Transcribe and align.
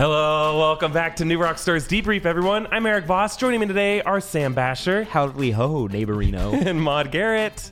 Hello, 0.00 0.58
welcome 0.58 0.94
back 0.94 1.16
to 1.16 1.26
New 1.26 1.38
Rockstars 1.38 1.86
Debrief, 1.86 2.24
everyone. 2.24 2.66
I'm 2.70 2.86
Erik 2.86 3.04
Voss. 3.04 3.36
Joining 3.36 3.60
me 3.60 3.66
today 3.66 4.00
are 4.00 4.18
Sam 4.18 4.54
Basher 4.54 5.04
Howdy 5.04 5.50
ho, 5.50 5.88
neighborino. 5.88 6.54
and 6.66 6.80
Maude 6.80 7.10
Garrett. 7.10 7.70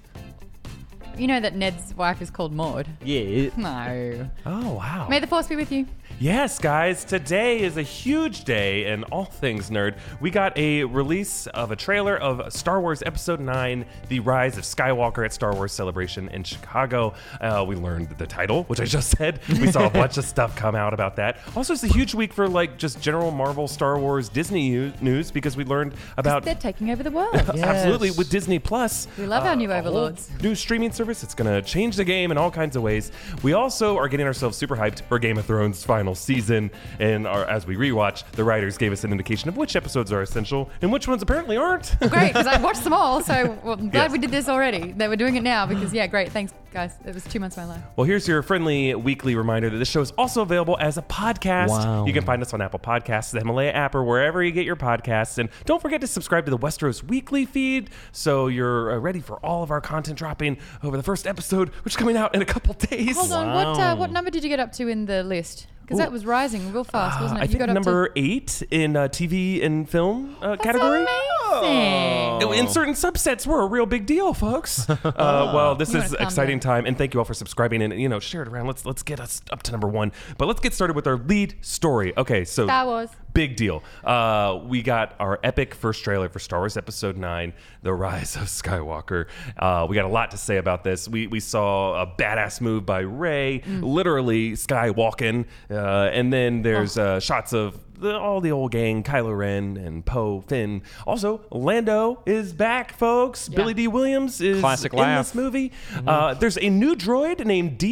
You 1.16 1.26
know 1.26 1.40
that 1.40 1.56
Ned's 1.56 1.94
wife 1.94 2.20
is 2.20 2.28
called 2.28 2.52
Maude. 2.52 2.86
yeah. 3.02 3.48
No. 3.56 4.28
Oh, 4.44 4.74
wow. 4.74 5.08
May 5.08 5.20
the 5.20 5.26
force 5.26 5.46
be 5.46 5.56
with 5.56 5.72
you. 5.72 5.86
Yes, 6.20 6.58
guys, 6.58 7.04
today 7.04 7.60
is 7.60 7.76
a 7.76 7.82
huge 7.82 8.42
day 8.42 8.86
in 8.86 9.04
all 9.04 9.26
things 9.26 9.70
nerd. 9.70 9.94
We 10.20 10.32
got 10.32 10.58
a 10.58 10.82
release 10.82 11.46
of 11.46 11.70
a 11.70 11.76
trailer 11.76 12.16
of 12.16 12.52
Star 12.52 12.80
Wars 12.80 13.04
Episode 13.06 13.38
9, 13.38 13.84
The 14.08 14.18
Rise 14.18 14.58
of 14.58 14.64
Skywalker 14.64 15.24
at 15.24 15.32
Star 15.32 15.54
Wars 15.54 15.70
Celebration 15.70 16.28
in 16.30 16.42
Chicago. 16.42 17.14
Uh, 17.40 17.64
we 17.68 17.76
learned 17.76 18.08
the 18.18 18.26
title, 18.26 18.64
which 18.64 18.80
I 18.80 18.84
just 18.84 19.16
said. 19.16 19.38
We 19.48 19.70
saw 19.70 19.86
a 19.86 19.90
bunch 19.90 20.18
of 20.18 20.24
stuff 20.24 20.56
come 20.56 20.74
out 20.74 20.92
about 20.92 21.14
that. 21.16 21.38
Also, 21.54 21.72
it's 21.72 21.84
a 21.84 21.86
huge 21.86 22.16
week 22.16 22.32
for 22.32 22.48
like 22.48 22.78
just 22.78 23.00
general 23.00 23.30
Marvel, 23.30 23.68
Star 23.68 23.96
Wars, 23.96 24.28
Disney 24.28 24.92
news 25.00 25.30
because 25.30 25.56
we 25.56 25.62
learned 25.62 25.94
about. 26.16 26.42
They're 26.42 26.56
taking 26.56 26.90
over 26.90 27.04
the 27.04 27.12
world. 27.12 27.36
Absolutely, 27.36 28.10
with 28.10 28.28
Disney 28.28 28.58
Plus. 28.58 29.06
We 29.16 29.26
love 29.26 29.44
our 29.44 29.54
new 29.54 29.70
overlords. 29.72 30.30
New 30.42 30.56
streaming 30.56 30.90
service. 30.90 31.22
It's 31.22 31.34
going 31.36 31.62
to 31.62 31.62
change 31.62 31.94
the 31.94 32.04
game 32.04 32.32
in 32.32 32.38
all 32.38 32.50
kinds 32.50 32.74
of 32.74 32.82
ways. 32.82 33.12
We 33.44 33.52
also 33.52 33.96
are 33.96 34.08
getting 34.08 34.26
ourselves 34.26 34.58
super 34.58 34.74
hyped 34.74 35.02
for 35.02 35.20
Game 35.20 35.38
of 35.38 35.46
Thrones 35.46 35.84
final 36.08 36.14
season. 36.14 36.70
And 36.98 37.26
our, 37.26 37.44
as 37.44 37.66
we 37.66 37.76
rewatch, 37.76 38.24
the 38.32 38.44
writers 38.44 38.78
gave 38.78 38.92
us 38.92 39.04
an 39.04 39.12
indication 39.12 39.48
of 39.48 39.56
which 39.56 39.76
episodes 39.76 40.10
are 40.12 40.22
essential 40.22 40.70
and 40.82 40.90
which 40.92 41.06
ones 41.06 41.22
apparently 41.22 41.56
aren't. 41.56 41.96
Great, 42.00 42.32
because 42.32 42.46
I 42.46 42.60
watched 42.60 42.84
them 42.84 42.92
all, 42.92 43.20
so 43.22 43.58
well, 43.62 43.74
I'm 43.74 43.90
glad 43.90 44.04
Yes. 44.04 44.12
we 44.12 44.18
did 44.18 44.30
this 44.30 44.48
already. 44.48 44.92
That 44.92 45.08
we're 45.10 45.16
doing 45.16 45.36
it 45.36 45.42
now 45.42 45.66
because, 45.66 45.92
yeah, 45.92 46.06
great. 46.06 46.32
Thanks, 46.32 46.52
guys. 46.72 46.94
It 47.04 47.14
was 47.14 47.24
two 47.24 47.40
months 47.40 47.56
of 47.56 47.64
my 47.64 47.74
life. 47.74 47.82
Well, 47.96 48.06
here's 48.06 48.26
your 48.26 48.42
friendly 48.42 48.94
weekly 48.94 49.34
reminder 49.34 49.68
that 49.70 49.76
this 49.78 49.88
show 49.90 50.00
is 50.00 50.12
also 50.12 50.42
available 50.42 50.76
as 50.80 50.96
a 50.96 51.02
podcast. 51.02 51.68
Wow. 51.68 52.06
You 52.06 52.12
can 52.12 52.24
find 52.24 52.40
us 52.42 52.54
on 52.54 52.60
Apple 52.62 52.78
Podcasts, 52.78 53.32
the 53.32 53.38
Himalaya 53.40 53.72
app, 53.72 53.94
or 53.94 54.02
wherever 54.04 54.42
you 54.42 54.52
get 54.52 54.64
your 54.64 54.76
podcasts. 54.76 55.38
And 55.38 55.48
don't 55.66 55.82
forget 55.82 56.00
to 56.00 56.06
subscribe 56.06 56.44
to 56.46 56.50
the 56.50 56.58
Westeros 56.58 57.02
Weekly 57.02 57.44
feed 57.44 57.90
so 58.12 58.46
you're 58.46 58.92
uh, 58.92 58.98
ready 58.98 59.20
for 59.20 59.36
all 59.44 59.62
of 59.62 59.70
our 59.70 59.80
content 59.80 60.16
dropping 60.18 60.56
over 60.82 60.96
the 60.96 61.02
first 61.02 61.26
episode, 61.26 61.70
which 61.84 61.92
is 61.92 61.96
coming 61.96 62.16
out 62.16 62.34
in 62.34 62.42
a 62.42 62.46
couple 62.46 62.74
days. 62.74 63.16
Hold 63.16 63.32
on, 63.32 63.54
what 63.54 63.80
uh, 63.80 63.96
what 63.96 64.10
number 64.10 64.30
did 64.30 64.42
you 64.42 64.48
get 64.48 64.60
up 64.60 64.72
to 64.72 64.88
in 64.88 65.06
the 65.06 65.22
list? 65.22 65.66
Because 65.88 66.00
that 66.00 66.12
was 66.12 66.26
rising 66.26 66.70
real 66.70 66.84
fast, 66.84 67.18
wasn't 67.18 67.38
it? 67.38 67.40
I 67.40 67.44
you 67.44 67.48
think 67.48 67.60
got 67.60 67.70
up 67.70 67.74
number 67.76 68.10
eight 68.14 68.62
in 68.70 68.94
uh, 68.94 69.08
TV 69.08 69.64
and 69.64 69.88
film 69.88 70.36
uh, 70.42 70.56
to 70.56 70.62
category. 70.62 71.06
Amazing. 71.50 72.58
In 72.58 72.68
certain 72.68 72.92
subsets, 72.92 73.46
we're 73.46 73.62
a 73.62 73.66
real 73.66 73.86
big 73.86 74.04
deal, 74.04 74.34
folks. 74.34 74.88
uh, 74.90 74.96
well, 75.14 75.74
this 75.76 75.94
You 75.94 76.00
is 76.00 76.12
wanna 76.12 76.26
exciting 76.26 76.60
time, 76.60 76.84
and 76.84 76.98
thank 76.98 77.14
you 77.14 77.20
all 77.20 77.24
for 77.24 77.32
subscribing 77.32 77.80
and 77.80 77.98
you 77.98 78.06
know 78.06 78.20
share 78.20 78.42
it 78.42 78.48
around. 78.48 78.66
Let's 78.66 78.84
let's 78.84 79.02
get 79.02 79.18
us 79.18 79.40
up 79.50 79.62
to 79.62 79.72
number 79.72 79.88
one. 79.88 80.12
But 80.36 80.46
let's 80.46 80.60
get 80.60 80.74
started 80.74 80.94
with 80.94 81.06
our 81.06 81.16
lead 81.16 81.54
story. 81.62 82.14
Okay, 82.18 82.44
so 82.44 82.66
Star 82.66 82.84
Wars. 82.84 83.08
Big 83.38 83.54
deal. 83.54 83.84
Uh, 84.02 84.58
we 84.64 84.82
got 84.82 85.14
our 85.20 85.38
epic 85.44 85.72
first 85.72 86.02
trailer 86.02 86.28
for 86.28 86.40
Star 86.40 86.58
Wars 86.58 86.76
Episode 86.76 87.16
Nine: 87.16 87.52
The 87.84 87.94
Rise 87.94 88.34
of 88.34 88.42
Skywalker. 88.48 89.26
Uh, 89.56 89.86
we 89.88 89.94
got 89.94 90.04
a 90.06 90.08
lot 90.08 90.32
to 90.32 90.36
say 90.36 90.56
about 90.56 90.82
this. 90.82 91.06
We 91.08 91.28
we 91.28 91.38
saw 91.38 92.02
a 92.02 92.06
badass 92.06 92.60
move 92.60 92.84
by 92.84 92.98
Rey, 93.00 93.62
Mm. 93.64 93.84
literally 93.84 94.54
skywalking, 94.54 95.44
uh, 95.70 95.74
and 96.12 96.32
then 96.32 96.62
there's 96.62 96.98
uh, 96.98 97.20
shots 97.20 97.52
of. 97.52 97.78
The, 98.00 98.16
all 98.16 98.40
the 98.40 98.52
old 98.52 98.70
gang, 98.70 99.02
Kylo 99.02 99.36
Ren 99.36 99.76
and 99.76 100.04
Poe, 100.04 100.40
Finn. 100.42 100.82
Also, 101.06 101.40
Lando 101.50 102.22
is 102.26 102.52
back, 102.52 102.96
folks. 102.96 103.48
Billy 103.48 103.74
Dee 103.74 103.88
Williams 103.88 104.40
is 104.40 104.60
Classic 104.60 104.92
in 104.92 104.98
laugh. 104.98 105.26
this 105.26 105.34
movie. 105.34 105.72
Uh, 106.06 106.34
there's 106.34 106.58
a 106.58 106.70
new 106.70 106.94
droid 106.94 107.44
named 107.44 107.78
Do 107.78 107.88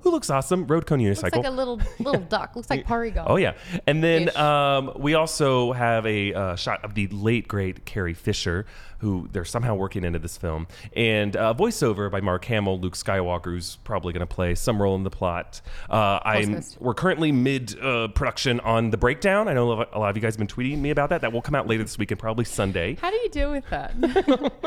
who 0.00 0.10
looks 0.10 0.30
awesome. 0.30 0.66
Road 0.66 0.86
Cone 0.86 1.00
unicycle. 1.00 1.22
Looks 1.22 1.36
like 1.36 1.46
a 1.46 1.50
little 1.50 1.80
little 1.98 2.20
duck. 2.28 2.54
Looks 2.54 2.70
like 2.70 2.86
Porygon. 2.86 3.24
Oh 3.26 3.36
yeah, 3.36 3.54
and 3.86 4.02
then 4.02 4.36
um, 4.36 4.92
we 4.96 5.14
also 5.14 5.72
have 5.72 6.06
a 6.06 6.32
uh, 6.32 6.56
shot 6.56 6.84
of 6.84 6.94
the 6.94 7.08
late 7.08 7.48
great 7.48 7.84
Carrie 7.84 8.14
Fisher, 8.14 8.66
who 8.98 9.28
they're 9.32 9.44
somehow 9.44 9.74
working 9.74 10.04
into 10.04 10.18
this 10.18 10.36
film, 10.36 10.66
and 10.94 11.36
uh, 11.36 11.54
voiceover 11.56 12.10
by 12.10 12.20
Mark 12.20 12.44
Hamill, 12.46 12.80
Luke 12.80 12.94
Skywalker, 12.94 13.44
who's 13.46 13.76
probably 13.84 14.12
going 14.12 14.26
to 14.26 14.34
play 14.34 14.54
some 14.54 14.80
role 14.80 14.94
in 14.96 15.04
the 15.04 15.10
plot. 15.10 15.60
Uh, 15.88 16.18
I'm 16.24 16.62
we're 16.80 16.94
currently 16.94 17.32
mid 17.32 17.78
uh, 17.80 18.08
production 18.08 18.60
on 18.60 18.90
the 18.90 18.96
breakdown. 18.96 19.48
I 19.48 19.54
know 19.54 19.72
a 19.92 19.98
lot 19.98 20.10
of 20.10 20.16
you 20.16 20.22
guys 20.22 20.34
have 20.34 20.38
been 20.38 20.46
tweeting 20.48 20.78
me 20.78 20.90
about 20.90 21.10
that. 21.10 21.20
That 21.22 21.32
will 21.32 21.42
come 21.42 21.54
out 21.54 21.66
later 21.66 21.82
this 21.82 21.96
week 21.98 22.10
and 22.10 22.18
probably 22.20 22.44
Sunday. 22.44 22.96
How 23.00 23.10
do 23.10 23.16
you 23.16 23.28
deal 23.28 23.50
with 23.52 23.68
that? 23.70 23.94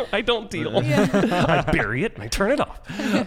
I 0.13 0.22
don't 0.22 0.50
deal. 0.50 0.78
I 0.78 1.61
bury 1.72 2.03
it 2.03 2.13
and 2.16 2.23
I 2.23 2.28
turn 2.28 2.51
it 2.51 2.59
off. 2.59 2.79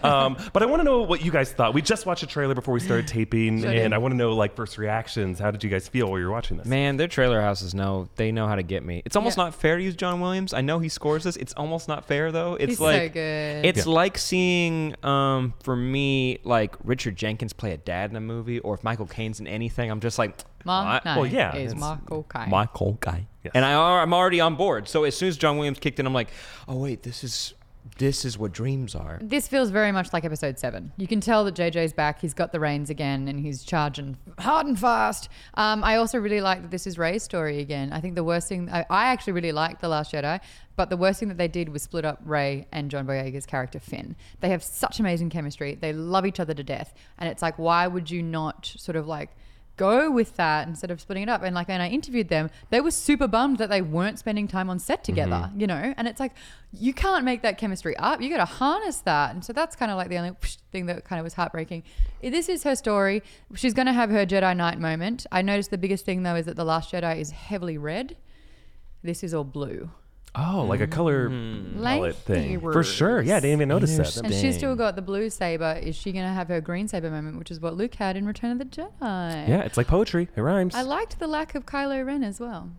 Um, 0.04 0.36
but 0.52 0.62
I 0.62 0.66
want 0.66 0.80
to 0.80 0.84
know 0.84 1.02
what 1.02 1.24
you 1.24 1.30
guys 1.30 1.52
thought. 1.52 1.74
We 1.74 1.82
just 1.82 2.06
watched 2.06 2.22
a 2.22 2.26
trailer 2.26 2.54
before 2.54 2.74
we 2.74 2.80
started 2.80 3.06
taping, 3.08 3.60
Sure 3.60 3.70
did. 3.72 3.82
and 3.82 3.94
I 3.94 3.98
want 3.98 4.12
to 4.12 4.16
know 4.16 4.34
like 4.34 4.54
first 4.56 4.78
reactions. 4.78 5.38
How 5.38 5.50
did 5.50 5.62
you 5.64 5.70
guys 5.70 5.88
feel 5.88 6.08
while 6.08 6.18
you 6.18 6.26
were 6.26 6.32
watching 6.32 6.56
this? 6.56 6.66
Man, 6.66 6.96
their 6.96 7.08
trailer 7.08 7.40
houses 7.40 7.74
know 7.74 8.08
they 8.16 8.32
know 8.32 8.46
how 8.46 8.54
to 8.54 8.62
get 8.62 8.84
me. 8.84 9.02
It's 9.04 9.16
almost 9.16 9.36
Yeah. 9.36 9.44
not 9.44 9.54
fair 9.54 9.76
to 9.76 9.82
use 9.82 9.94
John 9.96 10.20
Williams. 10.20 10.52
I 10.54 10.60
know 10.60 10.78
he 10.78 10.88
scores 10.94 11.24
this. 11.24 11.36
It's 11.36 11.52
almost 11.54 11.88
not 11.88 12.06
fair 12.06 12.32
though. 12.32 12.54
It's 12.54 12.70
He's 12.70 12.78
so 12.78 12.84
like 12.84 13.12
good. 13.12 13.64
It's 13.66 13.86
Yeah. 13.86 13.92
like 13.92 14.16
seeing 14.18 14.94
um 15.04 15.54
for 15.62 15.76
me 15.76 16.38
like 16.44 16.74
Richard 16.82 17.16
Jenkins 17.16 17.52
play 17.52 17.72
a 17.72 17.76
dad 17.76 18.10
in 18.10 18.16
a 18.16 18.20
movie 18.20 18.58
or 18.60 18.74
if 18.74 18.82
Michael 18.84 19.06
Caine's 19.06 19.40
in 19.40 19.46
anything. 19.46 19.90
I'm 19.90 20.00
just 20.00 20.18
like 20.18 20.38
My 20.64 20.94
what? 20.94 21.04
name 21.04 21.16
Well, 21.16 21.26
yeah, 21.26 21.54
is 21.56 21.72
it's- 21.72 21.80
Michael 21.80 22.22
Caine. 22.24 22.48
Michael 22.50 22.92
guy. 23.00 23.26
Yes. 23.42 23.52
And 23.54 23.64
I 23.64 23.72
I'm 24.02 24.14
already 24.14 24.40
on 24.40 24.54
board. 24.56 24.88
So 24.88 25.04
as 25.04 25.14
soon 25.16 25.28
as 25.28 25.36
John 25.36 25.58
Williams 25.58 25.78
kicked 25.78 26.00
in, 26.00 26.06
I'm 26.06 26.14
like, 26.14 26.30
oh 26.66 26.76
wait, 26.76 27.02
this 27.02 27.22
is 27.22 27.52
this 27.98 28.24
is 28.24 28.36
what 28.36 28.52
dreams 28.52 28.94
are. 28.94 29.18
This 29.22 29.46
feels 29.46 29.70
very 29.70 29.92
much 29.92 30.12
like 30.12 30.24
episode 30.24 30.58
seven. 30.58 30.92
You 30.96 31.06
can 31.06 31.20
tell 31.20 31.44
that 31.44 31.54
JJ's 31.54 31.92
back. 31.92 32.20
He's 32.20 32.34
got 32.34 32.52
the 32.52 32.58
reins 32.60 32.90
again, 32.90 33.28
and 33.28 33.38
he's 33.40 33.62
charging 33.62 34.16
hard 34.38 34.66
and 34.66 34.78
fast. 34.78 35.28
Um, 35.54 35.84
I 35.84 35.96
also 35.96 36.18
really 36.18 36.40
like 36.40 36.62
that 36.62 36.70
this 36.70 36.86
is 36.86 36.98
Rey's 36.98 37.22
story 37.22 37.60
again. 37.60 37.92
I 37.92 38.00
think 38.00 38.14
the 38.14 38.24
worst 38.24 38.48
thing 38.48 38.68
I, 38.70 38.84
I 38.90 39.06
actually 39.06 39.34
really 39.34 39.52
liked 39.52 39.80
the 39.80 39.88
Last 39.88 40.12
Jedi, 40.12 40.40
but 40.76 40.90
the 40.90 40.96
worst 40.96 41.20
thing 41.20 41.28
that 41.28 41.38
they 41.38 41.48
did 41.48 41.68
was 41.68 41.82
split 41.82 42.04
up 42.04 42.20
Rey 42.24 42.66
and 42.72 42.90
John 42.90 43.06
Boyega's 43.06 43.46
character 43.46 43.78
Finn. 43.78 44.16
They 44.40 44.48
have 44.48 44.62
such 44.62 44.98
amazing 44.98 45.30
chemistry. 45.30 45.76
They 45.76 45.92
love 45.92 46.26
each 46.26 46.40
other 46.40 46.54
to 46.54 46.64
death, 46.64 46.94
and 47.18 47.28
it's 47.28 47.42
like, 47.42 47.58
why 47.58 47.86
would 47.86 48.10
you 48.10 48.22
not 48.22 48.72
sort 48.76 48.96
of 48.96 49.06
like 49.06 49.30
go 49.76 50.10
with 50.10 50.36
that 50.36 50.68
instead 50.68 50.90
of 50.90 51.00
splitting 51.00 51.24
it 51.24 51.28
up. 51.28 51.42
And 51.42 51.54
like 51.54 51.68
when 51.68 51.80
I 51.80 51.88
interviewed 51.88 52.28
them, 52.28 52.50
they 52.70 52.80
were 52.80 52.90
super 52.90 53.26
bummed 53.26 53.58
that 53.58 53.70
they 53.70 53.82
weren't 53.82 54.18
spending 54.18 54.46
time 54.46 54.70
on 54.70 54.78
set 54.78 55.02
together, 55.02 55.48
mm-hmm. 55.48 55.60
you 55.60 55.66
know? 55.66 55.94
And 55.96 56.06
it's 56.06 56.20
like, 56.20 56.32
you 56.72 56.92
can't 56.92 57.24
make 57.24 57.42
that 57.42 57.58
chemistry 57.58 57.96
up. 57.96 58.20
You 58.20 58.30
got 58.30 58.38
to 58.38 58.44
harness 58.44 58.98
that. 58.98 59.34
And 59.34 59.44
so 59.44 59.52
that's 59.52 59.76
kind 59.76 59.90
of 59.90 59.96
like 59.96 60.08
the 60.08 60.18
only 60.18 60.32
thing 60.72 60.86
that 60.86 61.04
kind 61.04 61.18
of 61.18 61.24
was 61.24 61.34
heartbreaking. 61.34 61.82
This 62.22 62.48
is 62.48 62.62
her 62.64 62.76
story. 62.76 63.22
She's 63.54 63.74
going 63.74 63.86
to 63.86 63.92
have 63.92 64.10
her 64.10 64.24
Jedi 64.26 64.56
Knight 64.56 64.78
moment. 64.78 65.26
I 65.32 65.42
noticed 65.42 65.70
the 65.70 65.78
biggest 65.78 66.04
thing 66.04 66.22
though 66.22 66.36
is 66.36 66.46
that 66.46 66.56
The 66.56 66.64
Last 66.64 66.92
Jedi 66.92 67.18
is 67.18 67.30
heavily 67.30 67.78
red. 67.78 68.16
This 69.02 69.22
is 69.22 69.34
all 69.34 69.44
blue. 69.44 69.90
Oh, 70.36 70.64
like 70.68 70.80
a 70.80 70.86
color 70.88 71.28
Mm. 71.30 71.80
palette 71.82 72.16
thing. 72.16 72.60
For 72.60 72.82
sure. 72.82 73.22
Yeah, 73.22 73.36
I 73.36 73.40
didn't 73.40 73.52
even 73.52 73.68
notice 73.68 73.96
that. 73.96 74.16
And 74.24 74.34
she's 74.34 74.56
still 74.56 74.74
got 74.74 74.96
the 74.96 75.02
blue 75.02 75.30
saber. 75.30 75.78
Is 75.80 75.94
she 75.94 76.10
going 76.12 76.24
to 76.24 76.32
have 76.32 76.48
her 76.48 76.60
green 76.60 76.88
saber 76.88 77.08
moment, 77.10 77.38
which 77.38 77.50
is 77.52 77.60
what 77.60 77.76
Luke 77.76 77.94
had 77.94 78.16
in 78.16 78.26
Return 78.26 78.50
of 78.50 78.58
the 78.58 78.64
Jedi? 78.64 78.90
Yeah, 79.48 79.60
it's 79.60 79.76
like 79.76 79.86
poetry. 79.86 80.28
It 80.34 80.40
rhymes. 80.40 80.74
I 80.74 80.82
liked 80.82 81.18
the 81.20 81.28
lack 81.28 81.54
of 81.54 81.66
Kylo 81.66 82.04
Ren 82.04 82.24
as 82.24 82.40
well. 82.40 82.70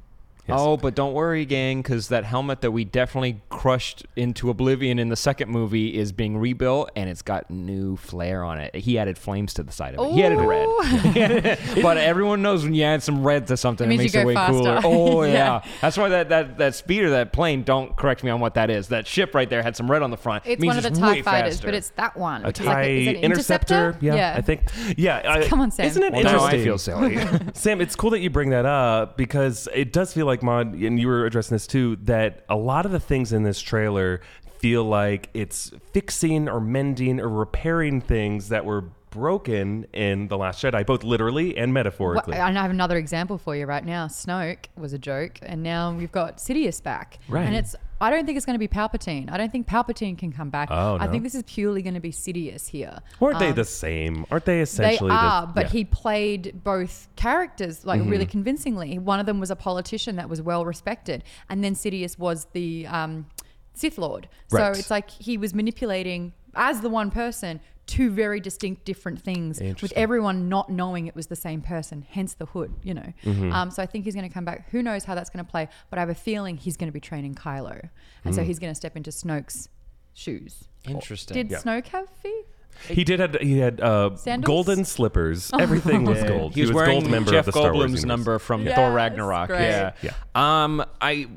Yes. 0.48 0.60
Oh, 0.62 0.78
but 0.78 0.94
don't 0.94 1.14
worry, 1.14 1.44
gang, 1.46 1.82
because 1.82 2.10
that 2.10 2.24
helmet 2.24 2.62
that 2.62 2.72
we 2.72 2.86
definitely 2.86 3.42
crushed 3.50 4.06
into 4.16 4.50
oblivion 4.52 5.00
in 5.00 5.10
the 5.10 5.16
second 5.16 5.50
movie 5.50 5.98
is 5.98 6.12
being 6.12 6.38
rebuilt, 6.38 6.92
and 6.96 7.10
it's 7.10 7.24
got 7.24 7.50
new 7.50 7.96
flair 7.98 8.44
on 8.44 8.60
it. 8.60 8.76
He 8.76 9.00
added 9.00 9.18
flames 9.18 9.54
to 9.56 9.64
the 9.64 9.72
side 9.72 9.96
of 9.96 10.06
it. 10.08 10.14
He 10.14 10.24
added 10.24 10.40
red. 10.40 10.68
Ooh. 10.68 11.82
but 11.82 11.98
everyone 11.98 12.42
knows 12.44 12.64
when 12.64 12.76
you 12.76 12.84
add 12.84 13.02
some 13.02 13.24
red 13.24 13.48
to 13.48 13.58
something, 13.58 13.86
It 13.90 13.94
it, 13.96 13.98
means 13.98 14.02
makes 14.02 14.14
you 14.14 14.20
it 14.20 14.24
go 14.24 14.28
way 14.28 14.34
faster. 14.36 14.54
cooler. 14.54 14.82
Oh 14.86 15.24
yeah. 15.24 15.34
Yeah. 15.34 15.62
that's 15.82 15.98
why 15.98 16.10
that, 16.10 16.30
that 16.30 16.58
that 16.60 16.76
speeder, 16.76 17.10
that 17.12 17.34
plane. 17.34 17.64
Don't 17.64 17.96
correct 17.96 18.24
me 18.24 18.30
on 18.30 18.40
what 18.40 18.54
that 18.54 18.70
is. 18.70 18.90
That 18.90 19.08
ship 19.08 19.34
right 19.34 19.50
there 19.50 19.64
had 19.64 19.76
some 19.76 19.90
red 19.90 20.04
on 20.04 20.12
the 20.12 20.18
front. 20.18 20.44
It's 20.46 20.62
means 20.62 20.70
one 20.70 20.78
of 20.78 20.84
the 20.84 20.90
it's 20.90 21.00
TIE 21.00 21.12
way 21.12 21.22
fighters, 21.22 21.56
faster. 21.56 21.68
but 21.68 21.74
it's 21.74 21.90
that 21.92 22.16
one. 22.18 22.44
a 22.44 22.48
which 22.48 22.60
is 22.60 22.66
TIE 22.66 22.74
like, 22.74 22.90
is 22.90 23.08
it 23.08 23.16
an 23.18 23.24
interceptor. 23.24 23.98
Yeah, 24.02 24.36
I 24.38 24.42
think. 24.42 24.62
Yeah. 24.98 25.22
I- 25.26 25.48
Come 25.48 25.62
on, 25.62 25.72
Sam. 25.72 25.86
Isn't 25.88 26.04
it 26.04 26.14
well, 26.14 26.24
now 26.24 26.30
interesting? 26.34 26.60
I 26.60 26.64
feel 26.64 26.78
silly. 26.78 27.52
Sam, 27.54 27.82
it's 27.82 27.96
cool 27.96 28.12
that 28.12 28.20
you 28.20 28.30
bring 28.30 28.52
that 28.52 28.66
up 28.66 29.18
because 29.18 29.68
it 29.74 29.92
does 29.92 30.14
feel 30.14 30.26
like 30.26 30.35
Maude, 30.44 30.74
and 30.76 31.00
you 31.00 31.08
were 31.08 31.26
addressing 31.26 31.56
this 31.56 31.68
too, 31.68 31.98
that 32.04 32.46
a 32.50 32.56
lot 32.56 32.86
of 32.86 32.92
the 32.92 33.00
things 33.00 33.34
in 33.34 33.44
this 33.44 33.60
trailer 33.62 34.22
feel 34.60 34.84
like 34.84 35.30
it's 35.34 35.72
fixing 35.92 36.48
or 36.50 36.60
mending 36.60 37.20
or 37.20 37.30
repairing 37.30 38.02
things 38.02 38.50
that 38.50 38.66
were 38.66 38.86
broken 39.12 39.86
in 39.94 40.28
The 40.28 40.38
Last 40.38 40.62
Jedi, 40.64 40.86
both 40.86 41.04
literally 41.04 41.56
and 41.58 41.70
Well, 41.70 41.84
metaphorically. 41.84 42.36
and 42.36 42.58
I 42.58 42.62
have 42.62 42.72
another 42.72 42.98
example 42.98 43.38
for 43.38 43.56
you 43.56 43.66
right 43.66 43.86
now. 43.86 44.08
Snoke 44.08 44.66
was 44.76 44.92
a 44.92 44.98
joke, 45.00 45.40
and 45.42 45.64
now 45.64 45.94
we've 45.94 46.12
got 46.12 46.38
Sidious 46.38 46.84
back. 46.84 47.20
Right. 47.30 47.46
And 47.46 47.56
it's 47.56 47.76
I 48.02 48.10
don't 48.10 48.26
think 48.26 48.36
it's 48.36 48.46
going 48.46 48.56
to 48.56 48.60
be 48.60 48.68
Palpatine. 48.68 49.32
I 49.32 49.38
don't 49.38 49.52
think 49.52 49.68
Palpatine 49.68 50.18
can 50.18 50.32
come 50.32 50.50
back. 50.50 50.68
Oh, 50.72 50.98
I 51.00 51.08
think 51.08 51.24
this 51.24 51.34
is 51.36 51.44
purely 51.44 51.82
going 51.82 51.94
to 51.94 52.00
be 52.02 52.12
Sidious 52.12 52.68
here. 52.68 53.00
Aren't 53.22 53.40
they 53.40 53.50
Um, 53.50 53.56
the 53.56 53.64
same? 53.66 54.26
Aren't 54.30 54.46
they 54.46 54.62
essentially? 54.62 55.10
They 55.10 55.16
are, 55.16 55.48
the, 55.48 55.54
but 55.54 55.66
yeah. 55.66 55.70
he 55.72 55.86
played 55.86 56.62
both 56.64 57.08
characters 57.16 57.86
like 57.86 58.02
Mm-hmm. 58.02 58.10
really 58.10 58.26
convincingly. 58.26 59.00
One 59.00 59.20
of 59.20 59.26
them 59.26 59.40
was 59.40 59.50
a 59.52 59.56
politician 59.56 60.18
that 60.18 60.28
was 60.30 60.42
well 60.42 60.66
respected, 60.66 61.24
and 61.50 61.64
then 61.64 61.74
Sidious 61.74 62.20
was 62.20 62.48
the 62.52 62.86
um, 62.88 63.28
Sith 63.74 63.98
Lord. 63.98 64.28
So 64.48 64.58
it's 64.72 64.92
like 64.92 65.10
he 65.10 65.38
was 65.38 65.54
manipulating 65.54 66.34
as 66.54 66.82
the 66.82 66.90
one 66.90 67.12
person 67.12 67.60
two 67.88 68.10
very 68.10 68.40
distinct 68.40 68.84
different 68.86 69.22
things 69.22 69.60
with 69.82 69.94
everyone 69.96 70.50
not 70.50 70.70
knowing 70.70 71.06
it 71.08 71.16
was 71.16 71.28
the 71.28 71.36
same 71.36 71.62
person 71.62 72.06
hence 72.10 72.34
the 72.34 72.46
hood 72.48 72.74
you 72.84 72.94
know 72.94 73.14
Mm-hmm. 73.24 73.52
um, 73.52 73.70
so 73.72 73.84
i 73.84 73.86
think 73.86 74.06
he's 74.06 74.16
going 74.16 74.28
to 74.28 74.34
come 74.34 74.44
back 74.46 74.70
who 74.72 74.82
knows 74.82 75.04
how 75.04 75.14
that's 75.16 75.30
going 75.30 75.46
to 75.46 75.50
play 75.50 75.68
but 75.90 76.00
i 76.00 76.02
have 76.02 76.10
a 76.10 76.16
feeling 76.16 76.58
he's 76.58 76.78
going 76.78 76.88
to 76.88 76.94
be 76.94 77.00
training 77.00 77.36
kylo 77.36 77.90
and 78.24 78.34
so 78.34 78.42
Mm. 78.42 78.46
he's 78.46 78.60
going 78.60 78.72
to 78.72 78.76
step 78.76 78.96
into 78.98 79.12
snoke's 79.12 79.70
shoes 80.14 80.68
Interesting. 80.88 81.36
did 81.36 81.52
Yeah. 81.52 81.58
snoke 81.60 81.88
have 81.88 82.08
feet 82.22 82.46
He 82.90 83.04
did 83.04 83.20
had 83.20 83.42
he 83.42 83.60
had 83.60 83.80
uh, 83.82 84.10
golden 84.42 84.84
slippers. 84.84 85.50
Everything 85.60 86.04
was 86.04 86.22
gold. 86.24 86.54
He 86.56 86.62
was, 86.62 86.74
wearing 86.74 87.00
gold 87.00 87.10
member 87.12 87.32
Jeff 87.32 87.48
of 87.48 87.54
the 87.54 87.60
Star 87.62 87.74
Wars 87.74 87.92
Goldblum's 87.92 88.06
number 88.06 88.38
from 88.38 88.66
Yes, 88.66 88.76
Thor 88.76 88.92
Ragnarok. 88.92 89.48
great. 89.48 89.62
Yeah. 89.70 89.94
Yeah. 90.04 90.12
Um, 90.36 90.84
I 91.02 91.28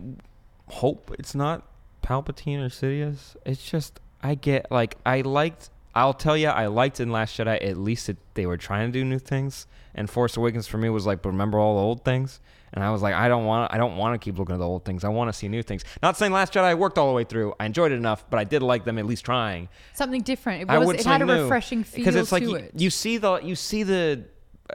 hope 0.69 1.15
it's 1.19 1.35
not 1.37 1.65
Palpatine 2.03 2.59
or 2.59 2.69
Sidious. 2.71 3.37
It's 3.47 3.63
just 3.63 4.01
I 4.23 4.35
get 4.35 4.71
like 4.73 4.97
I 5.07 5.21
liked. 5.21 5.71
I'll 5.99 6.15
tell 6.15 6.37
you, 6.37 6.47
I 6.47 6.67
liked 6.67 7.01
in 7.01 7.11
Last 7.11 7.37
Jedi. 7.37 7.61
At 7.61 7.77
least 7.77 8.09
it, 8.09 8.19
they 8.35 8.47
were 8.47 8.57
trying 8.57 8.87
to 8.87 8.93
do 8.93 9.05
new 9.05 9.19
things. 9.19 9.67
And 9.97 10.09
Force 10.09 10.37
Awakens 10.37 10.69
for 10.69 10.79
me 10.79 10.89
was 10.91 11.07
like, 11.07 11.25
remember 11.25 11.59
all 11.59 11.75
the 11.75 11.83
old 11.83 12.05
things. 12.05 12.39
And 12.73 12.85
I 12.85 12.91
was 12.91 13.03
like, 13.03 13.15
I 13.15 13.27
don't 13.27 13.47
want, 13.47 13.73
I 13.75 13.79
don't 13.79 13.97
want 13.97 14.15
to 14.15 14.25
keep 14.25 14.39
looking 14.39 14.55
at 14.55 14.59
the 14.59 14.67
old 14.67 14.85
things. 14.85 15.03
I 15.03 15.09
want 15.09 15.29
to 15.29 15.33
see 15.33 15.49
new 15.49 15.63
things. 15.63 15.85
Not 16.01 16.17
saying 16.17 16.31
Last 16.31 16.53
Jedi 16.53 16.79
worked 16.79 16.99
all 16.99 17.09
the 17.09 17.15
way 17.15 17.25
through. 17.25 17.55
I 17.59 17.67
enjoyed 17.67 17.91
it 17.91 17.97
enough, 17.97 18.25
but 18.31 18.39
I 18.39 18.45
did 18.45 18.63
like 18.63 18.85
them 18.85 18.97
at 18.97 19.07
least 19.07 19.25
trying. 19.25 19.69
something 19.95 20.23
different 20.23 20.63
it 20.63 20.69
was, 20.69 20.75
I 20.77 20.79
would 20.87 21.01
it 21.01 21.05
had 21.05 21.23
a 21.23 21.27
new. 21.27 21.43
refreshing 21.43 21.83
feel 21.83 21.97
because 21.99 22.15
it's 22.15 22.31
like 22.31 22.43
you, 22.43 22.55
it 22.57 22.73
you 22.77 22.91
see 22.91 23.17
the 23.17 23.41
you 23.43 23.57
see 23.57 23.83
the 23.83 24.23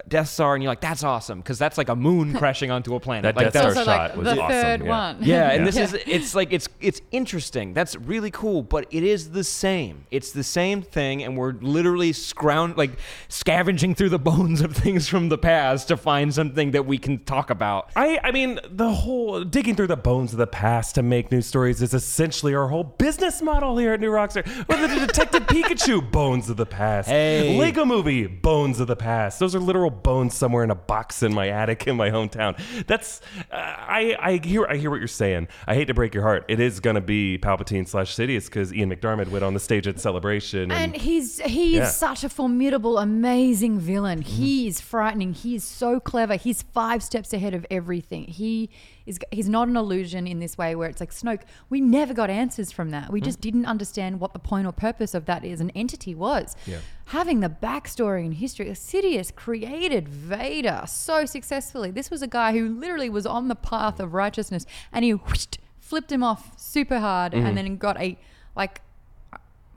Death 0.07 0.29
Star 0.29 0.55
and 0.55 0.63
you're 0.63 0.71
like 0.71 0.81
that's 0.81 1.03
awesome 1.03 1.39
because 1.39 1.59
that's 1.59 1.77
like 1.77 1.89
a 1.89 1.95
moon 1.95 2.33
crashing 2.37 2.71
onto 2.71 2.95
a 2.95 2.99
planet. 2.99 3.23
That 3.23 3.35
like 3.35 3.53
Death 3.53 3.53
that's 3.53 3.73
Star 3.73 3.81
also 3.81 3.91
shot 3.91 4.09
like 4.09 4.17
was 4.17 4.25
the 4.35 4.41
awesome, 4.41 4.61
third 4.61 4.83
yeah. 4.83 4.89
one 4.89 5.17
yeah, 5.21 5.51
and 5.51 5.67
this 5.67 5.75
Yeah. 5.75 5.83
is 5.83 5.93
it's 6.05 6.35
like 6.35 6.51
it's 6.51 6.67
it's 6.79 7.01
interesting. 7.11 7.73
That's 7.73 7.95
really 7.95 8.31
cool, 8.31 8.63
but 8.63 8.87
it 8.91 9.03
is 9.03 9.31
the 9.31 9.43
same. 9.43 10.05
It's 10.11 10.31
the 10.31 10.43
same 10.43 10.81
thing, 10.81 11.23
and 11.23 11.37
we're 11.37 11.53
literally 11.53 12.11
scround 12.11 12.77
like 12.77 12.91
scavenging 13.27 13.95
through 13.95 14.09
the 14.09 14.19
bones 14.19 14.61
of 14.61 14.75
things 14.75 15.07
from 15.07 15.29
the 15.29 15.37
past 15.37 15.87
to 15.89 15.97
find 15.97 16.33
something 16.33 16.71
that 16.71 16.85
we 16.85 16.97
can 16.97 17.23
talk 17.23 17.49
about. 17.49 17.89
I, 17.95 18.19
I 18.23 18.31
mean, 18.31 18.59
the 18.69 18.91
whole 18.91 19.43
digging 19.43 19.75
through 19.75 19.87
the 19.87 19.97
bones 19.97 20.31
of 20.33 20.39
the 20.39 20.47
past 20.47 20.95
to 20.95 21.03
make 21.03 21.31
new 21.31 21.41
stories 21.41 21.81
is 21.81 21.93
essentially 21.93 22.53
our 22.55 22.67
whole 22.67 22.83
business 22.83 23.41
model 23.41 23.77
here 23.77 23.93
at 23.93 23.99
New 23.99 24.11
Rockstar. 24.11 24.45
Well, 24.67 24.87
the 24.87 25.05
Detective 25.05 25.43
Pikachu, 25.47 26.09
bones 26.11 26.49
of 26.49 26.57
the 26.57 26.65
past. 26.65 27.09
Hey. 27.09 27.57
Lego 27.57 27.85
Movie, 27.85 28.27
bones 28.27 28.79
of 28.79 28.87
the 28.87 28.95
past. 28.95 29.39
Those 29.39 29.55
are 29.55 29.59
literal 29.59 29.82
bones 29.89 30.33
somewhere 30.33 30.63
in 30.63 30.71
a 30.71 30.75
box 30.75 31.23
in 31.23 31.33
my 31.33 31.49
attic 31.49 31.87
in 31.87 31.95
my 31.95 32.09
hometown. 32.09 32.57
That's 32.87 33.21
uh, 33.51 33.55
I 33.55 34.15
I 34.19 34.39
hear 34.43 34.65
I 34.65 34.77
hear 34.77 34.89
what 34.89 34.99
you're 34.99 35.07
saying. 35.07 35.47
I 35.67 35.75
hate 35.75 35.85
to 35.85 35.93
break 35.93 36.13
your 36.13 36.23
heart. 36.23 36.45
It 36.47 36.59
is 36.59 36.79
gonna 36.79 37.01
be 37.01 37.37
Palpatine 37.37 37.87
slash 37.87 38.15
Sidious 38.15 38.45
because 38.45 38.73
Ian 38.73 38.89
McDiarmid 38.93 39.29
went 39.29 39.43
on 39.43 39.53
the 39.53 39.59
stage 39.59 39.87
at 39.87 39.99
Celebration 39.99 40.71
And 40.71 40.95
he's 40.95 41.39
he's 41.41 41.73
Yeah. 41.75 41.87
such 41.87 42.23
a 42.23 42.29
formidable, 42.29 42.97
amazing 42.97 43.79
villain. 43.79 44.19
Mm-hmm. 44.23 44.31
He 44.43 44.67
is 44.67 44.81
frightening. 44.81 45.33
He 45.33 45.55
is 45.55 45.63
so 45.63 45.99
clever. 45.99 46.35
He's 46.35 46.61
five 46.61 47.01
steps 47.03 47.33
ahead 47.33 47.53
of 47.53 47.65
everything. 47.71 48.25
He 48.25 48.69
is 49.05 49.19
he's 49.31 49.49
not 49.49 49.67
an 49.67 49.75
illusion 49.75 50.25
in 50.27 50.39
this 50.39 50.57
way 50.57 50.75
where 50.75 50.89
it's 50.89 50.99
like 50.99 51.11
Snoke. 51.11 51.41
We 51.69 51.81
never 51.81 52.13
got 52.13 52.29
answers 52.29 52.71
from 52.71 52.91
that. 52.91 53.11
We 53.11 53.19
Mm. 53.19 53.25
just 53.25 53.41
didn't 53.41 53.65
understand 53.65 54.19
what 54.19 54.33
the 54.33 54.39
point 54.39 54.65
or 54.65 54.71
purpose 54.71 55.13
of 55.13 55.25
that 55.25 55.43
is 55.43 55.59
an 55.61 55.69
entity 55.71 56.15
was. 56.15 56.55
Yeah. 56.65 56.79
Having 57.07 57.41
the 57.41 57.49
backstory 57.49 58.23
and 58.25 58.35
history, 58.35 58.67
Sidious 58.67 59.35
created 59.35 60.07
Vader 60.07 60.83
so 60.87 61.25
successfully. 61.25 61.91
This 61.91 62.09
was 62.09 62.21
a 62.21 62.27
guy 62.27 62.53
who 62.53 62.69
literally 62.69 63.09
was 63.09 63.25
on 63.25 63.49
the 63.49 63.55
path 63.55 63.99
of 63.99 64.13
righteousness, 64.13 64.65
and 64.91 65.03
he 65.03 65.11
whooshed, 65.13 65.57
flipped 65.81 66.11
him 66.11 66.23
off 66.23 66.57
super 66.59 66.99
hard, 66.99 67.33
Mm-hmm. 67.33 67.45
and 67.45 67.57
then 67.57 67.77
got 67.77 67.99
a 67.99 68.17
like 68.55 68.81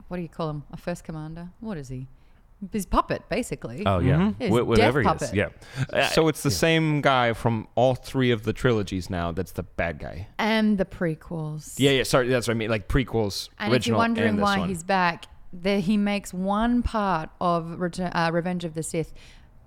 what 0.07 0.15
do 0.15 0.23
you 0.23 0.29
call 0.29 0.49
him? 0.49 0.63
A 0.71 0.77
first 0.77 1.03
commander? 1.03 1.49
What 1.59 1.77
is 1.77 1.89
he? 1.89 2.07
His 2.71 2.85
puppet, 2.87 3.21
basically. 3.29 3.83
Oh 3.85 3.99
yeah, 3.99 4.31
His 4.39 4.49
Wh- 4.49 4.67
whatever 4.67 5.03
death 5.03 5.19
he 5.19 5.25
is. 5.25 5.29
puppet. 5.31 5.35
Yeah. 5.93 5.97
Uh, 6.01 6.07
So 6.09 6.27
it's 6.27 6.41
the 6.41 6.49
same 6.51 7.01
guy 7.01 7.33
from 7.33 7.67
all 7.75 7.93
three 7.93 8.31
of 8.31 8.43
the 8.43 8.53
trilogies 8.53 9.09
now. 9.09 9.31
That's 9.31 9.51
the 9.51 9.63
bad 9.63 9.99
guy. 9.99 10.27
And 10.39 10.77
the 10.79 10.85
prequels. 10.85 11.75
Yeah, 11.77 11.91
yeah. 11.91 12.03
Sorry, 12.03 12.27
that's 12.29 12.47
what 12.47 12.55
I 12.55 12.57
mean. 12.57 12.69
Like 12.71 12.87
prequels, 12.87 13.49
And 13.59 13.67
if 13.67 13.85
you're 13.85 13.95
original, 13.95 13.99
wondering 13.99 14.29
and 14.29 14.37
this 14.39 14.43
why 14.43 14.57
one. 14.59 14.69
he's 14.69 14.81
back, 14.83 15.25
there 15.53 15.79
he 15.79 15.97
makes 15.97 16.33
one 16.33 16.81
part 16.81 17.29
of 17.39 17.79
Return, 17.79 18.11
uh, 18.15 18.31
Revenge 18.33 18.65
of 18.65 18.73
the 18.73 18.81
Sith 18.83 19.13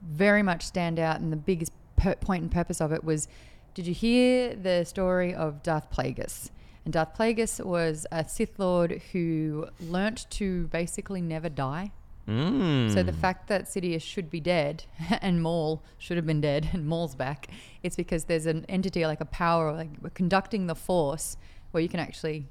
very 0.02 0.42
much 0.42 0.64
stand 0.64 0.98
out, 0.98 1.20
and 1.20 1.32
the 1.32 1.36
biggest 1.36 1.72
per- 1.96 2.16
point 2.16 2.42
and 2.42 2.50
purpose 2.50 2.80
of 2.80 2.90
it 2.90 3.04
was, 3.04 3.28
did 3.74 3.86
you 3.86 3.94
hear 3.94 4.54
the 4.56 4.84
story 4.84 5.32
of 5.34 5.62
Darth 5.62 5.90
Plagueis? 5.92 6.50
And 6.84 6.92
Darth 6.94 7.14
Plagueis 7.16 7.64
was 7.64 8.06
a 8.10 8.26
Sith 8.28 8.58
Lord 8.58 9.00
who 9.12 9.68
learnt 9.78 10.26
to 10.30 10.66
basically 10.68 11.20
never 11.20 11.48
die. 11.48 11.92
Mm. 12.30 12.94
So 12.94 13.02
the 13.02 13.12
fact 13.12 13.48
that 13.48 13.64
Sidious 13.64 14.02
should 14.02 14.30
be 14.30 14.40
dead 14.40 14.84
and 15.20 15.42
Maul 15.42 15.82
should 15.98 16.16
have 16.16 16.26
been 16.26 16.40
dead 16.40 16.70
and 16.72 16.86
Maul's 16.86 17.14
back, 17.14 17.48
it's 17.82 17.96
because 17.96 18.24
there's 18.24 18.46
an 18.46 18.64
entity 18.68 19.04
like 19.04 19.20
a 19.20 19.26
power 19.26 19.72
like 19.72 20.14
conducting 20.14 20.66
the 20.66 20.74
Force 20.74 21.36
where 21.72 21.82
you 21.82 21.88
can 21.88 22.00
actually 22.00 22.46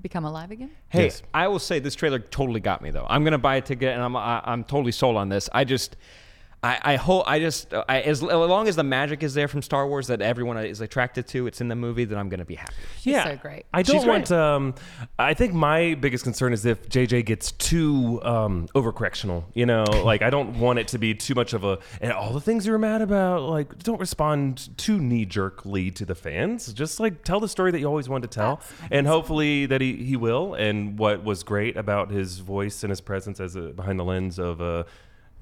become 0.00 0.24
alive 0.24 0.50
again. 0.50 0.70
Hey, 0.88 1.04
Yes. 1.04 1.22
I 1.34 1.48
will 1.48 1.58
say 1.58 1.78
this 1.78 1.94
trailer 1.94 2.18
totally 2.18 2.60
got 2.60 2.80
me 2.80 2.90
though. 2.90 3.06
I'm 3.08 3.24
gonna 3.24 3.38
buy 3.38 3.56
a 3.56 3.60
ticket 3.60 3.92
and 3.92 4.02
I'm 4.02 4.16
I, 4.16 4.40
I'm 4.44 4.64
totally 4.64 4.92
sold 4.92 5.16
on 5.16 5.28
this. 5.28 5.48
I 5.52 5.64
just. 5.64 5.96
I, 6.64 6.78
I 6.82 6.96
hope 6.96 7.24
I 7.26 7.40
just 7.40 7.74
I, 7.74 8.02
as, 8.02 8.22
as 8.22 8.28
long 8.28 8.68
as 8.68 8.76
the 8.76 8.84
magic 8.84 9.24
is 9.24 9.34
there 9.34 9.48
from 9.48 9.62
Star 9.62 9.86
Wars 9.88 10.06
that 10.06 10.22
everyone 10.22 10.56
is 10.58 10.80
attracted 10.80 11.26
to, 11.28 11.48
it's 11.48 11.60
in 11.60 11.66
the 11.66 11.74
movie. 11.74 12.04
Then 12.04 12.18
I'm 12.18 12.28
gonna 12.28 12.44
be 12.44 12.54
happy. 12.54 12.74
She's 12.98 13.14
yeah, 13.14 13.24
so 13.24 13.36
great. 13.36 13.66
I 13.74 13.82
don't 13.82 13.98
She's 13.98 14.06
want. 14.06 14.30
Um, 14.30 14.76
I 15.18 15.34
think 15.34 15.54
my 15.54 15.94
biggest 15.94 16.22
concern 16.22 16.52
is 16.52 16.64
if 16.64 16.88
JJ 16.88 17.26
gets 17.26 17.50
too 17.50 18.20
um, 18.22 18.68
overcorrectional. 18.76 19.42
You 19.54 19.66
know, 19.66 19.82
like 20.04 20.22
I 20.22 20.30
don't 20.30 20.60
want 20.60 20.78
it 20.78 20.88
to 20.88 20.98
be 20.98 21.14
too 21.14 21.34
much 21.34 21.52
of 21.52 21.64
a. 21.64 21.80
And 22.00 22.12
all 22.12 22.32
the 22.32 22.40
things 22.40 22.64
you 22.64 22.70
were 22.70 22.78
mad 22.78 23.02
about, 23.02 23.42
like 23.42 23.82
don't 23.82 23.98
respond 23.98 24.78
too 24.78 25.00
knee 25.00 25.24
jerkly 25.24 25.90
to 25.90 26.04
the 26.04 26.14
fans. 26.14 26.72
Just 26.72 27.00
like 27.00 27.24
tell 27.24 27.40
the 27.40 27.48
story 27.48 27.72
that 27.72 27.80
you 27.80 27.86
always 27.86 28.08
wanted 28.08 28.30
to 28.30 28.36
tell, 28.36 28.60
and 28.92 29.08
hopefully 29.08 29.66
that 29.66 29.80
he, 29.80 29.96
he 29.96 30.16
will. 30.16 30.54
And 30.54 30.96
what 30.96 31.24
was 31.24 31.42
great 31.42 31.76
about 31.76 32.12
his 32.12 32.38
voice 32.38 32.84
and 32.84 32.90
his 32.90 33.00
presence 33.00 33.40
as 33.40 33.56
a 33.56 33.70
behind 33.70 33.98
the 33.98 34.04
lens 34.04 34.38
of 34.38 34.62
uh, 34.62 34.84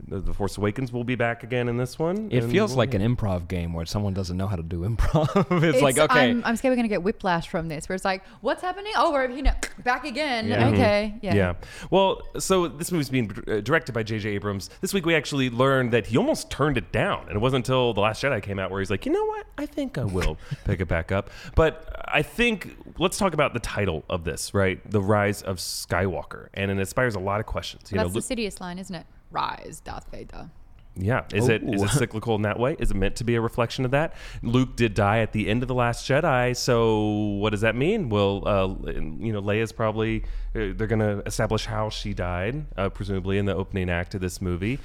the 0.09 0.21
the 0.21 0.35
Force 0.35 0.57
Awakens 0.59 0.93
will 0.93 1.05
be 1.05 1.15
back 1.15 1.43
again 1.43 1.69
in 1.69 1.77
this 1.77 1.99
one. 1.99 2.29
It 2.31 2.45
feels 2.45 2.71
we'll- 2.71 2.79
like 2.79 2.95
an 2.95 3.03
improv 3.03 3.49
game 3.49 3.73
where 3.73 3.87
someone 3.87 4.15
doesn't 4.15 4.37
know 4.37 4.47
how 4.47 4.57
to 4.57 4.63
do 4.63 4.81
improv. 4.81 5.63
it's, 5.65 5.83
like 5.83 5.99
okay, 5.99 6.31
I'm, 6.31 6.43
I'm 6.45 6.57
scared 6.57 6.73
we're 6.73 6.77
gonna 6.77 6.89
get 6.89 7.03
whiplash 7.03 7.49
from 7.49 7.69
this, 7.69 7.89
where 7.89 7.97
it's 7.97 8.05
like, 8.05 8.25
what's 8.41 8.63
happening? 8.63 8.93
Oh, 8.97 9.13
we're 9.13 9.31
you 9.31 9.43
know 9.43 9.55
back 9.85 10.05
again. 10.05 10.49
Yeah. 10.49 10.69
Okay, 10.69 11.15
yeah. 11.23 11.35
Yeah. 11.35 11.55
Well, 11.91 12.23
so 12.39 12.69
this 12.69 12.93
movie's 12.93 13.09
being 13.09 13.31
uh, 13.49 13.61
directed 13.61 13.93
by 13.93 14.03
J.J. 14.03 14.31
Abrams. 14.31 14.71
This 14.81 14.95
week 14.95 15.07
we 15.07 15.15
actually 15.15 15.51
learned 15.51 15.93
that 15.93 16.07
he 16.07 16.17
almost 16.17 16.51
turned 16.51 16.79
it 16.79 16.93
down, 16.93 17.27
and 17.27 17.37
it 17.37 17.41
wasn't 17.41 17.67
until 17.67 17.93
The 17.95 18.01
Last 18.01 18.23
Jedi 18.23 18.43
came 18.43 18.59
out 18.59 18.71
where 18.71 18.81
he's 18.81 18.91
like, 18.91 19.07
you 19.07 19.13
know 19.13 19.25
what? 19.25 19.47
I 19.59 19.67
think 19.67 19.99
I 19.99 20.05
will 20.05 20.39
pick 20.65 20.81
it 20.81 20.87
back 20.87 21.13
up. 21.13 21.31
But 21.55 21.87
I 22.07 22.23
think 22.23 22.77
let's 22.99 23.19
talk 23.19 23.35
about 23.35 23.55
the 23.55 23.61
title 23.61 24.05
of 24.09 24.25
this, 24.25 24.55
right? 24.55 24.79
The 24.91 25.01
Rise 25.01 25.43
of 25.43 25.59
Skywalker, 25.59 26.49
and 26.55 26.71
it 26.71 26.79
inspires 26.79 27.15
a 27.15 27.21
lot 27.21 27.41
of 27.41 27.47
questions. 27.47 27.91
You 27.91 27.99
That's 27.99 28.15
know, 28.15 28.21
the 28.21 28.35
Sidious 28.35 28.61
line, 28.61 28.79
isn't 28.79 28.95
it? 28.95 29.07
Rise, 29.31 29.81
Darth 29.85 30.11
Vader. 30.11 30.51
yeah, 30.97 31.25
is 31.33 31.49
it 31.49 31.63
is 31.63 31.83
it 31.83 31.89
cyclical 31.99 32.35
in 32.35 32.43
that 32.43 32.59
way? 32.59 32.77
Is 32.79 32.91
it 32.91 32.97
meant 32.97 33.17
to 33.17 33.25
be 33.25 33.37
a 33.37 33.41
reflection 33.41 33.85
of 33.85 33.93
that? 33.93 34.13
Luke 34.43 34.75
did 34.77 34.93
die 34.95 35.21
at 35.21 35.33
the 35.33 35.49
end 35.49 35.63
of 35.63 35.69
the 35.69 35.75
Last 35.75 36.07
Jedi, 36.09 36.57
so 36.57 37.05
what 37.39 37.51
does 37.51 37.61
that 37.61 37.77
mean? 37.77 38.09
Well, 38.09 38.47
uh, 38.47 38.67
you 38.91 39.33
know, 39.33 39.41
Leia's 39.41 39.73
probably 39.73 40.25
uh, 40.55 40.75
they're 40.75 40.89
going 40.89 40.99
to 41.01 41.23
establish 41.27 41.65
how 41.67 41.91
she 41.91 42.13
died, 42.13 42.67
uh, 42.77 42.89
presumably 42.89 43.39
in 43.39 43.47
the 43.47 43.55
opening 43.55 43.89
act 43.89 44.15
of 44.17 44.21
this 44.21 44.41
movie. 44.43 44.81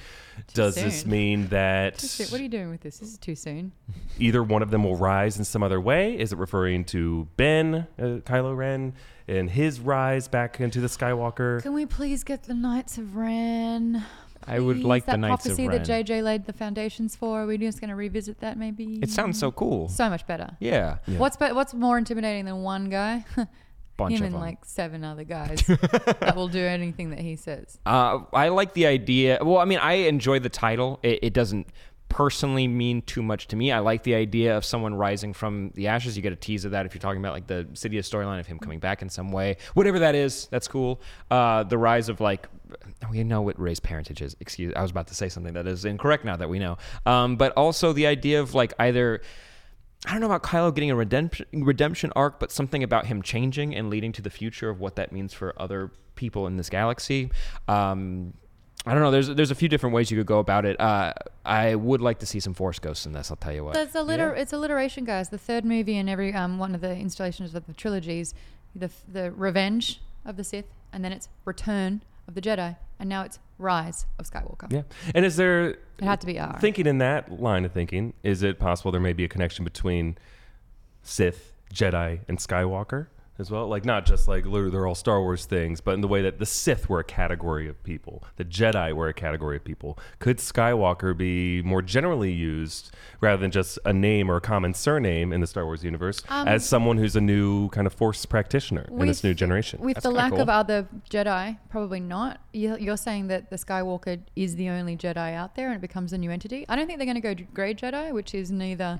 does 0.53 0.75
this 0.75 1.05
mean 1.07 1.47
that 1.47 2.03
What 2.29 2.39
are 2.39 2.43
you 2.43 2.49
doing 2.49 2.69
with 2.69 2.81
this? 2.81 2.99
This 2.99 3.09
is 3.13 3.17
too 3.17 3.35
soon. 3.35 3.71
either 4.19 4.43
one 4.43 4.61
of 4.61 4.69
them 4.69 4.83
will 4.83 4.97
rise 4.97 5.39
in 5.39 5.43
some 5.45 5.63
other 5.63 5.81
way? 5.81 6.17
Is 6.19 6.31
it 6.31 6.37
referring 6.37 6.85
to 6.85 7.27
Ben, 7.35 7.87
uh, 7.97 8.21
Kylo 8.29 8.55
Ren, 8.55 8.93
and 9.27 9.49
his 9.49 9.79
rise 9.79 10.27
back 10.27 10.59
into 10.61 10.81
the 10.81 10.87
Skywalker? 10.87 11.63
Can 11.63 11.73
we 11.73 11.87
please 11.87 12.23
get 12.23 12.43
the 12.43 12.53
Knights 12.53 12.99
of 12.99 13.15
Ren? 13.15 14.03
I 14.47 14.59
would 14.59 14.77
Please? 14.77 14.85
like 14.85 15.05
the 15.05 15.11
that 15.13 15.19
Knights 15.19 15.45
of 15.45 15.49
prophecy 15.55 15.67
Ren. 15.67 15.83
that 15.83 15.87
JJ 16.05 16.23
laid 16.23 16.45
the 16.45 16.53
foundations 16.53 17.15
for. 17.15 17.41
Are 17.41 17.45
we 17.47 17.57
just 17.57 17.79
going 17.81 17.89
to 17.89 17.95
revisit 17.95 18.39
that 18.41 18.57
maybe? 18.57 18.99
it 19.01 19.09
sounds 19.09 19.39
so 19.39 19.51
cool. 19.51 19.87
so 19.89 20.09
much 20.09 20.25
better. 20.27 20.55
Yeah, 20.59 20.97
What's 21.17 21.37
be- 21.37 21.51
what's 21.51 21.73
more 21.73 21.97
intimidating 21.97 22.45
than 22.45 22.63
one 22.63 22.89
guy? 22.89 23.25
bunch 23.97 24.11
Him 24.15 24.21
of 24.21 24.25
and 24.25 24.35
them. 24.35 24.41
like 24.41 24.65
seven 24.65 25.03
other 25.05 25.23
guys 25.23 25.61
that 25.67 26.33
will 26.35 26.49
do 26.49 26.59
anything 26.59 27.11
that 27.11 27.19
he 27.19 27.37
says. 27.37 27.79
Uh, 27.85 28.19
I 28.33 28.49
like 28.49 28.73
the 28.73 28.85
idea. 28.87 29.39
Well, 29.41 29.57
I 29.59 29.65
mean, 29.65 29.79
I 29.79 29.93
enjoy 29.93 30.39
the 30.39 30.49
title. 30.49 30.99
It, 31.01 31.19
it 31.23 31.33
doesn't 31.33 31.67
personally 32.15 32.65
mean 32.65 33.01
too 33.01 33.21
much 33.21 33.45
to 33.45 33.57
me. 33.57 33.73
I 33.73 33.79
like 33.79 34.03
the 34.03 34.15
idea 34.15 34.55
of 34.55 34.63
someone 34.63 34.95
rising 34.95 35.33
from 35.33 35.71
the 35.75 35.87
ashes. 35.87 36.15
You 36.15 36.23
get 36.23 36.31
a 36.31 36.37
tease 36.37 36.63
of 36.63 36.71
that 36.71 36.85
if 36.85 36.95
you're 36.95 37.01
talking 37.01 37.19
about 37.19 37.33
like 37.33 37.47
the 37.47 37.67
Sidious 37.73 38.09
storyline 38.09 38.39
of 38.39 38.47
him 38.47 38.57
coming 38.57 38.79
back 38.79 39.01
in 39.01 39.09
some 39.09 39.33
way. 39.33 39.57
Whatever 39.73 39.99
that 39.99 40.15
is, 40.15 40.47
that's 40.47 40.65
cool. 40.69 41.01
Uh, 41.29 41.63
the 41.63 41.77
rise 41.77 42.07
of 42.07 42.21
like, 42.21 42.47
we 43.11 43.21
know 43.25 43.41
what 43.41 43.59
Rey's 43.59 43.81
parentage 43.81 44.21
is. 44.21 44.33
Excuse, 44.39 44.73
I 44.77 44.81
was 44.81 44.91
about 44.91 45.07
to 45.07 45.13
say 45.13 45.27
something 45.27 45.55
that 45.55 45.67
is 45.67 45.83
incorrect 45.83 46.23
now 46.23 46.37
that 46.37 46.47
we 46.47 46.57
know. 46.57 46.77
Um, 47.05 47.35
but 47.35 47.51
also 47.57 47.91
the 47.91 48.07
idea 48.07 48.39
of 48.39 48.55
like 48.55 48.73
either. 48.79 49.21
I 50.07 50.11
don't 50.11 50.21
know 50.21 50.27
about 50.27 50.43
Kylo 50.43 50.73
getting 50.73 50.91
a 50.91 50.95
redemption 50.95 51.47
redemption 51.51 52.13
arc, 52.15 52.39
but 52.39 52.49
something 52.49 52.81
about 52.81 53.07
him 53.07 53.23
changing 53.23 53.75
and 53.75 53.89
leading 53.89 54.13
to 54.13 54.21
the 54.21 54.29
future 54.29 54.69
of 54.69 54.79
what 54.79 54.95
that 54.95 55.11
means 55.11 55.33
for 55.33 55.53
other 55.61 55.91
people 56.15 56.47
in 56.47 56.55
this 56.55 56.69
galaxy. 56.69 57.29
Um, 57.67 58.35
I 58.85 58.93
don't 58.93 59.01
know. 59.01 59.11
There's 59.11 59.27
there's 59.29 59.51
a 59.51 59.55
few 59.55 59.67
different 59.69 59.95
ways 59.95 60.11
you 60.11 60.17
could 60.17 60.27
go 60.27 60.39
about 60.39 60.65
it. 60.65 60.79
Uh, 60.79 61.13
I 61.45 61.75
would 61.75 62.01
like 62.01 62.19
to 62.19 62.25
see 62.25 62.39
some 62.39 62.53
Force 62.53 62.79
Ghosts 62.79 63.05
in 63.05 63.13
this. 63.13 63.31
I'll 63.31 63.37
tell 63.37 63.53
you 63.53 63.63
what. 63.63 63.73
There's 63.73 63.95
a 63.95 64.03
liter- 64.03 64.33
It's 64.35 64.53
alliteration, 64.53 65.05
guys. 65.05 65.29
The 65.29 65.37
third 65.37 65.65
movie 65.65 65.97
in 65.97 66.07
every 66.07 66.33
um, 66.33 66.59
one 66.59 66.75
of 66.75 66.81
the 66.81 66.95
installations 66.95 67.55
of 67.55 67.65
the 67.65 67.73
trilogies, 67.73 68.33
the 68.75 68.89
the 69.11 69.31
Revenge 69.31 70.01
of 70.25 70.37
the 70.37 70.43
Sith, 70.43 70.65
and 70.93 71.03
then 71.03 71.11
it's 71.11 71.29
Return 71.45 72.03
of 72.27 72.35
the 72.35 72.41
Jedi, 72.41 72.75
and 72.99 73.09
now 73.09 73.23
it's 73.23 73.39
Rise 73.57 74.05
of 74.19 74.29
Skywalker. 74.29 74.71
Yeah. 74.71 74.81
And 75.13 75.25
is 75.25 75.35
there 75.37 75.69
It 75.69 75.79
had 76.03 76.19
to 76.21 76.27
be 76.27 76.39
R. 76.39 76.57
thinking 76.59 76.85
in 76.87 76.97
that 76.99 77.39
line 77.41 77.65
of 77.65 77.71
thinking? 77.71 78.13
Is 78.23 78.43
it 78.43 78.59
possible 78.59 78.91
there 78.91 79.01
may 79.01 79.13
be 79.13 79.23
a 79.23 79.27
connection 79.29 79.63
between 79.63 80.17
Sith, 81.03 81.53
Jedi, 81.73 82.19
and 82.27 82.37
Skywalker 82.37 83.07
as 83.37 83.51
well? 83.51 83.67
Like 83.67 83.85
not 83.85 84.05
just 84.05 84.27
like 84.27 84.45
literally 84.45 84.71
they're 84.71 84.87
all 84.87 84.95
Star 84.95 85.21
Wars 85.21 85.45
things, 85.45 85.81
but 85.81 85.93
in 85.93 86.01
the 86.01 86.07
way 86.07 86.21
that 86.21 86.39
the 86.39 86.45
Sith 86.45 86.89
were 86.89 86.99
a 86.99 87.03
category 87.03 87.67
of 87.67 87.81
people, 87.83 88.23
the 88.37 88.45
Jedi 88.45 88.93
were 88.93 89.07
a 89.07 89.13
category 89.13 89.57
of 89.57 89.63
people. 89.63 89.97
Could 90.19 90.37
Skywalker 90.37 91.17
be 91.17 91.61
more 91.61 91.81
generally 91.81 92.31
used 92.31 92.91
rather 93.21 93.41
than 93.41 93.51
just 93.51 93.77
a 93.85 93.93
name 93.93 94.29
or 94.29 94.37
a 94.37 94.41
common 94.41 94.73
surname 94.73 95.33
in 95.33 95.41
the 95.41 95.47
Star 95.47 95.65
Wars 95.65 95.83
universe 95.83 96.21
Um, 96.29 96.47
as 96.47 96.65
someone 96.67 96.97
who's 96.97 97.15
a 97.15 97.21
new 97.21 97.69
kind 97.69 97.87
of 97.87 97.93
Force 97.93 98.25
practitioner 98.25 98.87
in 98.91 99.07
this 99.07 99.23
new 99.23 99.33
generation? 99.33 99.81
With 99.81 99.95
That's 99.95 100.03
the 100.03 100.11
lack 100.11 100.31
cool. 100.31 100.41
of 100.41 100.49
other 100.49 100.87
Jedi, 101.09 101.57
probably 101.69 101.99
not. 101.99 102.39
You- 102.53 102.77
You're 102.79 102.97
saying 102.97 103.27
that 103.27 103.49
the 103.49 103.55
Skywalker 103.57 104.19
is 104.35 104.55
the 104.55 104.69
only 104.69 104.95
Jedi 104.97 105.33
out 105.33 105.55
there 105.55 105.67
and 105.67 105.75
it 105.75 105.81
becomes 105.81 106.13
a 106.13 106.17
new 106.17 106.31
entity. 106.31 106.65
I 106.69 106.75
don't 106.75 106.87
think 106.87 106.99
they're 106.99 107.05
going 107.05 107.21
to 107.21 107.35
go 107.35 107.45
Grey 107.53 107.73
Jedi, 107.73 108.13
which 108.13 108.33
is 108.33 108.51
neither. 108.51 108.99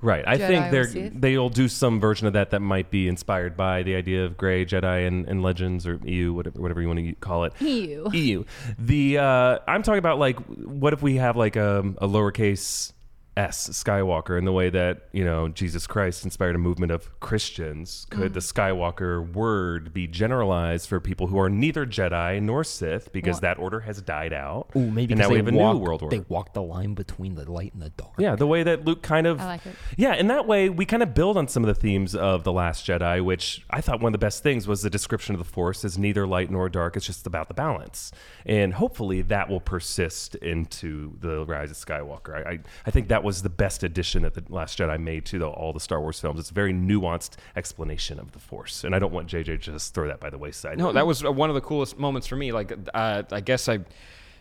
Right. 0.00 0.26
I 0.26 0.36
Jedi 0.36 0.46
think 0.46 0.66
or 0.66 0.70
they're 0.70 0.86
Sith? 0.88 1.12
they'll 1.14 1.48
do 1.48 1.68
some 1.68 2.00
version 2.00 2.26
of 2.26 2.32
that 2.32 2.50
that 2.50 2.60
might 2.60 2.90
be 2.90 3.08
inspired 3.08 3.56
by 3.56 3.82
the 3.82 3.94
idea 3.96 4.24
of 4.24 4.36
Grey 4.36 4.64
Jedi 4.64 5.06
and, 5.06 5.26
and 5.26 5.42
Legends 5.42 5.86
or 5.86 6.00
EU, 6.04 6.32
whatever 6.32 6.60
whatever 6.60 6.80
you 6.80 6.88
want 6.88 7.00
to 7.00 7.12
call 7.16 7.44
it. 7.44 7.52
Ew. 7.60 8.08
EU. 8.12 8.44
The 8.78 9.18
uh, 9.18 9.58
I'm 9.68 9.82
talking 9.82 9.98
about 9.98 10.18
like 10.18 10.38
what 10.46 10.92
if 10.92 11.02
we 11.02 11.16
have 11.16 11.36
like 11.36 11.56
a, 11.56 11.80
a 11.98 12.08
lowercase 12.08 12.92
S 13.36 13.68
Skywalker 13.70 14.36
in 14.36 14.44
the 14.44 14.52
way 14.52 14.70
that 14.70 15.08
you 15.12 15.24
know 15.24 15.48
Jesus 15.48 15.86
Christ 15.86 16.24
inspired 16.24 16.56
a 16.56 16.58
movement 16.58 16.90
of 16.92 17.18
Christians. 17.20 18.06
Could 18.10 18.32
Mm. 18.32 18.34
the 18.34 18.40
Skywalker 18.40 19.32
word 19.32 19.92
be 19.94 20.06
generalized 20.06 20.88
for 20.88 21.00
people 21.00 21.28
who 21.28 21.38
are 21.38 21.48
neither 21.48 21.86
Jedi 21.86 22.42
nor 22.42 22.64
Sith 22.64 23.12
because 23.12 23.36
What? 23.36 23.42
that 23.42 23.58
order 23.58 23.80
has 23.80 24.02
died 24.02 24.32
out? 24.32 24.68
Ooh, 24.76 24.90
maybe 24.90 25.12
and 25.14 25.20
now 25.20 25.28
we 25.28 25.36
have 25.36 25.48
a 25.48 25.52
walk, 25.52 25.76
new 25.76 25.80
world 25.82 26.02
order. 26.02 26.16
They 26.16 26.24
walk 26.28 26.52
the 26.54 26.62
line 26.62 26.94
between 26.94 27.36
the 27.36 27.50
light 27.50 27.72
and 27.72 27.82
the 27.82 27.90
dark. 27.90 28.12
Yeah, 28.18 28.34
the 28.36 28.46
way 28.48 28.62
that 28.64 28.84
Luke 28.84 29.02
kind 29.02 29.26
of. 29.26 29.40
I 29.40 29.46
like 29.46 29.66
it. 29.66 29.74
Yeah, 29.96 30.14
in 30.16 30.26
that 30.26 30.46
way, 30.46 30.68
we 30.68 30.84
kind 30.84 31.02
of 31.02 31.14
build 31.14 31.36
on 31.36 31.46
some 31.48 31.62
of 31.62 31.68
the 31.68 31.80
themes 31.80 32.14
of 32.14 32.42
The 32.44 32.52
Last 32.52 32.84
Jedi, 32.86 33.24
which 33.24 33.64
I 33.70 33.80
thought 33.80 34.00
one 34.00 34.10
of 34.12 34.20
the 34.20 34.24
best 34.24 34.42
things 34.42 34.66
was 34.66 34.82
the 34.82 34.90
description 34.90 35.34
of 35.34 35.38
the 35.38 35.44
Force 35.50 35.84
as 35.84 35.96
neither 35.96 36.26
light 36.26 36.50
nor 36.50 36.68
dark. 36.68 36.96
It's 36.96 37.06
just 37.06 37.26
about 37.26 37.48
the 37.48 37.54
balance. 37.54 38.10
And 38.44 38.74
hopefully 38.74 39.22
that 39.22 39.48
will 39.48 39.60
persist 39.60 40.34
into 40.36 41.16
The 41.20 41.46
Rise 41.46 41.70
of 41.70 41.76
Skywalker. 41.76 42.34
I, 42.46 42.50
I, 42.50 42.58
I 42.86 42.90
think 42.90 43.08
that 43.08 43.19
was 43.22 43.42
the 43.42 43.48
best 43.50 43.82
addition 43.82 44.22
that 44.22 44.34
The 44.34 44.42
Last 44.48 44.78
Jedi 44.78 44.98
made 45.00 45.24
to 45.26 45.38
the, 45.38 45.46
all 45.46 45.72
the 45.72 45.80
Star 45.80 46.00
Wars 46.00 46.20
films. 46.20 46.40
It's 46.40 46.50
a 46.50 46.54
very 46.54 46.72
nuanced 46.72 47.34
explanation 47.56 48.18
of 48.18 48.32
the 48.32 48.38
Force. 48.38 48.84
And 48.84 48.94
I 48.94 48.98
don't 48.98 49.12
want 49.12 49.28
JJ 49.28 49.44
to 49.44 49.58
just 49.58 49.94
throw 49.94 50.06
that 50.08 50.20
by 50.20 50.30
the 50.30 50.38
wayside. 50.38 50.78
No, 50.78 50.92
that 50.92 51.06
was 51.06 51.24
uh, 51.24 51.30
one 51.32 51.50
of 51.50 51.54
the 51.54 51.60
coolest 51.60 51.98
moments 51.98 52.26
for 52.26 52.36
me. 52.36 52.52
Like, 52.52 52.72
uh, 52.94 53.22
I 53.30 53.40
guess 53.40 53.68
I 53.68 53.80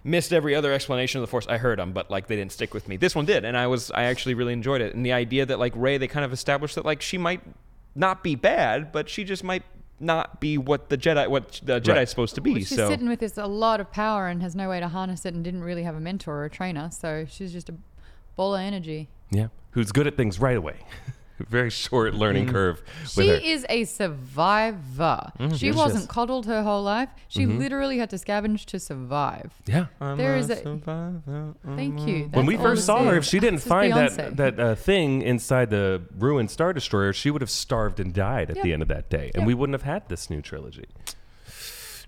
missed 0.04 0.32
every 0.34 0.56
other 0.56 0.72
explanation 0.72 1.20
of 1.20 1.24
the 1.28 1.32
Force. 1.32 1.48
I 1.48 1.58
heard 1.58 1.80
them, 1.80 1.92
but 1.92 2.10
like 2.10 2.28
they 2.28 2.36
didn't 2.36 2.52
stick 2.52 2.74
with 2.74 2.88
me. 2.88 2.98
This 2.98 3.16
one 3.16 3.26
did, 3.26 3.44
and 3.46 3.58
I 3.58 3.68
was 3.68 3.92
I 3.92 4.04
actually 4.04 4.34
really 4.36 4.54
enjoyed 4.54 4.82
it. 4.82 4.96
And 4.96 5.06
the 5.06 5.14
idea 5.14 5.46
that 5.46 5.60
like 5.60 5.74
Rey, 5.76 5.98
they 5.98 6.08
kind 6.08 6.26
of 6.26 6.32
established 6.34 6.76
that 6.76 6.86
like 6.86 7.02
she 7.02 7.18
might 7.18 7.42
not 7.96 8.24
be 8.24 8.36
bad, 8.36 8.92
but 8.92 9.10
she 9.10 9.24
just 9.24 9.44
might 9.44 9.64
not 10.00 10.40
be 10.40 10.58
what 10.58 10.88
the 10.88 10.98
Jedi 10.98 11.28
what 11.28 11.60
the 11.64 11.82
Jedi 11.82 11.90
Right. 11.90 12.04
is 12.04 12.10
supposed 12.10 12.36
to 12.36 12.42
be. 12.42 12.56
She's 12.56 12.70
so 12.70 12.88
sitting 12.90 13.10
with 13.10 13.20
this 13.20 13.38
a 13.38 13.46
lot 13.46 13.82
of 13.82 13.92
power 13.92 14.28
and 14.30 14.42
has 14.42 14.56
no 14.56 14.70
way 14.70 14.80
to 14.80 14.88
harness 14.88 15.26
it 15.26 15.34
and 15.34 15.44
didn't 15.44 15.64
really 15.64 15.84
have 15.84 15.96
a 15.96 16.00
mentor 16.00 16.36
or 16.38 16.46
a 16.46 16.50
trainer. 16.50 16.90
So 16.92 17.26
she's 17.30 17.52
just 17.52 17.68
a 17.68 17.74
ball 18.40 18.56
of 18.56 18.62
energy. 18.62 19.10
Yeah. 19.32 19.48
Who's 19.72 19.92
good 19.92 20.08
at 20.08 20.16
things 20.16 20.40
right 20.40 20.56
away. 20.56 20.78
very 21.50 21.70
short 21.70 22.14
learning 22.14 22.48
mm. 22.48 22.52
curve 22.52 22.82
She 23.08 23.28
her. 23.28 23.36
is 23.36 23.66
a 23.70 23.84
survivor. 23.84 25.32
Mm-hmm. 25.40 25.56
she 25.56 25.68
yes, 25.68 25.76
she 25.76 25.78
wasn't 25.84 26.04
is. 26.04 26.08
coddled 26.08 26.46
her 26.46 26.64
whole 26.64 26.84
life. 26.84 27.10
She 27.28 27.44
mm-hmm. 27.44 27.60
literally 27.60 27.98
had 27.98 28.10
to 28.12 28.16
scavenge 28.16 28.64
to 28.66 28.80
survive. 28.80 29.52
yeah. 29.66 29.88
There 30.00 30.38
is 30.38 30.50
a. 30.50 30.56
Thank 31.76 32.08
you. 32.08 32.30
when 32.32 32.46
we 32.46 32.56
first 32.58 32.86
saw 32.86 33.04
her, 33.04 33.18
if 33.18 33.26
she 33.26 33.40
didn't 33.40 33.60
find 33.60 33.94
Beyonce. 33.94 34.16
that 34.16 34.38
that 34.38 34.60
uh, 34.60 34.76
thing 34.76 35.22
inside 35.22 35.70
the 35.70 36.02
ruined 36.18 36.50
Star 36.50 36.72
Destroyer, 36.74 37.12
she 37.14 37.32
would 37.32 37.42
have 37.42 37.50
starved 37.50 38.00
and 38.00 38.14
died 38.14 38.50
at 38.50 38.58
Yep. 38.58 38.64
the 38.64 38.74
end 38.74 38.82
of 38.82 38.88
that 38.88 39.10
day, 39.10 39.32
and 39.34 39.42
Yep. 39.42 39.48
we 39.48 39.54
wouldn't 39.54 39.76
have 39.80 39.90
had 39.94 40.08
this 40.10 40.30
new 40.30 40.42
trilogy. 40.42 40.86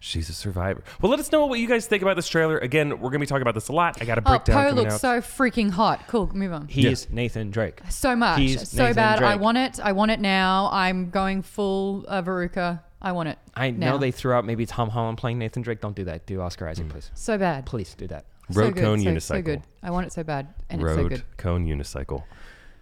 She's 0.03 0.29
a 0.29 0.33
survivor. 0.33 0.83
Well, 0.99 1.11
let 1.11 1.19
us 1.19 1.31
know 1.31 1.45
what 1.45 1.59
you 1.59 1.67
guys 1.67 1.85
think 1.85 2.01
about 2.01 2.15
this 2.15 2.27
trailer. 2.27 2.57
Again, 2.57 2.89
we're 2.89 3.11
going 3.11 3.13
to 3.13 3.19
be 3.19 3.25
talking 3.27 3.43
about 3.43 3.53
this 3.53 3.67
a 3.67 3.71
lot. 3.73 4.01
I 4.01 4.05
got 4.05 4.17
a 4.17 4.21
Oh, 4.25 4.31
breakdown 4.31 4.55
Poe 4.55 4.69
coming 4.69 4.75
looks 4.83 4.95
out. 4.95 4.99
so 4.99 5.21
freaking 5.21 5.69
hot. 5.69 6.07
Cool, 6.07 6.31
move 6.35 6.51
on. 6.53 6.67
he's 6.67 7.07
Nathan 7.11 7.51
Drake. 7.51 7.81
So 7.89 8.15
much. 8.15 8.39
He's 8.39 8.67
so 8.67 8.77
Nathan 8.81 8.95
bad. 8.95 9.21
I 9.23 9.33
Drake. 9.33 9.41
want 9.41 9.57
it. 9.59 9.79
I 9.79 9.91
want 9.91 10.09
it 10.09 10.19
now. 10.19 10.69
I'm 10.73 11.11
going 11.11 11.43
full 11.43 12.03
uh, 12.07 12.23
Veruca. 12.23 12.81
I 12.99 13.11
want 13.11 13.29
it. 13.29 13.37
I 13.55 13.69
now. 13.69 13.91
know 13.91 13.97
they 13.99 14.09
threw 14.11 14.33
out 14.33 14.43
maybe 14.43 14.65
Tom 14.65 14.89
Holland 14.89 15.19
playing 15.19 15.37
Nathan 15.37 15.61
Drake. 15.61 15.81
Don't 15.81 15.95
do 15.95 16.03
that. 16.05 16.25
Do 16.25 16.41
Oscar 16.41 16.67
Isaac, 16.67 16.87
Mm. 16.87 16.91
please. 16.91 17.11
So 17.13 17.37
bad. 17.37 17.67
Please 17.67 17.93
do 17.93 18.07
that. 18.07 18.25
So 18.49 18.59
Road 18.61 18.73
good, 18.73 18.81
cone 18.83 18.99
so, 19.01 19.05
unicycle. 19.09 19.21
So 19.27 19.41
good. 19.43 19.61
I 19.83 19.91
want 19.91 20.07
it 20.07 20.13
so 20.13 20.23
bad, 20.23 20.47
and 20.71 20.81
Road 20.81 20.91
it's 20.93 20.97
so 21.01 21.09
good. 21.09 21.23
cone 21.37 21.65
unicycle. 21.67 22.23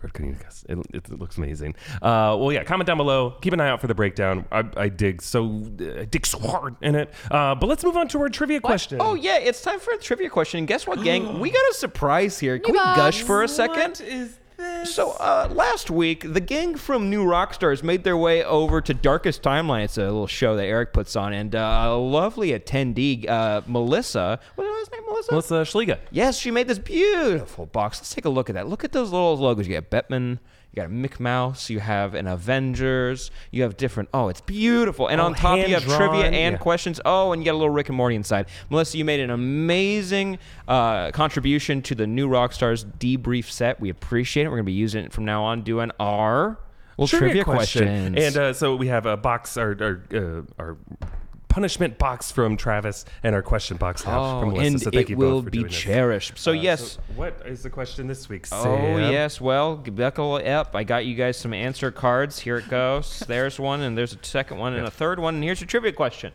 Road 0.01 0.13
cone 0.13 0.35
unicycle. 0.35 0.85
It, 0.93 1.09
it 1.09 1.19
looks 1.19 1.37
amazing. 1.37 1.75
Uh, 2.01 2.35
well, 2.39 2.51
yeah. 2.51 2.63
Comment 2.63 2.87
down 2.87 2.97
below. 2.97 3.31
Keep 3.41 3.53
an 3.53 3.59
eye 3.59 3.69
out 3.69 3.81
for 3.81 3.87
the 3.87 3.95
breakdown. 3.95 4.45
I, 4.51 4.63
I 4.77 4.89
dig 4.89 5.21
so 5.21 5.45
I 5.79 6.05
dig 6.05 6.25
so 6.25 6.39
hard 6.39 6.75
in 6.81 6.95
it. 6.95 7.13
Uh, 7.29 7.55
but 7.55 7.67
let's 7.67 7.83
move 7.83 7.97
on 7.97 8.07
to 8.09 8.19
our 8.21 8.29
trivia 8.29 8.61
question. 8.61 8.99
Oh 9.01 9.15
yeah, 9.15 9.37
it's 9.37 9.61
time 9.61 9.79
for 9.79 9.93
a 9.93 9.97
trivia 9.97 10.29
question. 10.29 10.59
And 10.59 10.67
guess 10.67 10.87
what, 10.87 11.03
gang? 11.03 11.39
we 11.41 11.51
got 11.51 11.69
a 11.69 11.73
surprise 11.73 12.39
here. 12.39 12.59
Can 12.59 12.73
we 12.73 12.79
New 12.79 12.85
gush 12.95 13.21
for 13.21 13.43
a 13.43 13.47
second? 13.47 14.01
is 14.01 14.39
this? 14.59 14.93
So 14.93 15.11
uh, 15.13 15.49
last 15.51 15.89
week, 15.89 16.31
the 16.31 16.39
gang 16.39 16.75
from 16.75 17.09
New 17.09 17.25
Rockstars 17.25 17.81
made 17.81 18.03
their 18.03 18.17
way 18.17 18.43
over 18.43 18.81
to 18.81 18.93
Darkest 18.93 19.41
Timeline. 19.41 19.85
It's 19.85 19.97
a 19.97 20.03
little 20.03 20.27
show 20.27 20.55
that 20.55 20.65
Erik 20.65 20.93
puts 20.93 21.15
on, 21.15 21.33
and 21.33 21.55
uh, 21.55 21.85
a 21.85 21.97
lovely 21.97 22.49
attendee, 22.49 23.27
uh, 23.27 23.61
Melissa. 23.65 24.39
What's 24.55 24.69
her 24.69 24.77
last 24.77 24.91
name, 24.91 25.01
Melissa? 25.07 25.31
Melissa 25.31 25.53
Schliga. 25.61 25.99
Yes, 26.11 26.37
she 26.37 26.51
made 26.51 26.67
this 26.67 26.79
beautiful 26.79 27.65
box. 27.65 27.99
Let's 27.99 28.13
take 28.13 28.25
a 28.25 28.29
look 28.29 28.49
at 28.49 28.53
that. 28.53 28.67
Look 28.67 28.83
at 28.83 28.91
those 28.91 29.11
little 29.11 29.35
logos. 29.37 29.67
You 29.67 29.79
got 29.79 29.89
Bettman, 29.89 30.39
you 30.71 30.75
got 30.75 30.85
a 30.85 30.93
Mick 30.93 31.19
Mouse, 31.19 31.69
you 31.69 31.79
have 31.79 32.13
an 32.13 32.27
Avengers, 32.27 33.31
you 33.51 33.63
have 33.63 33.75
different. 33.75 34.09
Oh, 34.13 34.27
it's 34.29 34.41
beautiful. 34.41 35.07
And 35.07 35.19
Oh, 35.19 35.25
on 35.25 35.33
top, 35.33 35.57
you 35.57 35.73
have 35.73 35.83
trivia 35.83 36.25
and 36.25 36.53
yeah. 36.53 36.57
questions. 36.57 37.01
Oh, 37.05 37.31
and 37.31 37.41
you 37.41 37.45
got 37.45 37.53
a 37.53 37.57
little 37.57 37.71
Rick 37.71 37.89
and 37.89 37.97
Morty 37.97 38.15
inside. 38.15 38.45
Melissa, 38.69 38.97
you 38.97 39.05
made 39.05 39.19
an 39.19 39.31
amazing 39.31 40.37
uh, 40.67 41.09
contribution 41.11 41.81
to 41.83 41.95
the 41.95 42.05
new 42.05 42.29
Rockstars 42.29 42.85
debrief 42.85 43.45
set. 43.45 43.79
We 43.79 43.89
appreciate 43.89 44.43
it. 44.43 44.49
We're 44.49 44.57
going 44.57 44.65
to 44.65 44.71
be 44.71 44.73
using 44.73 45.03
it 45.03 45.11
from 45.11 45.25
now 45.25 45.43
on, 45.43 45.63
doing 45.63 45.91
our 45.99 46.59
well, 46.97 47.07
trivia, 47.07 47.43
questions. 47.43 48.15
And 48.17 48.37
uh, 48.37 48.53
so 48.53 48.75
we 48.75 48.87
have 48.87 49.05
a 49.05 49.17
box, 49.17 49.57
our 49.57 49.75
our, 49.81 50.03
uh, 50.13 50.41
our 50.61 50.77
punishment 51.49 51.97
box 51.97 52.31
from 52.31 52.55
Travis, 52.55 53.03
and 53.23 53.35
our 53.35 53.41
question 53.41 53.75
box 53.75 54.05
now 54.05 54.37
oh, 54.37 54.39
from 54.39 54.49
Melissa. 54.51 54.67
and 54.67 54.81
so 54.81 54.91
thank 54.91 55.07
it 55.07 55.09
you 55.09 55.17
will 55.17 55.31
both 55.31 55.45
for 55.45 55.49
be 55.49 55.57
doing 55.59 55.71
this. 55.71 55.79
cherished. 55.79 56.37
So 56.37 56.51
Uh, 56.51 56.55
yes. 56.55 56.97
what 57.15 57.41
is 57.45 57.63
the 57.63 57.69
question 57.69 58.07
this 58.07 58.29
week? 58.29 58.45
Sam? 58.45 58.59
Oh 58.65 58.97
yes, 59.11 59.41
well, 59.41 59.75
buckle 59.75 60.35
up. 60.45 60.75
I 60.75 60.83
got 60.85 61.05
you 61.05 61.15
guys 61.15 61.35
some 61.37 61.53
answer 61.53 61.91
cards. 61.91 62.39
Here 62.39 62.57
it 62.57 62.69
goes. 62.69 63.19
there's 63.27 63.59
one, 63.59 63.81
and 63.81 63.97
there's 63.97 64.13
a 64.13 64.19
second 64.21 64.57
one, 64.59 64.73
and 64.73 64.87
a 64.87 64.91
third 64.91 65.19
one. 65.19 65.35
And 65.35 65.43
here's 65.43 65.59
your 65.59 65.67
trivia 65.67 65.91
question: 65.91 66.31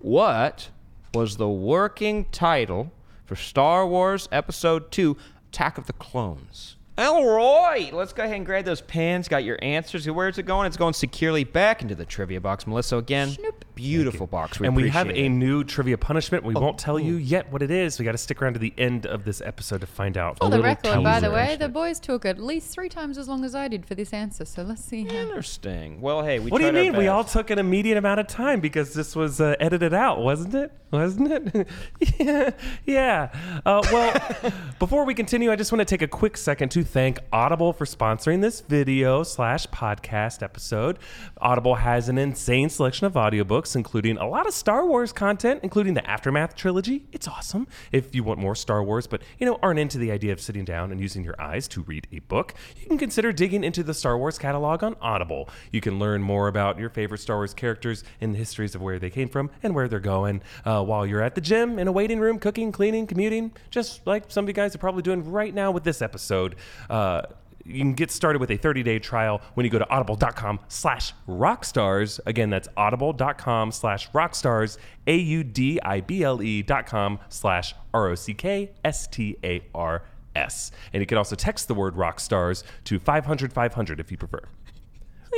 What 0.00 0.70
was 1.14 1.36
the 1.36 1.48
working 1.48 2.24
title 2.32 2.90
for 3.24 3.36
Star 3.36 3.86
Wars 3.86 4.28
Episode 4.32 4.90
Two: 4.90 5.16
Attack 5.50 5.78
of 5.78 5.86
the 5.86 5.92
Clones? 5.92 6.76
All 6.98 7.26
right, 7.26 7.92
let's 7.94 8.12
go 8.12 8.22
ahead 8.22 8.36
and 8.36 8.44
grab 8.44 8.66
those 8.66 8.82
pens. 8.82 9.26
Got 9.26 9.44
your 9.44 9.58
answers. 9.62 10.08
Where's 10.10 10.36
it 10.36 10.42
going? 10.42 10.66
It's 10.66 10.76
going 10.76 10.92
securely 10.92 11.42
back 11.42 11.80
into 11.80 11.94
the 11.94 12.04
trivia 12.04 12.38
box. 12.38 12.66
Melissa, 12.66 12.98
again, 12.98 13.30
Schnoop. 13.30 13.64
Beautiful 13.74 14.26
box. 14.26 14.60
We 14.60 14.66
and 14.66 14.76
we 14.76 14.88
have 14.90 15.06
appreciate 15.08 15.26
a 15.26 15.28
new 15.28 15.64
trivia 15.64 15.98
punishment. 15.98 16.44
Oh, 16.44 16.48
We 16.48 16.54
won't 16.54 16.78
tell 16.78 16.98
you 16.98 17.14
yet 17.16 17.50
what 17.52 17.62
it 17.62 17.70
is. 17.70 17.98
We 17.98 18.04
got 18.04 18.12
to 18.12 18.18
stick 18.18 18.40
around 18.42 18.54
to 18.54 18.58
the 18.58 18.72
end 18.78 19.06
of 19.06 19.24
this 19.24 19.40
episode 19.40 19.80
to 19.80 19.86
find 19.86 20.16
out. 20.16 20.38
For 20.38 20.46
a 20.46 20.50
the 20.50 20.56
little 20.56 20.64
record, 20.64 21.02
by 21.02 21.20
the 21.20 21.30
way, 21.30 21.56
the 21.56 21.68
boys 21.68 22.00
took 22.00 22.24
at 22.24 22.38
least 22.38 22.72
three 22.72 22.88
times 22.88 23.18
as 23.18 23.28
long 23.28 23.44
as 23.44 23.54
I 23.54 23.68
did 23.68 23.86
for 23.86 23.94
this 23.94 24.12
answer. 24.12 24.44
So 24.44 24.62
let's 24.62 24.84
see 24.84 25.04
how. 25.04 25.14
interesting. 25.14 26.00
Well, 26.00 26.22
hey, 26.22 26.38
we. 26.38 26.50
What 26.50 26.60
do 26.60 26.66
you 26.66 26.72
mean? 26.72 26.96
We 26.96 27.08
all 27.08 27.24
took 27.24 27.50
an 27.50 27.58
immediate 27.58 27.96
amount 27.98 28.20
of 28.20 28.26
time 28.26 28.60
because 28.60 28.94
this 28.94 29.14
was 29.16 29.40
uh, 29.40 29.56
edited 29.60 29.94
out, 29.94 30.20
wasn't 30.20 30.54
it? 30.54 30.72
Wasn't 30.90 31.32
it? 31.32 31.68
yeah. 32.18 32.50
Yeah. 32.84 33.60
Uh, 33.64 33.82
well, 33.90 34.52
before 34.78 35.04
we 35.04 35.14
continue, 35.14 35.50
I 35.50 35.56
just 35.56 35.72
want 35.72 35.80
to 35.80 35.84
take 35.86 36.02
a 36.02 36.08
quick 36.08 36.36
second 36.36 36.68
to 36.70 36.84
thank 36.84 37.18
Audible 37.32 37.72
for 37.72 37.86
sponsoring 37.86 38.42
this 38.42 38.60
video 38.60 39.22
slash 39.22 39.66
podcast 39.68 40.42
episode. 40.42 40.98
Audible 41.40 41.76
has 41.76 42.08
an 42.08 42.18
insane 42.18 42.68
selection 42.68 43.06
of 43.06 43.14
audiobooks, 43.14 43.61
books, 43.62 43.76
including 43.76 44.16
a 44.16 44.26
lot 44.26 44.48
of 44.48 44.52
Star 44.52 44.84
Wars 44.84 45.12
content, 45.12 45.60
including 45.62 45.94
the 45.94 46.04
Aftermath 46.04 46.56
trilogy. 46.56 47.06
It's 47.12 47.28
awesome. 47.28 47.68
If 47.92 48.12
you 48.12 48.24
want 48.24 48.40
more 48.40 48.56
Star 48.56 48.82
Wars, 48.82 49.06
but 49.06 49.22
you 49.38 49.46
know 49.46 49.56
aren't 49.62 49.78
into 49.78 49.98
the 49.98 50.10
idea 50.10 50.32
of 50.32 50.40
sitting 50.40 50.64
down 50.64 50.90
and 50.90 51.00
using 51.00 51.22
your 51.22 51.40
eyes 51.40 51.68
to 51.68 51.82
read 51.82 52.08
a 52.10 52.18
book, 52.18 52.54
you 52.76 52.86
can 52.86 52.98
consider 52.98 53.30
digging 53.30 53.62
into 53.62 53.84
the 53.84 53.94
Star 53.94 54.18
Wars 54.18 54.36
catalog 54.36 54.82
on 54.82 54.96
Audible. 55.00 55.48
You 55.70 55.80
can 55.80 56.00
learn 56.00 56.22
more 56.22 56.48
about 56.48 56.76
your 56.76 56.90
favorite 56.90 57.18
Star 57.18 57.36
Wars 57.36 57.54
characters 57.54 58.02
and 58.20 58.34
the 58.34 58.38
histories 58.38 58.74
of 58.74 58.82
where 58.82 58.98
they 58.98 59.10
came 59.10 59.28
from 59.28 59.48
and 59.62 59.76
where 59.76 59.86
they're 59.86 60.00
going 60.00 60.42
uh, 60.64 60.82
while 60.82 61.06
you're 61.06 61.22
at 61.22 61.36
the 61.36 61.40
gym, 61.40 61.78
in 61.78 61.86
a 61.86 61.92
waiting 61.92 62.18
room, 62.18 62.40
cooking, 62.40 62.72
cleaning, 62.72 63.06
commuting, 63.06 63.52
just 63.70 64.04
like 64.08 64.24
some 64.26 64.44
of 64.44 64.48
you 64.48 64.54
guys 64.54 64.74
are 64.74 64.78
probably 64.78 65.02
doing 65.02 65.30
right 65.30 65.54
now 65.54 65.70
with 65.70 65.84
this 65.84 66.02
episode. 66.02 66.56
Uh, 66.90 67.22
you 67.64 67.78
can 67.78 67.94
get 67.94 68.10
started 68.10 68.40
with 68.40 68.50
a 68.50 68.58
30-day 68.58 68.98
trial 68.98 69.40
when 69.54 69.64
you 69.64 69.70
go 69.70 69.78
to 69.78 69.88
audible.com 69.88 70.60
slash 70.68 71.14
rockstars. 71.28 72.20
Again 72.26 72.50
that's 72.50 72.68
audible.com 72.76 73.72
slash 73.72 74.10
rockstars 74.10 74.76
a-u-d-i-b-l-e 75.06 76.62
dot 76.62 76.86
com 76.86 77.18
slash 77.28 77.74
r-o-c-k-s-t-a-r-s 77.92 80.72
and 80.92 81.00
you 81.00 81.06
can 81.06 81.18
also 81.18 81.36
text 81.36 81.68
the 81.68 81.74
word 81.74 81.94
rockstars 81.94 82.64
to 82.84 82.98
500 82.98 83.52
500 83.52 84.00
if 84.00 84.10
you 84.10 84.16
prefer 84.16 84.40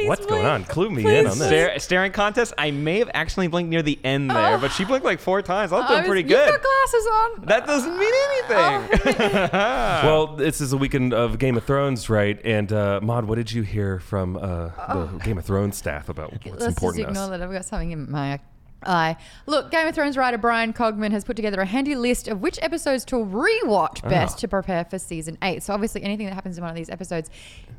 what's 0.03 0.27
going 0.27 0.45
on 0.45 0.65
clue 0.65 0.91
me 0.91 1.03
in 1.03 1.27
on 1.27 1.39
this 1.39 1.47
Stare, 1.49 1.79
staring 1.79 2.13
contest. 2.13 2.53
I 2.59 2.71
may 2.71 2.99
have 2.99 3.11
accidentally 3.15 3.49
blinked 3.49 3.71
near 3.71 3.83
the 3.83 3.99
end 4.05 4.31
there, 4.31 4.59
but 4.59 4.71
she 4.73 4.85
blinked 4.85 5.05
like 5.05 5.21
four 5.21 5.41
times. 5.43 5.73
I 5.73 5.77
was 5.77 5.85
I 5.85 5.89
doing 5.89 6.01
was- 6.03 6.09
pretty 6.09 6.21
You've 6.23 6.31
good. 6.31 6.49
got 6.51 6.63
glasses 6.63 7.07
on. 7.07 7.47
That 7.47 7.67
doesn't 7.67 7.99
mean 7.99 8.13
anything. 8.31 9.51
well, 9.53 10.37
this 10.37 10.61
is 10.61 10.73
a 10.73 10.77
weekend 10.77 11.15
of 11.15 11.39
Game 11.39 11.57
of 11.57 11.65
Thrones, 11.65 12.09
right? 12.11 12.41
And 12.45 12.73
uh, 12.73 13.01
Maude, 13.03 13.25
what 13.27 13.37
did 13.37 13.53
you 13.53 13.63
hear 13.63 14.01
from 14.01 14.37
uh, 14.37 14.69
the 14.93 15.21
Game 15.25 15.39
of 15.39 15.45
Thrones 15.45 15.77
staff 15.77 16.09
about 16.09 16.33
what's 16.33 16.45
Let's 16.47 16.67
important 16.67 17.05
just 17.07 17.15
to 17.15 17.21
us? 17.21 17.27
ignore 17.27 17.39
that. 17.39 17.43
I've 17.45 17.53
got 17.53 17.65
something 17.65 17.91
in 17.93 18.11
my 18.11 18.41
eye. 18.87 19.17
Look, 19.47 19.71
Game 19.71 19.87
of 19.87 19.95
Thrones 19.95 20.17
writer 20.17 20.39
Bryan 20.39 20.73
Cogman 20.73 21.11
has 21.13 21.25
put 21.25 21.37
together 21.37 21.61
a 21.61 21.67
handy 21.67 21.95
list 21.95 22.29
of 22.29 22.41
which 22.41 22.59
episodes 22.63 23.05
to 23.07 23.17
rewatch 23.17 24.01
Ah. 24.05 24.09
best 24.09 24.39
to 24.39 24.49
prepare 24.49 24.85
for 24.85 24.99
season 24.99 25.39
eight. 25.43 25.63
So 25.63 25.73
obviously, 25.75 26.03
anything 26.03 26.27
that 26.27 26.35
happens 26.35 26.57
in 26.59 26.63
one 26.63 26.71
of 26.71 26.77
these 26.77 26.91
episodes 26.91 27.31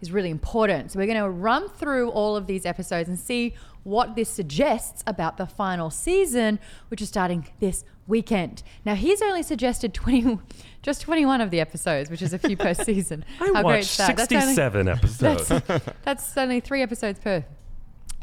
is 0.02 0.12
really 0.12 0.30
important. 0.30 0.92
So 0.92 1.00
we're 1.00 1.06
going 1.08 1.22
to 1.24 1.30
run 1.30 1.70
through 1.70 2.10
all 2.10 2.36
of 2.36 2.48
these 2.48 2.66
episodes 2.66 3.08
and 3.10 3.18
see 3.20 3.54
what 3.84 4.16
this 4.16 4.30
suggests 4.30 5.04
about 5.06 5.38
the 5.38 5.46
final 5.46 5.90
season, 5.92 6.60
which 6.90 7.02
is 7.02 7.08
starting 7.08 7.48
this 7.60 7.84
weekend. 8.08 8.64
Now, 8.84 8.96
he's 8.96 9.22
only 9.22 9.44
suggested 9.44 9.94
20, 9.94 10.40
just 10.82 11.02
21 11.02 11.40
of 11.42 11.52
the 11.52 11.60
episodes, 11.60 12.10
which 12.10 12.22
is 12.24 12.34
a 12.34 12.40
few 12.40 12.58
per 12.58 12.74
season. 12.86 13.24
I 13.40 13.46
How 13.46 13.54
watched 13.54 13.66
great's 13.66 13.98
that? 13.98 14.18
That's 14.18 14.32
only- 14.32 14.56
67 14.56 14.88
episodes. 14.88 15.48
that's, 15.68 15.90
that's 16.04 16.38
only 16.38 16.60
three 16.62 16.82
episodes 16.82 17.20
per 17.20 17.46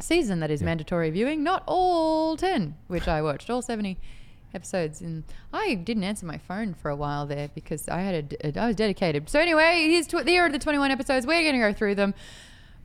season 0.03 0.39
that 0.41 0.51
is 0.51 0.61
mandatory 0.61 1.09
viewing, 1.09 1.43
not 1.43 1.63
all 1.65 2.37
10, 2.37 2.75
which 2.87 3.07
I 3.07 3.21
watched, 3.21 3.49
all 3.49 3.61
70 3.61 3.97
episodes. 4.53 5.01
And 5.01 5.23
I 5.51 5.75
didn't 5.75 6.03
answer 6.03 6.25
my 6.25 6.37
phone 6.37 6.73
for 6.73 6.89
a 6.89 6.95
while 6.95 7.25
there 7.25 7.49
because 7.53 7.87
I 7.89 8.01
had 8.01 8.37
a, 8.43 8.59
I 8.59 8.67
was 8.67 8.75
dedicated. 8.75 9.29
So 9.29 9.39
anyway, 9.39 9.87
here's 9.89 10.07
tw- 10.07 10.27
here 10.27 10.43
are 10.43 10.49
the 10.49 10.59
21 10.59 10.91
episodes. 10.91 11.25
We're 11.25 11.41
going 11.41 11.53
to 11.53 11.59
go 11.59 11.73
through 11.73 11.95
them. 11.95 12.13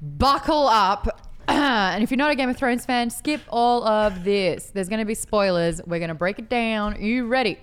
Buckle 0.01 0.69
up. 0.69 1.29
and 1.49 2.03
if 2.03 2.11
you're 2.11 2.19
not 2.19 2.31
a 2.31 2.35
Game 2.35 2.49
of 2.49 2.57
Thrones 2.57 2.85
fan, 2.85 3.11
skip 3.11 3.41
all 3.49 3.87
of 3.87 4.25
this. 4.25 4.71
There's 4.71 4.89
going 4.89 5.01
to 5.01 5.05
be 5.05 5.15
spoilers. 5.15 5.81
We're 5.87 5.99
going 5.99 6.09
to 6.09 6.15
break 6.15 6.39
it 6.39 6.49
down. 6.49 6.95
Are 6.95 7.01
you 7.01 7.27
ready? 7.27 7.59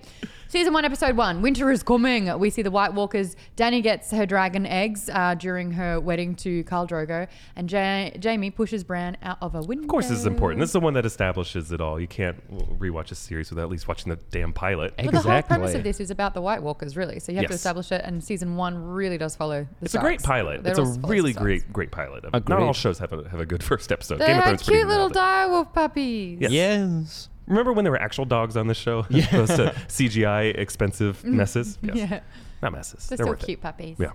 Season 0.48 0.72
one, 0.72 0.84
episode 0.84 1.16
one. 1.16 1.42
Winter 1.42 1.72
is 1.72 1.82
coming. 1.82 2.38
We 2.38 2.50
see 2.50 2.62
the 2.62 2.70
White 2.70 2.94
Walkers. 2.94 3.34
Dany 3.56 3.82
gets 3.82 4.12
her 4.12 4.26
dragon 4.26 4.64
eggs 4.64 5.10
uh, 5.12 5.34
during 5.34 5.72
her 5.72 5.98
wedding 5.98 6.36
to 6.36 6.62
Khal 6.64 6.88
Drogo, 6.88 7.26
and 7.56 7.70
ja- 7.70 8.10
Jaime 8.22 8.50
pushes 8.52 8.84
Bran 8.84 9.16
out 9.22 9.38
of 9.40 9.56
a 9.56 9.62
window. 9.62 9.82
Of 9.84 9.88
course, 9.88 10.08
this 10.08 10.18
is 10.20 10.26
important. 10.26 10.60
This 10.60 10.68
is 10.68 10.74
the 10.74 10.80
one 10.80 10.94
that 10.94 11.04
establishes 11.04 11.72
it 11.72 11.80
all. 11.80 11.98
You 11.98 12.06
can't 12.06 12.78
rewatch 12.78 13.10
a 13.10 13.16
series 13.16 13.50
without 13.50 13.64
at 13.64 13.70
least 13.70 13.88
watching 13.88 14.10
the 14.10 14.16
damn 14.30 14.52
pilot. 14.52 14.94
But 14.96 15.10
the 15.10 15.20
whole 15.20 15.42
premise 15.42 15.74
of 15.74 15.82
this 15.82 15.98
is 15.98 16.12
about 16.12 16.34
the 16.34 16.40
White 16.40 16.62
Walkers, 16.62 16.96
really. 16.96 17.18
So 17.18 17.32
you 17.32 17.38
have 17.38 17.48
to 17.48 17.54
establish 17.54 17.90
it, 17.90 18.02
and 18.04 18.22
season 18.22 18.56
one 18.56 18.76
really 18.76 19.18
does 19.18 19.34
follow. 19.34 19.66
The 19.80 19.84
It's 19.84 19.94
a 19.94 19.98
great 19.98 20.22
pilot. 20.22 20.62
They're 20.62 20.78
it's 20.78 20.96
a 20.96 21.00
really 21.08 21.32
great, 21.32 21.72
great 21.72 21.90
pilot. 21.90 22.24
Not 22.48 22.60
all 22.62 22.72
shows 22.72 22.98
have 23.00 23.12
a, 23.12 23.28
have 23.28 23.40
a 23.40 23.46
good 23.46 23.64
first 23.64 23.90
episode. 23.90 24.18
They 24.18 24.26
Game 24.26 24.38
of 24.38 24.44
Thrones 24.44 24.62
cute 24.62 24.86
little 24.86 25.08
nailed 25.08 25.12
it. 25.12 25.18
direwolf 25.18 25.72
puppies. 25.72 26.38
Yes. 26.40 26.52
yes. 26.52 27.28
Remember 27.46 27.72
when 27.72 27.84
there 27.84 27.92
were 27.92 28.00
actual 28.00 28.24
dogs 28.24 28.56
on 28.56 28.66
the 28.66 28.74
show? 28.74 29.06
Yeah. 29.10 29.24
Opposed 29.26 29.56
to 29.56 29.74
CGI 29.88 30.56
expensive 30.58 31.24
messes? 31.24 31.78
Yes. 31.82 31.96
Yeah. 31.96 32.20
Not 32.62 32.72
messes. 32.72 33.06
They're, 33.08 33.16
They're 33.16 33.24
still 33.24 33.32
worth 33.34 33.42
it. 33.42 33.46
cute 33.46 33.60
puppies. 33.60 33.96
Yeah. 33.98 34.10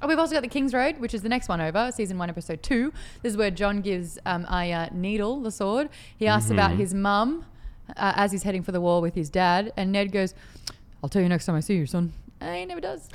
Oh, 0.00 0.08
we've 0.08 0.18
also 0.18 0.34
got 0.34 0.42
the 0.42 0.48
King's 0.48 0.74
Road, 0.74 0.98
which 0.98 1.14
is 1.14 1.22
the 1.22 1.28
next 1.28 1.48
one 1.48 1.60
over, 1.60 1.92
season 1.94 2.18
one, 2.18 2.28
episode 2.28 2.60
two. 2.62 2.92
This 3.22 3.30
is 3.32 3.36
where 3.36 3.52
Jon 3.52 3.80
gives 3.82 4.18
um, 4.26 4.44
Arya 4.48 4.90
Needle 4.92 5.40
the 5.40 5.52
sword. 5.52 5.88
He 6.16 6.26
asks 6.26 6.46
Mm-hmm. 6.50 6.54
about 6.58 6.70
his 6.72 6.92
mum 6.92 7.44
uh, 7.90 8.12
as 8.16 8.32
he's 8.32 8.42
heading 8.42 8.62
for 8.64 8.72
the 8.72 8.80
war 8.80 9.00
with 9.00 9.14
his 9.14 9.30
dad, 9.30 9.72
and 9.76 9.92
Ned 9.92 10.10
goes, 10.10 10.34
"I'll 11.04 11.08
tell 11.08 11.22
you 11.22 11.28
next 11.28 11.46
time 11.46 11.54
I 11.54 11.60
see 11.60 11.76
you, 11.76 11.86
son." 11.86 12.12
And 12.42 12.56
he 12.58 12.64
never 12.64 12.80
does. 12.80 13.08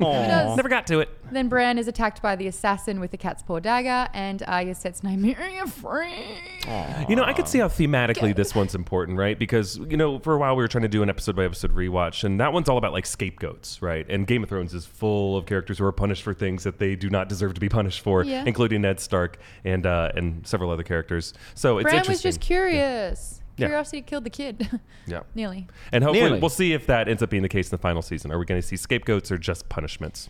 Aw. 0.00 0.54
Never 0.56 0.68
got 0.68 0.86
to 0.88 1.00
it. 1.00 1.08
then 1.30 1.48
Bran 1.48 1.78
is 1.78 1.88
attacked 1.88 2.20
by 2.20 2.36
the 2.36 2.46
assassin 2.46 3.00
with 3.00 3.10
the 3.10 3.16
cat's 3.16 3.42
paw 3.42 3.58
dagger, 3.60 4.08
and 4.12 4.42
Arya 4.46 4.74
sets 4.74 5.00
Nymeria 5.02 5.68
free. 5.68 7.06
You 7.08 7.16
know, 7.16 7.24
I 7.24 7.32
could 7.32 7.48
see 7.48 7.58
how 7.58 7.68
thematically 7.68 8.34
this 8.34 8.54
one's 8.54 8.74
important, 8.74 9.18
right? 9.18 9.38
Because, 9.38 9.78
you 9.78 9.96
know, 9.96 10.18
for 10.18 10.34
a 10.34 10.38
while 10.38 10.56
we 10.56 10.62
were 10.62 10.68
trying 10.68 10.82
to 10.82 10.88
do 10.88 11.02
an 11.02 11.08
episode 11.08 11.36
by 11.36 11.44
episode 11.44 11.74
rewatch, 11.74 12.24
and 12.24 12.40
that 12.40 12.52
one's 12.52 12.68
all 12.68 12.78
about 12.78 12.92
like 12.92 13.06
scapegoats, 13.06 13.80
right? 13.82 14.06
And 14.08 14.26
Game 14.26 14.42
of 14.42 14.48
Thrones 14.48 14.74
is 14.74 14.84
full 14.84 15.36
of 15.36 15.46
characters 15.46 15.78
who 15.78 15.84
are 15.84 15.92
punished 15.92 16.22
for 16.22 16.34
things 16.34 16.64
that 16.64 16.78
they 16.78 16.96
do 16.96 17.08
not 17.10 17.28
deserve 17.28 17.54
to 17.54 17.60
be 17.60 17.68
punished 17.68 18.00
for, 18.00 18.24
Yeah. 18.24 18.44
including 18.46 18.82
Ned 18.82 19.00
Stark 19.00 19.38
and 19.64 19.86
uh, 19.86 20.12
and 20.16 20.46
several 20.46 20.70
other 20.70 20.82
characters. 20.82 21.34
So 21.54 21.78
it's 21.78 21.84
Bran 21.84 21.96
was 21.96 22.06
interesting. 22.08 22.28
just 22.28 22.40
curious. 22.40 23.38
Yeah. 23.56 23.66
Curiosity 23.66 24.02
killed 24.02 24.24
the 24.24 24.30
kid. 24.30 24.80
yeah. 25.06 25.20
Nearly. 25.34 25.68
And 25.92 26.02
hopefully 26.04 26.24
Nearly. 26.24 26.40
we'll 26.40 26.48
see 26.50 26.72
if 26.72 26.86
that 26.86 27.08
ends 27.08 27.22
up 27.22 27.30
being 27.30 27.42
the 27.42 27.48
case 27.48 27.66
in 27.68 27.70
the 27.76 27.80
final 27.82 28.02
season. 28.02 28.32
Are 28.32 28.38
we 28.38 28.44
going 28.46 28.60
to 28.60 28.66
see 28.66 28.76
scapegoats 28.76 29.30
or 29.30 29.38
just 29.38 29.68
punishments? 29.68 30.28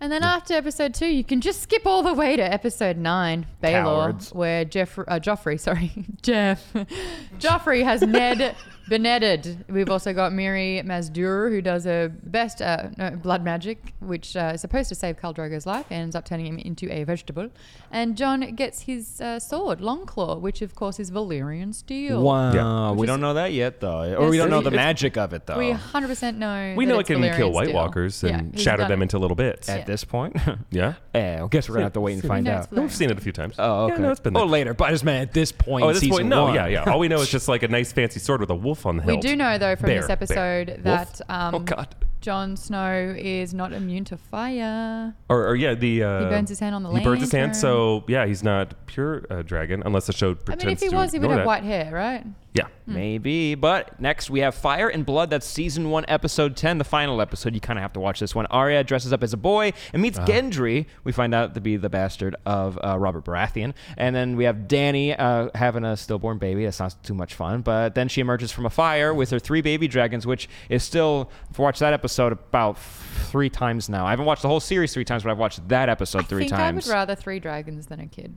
And 0.00 0.10
then 0.10 0.24
after 0.24 0.54
episode 0.54 0.94
two, 0.94 1.06
you 1.06 1.22
can 1.22 1.40
just 1.40 1.62
skip 1.62 1.86
all 1.86 2.02
the 2.02 2.12
way 2.12 2.34
to 2.34 2.42
episode 2.42 2.96
nine, 2.96 3.46
Baelor, 3.62 3.82
Cowards. 3.84 4.32
where 4.32 4.64
Jeff, 4.64 4.98
uh, 4.98 5.04
Joffrey, 5.20 5.60
sorry, 5.60 5.92
Jeff, 6.22 6.72
Joffrey 7.38 7.84
has 7.84 8.02
Ned 8.02 8.56
benetted. 8.96 9.64
We've 9.68 9.88
also 9.90 10.12
got 10.12 10.32
Mirri 10.32 10.84
Maz 10.84 11.10
Duur, 11.12 11.48
who 11.50 11.62
does 11.62 11.84
her 11.84 12.08
best 12.24 12.60
uh, 12.60 12.90
no, 12.98 13.10
blood 13.10 13.42
magic, 13.42 13.94
which 14.00 14.36
uh, 14.36 14.52
is 14.54 14.60
supposed 14.60 14.88
to 14.90 14.94
save 14.94 15.18
Khal 15.18 15.34
Drogo's 15.34 15.64
life, 15.66 15.86
and 15.90 16.02
ends 16.02 16.16
up 16.16 16.24
turning 16.26 16.46
him 16.46 16.58
into 16.58 16.92
a 16.92 17.04
vegetable. 17.04 17.48
And 17.90 18.16
Jon 18.16 18.40
gets 18.54 18.82
his 18.82 19.20
uh, 19.20 19.38
sword, 19.38 19.80
Longclaw, 19.80 20.40
which 20.40 20.60
of 20.62 20.74
course 20.74 21.00
is 21.00 21.10
Valyrian 21.10 21.74
steel. 21.74 22.22
Wow. 22.22 22.52
Yeah. 22.52 22.90
We 22.92 22.98
Which 22.98 23.06
don't 23.08 23.20
know 23.20 23.34
that 23.34 23.52
yet, 23.52 23.80
though. 23.80 24.14
Or 24.14 24.28
we 24.28 24.36
Yes, 24.36 24.42
don't 24.44 24.50
know 24.50 24.58
we- 24.58 24.64
the 24.64 24.70
magic 24.72 25.16
of 25.16 25.32
it, 25.32 25.46
though. 25.46 25.58
We 25.58 25.72
100% 25.72 26.36
know. 26.36 26.74
We 26.76 26.84
that 26.84 26.88
know 26.92 26.96
it 26.98 27.00
it's 27.00 27.06
can 27.08 27.18
Valyrian 27.20 27.36
kill 27.36 27.52
White 27.52 27.68
steel. 27.68 27.76
Walkers 27.76 28.22
Yeah, 28.22 28.38
and 28.38 28.54
he's 28.54 28.62
shatter 28.62 28.82
done 28.82 28.90
them 28.90 29.00
it. 29.00 29.04
into 29.04 29.18
little 29.18 29.34
bits. 29.36 29.68
At 29.68 29.80
Yeah. 29.80 29.84
this 29.84 30.04
point? 30.04 30.36
Yeah. 30.70 30.94
yeah, 31.14 31.42
I 31.44 31.48
guess 31.48 31.68
we're 31.68 31.74
going 31.74 31.82
to 31.82 31.86
have 31.86 31.92
to 31.94 32.00
wait 32.00 32.14
and 32.14 32.22
find 32.24 32.44
know 32.46 32.52
out. 32.54 32.64
it's 32.64 32.72
No, 32.72 32.82
We've 32.82 32.92
seen 32.94 33.10
it 33.10 33.18
a 33.18 33.20
few 33.20 33.32
times. 33.32 33.56
Oh, 33.58 33.88
Yeah, 33.88 33.94
okay. 33.94 34.02
no, 34.02 34.10
it's 34.10 34.20
been 34.20 34.36
oh, 34.36 34.40
there. 34.40 34.48
later. 34.48 34.74
But 34.74 34.88
I 34.88 34.90
just 34.92 35.04
meant 35.04 35.28
at 35.28 35.34
this 35.34 35.52
point 35.52 35.84
Oh, 35.84 35.88
in 35.88 35.90
at 35.90 35.94
this 35.94 36.00
season 36.00 36.16
point, 36.16 36.28
no, 36.28 36.44
one. 36.44 36.54
yeah, 36.54 36.66
yeah. 36.66 36.90
All 36.90 36.98
we 36.98 37.08
know 37.08 37.20
is 37.20 37.28
just 37.38 37.46
like 37.48 37.62
a 37.62 37.68
nice 37.68 37.92
fancy 37.92 38.20
sword 38.20 38.40
with 38.40 38.50
a 38.50 38.54
wolf 38.54 38.81
on 38.86 38.96
the 38.98 39.02
We 39.04 39.16
do 39.16 39.36
know 39.36 39.58
though 39.58 39.76
from 39.76 39.86
Bear, 39.88 39.98
this 39.98 40.06
bear. 40.06 40.12
episode 40.12 40.68
Wolf? 40.68 40.82
that 40.84 41.20
um, 41.28 41.54
oh 41.54 41.58
God. 41.60 41.94
Jon 42.20 42.56
Snow 42.56 43.14
is 43.18 43.52
not 43.52 43.72
immune 43.72 44.04
to 44.04 44.16
fire. 44.16 45.12
Or, 45.28 45.48
or 45.48 45.56
yeah, 45.56 45.74
the 45.74 46.04
uh, 46.04 46.20
He 46.20 46.26
burns 46.26 46.48
his 46.50 46.60
hand 46.60 46.74
on 46.74 46.84
the 46.84 46.90
He 46.90 47.02
burns 47.02 47.20
his 47.20 47.32
hand, 47.32 47.46
lantern. 47.52 47.60
so 47.60 48.04
yeah, 48.06 48.26
he's 48.26 48.44
not 48.44 48.74
pure 48.86 49.24
uh, 49.28 49.42
dragon 49.42 49.82
unless 49.84 50.06
the 50.06 50.12
show 50.12 50.30
I 50.30 50.34
pretends 50.34 50.64
mean, 50.64 50.72
if 50.74 50.80
he 50.82 50.88
to 50.90 50.94
was, 50.94 51.12
he 51.12 51.18
would 51.18 51.24
ignore 51.24 51.38
have 51.38 51.40
that. 51.40 51.46
white 51.46 51.64
hair, 51.64 51.90
right? 51.92 52.24
Yeah, 52.54 52.66
Maybe. 52.86 53.54
But 53.54 54.00
next 54.00 54.30
we 54.30 54.40
have 54.40 54.54
Fire 54.54 54.88
and 54.88 55.06
Blood. 55.06 55.30
That's 55.30 55.46
season 55.46 55.90
one, 55.90 56.04
episode 56.08 56.56
10, 56.56 56.78
the 56.78 56.84
final 56.84 57.20
episode. 57.20 57.54
You 57.54 57.60
kind 57.60 57.78
of 57.78 57.82
have 57.82 57.92
to 57.94 58.00
watch 58.00 58.20
this 58.20 58.34
one. 58.34 58.46
Arya 58.46 58.84
dresses 58.84 59.12
up 59.12 59.22
as 59.22 59.32
a 59.32 59.36
boy 59.36 59.72
and 59.92 60.02
meets 60.02 60.18
Gendry. 60.18 60.86
We 61.04 61.12
find 61.12 61.34
out 61.34 61.54
to 61.54 61.60
be 61.60 61.76
the 61.76 61.88
bastard 61.88 62.36
of 62.44 62.78
uh, 62.82 62.98
Robert 62.98 63.24
Baratheon. 63.24 63.74
And 63.96 64.14
then 64.14 64.36
we 64.36 64.44
have 64.44 64.56
Dany 64.68 65.18
uh, 65.18 65.50
having 65.54 65.84
a 65.84 65.96
stillborn 65.96 66.38
baby. 66.38 66.64
That 66.64 66.72
sounds 66.72 66.96
too 67.02 67.14
much 67.14 67.34
fun. 67.34 67.62
But 67.62 67.94
then 67.94 68.08
she 68.08 68.20
emerges 68.20 68.50
from 68.52 68.66
a 68.66 68.70
fire 68.70 69.14
with 69.14 69.30
her 69.30 69.38
three 69.38 69.60
baby 69.60 69.88
dragons, 69.88 70.26
which 70.26 70.48
is 70.68 70.82
still, 70.82 71.30
I've 71.50 71.58
watched 71.58 71.80
that 71.80 71.92
episode 71.92 72.32
about 72.32 72.78
three 72.78 73.50
times 73.50 73.88
now. 73.88 74.06
I 74.06 74.10
haven't 74.10 74.26
watched 74.26 74.42
the 74.42 74.48
whole 74.48 74.60
series 74.60 74.92
three 74.92 75.04
times, 75.04 75.22
but 75.22 75.30
I've 75.30 75.38
watched 75.38 75.66
that 75.68 75.88
episode 75.88 76.20
I 76.20 76.24
three 76.24 76.40
think 76.40 76.50
times. 76.52 76.86
I 76.86 76.90
would 76.90 76.94
rather 76.94 77.14
three 77.14 77.40
dragons 77.40 77.86
than 77.86 78.00
a 78.00 78.06
kid. 78.06 78.34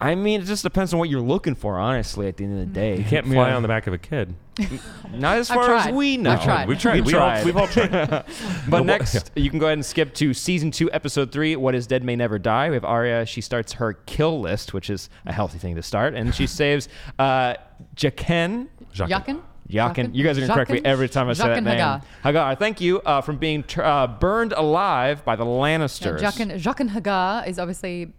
I 0.00 0.14
mean, 0.14 0.40
it 0.40 0.44
just 0.44 0.62
depends 0.62 0.92
on 0.92 1.00
what 1.00 1.08
you're 1.08 1.20
looking 1.20 1.56
for, 1.56 1.76
honestly, 1.76 2.28
at 2.28 2.36
the 2.36 2.44
end 2.44 2.52
of 2.54 2.60
the 2.60 2.72
day. 2.72 2.96
you 2.98 3.04
can't 3.04 3.26
fly 3.26 3.52
on 3.52 3.62
the 3.62 3.68
back 3.68 3.88
of 3.88 3.92
a 3.94 3.98
kid. 3.98 4.32
Not 5.12 5.38
as 5.38 5.50
I've 5.50 5.54
far 5.56 5.74
as 5.74 5.82
tried. 5.84 5.94
we 5.94 6.16
know. 6.16 6.30
I've 6.32 6.44
tried. 6.44 6.68
We've 6.68 6.78
tried. 6.78 7.04
We 7.04 7.12
We 7.12 7.14
all, 7.14 7.28
tried. 7.30 7.44
we've 7.44 7.56
all 7.56 7.66
tried. 7.66 8.24
But 8.68 8.84
next, 8.84 9.32
you 9.34 9.50
can 9.50 9.58
go 9.58 9.66
ahead 9.66 9.78
and 9.78 9.84
skip 9.84 10.14
to 10.14 10.32
season 10.34 10.70
two, 10.70 10.90
episode 10.92 11.32
three. 11.32 11.56
What 11.56 11.74
is 11.74 11.86
dead 11.88 12.04
may 12.04 12.14
never 12.16 12.38
die. 12.38 12.68
We 12.68 12.74
have 12.74 12.84
Arya. 12.84 13.26
She 13.26 13.40
starts 13.40 13.72
her 13.74 13.94
kill 14.06 14.40
list, 14.40 14.72
which 14.72 14.88
is 14.88 15.10
a 15.26 15.32
healthy 15.32 15.58
thing 15.58 15.74
to 15.74 15.82
start, 15.82 16.14
and 16.14 16.32
she 16.34 16.46
saves 16.46 16.88
uh, 17.18 17.54
Jaqen. 17.96 18.68
Jaqen. 18.94 19.08
Yakin? 19.08 19.42
Yakin. 19.68 20.14
You 20.14 20.24
guys 20.24 20.38
are 20.38 20.42
gonna 20.42 20.54
correct 20.54 20.70
me 20.70 20.78
Jaqen? 20.80 20.86
every 20.86 21.08
time 21.08 21.28
I 21.28 21.34
say 21.34 21.46
that 21.48 21.58
Jaqen 21.58 21.64
name. 21.64 21.78
H'ghar. 21.78 22.02
H'ghar. 22.24 22.58
Thank 22.58 22.80
you 22.80 23.00
uh, 23.02 23.20
from 23.20 23.36
being 23.36 23.62
tr- 23.64 23.82
uh, 23.82 24.06
burned 24.06 24.52
alive 24.52 25.24
by 25.24 25.36
the 25.36 25.44
Now, 25.44 25.50
Lannisters. 25.50 26.20
Jaqen, 26.20 26.58
Jaqen 26.58 26.88
H'ghar 26.90 27.46
is 27.46 27.58
obviously 27.58 28.12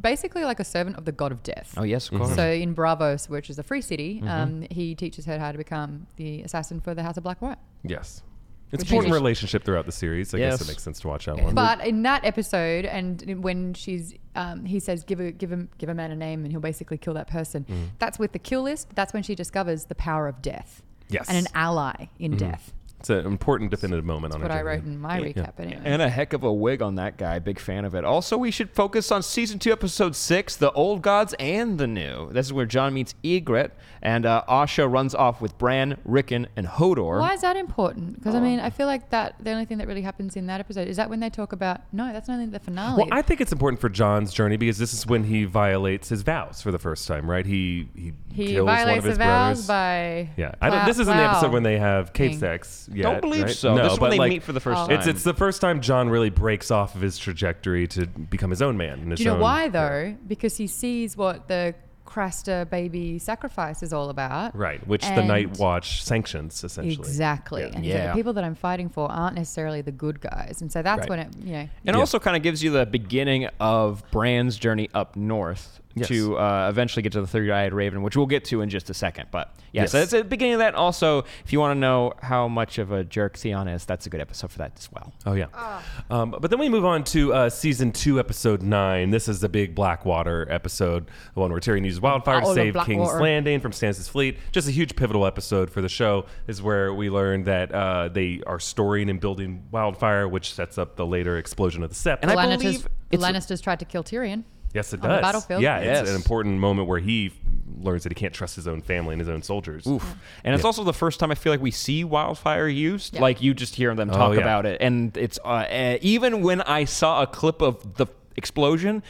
basically 0.00 0.44
like 0.44 0.60
a 0.60 0.64
servant 0.64 0.96
of 0.96 1.04
the 1.04 1.12
god 1.12 1.32
of 1.32 1.42
death. 1.42 1.74
Oh 1.76 1.82
yes, 1.82 2.08
of 2.10 2.18
course. 2.18 2.34
So 2.34 2.48
in 2.50 2.74
Braavos, 2.74 3.28
which 3.28 3.50
is 3.50 3.58
a 3.58 3.62
free 3.62 3.80
city, 3.80 4.16
Mm-hmm. 4.18 4.28
um, 4.28 4.66
he 4.70 4.94
teaches 4.94 5.24
her 5.26 5.38
how 5.38 5.52
to 5.52 5.58
become 5.58 6.06
the 6.16 6.42
assassin 6.42 6.80
for 6.80 6.94
the 6.94 7.02
House 7.02 7.16
of 7.16 7.22
Black 7.24 7.40
White. 7.42 7.58
Yes. 7.82 8.22
It's 8.70 8.82
Which 8.82 8.90
important 8.90 9.14
relationship 9.14 9.64
throughout 9.64 9.86
the 9.86 9.92
series. 9.92 10.34
I 10.34 10.38
guess 10.38 10.60
it 10.60 10.68
makes 10.68 10.82
sense 10.82 11.00
to 11.00 11.08
watch 11.08 11.24
that 11.24 11.40
one. 11.42 11.54
But 11.54 11.86
in 11.86 12.02
that 12.02 12.24
episode, 12.26 12.84
and 12.84 13.42
when 13.42 13.72
she's, 13.72 14.14
um, 14.34 14.66
he 14.66 14.78
says, 14.78 15.04
"Give 15.04 15.20
a 15.20 15.32
give 15.32 15.50
him 15.50 15.70
give 15.78 15.88
a 15.88 15.94
man 15.94 16.10
a 16.10 16.16
name, 16.16 16.42
and 16.44 16.52
he'll 16.52 16.60
basically 16.60 16.98
kill 16.98 17.14
that 17.14 17.28
person." 17.28 17.64
Mm. 17.64 17.88
That's 17.98 18.18
with 18.18 18.32
the 18.32 18.38
kill 18.38 18.62
list. 18.62 18.88
That's 18.94 19.14
when 19.14 19.22
she 19.22 19.34
discovers 19.34 19.86
the 19.86 19.94
power 19.94 20.28
of 20.28 20.42
death. 20.42 20.82
Yes. 21.10 21.26
and 21.30 21.38
an 21.38 21.46
ally 21.54 22.08
in 22.18 22.36
death. 22.36 22.74
It's 23.00 23.10
an 23.10 23.26
important 23.26 23.70
definitive 23.70 24.04
moment 24.04 24.34
on 24.34 24.40
That's 24.40 24.50
what 24.50 24.58
I 24.58 24.62
journey. 24.62 24.76
wrote 24.78 24.84
in 24.86 24.98
my 24.98 25.20
recap. 25.20 25.52
Anyway, 25.60 25.80
And 25.84 26.02
a 26.02 26.08
heck 26.08 26.32
of 26.32 26.42
a 26.42 26.52
wig 26.52 26.82
on 26.82 26.96
that 26.96 27.16
guy. 27.16 27.38
Big 27.38 27.60
fan 27.60 27.84
of 27.84 27.94
it. 27.94 28.04
Also, 28.04 28.36
we 28.36 28.50
should 28.50 28.70
focus 28.70 29.12
on 29.12 29.22
season 29.22 29.60
two, 29.60 29.70
episode 29.70 30.16
six, 30.16 30.56
the 30.56 30.72
old 30.72 31.00
gods 31.02 31.32
and 31.38 31.78
the 31.78 31.86
new. 31.86 32.32
This 32.32 32.46
is 32.46 32.52
where 32.52 32.66
Jon 32.66 32.92
meets 32.94 33.14
Ygritte, 33.22 33.70
and 34.02 34.26
uh, 34.26 34.42
Osha 34.48 34.90
runs 34.92 35.14
off 35.14 35.40
with 35.40 35.56
Bran, 35.58 35.96
Rickon, 36.04 36.48
and 36.56 36.66
Hodor. 36.66 37.20
why 37.20 37.34
is 37.34 37.42
that 37.42 37.56
important? 37.56 38.16
Because 38.16 38.34
Oh. 38.34 38.38
I 38.38 38.40
mean, 38.40 38.58
I 38.58 38.70
feel 38.70 38.86
like 38.88 39.10
that 39.10 39.36
the 39.38 39.52
only 39.52 39.64
thing 39.64 39.78
that 39.78 39.86
really 39.86 40.02
happens 40.02 40.34
in 40.34 40.46
that 40.48 40.58
episode 40.58 40.88
is 40.88 40.96
that 40.96 41.08
when 41.08 41.20
they 41.20 41.30
talk 41.30 41.52
about 41.52 41.82
no, 41.92 42.12
that's 42.12 42.28
only 42.28 42.46
the 42.46 42.58
finale. 42.58 42.98
Well, 42.98 43.08
I 43.12 43.22
think 43.22 43.40
it's 43.40 43.52
important 43.52 43.80
for 43.80 43.88
Jon's 43.88 44.32
journey 44.32 44.56
because 44.56 44.78
this 44.78 44.92
is 44.92 45.06
when 45.06 45.22
he 45.22 45.44
violates 45.44 46.08
his 46.08 46.22
vows 46.22 46.60
for 46.62 46.72
the 46.72 46.78
first 46.80 47.06
time, 47.06 47.30
right? 47.30 47.46
He 47.46 47.88
he, 47.94 48.12
he 48.32 48.46
kills 48.54 48.66
one 48.66 48.74
violates 48.74 48.98
of 48.98 49.04
the 49.04 49.08
his 49.10 49.18
vows 49.18 49.66
brothers. 49.66 49.66
by 49.68 50.28
yeah, 50.36 50.52
I 50.60 50.68
don't, 50.70 50.78
plow- 50.80 50.86
this 50.86 50.98
isn't 50.98 51.16
the 51.16 51.22
episode 51.22 51.52
when 51.52 51.62
they 51.62 51.78
have 51.78 52.12
cave 52.12 52.30
King. 52.32 52.38
sex. 52.40 52.87
Yet, 52.92 53.02
Don't 53.02 53.20
believe 53.20 53.44
right? 53.44 53.54
so. 53.54 53.74
No, 53.76 53.84
this 53.84 53.92
is 53.94 54.00
when 54.00 54.10
they 54.10 54.18
like, 54.18 54.30
meet 54.30 54.42
for 54.42 54.52
the 54.52 54.60
first 54.60 54.78
Oh. 54.80 54.86
time. 54.86 54.96
it's 54.98 55.06
it's 55.06 55.22
the 55.24 55.34
first 55.34 55.60
time 55.60 55.80
Jon 55.80 56.08
really 56.08 56.30
breaks 56.30 56.70
off 56.70 56.94
of 56.94 57.00
his 57.00 57.18
trajectory 57.18 57.86
to 57.88 58.06
become 58.06 58.50
his 58.50 58.62
own 58.62 58.76
man. 58.76 58.98
and 59.00 59.10
his 59.10 59.18
Do 59.18 59.24
you 59.24 59.30
know 59.30 59.36
own- 59.36 59.40
why 59.42 59.64
yeah. 59.64 59.68
though? 59.70 60.16
Because 60.26 60.56
he 60.56 60.66
sees 60.66 61.16
what 61.16 61.48
the 61.48 61.74
Craster 62.06 62.68
baby 62.70 63.18
sacrifice 63.18 63.82
is 63.82 63.92
all 63.92 64.08
about. 64.08 64.56
Right, 64.56 64.84
which 64.88 65.02
the 65.04 65.22
Night 65.22 65.58
Watch 65.58 66.02
sanctions 66.02 66.64
essentially. 66.64 66.94
Exactly. 67.06 67.60
Yeah. 67.60 67.68
And 67.74 67.84
he's 67.84 67.94
like, 67.94 68.06
the 68.06 68.14
people 68.14 68.32
that 68.32 68.44
I'm 68.44 68.54
fighting 68.54 68.88
for 68.88 69.10
aren't 69.12 69.36
necessarily 69.36 69.82
the 69.82 69.92
good 69.92 70.18
guys. 70.22 70.62
And 70.62 70.72
so 70.72 70.80
that's 70.80 71.00
Right. 71.00 71.10
when 71.10 71.18
it, 71.18 71.28
you 71.44 71.52
know, 71.52 71.58
And 71.58 71.68
Yeah. 71.84 71.92
also 71.98 72.18
kind 72.18 72.34
of 72.34 72.42
gives 72.42 72.62
you 72.64 72.70
the 72.70 72.86
beginning 72.86 73.48
of 73.60 74.02
Bran's 74.10 74.56
journey 74.56 74.88
up 74.94 75.16
north 75.16 75.80
Yes. 75.98 76.08
to 76.08 76.38
uh, 76.38 76.68
eventually 76.68 77.02
get 77.02 77.12
to 77.12 77.20
the 77.20 77.26
third-eyed 77.26 77.72
raven, 77.72 78.02
which 78.02 78.16
we'll 78.16 78.26
get 78.26 78.44
to 78.46 78.60
in 78.60 78.68
just 78.68 78.90
a 78.90 78.94
second. 78.94 79.28
But 79.30 79.54
yeah, 79.72 79.84
so 79.86 79.98
Yes. 79.98 80.10
that's 80.10 80.22
the 80.22 80.28
beginning 80.28 80.54
of 80.54 80.58
that. 80.60 80.74
Also, 80.74 81.24
if 81.44 81.52
you 81.52 81.60
want 81.60 81.76
to 81.76 81.80
know 81.80 82.12
how 82.22 82.48
much 82.48 82.78
of 82.78 82.92
a 82.92 83.04
jerk 83.04 83.36
Theon 83.36 83.68
is, 83.68 83.84
that's 83.84 84.06
a 84.06 84.10
good 84.10 84.20
episode 84.20 84.50
for 84.50 84.58
that 84.58 84.72
as 84.78 84.90
well. 84.92 85.12
Oh 85.26 85.34
yeah. 85.34 85.46
Ah. 85.54 85.84
Um, 86.10 86.30
but 86.40 86.50
then 86.50 86.58
we 86.58 86.68
move 86.68 86.84
on 86.84 87.04
to 87.04 87.32
uh, 87.34 87.50
season 87.50 87.92
two, 87.92 88.18
episode 88.18 88.62
nine. 88.62 89.10
This 89.10 89.28
is 89.28 89.40
the 89.40 89.48
big 89.48 89.74
Blackwater 89.74 90.46
episode, 90.50 91.06
the 91.34 91.40
one 91.40 91.50
where 91.50 91.60
Tyrion 91.60 91.84
uses 91.84 92.00
wildfire 92.00 92.40
to 92.40 92.46
save 92.54 92.74
King's 92.74 92.98
Blackwater. 92.98 93.22
Landing 93.22 93.60
from 93.60 93.72
Stannis' 93.72 94.08
fleet. 94.08 94.38
Just 94.52 94.68
a 94.68 94.70
huge 94.72 94.96
pivotal 94.96 95.26
episode 95.26 95.70
for 95.70 95.80
the 95.82 95.88
show. 95.88 96.26
This 96.46 96.56
is 96.56 96.62
where 96.62 96.92
we 96.94 97.10
learn 97.10 97.44
that 97.44 97.72
uh, 97.72 98.08
they 98.08 98.42
are 98.46 98.58
storing 98.60 99.10
and 99.10 99.20
building 99.20 99.64
wildfire, 99.70 100.26
which 100.28 100.54
sets 100.54 100.78
up 100.78 100.96
the 100.96 101.06
later 101.06 101.36
explosion 101.38 101.82
of 101.82 101.90
the 101.90 101.96
Sept. 101.96 102.18
And 102.22 102.30
the 102.30 102.38
I 102.38 102.46
Lannisters, 102.46 102.58
believe 102.58 102.82
the 103.10 103.16
it's- 103.18 103.22
Lannisters 103.50 103.62
tried 103.62 103.78
to 103.80 103.84
kill 103.84 104.02
Tyrion. 104.04 104.44
Yes, 104.74 104.92
it 104.92 105.02
on 105.02 105.08
the 105.08 105.14
does. 105.16 105.22
battlefield. 105.22 105.62
Yeah, 105.62 105.78
it's 105.78 106.10
an 106.10 106.16
important 106.16 106.58
moment 106.58 106.88
where 106.88 106.98
he 107.00 107.32
learns 107.80 108.02
that 108.02 108.10
he 108.10 108.14
can't 108.16 108.34
trust 108.34 108.56
his 108.56 108.66
own 108.66 108.82
family 108.82 109.12
and 109.12 109.20
his 109.20 109.28
own 109.28 109.42
soldiers. 109.42 109.86
Oof. 109.86 110.16
And 110.42 110.54
it's 110.54 110.64
also 110.64 110.82
the 110.84 110.92
first 110.92 111.20
time 111.20 111.30
I 111.30 111.34
feel 111.36 111.52
like 111.52 111.60
we 111.60 111.70
see 111.70 112.02
wildfire 112.02 112.66
used. 112.66 113.14
Yeah. 113.14 113.20
Like 113.20 113.40
you 113.42 113.54
just 113.54 113.74
hear 113.76 113.94
them 113.94 114.08
talk 114.08 114.30
Oh, 114.30 114.32
yeah. 114.32 114.40
about 114.40 114.66
it, 114.66 114.80
and 114.80 115.16
it's 115.16 115.38
uh, 115.44 115.48
uh, 115.48 115.98
even 116.00 116.42
when 116.42 116.60
I 116.62 116.84
saw 116.86 117.22
a 117.22 117.26
clip 117.26 117.62
of 117.62 117.94
the 117.94 118.06
explosion, 118.36 119.02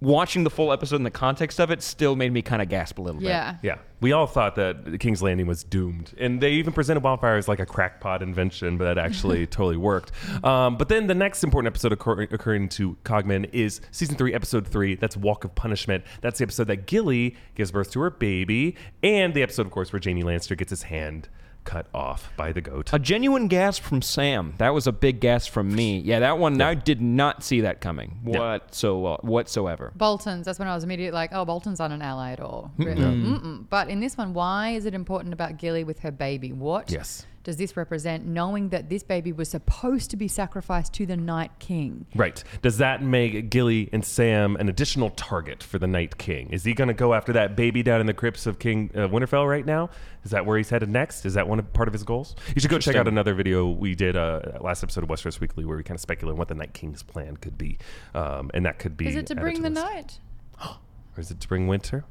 watching 0.00 0.44
the 0.44 0.50
full 0.50 0.72
episode 0.72 0.96
in 0.96 1.02
the 1.02 1.10
context 1.10 1.58
of 1.60 1.70
it 1.70 1.82
still 1.82 2.16
made 2.16 2.32
me 2.32 2.42
kind 2.42 2.60
of 2.60 2.68
gasp 2.68 2.98
a 2.98 3.02
little 3.02 3.20
bit. 3.20 3.28
Yeah. 3.28 3.56
Yeah, 3.62 3.78
we 4.00 4.12
all 4.12 4.26
thought 4.26 4.56
that 4.56 4.98
King's 5.00 5.22
Landing 5.22 5.46
was 5.46 5.64
doomed, 5.64 6.12
and 6.18 6.40
they 6.40 6.52
even 6.52 6.72
presented 6.72 7.02
wildfire 7.02 7.36
as 7.36 7.48
like 7.48 7.60
a 7.60 7.66
crackpot 7.66 8.22
invention, 8.22 8.76
but 8.76 8.84
that 8.84 8.98
actually 8.98 9.46
totally 9.46 9.76
worked. 9.76 10.12
Um, 10.44 10.76
but 10.76 10.88
then 10.88 11.06
the 11.06 11.14
next 11.14 11.42
important 11.42 11.72
episode 11.72 11.92
occur- 11.92 12.22
occurring 12.22 12.68
to 12.70 12.96
Cogman 13.04 13.48
is 13.52 13.80
season 13.90 14.16
three, 14.16 14.34
episode 14.34 14.66
three. 14.66 14.94
That's 14.94 15.16
Walk 15.16 15.44
of 15.44 15.54
Punishment. 15.54 16.04
That's 16.20 16.38
the 16.38 16.44
episode 16.44 16.66
that 16.68 16.86
Gilly 16.86 17.36
gives 17.54 17.70
birth 17.70 17.90
to 17.92 18.00
her 18.00 18.10
baby, 18.10 18.76
and 19.02 19.32
the 19.34 19.42
episode, 19.42 19.66
of 19.66 19.72
course, 19.72 19.92
where 19.92 20.00
Jaime 20.04 20.22
Lannister 20.22 20.56
gets 20.56 20.70
his 20.70 20.84
hand 20.84 21.28
cut 21.64 21.86
off 21.94 22.30
by 22.36 22.52
the 22.52 22.60
goat. 22.60 22.90
A 22.92 22.98
genuine 22.98 23.48
gasp 23.48 23.82
from 23.82 24.02
Sam. 24.02 24.54
That 24.58 24.74
was 24.74 24.86
a 24.86 24.92
big 24.92 25.20
gasp 25.20 25.50
from 25.52 25.74
me. 25.74 25.98
Yeah, 26.00 26.20
that 26.20 26.38
one. 26.38 26.60
I 26.60 26.74
did 26.74 27.00
not 27.00 27.42
see 27.42 27.62
that 27.62 27.80
coming 27.80 28.20
Yeah. 28.24 28.38
whatso- 28.38 29.18
whatsoever. 29.22 29.92
Bolton's, 29.96 30.46
that's 30.46 30.58
when 30.58 30.68
I 30.68 30.74
was 30.74 30.84
immediately 30.84 31.14
like, 31.14 31.30
oh, 31.32 31.44
Bolton's 31.44 31.78
not 31.78 31.90
an 31.90 32.02
ally 32.02 32.32
at 32.32 32.40
all. 32.40 32.70
Really. 32.78 33.00
Mm-mm. 33.02 33.64
But 33.70 33.88
in 33.88 34.00
this 34.00 34.16
one, 34.16 34.34
why 34.34 34.70
is 34.70 34.86
it 34.86 34.94
important 34.94 35.32
about 35.32 35.56
Gilly 35.58 35.84
with 35.84 36.00
her 36.00 36.10
baby? 36.10 36.52
What 36.52 36.90
Yes. 36.90 37.26
Does 37.44 37.58
this 37.58 37.76
represent, 37.76 38.26
knowing 38.26 38.70
that 38.70 38.88
this 38.88 39.02
baby 39.02 39.30
was 39.30 39.50
supposed 39.50 40.10
to 40.10 40.16
be 40.16 40.26
sacrificed 40.26 40.94
to 40.94 41.06
the 41.06 41.16
Night 41.16 41.52
King? 41.58 42.06
Right. 42.14 42.42
Does 42.62 42.78
that 42.78 43.02
make 43.02 43.50
Gilly 43.50 43.90
and 43.92 44.04
Sam 44.04 44.56
an 44.56 44.68
additional 44.68 45.10
target 45.10 45.62
for 45.62 45.78
the 45.78 45.86
Night 45.86 46.16
King? 46.16 46.50
Is 46.50 46.64
he 46.64 46.72
going 46.72 46.88
to 46.88 46.94
go 46.94 47.12
after 47.14 47.34
that 47.34 47.54
baby 47.54 47.82
down 47.82 48.00
in 48.00 48.06
the 48.06 48.14
crypts 48.14 48.46
of 48.46 48.58
King 48.58 48.90
uh, 48.94 49.08
Winterfell 49.08 49.48
right 49.48 49.64
now? 49.64 49.90
Is 50.24 50.30
that 50.30 50.46
where 50.46 50.56
he's 50.56 50.70
headed 50.70 50.88
next? 50.88 51.26
Is 51.26 51.34
that 51.34 51.46
one 51.46 51.58
of, 51.58 51.70
part 51.74 51.86
of 51.86 51.92
his 51.92 52.02
goals? 52.02 52.34
You 52.54 52.60
should 52.62 52.70
go 52.70 52.78
check 52.78 52.96
out 52.96 53.06
another 53.06 53.34
video 53.34 53.68
we 53.68 53.94
did 53.94 54.16
uh, 54.16 54.40
last 54.60 54.82
episode 54.82 55.04
of 55.04 55.10
Westeros 55.10 55.38
Weekly 55.38 55.66
where 55.66 55.76
we 55.76 55.82
kind 55.82 55.96
of 55.96 56.00
speculate 56.00 56.32
on 56.32 56.38
what 56.38 56.48
the 56.48 56.54
Night 56.54 56.72
King's 56.72 57.02
plan 57.02 57.36
could 57.36 57.58
be, 57.58 57.78
um, 58.14 58.50
and 58.54 58.64
that 58.64 58.78
could 58.78 58.96
be. 58.96 59.06
Is 59.06 59.16
it 59.16 59.26
to 59.26 59.34
added 59.34 59.42
bring 59.42 59.62
the 59.62 59.70
list. 59.70 59.84
night? 59.84 60.18
or 60.64 61.20
is 61.20 61.30
it 61.30 61.40
to 61.40 61.48
bring 61.48 61.66
winter? 61.66 62.04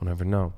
We'll 0.00 0.08
never 0.08 0.24
know. 0.24 0.52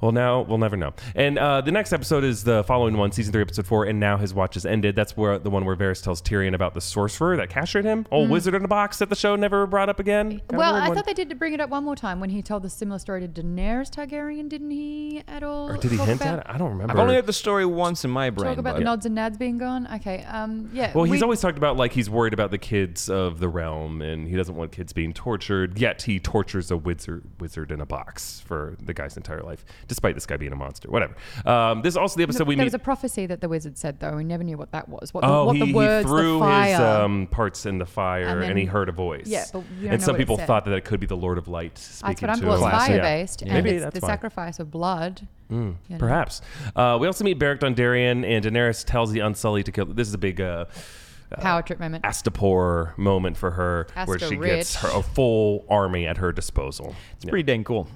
Well, 0.00 0.12
now 0.12 0.42
we'll 0.42 0.58
never 0.58 0.76
know. 0.76 0.92
And 1.14 1.38
uh, 1.38 1.60
the 1.60 1.72
next 1.72 1.92
episode 1.92 2.24
is 2.24 2.44
the 2.44 2.64
following 2.64 2.96
one, 2.96 3.12
season 3.12 3.32
three, 3.32 3.42
episode 3.42 3.66
four. 3.66 3.84
And 3.84 3.98
now 4.00 4.16
his 4.16 4.32
watch 4.34 4.56
is 4.56 4.64
ended. 4.66 4.96
That's 4.96 5.16
where 5.16 5.38
the 5.38 5.50
one 5.50 5.64
where 5.64 5.76
Varys 5.76 6.02
tells 6.02 6.20
Tyrion 6.22 6.54
about 6.54 6.74
the 6.74 6.80
sorcerer 6.80 7.36
that 7.36 7.48
captured 7.50 7.84
him, 7.84 8.06
old 8.10 8.30
wizard 8.30 8.54
in 8.54 8.64
a 8.64 8.68
box 8.68 8.98
that 8.98 9.08
the 9.08 9.16
show 9.16 9.36
never 9.36 9.66
brought 9.66 9.88
up 9.88 9.98
again. 10.00 10.30
Kinda 10.30 10.42
Mm. 10.52 10.56
Well, 10.58 10.74
I 10.74 10.88
one. 10.88 10.96
thought 10.96 11.06
they 11.06 11.14
did 11.14 11.38
bring 11.38 11.52
it 11.54 11.60
up 11.60 11.70
one 11.70 11.84
more 11.84 11.96
time 11.96 12.20
when 12.20 12.30
he 12.30 12.42
told 12.42 12.62
the 12.62 12.70
similar 12.70 12.98
story 12.98 13.20
to 13.20 13.28
Daenerys 13.28 13.90
Targaryen, 13.90 14.48
didn't 14.48 14.70
he? 14.70 15.22
At 15.26 15.42
all? 15.42 15.70
Or 15.70 15.76
did 15.76 15.90
he 15.90 15.96
hint 15.96 16.20
about, 16.20 16.38
at 16.40 16.46
it? 16.46 16.46
I 16.48 16.58
don't 16.58 16.70
remember. 16.70 16.92
I've 16.92 16.98
only 16.98 17.14
heard 17.14 17.26
the 17.26 17.32
story 17.32 17.64
once 17.66 18.04
in 18.04 18.10
my 18.10 18.30
brain. 18.30 18.50
Talk 18.50 18.58
about 18.58 18.74
but- 18.74 18.78
the 18.80 18.84
nods 18.84 19.06
and 19.06 19.16
nads 19.16 19.38
being 19.38 19.58
gone. 19.58 19.88
Okay. 19.96 20.24
Um. 20.24 20.70
Yeah. 20.72 20.92
well, 20.94 21.04
he's 21.04 21.12
we- 21.20 21.22
always 21.22 21.40
talked 21.40 21.58
about 21.58 21.76
like 21.76 21.92
he's 21.92 22.08
worried 22.10 22.32
about 22.34 22.50
the 22.50 22.58
kids 22.58 23.08
of 23.08 23.38
the 23.40 23.48
realm, 23.48 24.02
and 24.02 24.28
he 24.28 24.36
doesn't 24.36 24.54
want 24.54 24.72
kids 24.72 24.92
being 24.92 25.12
tortured. 25.12 25.78
Yet 25.78 26.02
he 26.02 26.18
tortures 26.20 26.70
a 26.70 26.76
wizard 26.76 27.24
wizard 27.40 27.70
in 27.72 27.80
a 27.80 27.86
box 27.86 28.40
for 28.44 28.76
the 28.82 28.94
guy's 28.94 29.16
entire 29.16 29.42
life, 29.42 29.64
despite 29.88 30.14
this 30.14 30.26
guy 30.26 30.36
being 30.36 30.52
a 30.52 30.56
monster. 30.56 30.90
Whatever. 30.90 31.14
Um, 31.46 31.82
this 31.82 31.92
is 31.92 31.96
also 31.96 32.16
the 32.16 32.22
episode 32.22 32.46
we 32.48 32.54
there 32.54 32.62
meet. 32.64 32.66
was 32.68 32.74
a 32.74 32.78
prophecy 32.78 33.26
that 33.26 33.40
the 33.40 33.48
wizard 33.48 33.76
said 33.78 34.00
though. 34.00 34.16
We 34.16 34.24
never 34.24 34.42
knew 34.44 34.56
what 34.56 34.72
that 34.72 34.88
was. 34.88 35.12
What 35.14 35.22
the, 35.22 35.26
Oh, 35.28 35.44
what 35.46 35.56
he, 35.56 35.66
the 35.66 35.72
words, 35.72 36.04
he 36.06 36.08
threw 36.10 36.34
the 36.34 36.44
fire. 36.44 36.70
his 36.70 36.80
um, 36.80 37.26
parts 37.30 37.66
in 37.66 37.78
the 37.78 37.86
fire 37.86 38.40
And 38.40 38.44
and, 38.50 38.58
he 38.58 38.64
heard 38.64 38.88
a 38.88 38.92
voice. 38.92 39.26
Yeah, 39.26 39.44
but 39.52 39.60
we 39.60 39.66
don't 39.84 39.92
and 39.92 40.00
know 40.00 40.04
some 40.06 40.12
what 40.14 40.20
it 40.20 40.22
people 40.24 40.36
thought 40.38 40.64
that 40.66 40.74
it 40.74 40.84
could 40.84 41.00
be 41.00 41.06
the 41.06 41.16
Lord 41.16 41.38
of 41.38 41.48
Light 41.48 41.76
speaking 41.78 42.08
That's 42.08 42.22
what 42.22 42.30
I'm. 42.30 42.40
to 42.40 42.46
Well, 42.46 42.64
him. 42.64 42.70
Classic. 42.70 42.88
fire 42.88 43.00
based, 43.02 43.42
Yeah. 43.42 43.54
and 43.54 43.64
Maybe 43.64 43.76
it's 43.76 43.84
that's 43.84 43.94
the 44.00 44.00
why. 44.06 44.08
sacrifice 44.12 44.58
of 44.60 44.70
blood. 44.70 45.26
you 45.50 45.76
know. 45.88 45.98
Perhaps. 45.98 46.40
Uh, 46.74 46.96
we 47.00 47.06
also 47.06 47.24
meet 47.24 47.38
Beric 47.38 47.60
Dondarrion 47.60 48.24
and 48.26 48.44
Daenerys 48.44 48.84
tells 48.84 49.12
the 49.12 49.20
Unsullied 49.20 49.66
to 49.66 49.72
kill. 49.72 49.86
This 49.86 50.08
is 50.08 50.14
a 50.14 50.18
big 50.18 50.40
uh, 50.40 50.64
Power 51.40 51.62
trip 51.62 51.80
moment. 51.80 52.04
Astapor 52.04 52.96
moment 52.98 53.36
for 53.38 53.52
her, 53.52 53.86
where 54.04 54.16
Asta 54.16 54.28
she 54.28 54.36
gets 54.36 54.74
her 54.76 54.88
a 54.92 55.02
full 55.02 55.64
army 55.68 56.06
at 56.06 56.18
her 56.18 56.30
disposal. 56.32 56.94
It's 57.16 57.24
pretty 57.24 57.42
dang 57.42 57.64
cool. 57.64 57.88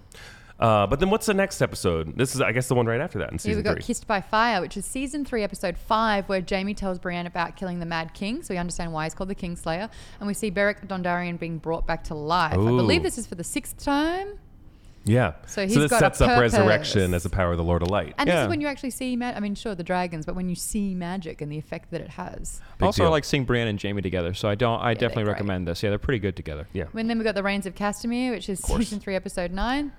Uh, 0.59 0.87
but 0.87 1.01
then 1.01 1.11
what's 1.11 1.27
the 1.27 1.35
next 1.35 1.61
episode? 1.61 2.17
This 2.17 2.35
is, 2.35 2.41
I 2.41 2.53
guess, 2.53 2.67
the 2.69 2.75
one 2.75 2.87
right 2.87 3.01
after 3.01 3.19
that 3.19 3.29
in 3.29 3.35
Here 3.35 3.39
season 3.39 3.57
we 3.59 3.63
got 3.63 3.75
three. 3.75 3.83
Kissed 3.83 4.07
by 4.07 4.21
Fire, 4.23 4.61
which 4.63 4.77
is 4.77 4.87
season 4.87 5.25
three, 5.25 5.43
episode 5.43 5.77
five, 5.77 6.29
where 6.31 6.43
Jaime 6.49 6.73
tells 6.73 6.99
Brienne 6.99 7.27
about 7.27 7.57
killing 7.57 7.79
the 7.79 7.85
Mad 7.87 8.15
King. 8.15 8.43
So 8.43 8.55
we 8.55 8.59
understand 8.59 8.93
why 8.93 9.05
he's 9.05 9.15
called 9.15 9.29
the 9.29 9.35
Kingslayer. 9.35 9.91
And 10.19 10.27
we 10.27 10.33
see 10.33 10.49
Beric 10.51 10.89
Dondarrion 10.89 11.39
being 11.39 11.59
brought 11.59 11.87
back 11.87 12.05
to 12.05 12.15
life. 12.15 12.55
I 12.55 12.57
believe 12.57 13.03
this 13.03 13.19
is 13.19 13.27
for 13.27 13.35
the 13.35 13.45
sixth 13.45 13.77
time. 13.85 14.39
yeah. 15.05 15.35
So 15.47 15.67
he's 15.67 15.75
this 15.75 15.91
got 15.91 15.99
a 15.99 16.01
sets 16.01 16.21
up 16.23 16.41
resurrection 16.41 17.13
as 17.13 17.23
the 17.25 17.29
power 17.29 17.53
of 17.53 17.59
the 17.59 17.65
Lord 17.65 17.83
of 17.83 17.89
Light. 17.91 18.15
And 18.17 18.27
this 18.29 18.43
is 18.43 18.49
when 18.49 18.63
you 18.63 18.67
actually 18.67 18.91
see, 18.91 19.15
ma- 19.15 19.35
I 19.37 19.41
mean, 19.41 19.55
sure, 19.55 19.75
the 19.75 19.85
dragons, 19.85 20.25
but 20.25 20.35
when 20.35 20.49
you 20.49 20.55
see 20.55 20.95
magic 20.95 21.43
and 21.43 21.53
the 21.53 21.59
effect 21.59 21.91
that 21.91 22.01
it 22.01 22.09
has. 22.11 22.63
Big 22.79 22.87
also, 22.87 23.05
I 23.05 23.09
like 23.09 23.25
seeing 23.25 23.45
Brienne 23.45 23.69
and 23.69 23.81
Jaime 23.81 24.01
together, 24.01 24.33
so 24.33 24.49
I 24.49 24.55
don't. 24.55 24.81
I 24.81 24.95
they're 24.95 25.09
definitely 25.09 25.31
recommend 25.31 25.69
this. 25.69 25.83
Yeah, 25.83 25.91
they're 25.91 25.99
pretty 25.99 26.19
good 26.19 26.35
together. 26.35 26.67
Yeah. 26.73 26.87
And 26.95 27.11
then 27.11 27.19
we 27.19 27.25
got 27.25 27.35
the 27.35 27.43
Rains 27.43 27.67
of 27.67 27.75
Castamere, 27.75 28.31
which 28.31 28.49
is 28.49 28.59
season 28.61 29.01
three, 29.01 29.15
episode 29.15 29.53
nine. 29.53 29.93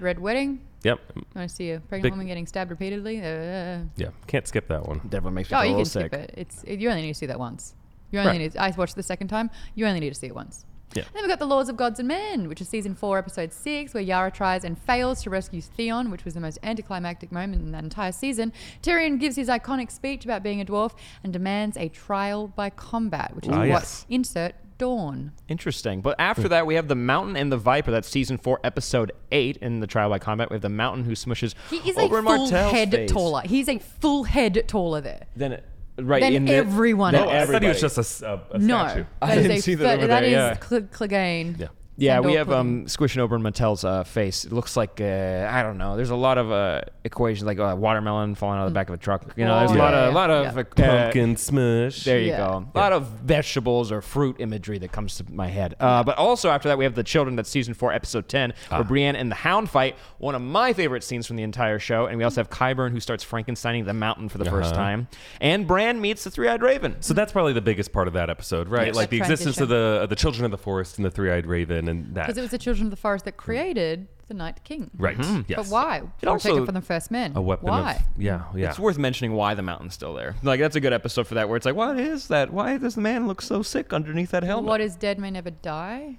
Red 0.00 0.18
Wedding. 0.18 0.60
Yep. 0.84 0.98
You 1.14 1.24
want 1.36 1.48
to 1.48 1.54
see 1.54 1.70
a 1.70 1.80
pregnant 1.80 2.02
Big- 2.02 2.12
woman 2.12 2.26
getting 2.26 2.46
stabbed 2.46 2.70
repeatedly? 2.70 3.18
Uh, 3.20 3.80
Yeah. 3.96 4.08
Can't 4.26 4.46
skip 4.48 4.66
that 4.68 4.86
one. 4.86 4.98
Definitely 5.04 5.30
makes 5.32 5.50
me 5.50 5.56
oh, 5.56 5.60
feel 5.60 5.62
a 5.62 5.64
you 5.70 5.76
little 5.76 5.84
can 5.84 5.90
sick. 5.90 6.12
skip 6.12 6.20
it. 6.30 6.34
It's 6.36 6.64
it, 6.64 6.80
you 6.80 6.88
only 6.90 7.02
need 7.02 7.08
to 7.12 7.18
see 7.18 7.26
that 7.26 7.38
once. 7.38 7.74
You 8.10 8.18
only 8.18 8.32
Right. 8.32 8.38
need. 8.38 8.56
I 8.56 8.70
watched 8.76 8.94
it 8.94 8.96
the 8.96 9.02
second 9.04 9.28
time. 9.28 9.50
You 9.74 9.86
only 9.86 10.00
need 10.00 10.08
to 10.10 10.18
see 10.18 10.26
it 10.26 10.34
once. 10.34 10.64
Yeah. 10.94 11.04
And 11.04 11.14
then 11.14 11.22
we've 11.22 11.30
got 11.30 11.38
the 11.38 11.46
Laws 11.46 11.70
of 11.70 11.78
Gods 11.78 12.00
and 12.00 12.08
Men, 12.08 12.48
which 12.48 12.60
is 12.60 12.68
season 12.68 12.94
four, 12.94 13.16
episode 13.16 13.50
six, 13.50 13.94
where 13.94 14.02
Yara 14.02 14.30
tries 14.30 14.62
and 14.62 14.76
fails 14.78 15.22
to 15.22 15.30
rescue 15.30 15.62
Theon, 15.62 16.10
which 16.10 16.26
was 16.26 16.34
the 16.34 16.40
most 16.40 16.58
anticlimactic 16.62 17.32
moment 17.32 17.62
in 17.62 17.72
that 17.72 17.82
entire 17.84 18.12
season. 18.12 18.52
Tyrion 18.82 19.18
gives 19.18 19.36
his 19.36 19.48
iconic 19.48 19.90
speech 19.90 20.26
about 20.26 20.42
being 20.42 20.60
a 20.60 20.66
dwarf 20.66 20.92
and 21.24 21.32
demands 21.32 21.78
a 21.78 21.88
trial 21.88 22.48
by 22.48 22.68
combat, 22.68 23.34
which 23.34 23.46
is 23.46 23.52
Ah, 23.52 23.60
what 23.60 23.66
yes. 23.68 24.04
insert 24.10 24.54
Dawn. 24.82 25.30
Interesting. 25.48 26.00
But 26.00 26.16
after 26.18 26.48
that, 26.48 26.66
we 26.66 26.74
have 26.74 26.88
the 26.88 26.96
Mountain 26.96 27.36
and 27.36 27.52
the 27.52 27.56
Viper. 27.56 27.92
That's 27.92 28.08
season 28.08 28.36
four, 28.36 28.58
episode 28.64 29.12
eight 29.30 29.58
in 29.58 29.78
the 29.78 29.86
Trial 29.86 30.10
by 30.10 30.18
Combat. 30.18 30.50
We 30.50 30.54
have 30.56 30.62
the 30.62 30.68
Mountain 30.68 31.04
who 31.04 31.12
smushes 31.12 31.54
He 31.70 31.76
is 31.88 31.96
over 31.96 32.18
a 32.18 32.22
full 32.22 32.38
Martell's 32.38 32.72
head 32.72 32.90
face. 32.90 33.10
taller. 33.12 33.42
He's 33.44 33.68
a 33.68 33.78
full 33.78 34.24
head 34.24 34.64
taller 34.66 35.00
there. 35.00 35.26
Than 35.36 35.52
it, 35.52 35.64
right 35.98 36.20
Than 36.20 36.32
in 36.32 36.44
the- 36.46 36.54
everyone 36.54 37.12
than 37.12 37.22
else. 37.22 37.30
Oh, 37.30 37.36
I 37.36 37.46
thought 37.46 37.62
he 37.62 37.68
was 37.68 37.76
everybody. 37.76 37.80
just 37.80 37.96
a, 37.98 38.00
s- 38.00 38.22
a- 38.22 38.42
a 38.54 38.58
No, 38.58 38.78
statue. 38.88 39.04
I 39.22 39.26
that 39.28 39.38
is 39.38 39.42
didn't 39.44 39.56
a 39.58 39.60
see 39.62 39.74
that 39.76 39.84
thir- 39.84 39.96
over 39.98 40.06
that 40.08 40.20
there, 40.22 40.28
is 40.28 40.32
yeah. 40.32 40.58
Cl- 40.68 40.82
Clegane. 40.82 41.60
Yeah. 41.60 41.66
Yeah, 42.02 42.20
we 42.20 42.34
have 42.34 42.48
Clegane. 42.48 42.58
um, 42.58 42.88
squishing 42.88 43.22
over 43.22 43.38
Martell's 43.38 43.84
uh, 43.84 44.02
face. 44.04 44.44
It 44.44 44.52
looks 44.52 44.76
like 44.76 45.00
uh, 45.00 45.48
I 45.50 45.62
don't 45.62 45.78
know. 45.78 45.96
There's 45.96 46.10
a 46.10 46.16
lot 46.16 46.36
of 46.38 46.50
uh, 46.50 46.82
equations 47.04 47.46
like 47.46 47.58
a 47.58 47.76
watermelon 47.76 48.34
falling 48.34 48.58
out 48.58 48.66
of 48.66 48.70
the 48.72 48.74
back 48.74 48.88
of 48.88 48.94
a 48.94 48.98
truck. 48.98 49.32
You 49.36 49.44
know, 49.44 49.58
there's 49.60 49.70
a 49.70 49.74
lot 49.74 49.92
yeah, 49.92 50.00
of 50.06 50.12
a 50.12 50.16
lot 50.16 50.30
yeah. 50.30 50.48
of 50.48 50.56
Yeah. 50.56 50.60
uh, 50.60 51.02
Pumpkin 51.04 51.36
smush. 51.36 52.04
There 52.04 52.18
you 52.18 52.28
Yeah. 52.30 52.38
go. 52.38 52.66
A 52.74 52.78
lot 52.78 52.92
of 52.92 53.06
vegetables 53.06 53.92
or 53.92 54.02
fruit 54.02 54.36
imagery 54.40 54.78
that 54.78 54.90
comes 54.92 55.16
to 55.16 55.24
my 55.32 55.48
head. 55.48 55.74
Uh, 55.78 56.02
but 56.02 56.18
also 56.18 56.50
after 56.50 56.68
that, 56.68 56.78
we 56.78 56.84
have 56.84 56.94
the 56.94 57.04
children. 57.04 57.36
That's 57.36 57.48
season 57.50 57.74
four, 57.74 57.92
episode 57.92 58.28
ten, 58.28 58.52
Ah. 58.70 58.76
where 58.78 58.84
Brienne 58.84 59.16
and 59.16 59.30
the 59.30 59.36
Hound 59.36 59.70
fight. 59.70 59.96
One 60.18 60.34
of 60.34 60.42
my 60.42 60.72
favorite 60.72 61.04
scenes 61.04 61.26
from 61.26 61.36
the 61.36 61.42
entire 61.44 61.78
show. 61.78 62.06
And 62.06 62.18
we 62.18 62.24
also 62.24 62.40
have 62.40 62.50
Qyburn 62.50 62.90
who 62.90 63.00
starts 63.00 63.24
Frankensteining 63.24 63.84
the 63.84 63.94
mountain 63.94 64.28
for 64.28 64.38
the 64.38 64.44
first 64.46 64.72
Uh-huh. 64.72 64.82
time. 64.82 65.08
And 65.40 65.66
Bran 65.66 66.00
meets 66.00 66.24
the 66.24 66.30
three-eyed 66.30 66.62
raven. 66.62 66.96
So 67.00 67.14
that's 67.14 67.32
probably 67.32 67.52
the 67.52 67.60
biggest 67.60 67.92
part 67.92 68.08
of 68.08 68.14
that 68.14 68.28
episode, 68.28 68.68
right? 68.68 68.88
Yes. 68.88 68.96
Like 68.96 69.10
the 69.10 69.18
That 69.18 69.30
existence 69.30 69.60
of 69.60 69.68
the 69.68 70.00
of 70.02 70.08
the 70.08 70.16
children 70.16 70.44
of 70.44 70.50
the 70.50 70.58
forest 70.58 70.96
and 70.98 71.04
the 71.04 71.10
three-eyed 71.10 71.46
raven 71.46 71.88
and 71.88 71.91
that. 72.14 72.26
Because 72.26 72.38
it 72.38 72.42
was 72.42 72.50
the 72.50 72.58
children 72.58 72.86
of 72.86 72.90
the 72.90 72.96
forest 72.96 73.24
that 73.26 73.36
created 73.36 74.06
the 74.28 74.34
Night 74.34 74.62
King. 74.64 74.90
right. 74.96 75.16
Yes. 75.18 75.56
But 75.56 75.66
why? 75.66 75.96
It 75.98 76.04
It 76.22 76.28
also- 76.28 76.50
also 76.52 76.64
from 76.66 76.74
the 76.74 76.80
first 76.80 77.10
men. 77.10 77.32
A 77.36 77.42
weapon 77.42 77.68
Why? 77.68 77.92
of 77.94 78.02
yeah, 78.22 78.44
yeah. 78.54 78.70
It's 78.70 78.78
worth 78.78 78.96
mentioning 78.98 79.32
why 79.34 79.54
the 79.54 79.62
mountain's 79.62 79.94
still 79.94 80.14
there. 80.14 80.36
Like 80.42 80.58
that's 80.60 80.76
a 80.76 80.80
good 80.80 80.92
episode 80.94 81.26
for 81.26 81.34
that, 81.34 81.48
where 81.48 81.56
it's 81.56 81.66
like, 81.66 81.74
what 81.74 81.98
is 81.98 82.28
that? 82.28 82.52
Why 82.52 82.78
does 82.78 82.94
the 82.94 83.00
man 83.02 83.26
look 83.26 83.42
so 83.42 83.62
sick 83.62 83.92
underneath 83.92 84.30
that 84.30 84.42
helmet? 84.42 84.68
What 84.68 84.80
is 84.80 84.96
dead 84.96 85.18
may 85.18 85.30
never 85.30 85.50
die? 85.50 86.16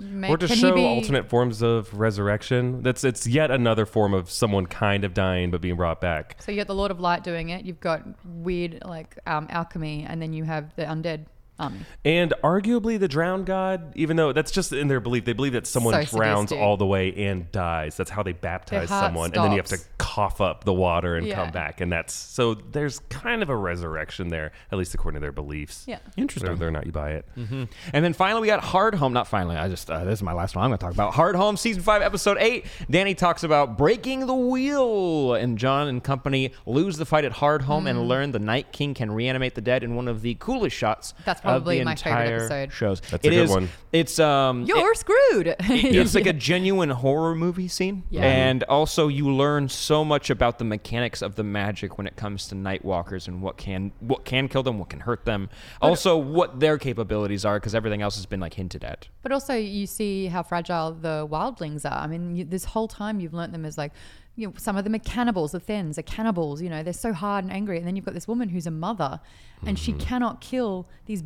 May- 0.00 0.30
or 0.30 0.38
to 0.38 0.46
can 0.46 0.56
he 0.56 0.60
show 0.62 0.74
be- 0.74 0.82
alternate 0.86 1.28
forms 1.28 1.60
of 1.60 1.92
resurrection. 1.98 2.82
That's 2.82 3.04
it's 3.04 3.26
yet 3.26 3.50
another 3.50 3.84
form 3.84 4.14
of 4.14 4.30
someone 4.30 4.64
kind 4.64 5.04
of 5.04 5.12
dying 5.12 5.50
but 5.50 5.60
being 5.60 5.76
brought 5.76 6.00
back. 6.00 6.36
So 6.40 6.50
you 6.52 6.56
got 6.56 6.68
the 6.68 6.74
Lord 6.74 6.90
of 6.90 7.00
Light 7.00 7.22
doing 7.22 7.50
it. 7.50 7.66
You've 7.66 7.80
got 7.80 8.02
weird 8.24 8.78
like 8.86 9.18
um, 9.26 9.46
alchemy, 9.50 10.06
and 10.08 10.22
then 10.22 10.32
you 10.32 10.44
have 10.44 10.74
the 10.76 10.84
undead 10.84 11.26
army. 11.60 11.80
And 12.04 12.32
arguably 12.42 12.98
the 12.98 13.08
drowned 13.08 13.46
god, 13.46 13.92
even 13.94 14.16
though 14.16 14.32
that's 14.32 14.50
just 14.50 14.72
in 14.72 14.88
their 14.88 15.00
belief, 15.00 15.24
they 15.24 15.32
believe 15.32 15.52
that 15.52 15.66
someone 15.66 15.94
So 16.06 16.16
drowns 16.18 16.48
sadistic. 16.50 16.58
all 16.58 16.76
the 16.76 16.86
way 16.86 17.12
and 17.26 17.50
dies. 17.52 17.96
That's 17.96 18.10
how 18.10 18.22
they 18.22 18.32
baptize 18.32 18.88
heart 18.88 19.06
someone, 19.06 19.32
and 19.34 19.44
then 19.44 19.50
you 19.52 19.58
have 19.58 19.66
to 19.66 19.76
stops. 19.76 19.90
cough 19.98 20.40
up 20.40 20.64
the 20.64 20.72
water 20.72 21.16
and 21.16 21.26
Yeah. 21.26 21.34
come 21.36 21.50
back. 21.50 21.80
And 21.80 21.92
that's 21.92 22.12
so 22.14 22.54
there's 22.54 22.98
kind 23.10 23.42
of 23.42 23.48
a 23.50 23.56
resurrection 23.56 24.28
there, 24.28 24.52
at 24.72 24.78
least 24.78 24.94
according 24.94 25.16
to 25.16 25.20
their 25.20 25.32
beliefs. 25.32 25.84
Yeah. 25.86 25.98
Interesting. 26.16 26.50
Whether 26.50 26.66
or 26.66 26.70
not 26.70 26.86
you 26.86 26.92
buy 26.92 27.10
it. 27.12 27.26
And 27.36 28.04
then 28.04 28.12
finally, 28.12 28.40
we 28.42 28.46
got 28.46 28.60
Hard 28.62 28.94
Home. 28.94 29.12
Not 29.12 29.26
finally. 29.28 29.56
I 29.56 29.68
just 29.68 29.90
uh, 29.90 30.04
this 30.04 30.18
is 30.18 30.22
my 30.22 30.32
last 30.32 30.56
one. 30.56 30.64
I'm 30.64 30.70
going 30.70 30.78
to 30.78 30.84
talk 30.84 30.92
about 30.94 31.14
Hard 31.14 31.36
Home, 31.36 31.56
season 31.56 31.82
five, 31.82 32.02
episode 32.02 32.36
eight. 32.40 32.66
Dany 32.90 33.16
talks 33.16 33.42
about 33.44 33.76
breaking 33.76 34.26
the 34.26 34.34
wheel, 34.34 35.34
and 35.34 35.58
Jon 35.58 35.88
and 35.88 36.02
company 36.02 36.52
lose 36.66 36.96
the 36.96 37.04
fight 37.06 37.24
at 37.24 37.32
Hard 37.32 37.62
Home 37.62 37.86
and 37.86 38.08
learn 38.08 38.32
the 38.32 38.38
Night 38.38 38.72
King 38.72 38.94
can 38.94 39.10
reanimate 39.10 39.54
the 39.54 39.60
dead 39.60 39.82
in 39.82 39.94
one 39.96 40.08
of 40.08 40.22
the 40.22 40.34
coolest 40.36 40.76
shots. 40.76 41.14
That's 41.24 41.40
of 41.40 41.49
probably 41.50 41.78
the 41.78 41.84
my 41.84 41.94
favorite 41.94 42.20
entire 42.22 42.36
episode. 42.36 42.72
Shows. 42.72 43.00
That's 43.00 43.26
a 43.26 43.30
good 43.30 43.32
is- 43.32 43.50
one. 43.50 43.68
It's 43.92 44.18
um. 44.18 44.64
You're 44.64 44.94
screwed. 44.94 45.56
it's 45.60 46.14
like 46.14 46.26
a 46.26 46.32
genuine 46.32 46.90
horror 46.90 47.34
movie 47.34 47.68
scene. 47.68 48.04
Yeah. 48.10 48.22
And 48.22 48.62
also 48.64 49.08
you 49.08 49.30
learn 49.30 49.68
so 49.68 50.04
much 50.04 50.30
about 50.30 50.58
the 50.58 50.64
mechanics 50.64 51.22
of 51.22 51.34
the 51.34 51.42
magic 51.42 51.98
when 51.98 52.06
it 52.06 52.16
comes 52.16 52.48
to 52.48 52.54
night 52.54 52.84
walkers 52.84 53.26
and 53.26 53.42
what 53.42 53.56
can 53.56 53.92
what 54.00 54.24
can 54.24 54.48
kill 54.48 54.62
them, 54.62 54.78
what 54.78 54.90
can 54.90 55.00
hurt 55.00 55.24
them. 55.24 55.48
Also 55.82 56.16
what 56.16 56.60
their 56.60 56.78
capabilities 56.78 57.44
are 57.44 57.58
because 57.58 57.74
everything 57.74 58.02
else 58.02 58.16
has 58.16 58.26
been 58.26 58.40
like 58.40 58.54
hinted 58.54 58.84
at. 58.84 59.08
But 59.22 59.32
also, 59.32 59.54
you 59.54 59.86
see 59.86 60.26
how 60.26 60.42
fragile 60.42 60.92
the 60.92 61.26
wildlings 61.30 61.84
are. 61.84 61.98
I 61.98 62.06
mean, 62.06 62.36
you, 62.36 62.44
this 62.44 62.64
whole 62.64 62.88
time 62.88 63.20
you've 63.20 63.34
learnt 63.34 63.52
them 63.52 63.64
as 63.64 63.76
like, 63.76 63.92
you 64.36 64.46
know, 64.46 64.54
some 64.56 64.76
of 64.76 64.84
them 64.84 64.94
are 64.94 65.00
cannibals. 65.00 65.52
The 65.52 65.60
Thenns 65.60 65.98
are 65.98 66.02
cannibals. 66.02 66.62
You 66.62 66.70
know, 66.70 66.82
they're 66.82 66.92
so 66.92 67.12
hard 67.12 67.44
and 67.44 67.52
angry. 67.52 67.78
And 67.78 67.86
then 67.86 67.96
you've 67.96 68.04
got 68.04 68.14
this 68.14 68.28
woman 68.28 68.48
who's 68.48 68.66
a 68.66 68.70
mother, 68.70 69.20
and 69.66 69.78
she 69.78 69.92
cannot 69.92 70.40
kill 70.40 70.88
these 71.06 71.22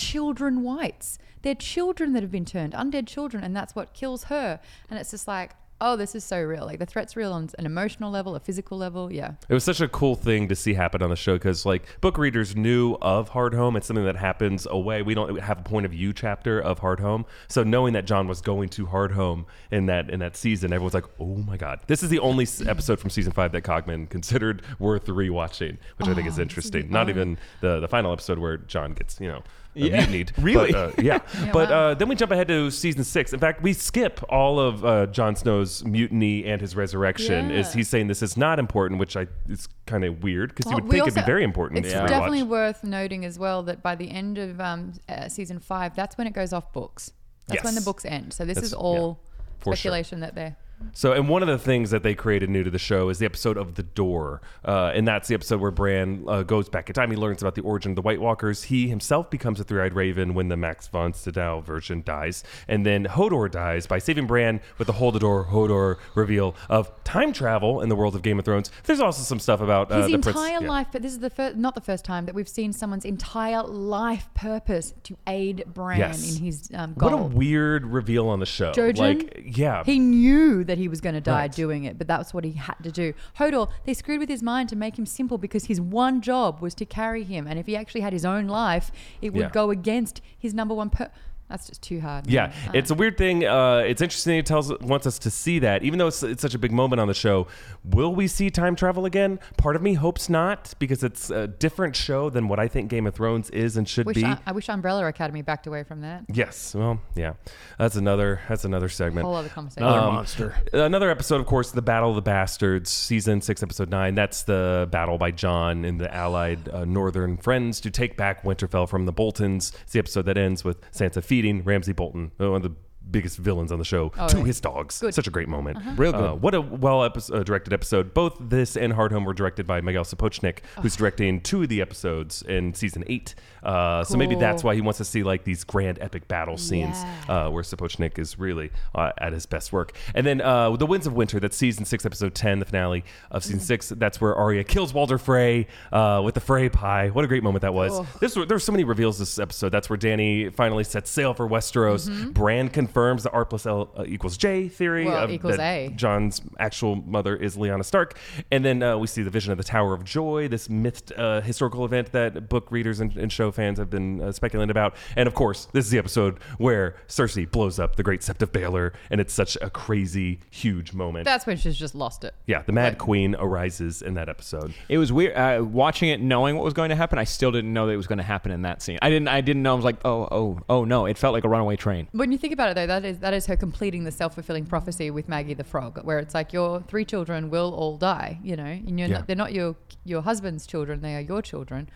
children 0.00 0.62
whites. 0.62 1.18
They're 1.42 1.54
children 1.54 2.12
that 2.14 2.22
have 2.22 2.30
been 2.30 2.44
turned, 2.44 2.72
undead 2.74 3.06
children, 3.06 3.44
and 3.44 3.54
that's 3.54 3.74
what 3.74 3.94
kills 3.94 4.24
her. 4.24 4.60
And 4.90 4.98
it's 4.98 5.10
just 5.10 5.28
like, 5.28 5.52
oh, 5.80 5.96
this 5.96 6.14
is 6.14 6.24
so 6.24 6.40
real. 6.42 6.66
Like 6.66 6.78
the 6.78 6.86
threat's 6.86 7.16
real 7.16 7.32
on 7.32 7.48
an 7.58 7.66
emotional 7.66 8.10
level, 8.10 8.34
a 8.34 8.40
physical 8.40 8.76
level. 8.76 9.10
Yeah. 9.12 9.32
It 9.48 9.54
was 9.54 9.64
such 9.64 9.80
a 9.80 9.88
cool 9.88 10.14
thing 10.14 10.48
to 10.48 10.54
see 10.54 10.74
happen 10.74 11.02
on 11.02 11.10
the 11.10 11.16
show 11.16 11.34
because, 11.34 11.64
like, 11.64 11.84
book 12.00 12.18
readers 12.18 12.54
knew 12.54 12.96
of 13.00 13.30
Hard 13.30 13.54
Home. 13.54 13.76
It's 13.76 13.86
something 13.86 14.04
that 14.04 14.16
happens 14.16 14.66
away. 14.70 15.02
We 15.02 15.14
don't 15.14 15.40
have 15.40 15.60
a 15.60 15.62
point 15.62 15.86
of 15.86 15.92
view 15.92 16.12
chapter 16.12 16.60
of 16.60 16.80
Hard 16.80 17.00
Home, 17.00 17.24
so 17.48 17.62
knowing 17.62 17.94
that 17.94 18.04
Jon 18.04 18.28
was 18.28 18.40
going 18.40 18.68
to 18.70 18.86
Hard 18.86 19.12
Home 19.12 19.46
in 19.70 19.86
that 19.86 20.10
in 20.10 20.20
that 20.20 20.36
season, 20.36 20.72
everyone's 20.72 20.94
like, 20.94 21.06
"Oh 21.18 21.36
my 21.36 21.56
god!" 21.56 21.80
This 21.86 22.02
is 22.02 22.10
the 22.10 22.18
only 22.18 22.46
episode 22.66 23.00
from 23.00 23.10
season 23.10 23.32
five 23.32 23.52
that 23.52 23.62
Cogman 23.62 24.08
considered 24.08 24.62
worth 24.78 25.06
rewatching, 25.06 25.78
which 25.96 26.08
I 26.08 26.14
think 26.14 26.28
is 26.28 26.38
oh, 26.38 26.42
interesting. 26.42 26.90
Not 26.90 27.08
even 27.08 27.38
the 27.60 27.80
the 27.80 27.88
final 27.88 28.12
episode 28.12 28.38
where 28.38 28.58
Jon 28.58 28.92
gets, 28.92 29.20
you 29.20 29.28
know. 29.28 29.42
Yeah. 29.74 30.00
mutinied. 30.06 30.32
Really? 30.38 30.72
But, 30.72 30.98
uh, 30.98 31.02
yeah. 31.02 31.20
Yeah, 31.42 31.52
but 31.52 31.70
wow. 31.70 31.88
uh, 31.90 31.94
then 31.94 32.08
we 32.08 32.14
jump 32.16 32.32
ahead 32.32 32.48
to 32.48 32.70
season 32.70 33.04
six. 33.04 33.32
In 33.32 33.38
fact, 33.40 33.62
we 33.62 33.72
skip 33.72 34.20
all 34.28 34.58
of 34.58 34.84
uh, 34.84 35.06
Jon 35.06 35.36
Snow's 35.36 35.84
mutiny 35.84 36.44
and 36.44 36.60
his 36.60 36.74
resurrection. 36.74 37.50
Is 37.50 37.68
Yeah. 37.68 37.72
he's 37.78 37.88
saying 37.88 38.08
this 38.08 38.22
is 38.22 38.36
not 38.36 38.58
important, 38.58 38.98
which 39.00 39.16
I 39.16 39.26
is 39.48 39.68
kind 39.86 40.04
of 40.04 40.22
weird 40.22 40.50
because 40.54 40.66
you 40.66 40.72
Oh, 40.72 40.74
would 40.76 40.84
we 40.84 40.90
think 40.96 41.08
it'd 41.08 41.14
be 41.14 41.26
very 41.26 41.44
important. 41.44 41.84
It's 41.84 41.92
to 41.94 42.06
definitely 42.06 42.42
worth 42.42 42.82
noting 42.84 43.24
as 43.24 43.38
well 43.38 43.62
that 43.64 43.82
by 43.82 43.94
the 43.94 44.10
end 44.10 44.38
of 44.38 44.60
um, 44.60 44.92
uh, 45.08 45.28
season 45.28 45.58
five, 45.60 45.94
that's 45.94 46.18
when 46.18 46.26
it 46.26 46.32
goes 46.32 46.52
off 46.52 46.72
books. 46.72 47.12
That's 47.46 47.64
when 47.64 47.74
the 47.74 47.80
books 47.80 48.04
end. 48.04 48.32
So 48.32 48.44
this 48.44 48.54
That's- 48.56 48.68
is 48.68 48.74
all 48.74 49.20
yeah, 49.22 49.40
for 49.58 49.64
sure. 49.70 49.76
speculation 49.76 50.20
that 50.20 50.34
they're. 50.34 50.56
So, 50.92 51.12
and 51.12 51.28
one 51.28 51.42
of 51.42 51.48
the 51.48 51.58
things 51.58 51.90
that 51.90 52.02
they 52.02 52.14
created 52.14 52.50
new 52.50 52.64
to 52.64 52.70
the 52.70 52.78
show 52.78 53.08
is 53.10 53.18
the 53.18 53.26
episode 53.26 53.56
of 53.56 53.74
The 53.74 53.82
Door. 53.82 54.40
Uh, 54.64 54.92
and 54.94 55.06
that's 55.06 55.28
the 55.28 55.34
episode 55.34 55.60
where 55.60 55.70
Bran 55.70 56.24
uh, 56.26 56.42
goes 56.42 56.68
back 56.68 56.88
in 56.88 56.94
time. 56.94 57.10
He 57.10 57.16
learns 57.16 57.42
about 57.42 57.54
the 57.54 57.62
origin 57.62 57.92
of 57.92 57.96
the 57.96 58.02
White 58.02 58.20
Walkers. 58.20 58.64
He 58.64 58.88
himself 58.88 59.30
becomes 59.30 59.60
a 59.60 59.64
three 59.64 59.80
eyed 59.82 59.94
raven 59.94 60.34
when 60.34 60.48
the 60.48 60.56
Max 60.56 60.88
von 60.88 61.12
Sydow 61.12 61.60
version 61.60 62.02
dies. 62.04 62.42
And 62.66 62.84
then 62.84 63.04
Hodor 63.06 63.50
dies 63.50 63.86
by 63.86 63.98
saving 63.98 64.26
Bran 64.26 64.60
with 64.78 64.86
the 64.86 64.94
Hold 64.94 65.14
the 65.14 65.20
Door 65.20 65.46
Hodor 65.46 65.96
reveal 66.14 66.54
of 66.68 66.90
time 67.04 67.32
travel 67.32 67.80
in 67.82 67.88
the 67.88 67.96
world 67.96 68.14
of 68.16 68.22
Game 68.22 68.38
of 68.38 68.44
Thrones. 68.44 68.70
There's 68.84 69.00
also 69.00 69.22
some 69.22 69.38
stuff 69.38 69.60
about 69.60 69.90
uh, 69.92 69.98
His 69.98 70.06
the 70.08 70.14
entire 70.14 70.32
prince. 70.32 70.62
yeah. 70.62 70.68
life, 70.68 70.86
but 70.92 71.02
this 71.02 71.12
is 71.12 71.18
the 71.20 71.30
first, 71.30 71.56
not 71.56 71.74
the 71.74 71.80
first 71.80 72.04
time 72.04 72.26
that 72.26 72.34
we've 72.34 72.48
seen 72.48 72.72
someone's 72.72 73.04
entire 73.04 73.62
life 73.62 74.28
purpose 74.34 74.94
to 75.04 75.16
aid 75.26 75.64
Bran 75.66 75.98
Yes. 75.98 76.36
in 76.36 76.42
his 76.44 76.70
um, 76.74 76.94
What 76.94 77.12
a 77.12 77.16
weird 77.16 77.84
reveal 77.86 78.28
on 78.28 78.40
the 78.40 78.46
show. 78.46 78.72
Jojen, 78.72 78.98
Like, 78.98 79.42
yeah. 79.56 79.84
He 79.84 79.98
knew 79.98 80.64
that 80.70 80.78
he 80.78 80.88
was 80.88 81.00
going 81.00 81.14
to 81.16 81.20
die 81.20 81.40
Right. 81.42 81.52
doing 81.52 81.84
it, 81.84 81.98
but 81.98 82.06
that's 82.06 82.32
what 82.32 82.44
he 82.44 82.52
had 82.52 82.76
to 82.84 82.92
do. 82.92 83.12
Hodor, 83.38 83.68
they 83.84 83.92
screwed 83.92 84.20
with 84.20 84.28
his 84.28 84.42
mind 84.42 84.68
to 84.70 84.76
make 84.76 84.98
him 84.98 85.04
simple 85.04 85.36
because 85.36 85.64
his 85.66 85.80
one 85.80 86.20
job 86.20 86.60
was 86.60 86.74
to 86.76 86.84
carry 86.84 87.24
him. 87.24 87.46
And 87.48 87.58
if 87.58 87.66
he 87.66 87.74
actually 87.76 88.02
had 88.02 88.12
his 88.12 88.24
own 88.24 88.46
life, 88.46 88.90
it 89.20 89.32
would 89.32 89.40
Yeah. 89.42 89.50
go 89.50 89.70
against 89.70 90.20
his 90.38 90.54
number 90.54 90.74
one 90.74 90.90
per. 90.90 91.10
That's 91.50 91.66
just 91.66 91.82
too 91.82 92.00
hard. 92.00 92.26
Yeah, 92.28 92.46
man. 92.66 92.76
It's 92.76 92.90
a 92.90 92.94
weird 92.94 93.18
thing. 93.18 93.44
Uh, 93.44 93.78
it's 93.84 94.00
interesting. 94.00 94.38
It 94.38 94.46
tells 94.46 94.72
wants 94.80 95.06
us 95.06 95.18
to 95.18 95.30
see 95.30 95.58
that, 95.58 95.82
even 95.82 95.98
though 95.98 96.06
it's, 96.06 96.22
it's 96.22 96.40
such 96.40 96.54
a 96.54 96.58
big 96.58 96.72
moment 96.72 97.00
on 97.00 97.08
the 97.08 97.14
show. 97.14 97.48
Will 97.84 98.14
we 98.14 98.26
see 98.28 98.50
time 98.50 98.76
travel 98.76 99.04
again? 99.04 99.40
Part 99.56 99.74
of 99.76 99.82
me 99.82 99.94
hopes 99.94 100.28
not, 100.28 100.72
because 100.78 101.02
it's 101.02 101.28
a 101.30 101.46
different 101.48 101.96
show 101.96 102.30
than 102.30 102.46
what 102.48 102.58
I 102.60 102.68
think 102.68 102.88
Game 102.88 103.06
of 103.06 103.14
Thrones 103.14 103.50
is 103.50 103.76
and 103.76 103.88
should 103.88 104.06
wish 104.06 104.14
be. 104.16 104.24
I, 104.24 104.38
I 104.46 104.52
wish 104.52 104.68
Umbrella 104.68 105.06
Academy 105.06 105.42
backed 105.42 105.66
away 105.66 105.82
from 105.82 106.02
that. 106.02 106.24
yes. 106.32 106.74
Well, 106.74 107.00
yeah. 107.16 107.32
That's 107.78 107.96
another. 107.96 108.40
That's 108.48 108.64
another 108.64 108.88
segment. 108.88 109.24
Whole 109.26 109.34
other 109.34 109.48
conversation. 109.48 109.82
Another 109.82 110.06
Um, 110.06 110.14
monster. 110.14 110.54
Another 110.72 111.10
episode, 111.10 111.40
of 111.40 111.46
course, 111.46 111.72
the 111.72 111.82
Battle 111.82 112.10
of 112.10 112.16
the 112.16 112.22
Bastards, 112.22 112.90
season 112.90 113.40
six, 113.40 113.62
episode 113.62 113.90
nine. 113.90 114.14
That's 114.14 114.44
the 114.44 114.88
battle 114.90 115.18
by 115.18 115.32
Jon 115.32 115.84
and 115.84 116.00
the 116.00 116.14
allied 116.14 116.68
uh, 116.68 116.84
Northern 116.84 117.36
friends 117.36 117.80
to 117.80 117.90
take 117.90 118.16
back 118.16 118.44
Winterfell 118.44 118.88
from 118.88 119.06
the 119.06 119.12
Boltons. 119.12 119.72
It's 119.82 119.92
the 119.92 119.98
episode 119.98 120.26
that 120.26 120.38
ends 120.38 120.62
with 120.64 120.80
Sansa 120.92 121.22
feeding 121.40 121.64
Ramsay 121.64 121.94
Bolton, 121.94 122.32
uh, 122.38 122.50
one 122.50 122.56
of 122.56 122.62
the 122.62 122.76
biggest 123.08 123.38
villains 123.38 123.72
on 123.72 123.78
the 123.78 123.84
show, 123.84 124.12
Oh, 124.18 124.28
to 124.28 124.38
yeah. 124.38 124.44
his 124.44 124.60
dogs. 124.60 125.00
Good. 125.00 125.14
Such 125.14 125.26
a 125.26 125.30
great 125.30 125.48
moment. 125.48 125.78
Real 125.98 126.12
good. 126.12 126.20
Uh, 126.24 126.34
what 126.34 126.54
a 126.54 126.60
well 126.60 127.02
epi- 127.04 127.20
uh, 127.32 127.42
directed 127.42 127.72
episode. 127.72 128.14
Both 128.14 128.36
this 128.40 128.76
and 128.76 128.92
Hard 128.92 129.10
Home 129.12 129.24
were 129.24 129.34
directed 129.34 129.66
by 129.66 129.80
Miguel 129.80 130.04
Sapochnik, 130.04 130.58
who's 130.80 130.94
directing 130.96 131.40
two 131.40 131.62
of 131.62 131.68
the 131.68 131.80
episodes 131.80 132.42
in 132.42 132.72
season 132.74 133.02
eight. 133.08 133.34
Uh, 133.62 134.04
So 134.04 134.16
maybe 134.16 134.34
that's 134.36 134.62
why 134.62 134.74
he 134.74 134.80
wants 134.80 134.98
to 134.98 135.04
see 135.04 135.22
like 135.22 135.44
these 135.44 135.64
grand 135.64 135.98
epic 136.00 136.28
battle 136.28 136.56
scenes 136.56 136.96
Yeah. 137.28 137.46
uh, 137.46 137.50
where 137.50 137.62
Sapochnik 137.64 138.18
is 138.18 138.38
really 138.38 138.70
uh, 138.94 139.10
at 139.18 139.32
his 139.32 139.44
best 139.46 139.72
work. 139.72 139.96
And 140.14 140.24
then 140.26 140.40
uh, 140.40 140.76
The 140.76 140.86
Winds 140.86 141.06
of 141.06 141.14
Winter, 141.14 141.40
that's 141.40 141.56
season 141.56 141.84
six, 141.84 142.06
episode 142.06 142.34
10, 142.34 142.60
the 142.60 142.64
finale 142.64 143.04
of 143.30 143.42
Mm. 143.42 143.46
season 143.46 143.60
six. 143.60 143.88
That's 143.88 144.20
where 144.20 144.34
Arya 144.36 144.62
kills 144.64 144.94
Walder 144.94 145.18
Frey 145.18 145.66
uh, 145.90 146.20
with 146.24 146.34
the 146.34 146.40
Frey 146.40 146.68
pie. 146.68 147.08
What 147.08 147.24
a 147.24 147.28
great 147.28 147.42
moment 147.42 147.62
that 147.62 147.74
was. 147.74 147.92
Oh. 147.92 148.06
This, 148.20 148.34
there's 148.34 148.62
so 148.64 148.72
many 148.72 148.84
reveals 148.84 149.18
this 149.18 149.38
episode. 149.38 149.70
That's 149.70 149.90
where 149.90 149.98
Dany 149.98 150.52
finally 150.54 150.84
sets 150.84 151.10
sail 151.10 151.34
for 151.34 151.48
Westeros. 151.48 152.08
Mm-hmm. 152.08 152.30
Bran 152.30 152.68
confirms 152.68 152.89
the 152.94 153.30
R 153.32 153.44
plus 153.44 153.66
L 153.66 153.90
uh, 153.96 154.04
equals 154.06 154.36
J 154.36 154.68
theory. 154.68 155.06
Well, 155.06 155.24
of 155.24 155.30
equals 155.30 155.56
that 155.56 155.62
A. 155.62 155.88
Jon's 155.94 156.40
actual 156.58 156.96
mother 156.96 157.36
is 157.36 157.56
Lyanna 157.56 157.84
Stark. 157.84 158.16
And 158.50 158.64
then 158.64 158.82
uh, 158.82 158.98
we 158.98 159.06
see 159.06 159.22
the 159.22 159.30
vision 159.30 159.52
of 159.52 159.58
the 159.58 159.64
Tower 159.64 159.94
of 159.94 160.04
Joy, 160.04 160.48
this 160.48 160.68
myth 160.68 161.10
uh, 161.16 161.40
historical 161.40 161.84
event 161.84 162.12
that 162.12 162.48
book 162.48 162.70
readers 162.70 163.00
and, 163.00 163.16
and 163.16 163.32
show 163.32 163.50
fans 163.50 163.78
have 163.78 163.90
been 163.90 164.20
uh, 164.20 164.32
speculating 164.32 164.70
about. 164.70 164.94
And 165.16 165.26
of 165.26 165.34
course, 165.34 165.66
this 165.72 165.84
is 165.84 165.90
the 165.90 165.98
episode 165.98 166.38
where 166.58 166.96
Cersei 167.08 167.50
blows 167.50 167.78
up 167.78 167.96
the 167.96 168.02
Great 168.02 168.20
Sept 168.20 168.42
of 168.42 168.52
Baelor, 168.52 168.92
and 169.10 169.20
it's 169.20 169.32
such 169.32 169.56
a 169.60 169.70
crazy, 169.70 170.40
huge 170.50 170.92
moment. 170.92 171.24
That's 171.24 171.46
when 171.46 171.56
she's 171.56 171.76
just 171.76 171.94
lost 171.94 172.24
it. 172.24 172.34
yeah, 172.46 172.62
the 172.62 172.72
Mad 172.72 172.98
Queen 172.98 173.34
arises 173.38 174.02
in 174.02 174.14
that 174.14 174.28
episode. 174.28 174.74
It 174.88 174.98
was 174.98 175.12
weird 175.12 175.36
uh, 175.36 175.64
watching 175.64 176.08
it, 176.08 176.20
knowing 176.20 176.56
what 176.56 176.64
was 176.64 176.74
going 176.74 176.90
to 176.90 176.96
happen. 176.96 177.18
I 177.18 177.24
still 177.24 177.50
didn't 177.52 177.72
know 177.72 177.86
that 177.86 177.92
it 177.92 177.96
was 177.96 178.06
going 178.06 178.18
to 178.18 178.24
happen 178.24 178.52
in 178.52 178.62
that 178.62 178.82
scene. 178.82 178.98
I 179.02 179.10
didn't. 179.10 179.28
I 179.28 179.40
didn't 179.40 179.62
know. 179.62 179.72
I 179.72 179.76
was 179.76 179.84
like, 179.84 180.04
oh, 180.04 180.28
oh, 180.30 180.60
oh 180.68 180.84
no! 180.84 181.06
It 181.06 181.18
felt 181.18 181.32
like 181.32 181.44
a 181.44 181.48
runaway 181.48 181.76
train. 181.76 182.08
When 182.12 182.32
you 182.32 182.38
think 182.38 182.52
about 182.52 182.70
it, 182.70 182.74
though, 182.86 183.00
that 183.00 183.04
is 183.04 183.18
that 183.20 183.32
is 183.34 183.46
her 183.46 183.56
completing 183.56 184.04
the 184.04 184.10
self 184.10 184.34
fulfilling 184.34 184.66
prophecy 184.66 185.10
with 185.10 185.28
Maggie 185.28 185.54
the 185.54 185.64
Frog, 185.64 185.98
where 186.04 186.18
it's 186.18 186.34
like 186.34 186.52
your 186.52 186.82
three 186.82 187.04
children 187.04 187.50
will 187.50 187.72
all 187.74 187.96
die. 187.96 188.38
You 188.42 188.56
know, 188.56 188.64
and 188.64 188.98
you're 188.98 189.08
Yeah. 189.08 189.18
not, 189.18 189.26
they're 189.26 189.36
not 189.36 189.52
your 189.52 189.76
your 190.04 190.22
husband's 190.22 190.66
children; 190.66 191.00
they 191.00 191.14
are 191.16 191.20
your 191.20 191.42
children. 191.42 191.88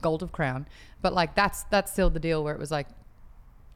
Gold 0.00 0.24
of 0.24 0.32
crown, 0.32 0.66
but 1.02 1.12
like 1.12 1.34
that's 1.36 1.62
that's 1.64 1.92
still 1.92 2.10
the 2.10 2.18
deal 2.18 2.42
where 2.42 2.52
it 2.54 2.58
was 2.58 2.70
like 2.72 2.88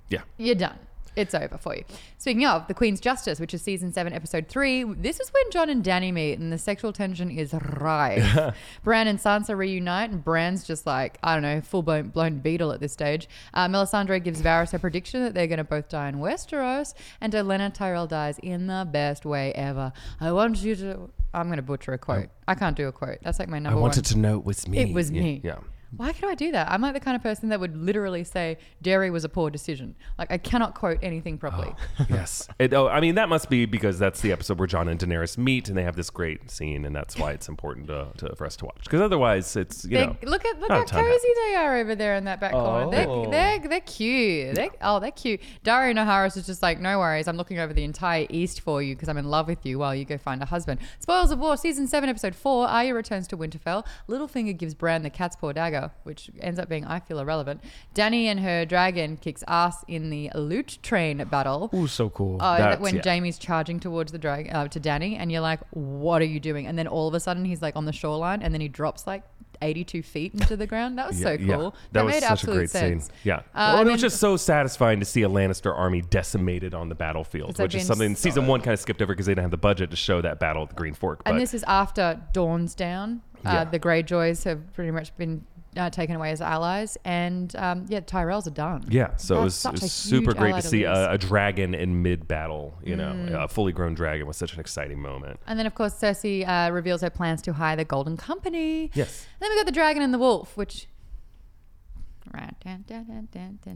Yeah. 0.08 0.22
you're 0.36 0.56
done. 0.56 0.78
It's 1.14 1.34
over 1.34 1.58
for 1.58 1.76
you. 1.76 1.84
Speaking 2.18 2.46
of 2.46 2.66
the 2.68 2.74
Queen's 2.74 3.00
Justice, 3.00 3.38
which 3.38 3.52
is 3.52 3.60
season 3.62 3.92
seven, 3.92 4.12
episode 4.12 4.48
three, 4.48 4.82
this 4.84 5.20
is 5.20 5.30
when 5.30 5.50
Jon 5.50 5.68
and 5.68 5.84
Dany 5.84 6.12
meet, 6.12 6.38
and 6.38 6.50
the 6.52 6.56
sexual 6.58 6.92
tension 6.92 7.30
is 7.30 7.52
rife. 7.52 8.54
Bran 8.84 9.06
and 9.08 9.18
Sansa 9.18 9.56
reunite, 9.56 10.10
and 10.10 10.24
Bran's 10.24 10.64
just 10.64 10.86
like 10.86 11.18
I 11.22 11.34
don't 11.34 11.42
know, 11.42 11.60
full 11.60 11.82
blown, 11.82 12.08
blown 12.08 12.38
beetle 12.38 12.72
at 12.72 12.80
this 12.80 12.92
stage. 12.92 13.28
Uh, 13.52 13.68
Melisandre 13.68 14.22
gives 14.24 14.40
Varys 14.40 14.72
her 14.72 14.78
prediction 14.78 15.22
that 15.22 15.34
they're 15.34 15.46
going 15.46 15.58
to 15.58 15.64
both 15.64 15.88
die 15.88 16.08
in 16.08 16.16
Westeros, 16.16 16.94
and 17.20 17.32
Olenna 17.34 17.72
Tyrell 17.72 18.06
dies 18.06 18.38
in 18.42 18.66
the 18.66 18.88
best 18.90 19.26
way 19.26 19.52
ever. 19.52 19.92
I 20.20 20.32
want 20.32 20.62
you 20.62 20.74
to. 20.76 21.10
I'm 21.34 21.46
going 21.48 21.56
to 21.56 21.62
butcher 21.62 21.92
a 21.94 21.98
quote. 21.98 22.28
I 22.46 22.54
can't 22.54 22.76
do 22.76 22.88
a 22.88 22.92
quote. 22.92 23.18
That's 23.22 23.38
like 23.38 23.48
my 23.48 23.56
I 23.56 23.60
number 23.60 23.76
one. 23.76 23.82
wanted 23.82 24.04
to 24.06 24.18
know 24.18 24.36
it 24.38 24.44
was 24.44 24.66
me. 24.68 24.78
It 24.78 24.92
was 24.94 25.10
Yeah, 25.10 25.22
me. 25.22 25.40
Yeah. 25.42 25.58
Why 25.96 26.12
could 26.12 26.28
I 26.28 26.34
do 26.34 26.52
that? 26.52 26.70
I'm 26.70 26.80
like 26.80 26.94
the 26.94 27.00
kind 27.00 27.16
of 27.16 27.22
person 27.22 27.50
that 27.50 27.60
would 27.60 27.76
literally 27.76 28.24
say 28.24 28.58
Derry 28.80 29.10
was 29.10 29.24
a 29.24 29.28
poor 29.28 29.50
decision. 29.50 29.94
Like 30.18 30.30
I 30.32 30.38
cannot 30.38 30.74
quote 30.74 30.98
anything 31.02 31.36
properly. 31.38 31.74
Oh, 32.00 32.06
yes. 32.08 32.48
It, 32.58 32.72
oh, 32.74 32.86
I 32.86 33.00
mean, 33.00 33.16
that 33.16 33.28
must 33.28 33.50
be 33.50 33.66
because 33.66 33.98
that's 33.98 34.20
the 34.20 34.30
episode 34.30 34.58
where 34.58 34.68
Jon 34.68 34.86
and 34.88 35.00
Daenerys 35.00 35.36
meet, 35.36 35.68
and 35.68 35.76
they 35.76 35.82
have 35.82 35.96
this 35.96 36.10
great 36.10 36.48
scene, 36.50 36.84
and 36.84 36.94
that's 36.94 37.18
why 37.18 37.32
it's 37.32 37.48
important 37.48 37.88
to, 37.88 38.06
to, 38.18 38.36
for 38.36 38.46
us 38.46 38.54
to 38.56 38.66
watch. 38.66 38.84
Because 38.84 39.00
otherwise, 39.00 39.56
it's 39.56 39.84
you 39.84 39.90
They- 39.98 40.06
know. 40.06 40.16
look 40.24 40.44
at 40.44 40.60
look 40.60 40.70
how 40.70 40.84
ton 40.84 41.02
cozy 41.04 41.28
they 41.48 41.54
are 41.56 41.76
over 41.78 41.94
there 41.96 42.14
in 42.14 42.24
that 42.24 42.38
back 42.40 42.52
corner. 42.52 42.86
Oh. 42.86 42.90
They're, 43.30 43.58
they're 43.58 43.68
they're 43.68 43.80
cute. 43.80 44.54
They're, 44.54 44.70
oh, 44.80 45.00
they're 45.00 45.10
cute. 45.10 45.40
Daario 45.64 45.94
Naharis 45.94 46.36
is 46.36 46.46
just 46.46 46.62
like, 46.62 46.78
no 46.78 46.98
worries. 47.00 47.26
I'm 47.26 47.36
looking 47.36 47.58
over 47.58 47.72
the 47.72 47.82
entire 47.84 48.26
East 48.30 48.60
for 48.60 48.80
you 48.82 48.94
because 48.94 49.08
I'm 49.08 49.18
in 49.18 49.24
love 49.28 49.48
with 49.48 49.66
you 49.66 49.78
while 49.78 49.94
you 49.94 50.04
go 50.04 50.18
find 50.18 50.40
a 50.42 50.46
husband. 50.46 50.80
Spoils 51.00 51.32
of 51.32 51.38
War, 51.40 51.56
season 51.56 51.88
seven, 51.88 52.08
episode 52.08 52.34
four. 52.36 52.68
Arya 52.68 52.94
returns 52.94 53.26
to 53.28 53.36
Winterfell. 53.36 53.84
Littlefinger 54.08 54.56
gives 54.56 54.74
Bran 54.74 55.02
the 55.02 55.10
cat's 55.10 55.34
paw 55.36 55.52
dagger, 55.52 55.81
which 56.04 56.30
ends 56.40 56.58
up 56.58 56.68
being 56.68 56.84
I 56.84 57.00
feel 57.00 57.18
irrelevant. 57.18 57.60
Dany 57.94 58.24
and 58.24 58.40
her 58.40 58.64
dragon 58.64 59.16
kicks 59.16 59.42
ass 59.48 59.84
in 59.88 60.10
the 60.10 60.30
loot 60.34 60.78
train 60.82 61.22
battle. 61.30 61.70
Oh, 61.72 61.86
so 61.86 62.08
cool. 62.10 62.38
Uh, 62.40 62.58
That's- 62.58 62.80
when 62.80 62.96
yeah. 62.96 63.02
Jaime's 63.02 63.38
charging 63.38 63.80
towards 63.80 64.12
the 64.12 64.18
drag 64.18 64.52
uh, 64.54 64.68
to 64.68 64.80
Dany, 64.80 65.16
and 65.18 65.30
you're 65.32 65.40
like, 65.40 65.60
"What 65.70 66.22
are 66.22 66.26
you 66.26 66.40
doing?" 66.40 66.66
And 66.66 66.78
then 66.78 66.86
all 66.86 67.08
of 67.08 67.14
a 67.14 67.20
sudden, 67.20 67.44
he's 67.44 67.62
like 67.62 67.76
on 67.76 67.84
the 67.84 67.92
shoreline, 67.92 68.42
and 68.42 68.52
then 68.54 68.60
he 68.60 68.68
drops 68.68 69.06
like 69.06 69.22
82 69.60 70.02
feet 70.02 70.34
into 70.34 70.56
the 70.56 70.66
ground. 70.66 70.98
That 70.98 71.06
was 71.08 71.20
so 71.20 71.36
cool. 71.36 71.46
yeah. 71.46 71.70
That, 71.92 72.04
was 72.04 72.14
made 72.14 72.22
such 72.24 72.42
a 72.42 72.46
great 72.46 72.70
sense. 72.70 73.04
scene. 73.04 73.12
Yeah. 73.22 73.36
Uh, 73.36 73.42
well, 73.54 73.78
and 73.80 73.88
it 73.88 73.92
was 73.92 74.00
just 74.00 74.18
so 74.18 74.36
satisfying 74.36 74.98
to 74.98 75.06
see 75.06 75.22
a 75.22 75.28
Lannister 75.28 75.72
army 75.76 76.00
decimated 76.00 76.74
on 76.74 76.88
the 76.88 76.96
battlefield, 76.96 77.58
which 77.60 77.74
is 77.76 77.86
something 77.86 78.16
so- 78.16 78.20
season 78.22 78.46
one 78.48 78.60
kind 78.60 78.74
of 78.74 78.80
skipped 78.80 79.00
over 79.00 79.12
because 79.12 79.26
they 79.26 79.32
didn't 79.32 79.42
have 79.44 79.50
the 79.52 79.56
budget 79.56 79.90
to 79.90 79.96
show 79.96 80.20
that 80.20 80.40
battle 80.40 80.64
at 80.64 80.70
the 80.70 80.74
Green 80.74 80.94
Fork. 80.94 81.22
But 81.24 81.32
And 81.34 81.40
this 81.40 81.54
is 81.54 81.62
after 81.68 82.20
Dorne's 82.32 82.74
down. 82.74 83.22
Uh, 83.44 83.50
Yeah. 83.52 83.64
The 83.64 83.78
Greyjoys 83.78 84.44
have 84.44 84.72
pretty 84.72 84.90
much 84.90 85.16
been 85.16 85.44
uh, 85.76 85.88
taken 85.90 86.16
away 86.16 86.30
as 86.30 86.40
allies, 86.40 86.98
and 87.04 87.54
um, 87.56 87.86
yeah, 87.88 88.00
Tyrells 88.00 88.46
are 88.46 88.50
done. 88.50 88.84
yeah, 88.88 89.16
so 89.16 89.40
it 89.40 89.44
was, 89.44 89.64
it 89.64 89.72
was 89.80 89.92
super 89.92 90.34
great 90.34 90.54
to 90.56 90.62
to 90.62 90.68
see 90.68 90.84
a, 90.84 91.12
a 91.12 91.18
dragon 91.18 91.74
in 91.74 92.02
mid 92.02 92.28
battle. 92.28 92.74
You 92.84 92.96
know, 92.96 93.12
Mm. 93.12 93.44
a 93.44 93.48
fully 93.48 93.72
grown 93.72 93.94
dragon 93.94 94.26
was 94.26 94.36
such 94.36 94.54
an 94.54 94.60
exciting 94.60 95.00
moment. 95.00 95.40
And 95.46 95.58
then, 95.58 95.66
of 95.66 95.74
course, 95.74 95.94
Cersei 95.94 96.46
uh, 96.46 96.70
reveals 96.72 97.00
her 97.00 97.10
plans 97.10 97.40
to 97.42 97.52
hire 97.54 97.76
the 97.76 97.84
Golden 97.84 98.16
Company. 98.16 98.90
Yes. 98.94 99.26
And 99.34 99.40
then 99.46 99.50
we 99.50 99.56
got 99.56 99.66
the 99.66 99.72
dragon 99.72 100.02
and 100.02 100.12
the 100.12 100.18
wolf, 100.18 100.56
which. 100.56 100.86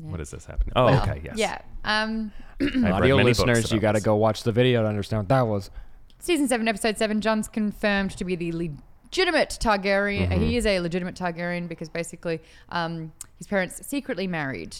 What 0.03 0.21
is 0.21 0.31
this 0.31 0.47
happening? 0.47 0.73
Oh, 0.77 0.87
Well, 0.87 1.03
okay, 1.03 1.21
yes. 1.25 1.37
Yeah. 1.37 1.59
Um, 1.85 2.33
Audio 2.85 3.17
listeners, 3.17 3.71
you 3.73 3.81
got 3.81 3.93
to 3.93 4.01
go 4.01 4.17
watch 4.17 4.43
the 4.45 4.53
video 4.53 4.83
to 4.83 4.89
understand 4.89 5.21
what 5.25 5.29
that 5.29 5.47
was. 5.47 5.71
Season 6.19 6.49
7, 6.49 6.67
Episode 6.67 6.97
7, 6.97 7.21
Jon's 7.21 7.49
confirmed 7.49 8.13
to 8.17 8.25
be 8.25 8.35
the 8.37 8.53
legitimate 9.17 9.59
Targaryen. 9.61 10.29
Mm-hmm. 10.29 10.43
He 10.43 10.57
is 10.57 10.67
a 10.67 10.81
legitimate 10.81 11.15
Targaryen 11.15 11.69
because 11.69 11.89
basically 11.89 12.41
um, 12.69 13.13
his 13.39 13.47
parents 13.47 13.87
secretly 13.87 14.27
married. 14.27 14.77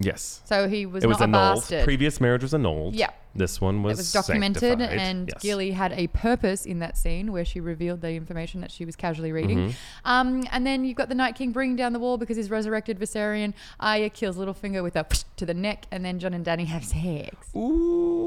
Yes. 0.00 0.42
So 0.44 0.68
he 0.68 0.86
was 0.86 1.02
it 1.02 1.08
was 1.08 1.18
not 1.18 1.28
a 1.28 1.36
annulled. 1.36 1.60
bastard. 1.62 1.84
Previous 1.84 2.20
marriage 2.20 2.42
was 2.42 2.54
annulled. 2.54 2.94
Yeah. 2.94 3.10
This 3.34 3.60
one 3.60 3.82
was, 3.82 3.98
it 3.98 4.00
was 4.00 4.12
documented, 4.12 4.60
sanctified. 4.60 4.98
and 4.98 5.28
Yes. 5.32 5.42
Gilly 5.42 5.70
had 5.72 5.92
a 5.92 6.06
purpose 6.08 6.66
in 6.66 6.78
that 6.80 6.96
scene 6.96 7.30
where 7.30 7.44
she 7.44 7.60
revealed 7.60 8.00
the 8.00 8.12
information 8.12 8.60
that 8.62 8.70
she 8.70 8.84
was 8.84 8.96
casually 8.96 9.32
reading. 9.32 9.58
Mm-hmm. 9.58 9.70
Um, 10.04 10.44
and 10.50 10.66
then 10.66 10.84
you've 10.84 10.96
got 10.96 11.08
the 11.08 11.14
Night 11.14 11.34
King 11.36 11.52
bringing 11.52 11.76
down 11.76 11.92
the 11.92 11.98
wall 12.00 12.16
because 12.16 12.36
he's 12.36 12.50
resurrected 12.50 12.98
Viserion. 12.98 13.54
Arya 13.78 14.10
kills 14.10 14.36
Littlefinger 14.36 14.82
with 14.82 14.96
a 14.96 15.04
to 15.36 15.46
the 15.46 15.54
neck, 15.54 15.86
and 15.92 16.04
then 16.04 16.18
Jon 16.18 16.32
and 16.34 16.44
Dany 16.44 16.66
have 16.66 16.84
sex. 16.84 17.36
Ooh. 17.56 18.17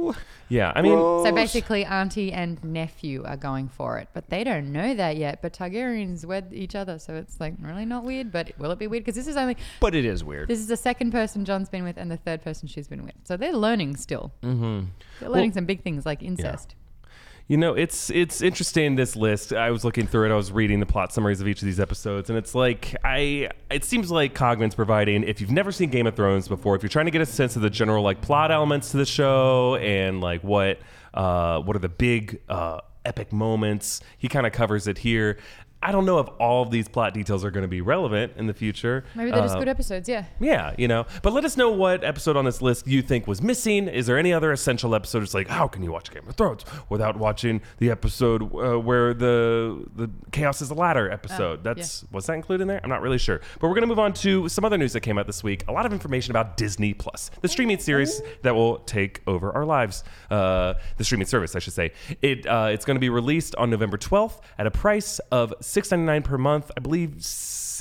Yeah, 0.49 0.73
I 0.75 0.81
mean, 0.81 0.97
So 0.97 1.31
basically, 1.31 1.85
auntie 1.85 2.33
and 2.33 2.61
nephew 2.63 3.23
are 3.25 3.37
going 3.37 3.69
for 3.69 3.99
it, 3.99 4.09
but 4.13 4.29
they 4.29 4.43
don't 4.43 4.73
know 4.73 4.93
that 4.93 5.15
yet. 5.15 5.41
But 5.41 5.53
Targaryens 5.53 6.25
wed 6.25 6.49
each 6.51 6.75
other, 6.75 6.99
so 6.99 7.15
it's 7.15 7.39
like 7.39 7.53
really 7.61 7.85
not 7.85 8.03
weird. 8.03 8.31
But 8.33 8.51
will 8.59 8.71
it 8.71 8.77
be 8.79 8.87
weird? 8.87 9.03
Because 9.05 9.15
this 9.15 9.27
is 9.27 9.37
only 9.37 9.55
But 9.79 9.95
it 9.95 10.03
is 10.03 10.23
weird. 10.25 10.49
this 10.49 10.59
is 10.59 10.67
the 10.67 10.75
second 10.75 11.11
person 11.11 11.45
Jon's 11.45 11.69
been 11.69 11.83
with 11.85 11.95
and 11.97 12.11
the 12.11 12.17
third 12.17 12.41
person 12.43 12.67
she's 12.67 12.87
been 12.89 13.03
with, 13.05 13.15
so 13.23 13.37
they're 13.37 13.53
learning 13.53 13.95
still. 13.95 14.33
Mm-hmm. 14.43 14.87
They're 15.21 15.29
learning 15.29 15.51
Well- 15.51 15.55
some 15.55 15.65
big 15.65 15.83
things 15.83 16.05
like 16.05 16.21
incest. 16.21 16.75
You 17.51 17.57
know, 17.57 17.73
it's 17.73 18.09
it's 18.09 18.41
interesting 18.41 18.95
this 18.95 19.17
list. 19.17 19.51
I 19.51 19.71
was 19.71 19.83
looking 19.83 20.07
through 20.07 20.29
it. 20.29 20.31
I 20.31 20.37
was 20.37 20.53
reading 20.53 20.79
the 20.79 20.85
plot 20.85 21.11
summaries 21.11 21.41
of 21.41 21.49
each 21.49 21.61
of 21.61 21.65
these 21.65 21.81
episodes, 21.81 22.29
and 22.29 22.39
it's 22.39 22.55
like 22.55 22.95
I. 23.03 23.49
It 23.69 23.83
seems 23.83 24.09
like 24.09 24.33
Cogman's 24.33 24.73
providing. 24.73 25.25
If 25.25 25.41
you've 25.41 25.51
never 25.51 25.73
seen 25.73 25.89
Game 25.89 26.07
of 26.07 26.15
Thrones 26.15 26.47
before, 26.47 26.77
if 26.77 26.81
you're 26.81 26.89
trying 26.89 27.07
to 27.07 27.11
get 27.11 27.19
a 27.19 27.25
sense 27.25 27.57
of 27.57 27.61
the 27.61 27.69
general 27.69 28.05
like 28.05 28.21
plot 28.21 28.51
elements 28.51 28.91
to 28.91 28.97
the 28.97 29.05
show 29.05 29.75
and 29.75 30.21
like 30.21 30.45
what 30.45 30.79
uh, 31.13 31.59
what 31.59 31.75
are 31.75 31.79
the 31.79 31.89
big 31.89 32.39
uh, 32.47 32.79
epic 33.03 33.33
moments, 33.33 33.99
he 34.17 34.29
kind 34.29 34.47
of 34.47 34.53
covers 34.53 34.87
it 34.87 34.99
here. 34.99 35.37
I 35.83 35.91
don't 35.91 36.05
know 36.05 36.19
if 36.19 36.27
all 36.39 36.61
of 36.63 36.69
these 36.71 36.87
plot 36.87 37.13
details 37.13 37.43
are 37.43 37.51
going 37.51 37.63
to 37.63 37.67
be 37.67 37.81
relevant 37.81 38.33
in 38.37 38.47
the 38.47 38.53
future. 38.53 39.03
Maybe 39.15 39.31
they're 39.31 39.41
just 39.41 39.55
Uh, 39.55 39.59
good 39.59 39.67
episodes. 39.67 40.07
Yeah. 40.07 40.25
yeah, 40.39 40.75
you 40.77 40.87
know. 40.87 41.05
But 41.23 41.33
let 41.33 41.43
us 41.45 41.57
know 41.57 41.71
what 41.71 42.03
episode 42.03 42.37
on 42.37 42.45
this 42.45 42.61
list 42.61 42.87
you 42.87 43.01
think 43.01 43.25
was 43.27 43.41
missing. 43.41 43.87
Is 43.87 44.05
there 44.07 44.17
any 44.17 44.31
other 44.33 44.51
essential 44.51 44.93
episode? 44.93 45.23
It's 45.23 45.33
like, 45.33 45.47
how 45.47 45.67
can 45.67 45.81
you 45.83 45.91
watch 45.91 46.11
Game 46.11 46.27
of 46.27 46.35
Thrones 46.35 46.63
without 46.89 47.17
watching 47.17 47.61
the 47.79 47.89
episode 47.89 48.43
uh, 48.55 48.79
where 48.79 49.13
the 49.13 49.85
the 49.95 50.09
Chaos 50.31 50.61
is 50.61 50.69
the 50.69 50.75
Ladder 50.75 51.09
episode? 51.09 51.59
Oh, 51.59 51.63
That's 51.63 52.05
was 52.11 52.25
that 52.27 52.33
included 52.33 52.61
in 52.63 52.67
there? 52.67 52.79
I'm 52.83 52.89
not 52.89 53.01
really 53.01 53.17
sure. 53.17 53.41
But 53.59 53.69
we're 53.69 53.75
gonna 53.75 53.87
move 53.87 53.99
on 53.99 54.13
to 54.13 54.47
some 54.49 54.63
other 54.65 54.77
news 54.77 54.93
that 54.93 55.01
came 55.01 55.17
out 55.17 55.25
this 55.25 55.43
week. 55.43 55.63
A 55.67 55.71
lot 55.71 55.85
of 55.85 55.93
information 55.93 56.31
about 56.31 56.57
Disney 56.57 56.93
Plus, 56.93 57.31
the 57.41 57.47
streaming 57.47 57.79
series 57.79 58.21
that 58.43 58.53
will 58.53 58.77
take 58.79 59.21
over 59.27 59.51
our 59.51 59.65
lives. 59.65 60.03
Uh, 60.29 60.75
the 60.97 61.03
streaming 61.03 61.27
service, 61.27 61.55
I 61.55 61.59
should 61.59 61.73
say. 61.73 61.91
It 62.21 62.45
uh, 62.45 62.69
it's 62.71 62.85
going 62.85 62.95
to 62.95 62.99
be 63.01 63.09
released 63.09 63.55
on 63.55 63.69
November 63.69 63.97
12th 63.97 64.39
at 64.59 64.67
a 64.67 64.71
price 64.71 65.19
of 65.31 65.53
$6.99 65.71 66.23
per 66.23 66.37
month. 66.37 66.71
I 66.75 66.79
believe 66.81 67.15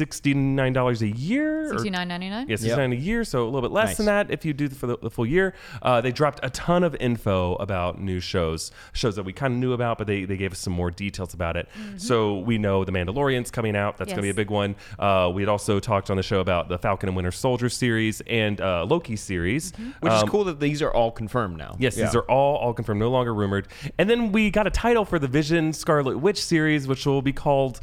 $69 0.00 1.02
a 1.02 1.08
year. 1.16 1.66
or- 1.66 1.68
Sixty 1.70 1.90
nine 1.90 2.08
ninety 2.08 2.28
nine. 2.30 2.46
Yes, 2.48 2.62
Yep. 2.64 2.78
a 2.78 2.96
year, 2.96 3.22
so 3.24 3.44
a 3.44 3.46
little 3.46 3.60
bit 3.62 3.70
less 3.70 3.88
Nice. 3.88 3.96
than 3.98 4.06
that 4.06 4.30
if 4.30 4.44
you 4.44 4.52
do 4.52 4.68
for 4.68 4.86
the, 4.86 4.96
the 4.98 5.10
full 5.10 5.26
year. 5.26 5.54
Uh, 5.82 6.00
they 6.00 6.10
dropped 6.12 6.40
a 6.42 6.50
ton 6.50 6.82
of 6.82 6.96
info 7.00 7.54
about 7.56 8.00
new 8.00 8.18
shows, 8.20 8.72
shows 8.92 9.16
that 9.16 9.24
we 9.24 9.32
kind 9.32 9.54
of 9.54 9.60
knew 9.60 9.72
about, 9.72 9.98
but 9.98 10.06
they, 10.06 10.24
they 10.24 10.36
gave 10.36 10.52
us 10.52 10.58
some 10.58 10.72
more 10.72 10.90
details 10.90 11.34
about 11.34 11.56
it. 11.56 11.68
So 11.96 12.38
we 12.38 12.58
know 12.58 12.84
The 12.84 12.92
Mandalorian's 12.92 13.50
coming 13.50 13.76
out. 13.76 13.98
That's 13.98 14.08
going 14.08 14.16
to 14.16 14.22
be 14.22 14.28
a 14.28 14.30
Yes. 14.30 14.36
big 14.36 14.50
one. 14.50 14.74
Uh, 14.98 15.30
we 15.34 15.42
had 15.42 15.48
also 15.48 15.78
talked 15.80 16.10
on 16.10 16.16
the 16.16 16.22
show 16.22 16.40
about 16.40 16.68
the 16.68 16.78
Falcon 16.78 17.08
and 17.08 17.16
Winter 17.16 17.30
Soldier 17.32 17.68
series 17.68 18.20
and 18.22 18.60
uh, 18.60 18.84
Loki 18.88 19.16
series. 19.16 19.72
Which 20.00 20.12
Um, 20.12 20.24
is 20.24 20.30
cool 20.30 20.44
that 20.44 20.60
these 20.60 20.80
are 20.82 20.92
all 20.92 21.10
confirmed 21.10 21.56
now. 21.58 21.76
Yes, 21.78 21.96
Yeah. 21.96 22.06
these 22.06 22.14
are 22.16 22.22
all 22.22 22.56
all 22.56 22.72
confirmed, 22.74 23.00
no 23.00 23.10
longer 23.10 23.34
rumored. 23.34 23.68
And 23.98 24.08
then 24.10 24.32
we 24.32 24.50
got 24.50 24.66
a 24.66 24.70
title 24.70 25.04
for 25.04 25.18
the 25.18 25.28
Vision 25.28 25.72
Scarlet 25.72 26.18
Witch 26.18 26.42
series, 26.42 26.86
which 26.88 27.06
will 27.06 27.22
be 27.22 27.32
called 27.32 27.80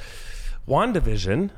WandaVision. 0.67 1.49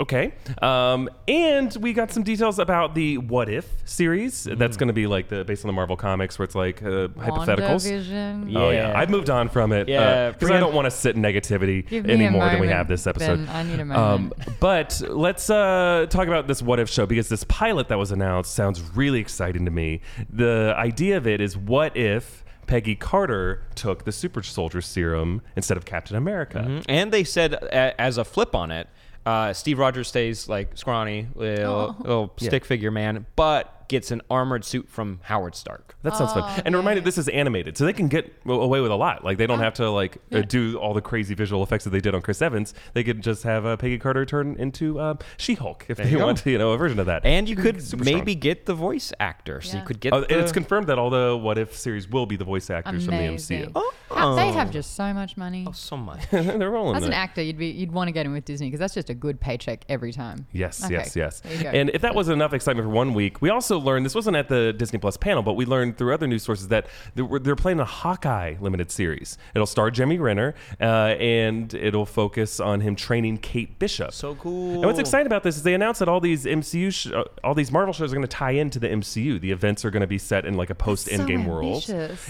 Okay. 0.00 0.32
Um, 0.62 1.10
and 1.28 1.76
we 1.76 1.92
got 1.92 2.10
some 2.10 2.22
details 2.22 2.58
about 2.58 2.94
the 2.94 3.18
What 3.18 3.48
If 3.50 3.66
series. 3.84 4.44
That's 4.44 4.76
going 4.78 4.86
to 4.88 4.94
be 4.94 5.06
like 5.06 5.28
the 5.28 5.44
based 5.44 5.62
on 5.64 5.68
the 5.68 5.74
Marvel 5.74 5.96
comics, 5.96 6.38
where 6.38 6.44
it's 6.44 6.54
like 6.54 6.82
uh, 6.82 7.08
hypotheticals. 7.08 7.84
WandaVision. 7.86 8.56
Oh 8.56 8.70
yeah, 8.70 8.88
Yeah. 8.92 8.98
I've 8.98 9.10
moved 9.10 9.28
on 9.28 9.48
from 9.50 9.72
it 9.72 9.88
Yeah, 9.88 10.30
because 10.30 10.46
I 10.48 10.52
Brian- 10.52 10.62
don't 10.62 10.74
want 10.74 10.86
to 10.86 10.90
sit 10.90 11.16
in 11.16 11.22
negativity 11.22 11.86
Give 11.86 12.06
me 12.06 12.12
a 12.12 12.16
any 12.16 12.28
more 12.30 12.44
than 12.46 12.54
we 12.54 12.66
moment, 12.66 12.72
have 12.72 12.88
this 12.88 13.06
episode. 13.06 13.44
Ben. 13.46 13.48
I 13.50 13.62
need 13.62 13.78
a 13.78 13.82
Um, 13.82 13.88
moment. 13.88 14.34
but 14.58 15.02
let's 15.08 15.50
uh, 15.50 16.06
talk 16.08 16.26
about 16.28 16.46
this 16.48 16.62
What 16.62 16.80
If 16.80 16.88
show 16.88 17.04
because 17.06 17.28
this 17.28 17.44
pilot 17.44 17.88
that 17.88 17.98
was 17.98 18.10
announced 18.10 18.54
sounds 18.54 18.80
really 18.96 19.20
exciting 19.20 19.66
to 19.66 19.70
me. 19.70 20.00
The 20.30 20.74
idea 20.78 21.18
of 21.18 21.26
it 21.26 21.40
is 21.42 21.56
what 21.58 21.94
if 21.96 22.42
Peggy 22.66 22.94
Carter 22.94 23.64
took 23.74 24.04
the 24.04 24.12
super 24.12 24.42
soldier 24.42 24.80
serum 24.80 25.42
instead 25.56 25.76
of 25.76 25.84
Captain 25.84 26.16
America? 26.16 26.64
Mhm. 26.66 26.84
And 26.88 27.12
they 27.12 27.24
said, 27.24 27.54
a- 27.54 28.00
as 28.00 28.16
a 28.16 28.24
flip 28.24 28.54
on 28.54 28.70
it, 28.70 28.88
uh, 29.26 29.52
Steve 29.52 29.78
Rogers 29.78 30.08
stays 30.08 30.48
like 30.48 30.76
scrawny, 30.76 31.28
little, 31.34 31.96
little 32.00 32.34
Yeah. 32.38 32.48
stick 32.48 32.64
figure 32.64 32.90
man, 32.90 33.26
but 33.36 33.79
gets 33.90 34.10
an 34.10 34.22
armored 34.30 34.64
suit 34.64 34.88
from 34.88 35.20
Howard 35.24 35.54
Stark. 35.54 35.94
That 36.02 36.16
sounds 36.16 36.30
Oh, 36.34 36.40
fun. 36.40 36.62
And 36.64 36.74
reminded, 36.74 37.04
this 37.04 37.18
is 37.18 37.28
animated, 37.28 37.76
so 37.76 37.84
they 37.84 37.92
can 37.92 38.08
get 38.08 38.42
w- 38.44 38.62
away 38.62 38.80
with 38.80 38.90
a 38.90 38.94
lot. 38.96 39.22
Like 39.24 39.36
they 39.36 39.46
don't 39.46 39.58
have 39.58 39.74
to 39.74 39.90
like 39.90 40.16
uh, 40.32 40.40
do 40.40 40.78
all 40.78 40.94
the 40.94 41.02
crazy 41.02 41.34
visual 41.34 41.62
effects 41.62 41.84
that 41.84 41.90
they 41.90 42.00
did 42.00 42.14
on 42.14 42.22
Chris 42.22 42.40
Evans. 42.40 42.72
They 42.94 43.04
could 43.04 43.22
just 43.22 43.42
have 43.42 43.66
uh, 43.66 43.76
Peggy 43.76 43.98
Carter 43.98 44.24
turn 44.24 44.56
into 44.58 44.98
uh, 44.98 45.14
She-Hulk 45.36 45.84
if 45.88 45.98
they 45.98 46.08
you 46.08 46.18
want, 46.20 46.38
to, 46.38 46.50
you 46.50 46.56
know, 46.58 46.72
a 46.72 46.78
version 46.78 46.98
of 46.98 47.06
that. 47.06 47.26
And 47.26 47.46
you 47.48 47.56
could 47.56 47.82
Super 47.82 48.04
maybe 48.04 48.32
strong. 48.32 48.40
get 48.40 48.64
the 48.66 48.74
voice 48.74 49.12
actor, 49.20 49.60
so 49.60 49.72
you 49.74 49.78
Yeah. 49.80 49.84
could 49.84 50.00
get. 50.00 50.12
Oh, 50.14 50.18
and 50.18 50.26
the, 50.28 50.38
it's 50.38 50.52
confirmed 50.52 50.86
that 50.86 50.98
all 50.98 51.10
the 51.10 51.36
What 51.36 51.58
If 51.58 51.76
series 51.76 52.08
will 52.08 52.24
be 52.26 52.36
the 52.36 52.44
voice 52.44 52.70
actors 52.70 53.06
Amazing. 53.08 53.64
from 53.64 53.72
the 53.74 53.80
MCU. 53.80 54.16
How- 54.16 54.34
They 54.36 54.52
have 54.52 54.70
just 54.70 54.94
so 54.94 55.12
much 55.12 55.36
money. 55.36 55.64
oh, 55.68 55.72
so 55.72 55.96
much. 55.96 56.20
They're 56.30 56.70
rolling. 56.70 56.96
As 56.96 57.04
an 57.04 57.12
it. 57.12 57.16
actor, 57.16 57.42
you'd 57.42 57.58
be 57.58 57.66
you'd 57.68 57.92
want 57.92 58.08
to 58.08 58.12
get 58.12 58.24
in 58.26 58.32
with 58.32 58.44
Disney 58.44 58.68
because 58.68 58.78
that's 58.80 58.94
just 58.94 59.10
a 59.10 59.14
good 59.14 59.40
paycheck 59.40 59.84
every 59.88 60.12
time. 60.12 60.46
Yes, 60.52 60.84
Okay, 60.84 60.94
yes, 60.94 61.16
yes. 61.16 61.40
there 61.40 61.54
you 61.56 61.62
go. 61.64 61.68
And 61.70 61.90
if 61.90 62.02
that 62.02 62.14
wasn't 62.14 62.34
enough 62.36 62.52
excitement 62.54 62.86
for 62.86 62.92
one 62.94 63.14
week, 63.14 63.40
we 63.42 63.50
also 63.50 63.79
learned 63.80 64.04
this 64.06 64.14
wasn't 64.14 64.36
at 64.36 64.48
the 64.48 64.72
Disney 64.72 64.98
Plus 64.98 65.16
panel, 65.16 65.42
but 65.42 65.54
we 65.54 65.64
learned 65.64 65.98
through 65.98 66.14
other 66.14 66.26
news 66.26 66.42
sources 66.42 66.68
that 66.68 66.86
they 67.14 67.22
were- 67.22 67.38
they're 67.38 67.56
playing 67.56 67.80
a 67.80 67.84
Hawkeye 67.84 68.54
limited 68.60 68.90
series. 68.90 69.36
It'll 69.54 69.66
star 69.66 69.90
Jeremy 69.90 70.18
Renner, 70.18 70.54
uh, 70.80 70.84
and 70.84 71.72
it'll 71.74 72.06
focus 72.06 72.60
on 72.60 72.80
him 72.80 72.96
training 72.96 73.38
Kate 73.38 73.78
Bishop. 73.78 74.12
So 74.12 74.34
cool. 74.36 74.74
And 74.76 74.84
what's 74.84 74.98
exciting 74.98 75.26
about 75.26 75.42
this 75.42 75.56
is 75.56 75.62
they 75.62 75.74
announced 75.74 76.00
that 76.00 76.08
all 76.08 76.20
these 76.20 76.46
MCU, 76.46 76.90
sh- 76.90 77.08
uh, 77.12 77.24
all 77.44 77.54
these 77.54 77.72
Marvel 77.72 77.92
shows 77.92 78.12
are 78.12 78.16
going 78.16 78.26
to 78.26 78.28
tie 78.28 78.52
into 78.52 78.78
the 78.78 78.88
MCU. 78.88 79.38
The 79.38 79.50
events 79.50 79.84
are 79.84 79.90
going 79.90 80.00
to 80.02 80.06
be 80.06 80.18
set 80.18 80.44
in 80.44 80.54
like 80.54 80.70
a 80.70 80.74
post 80.74 81.08
Endgame 81.08 81.46
world. 81.46 81.82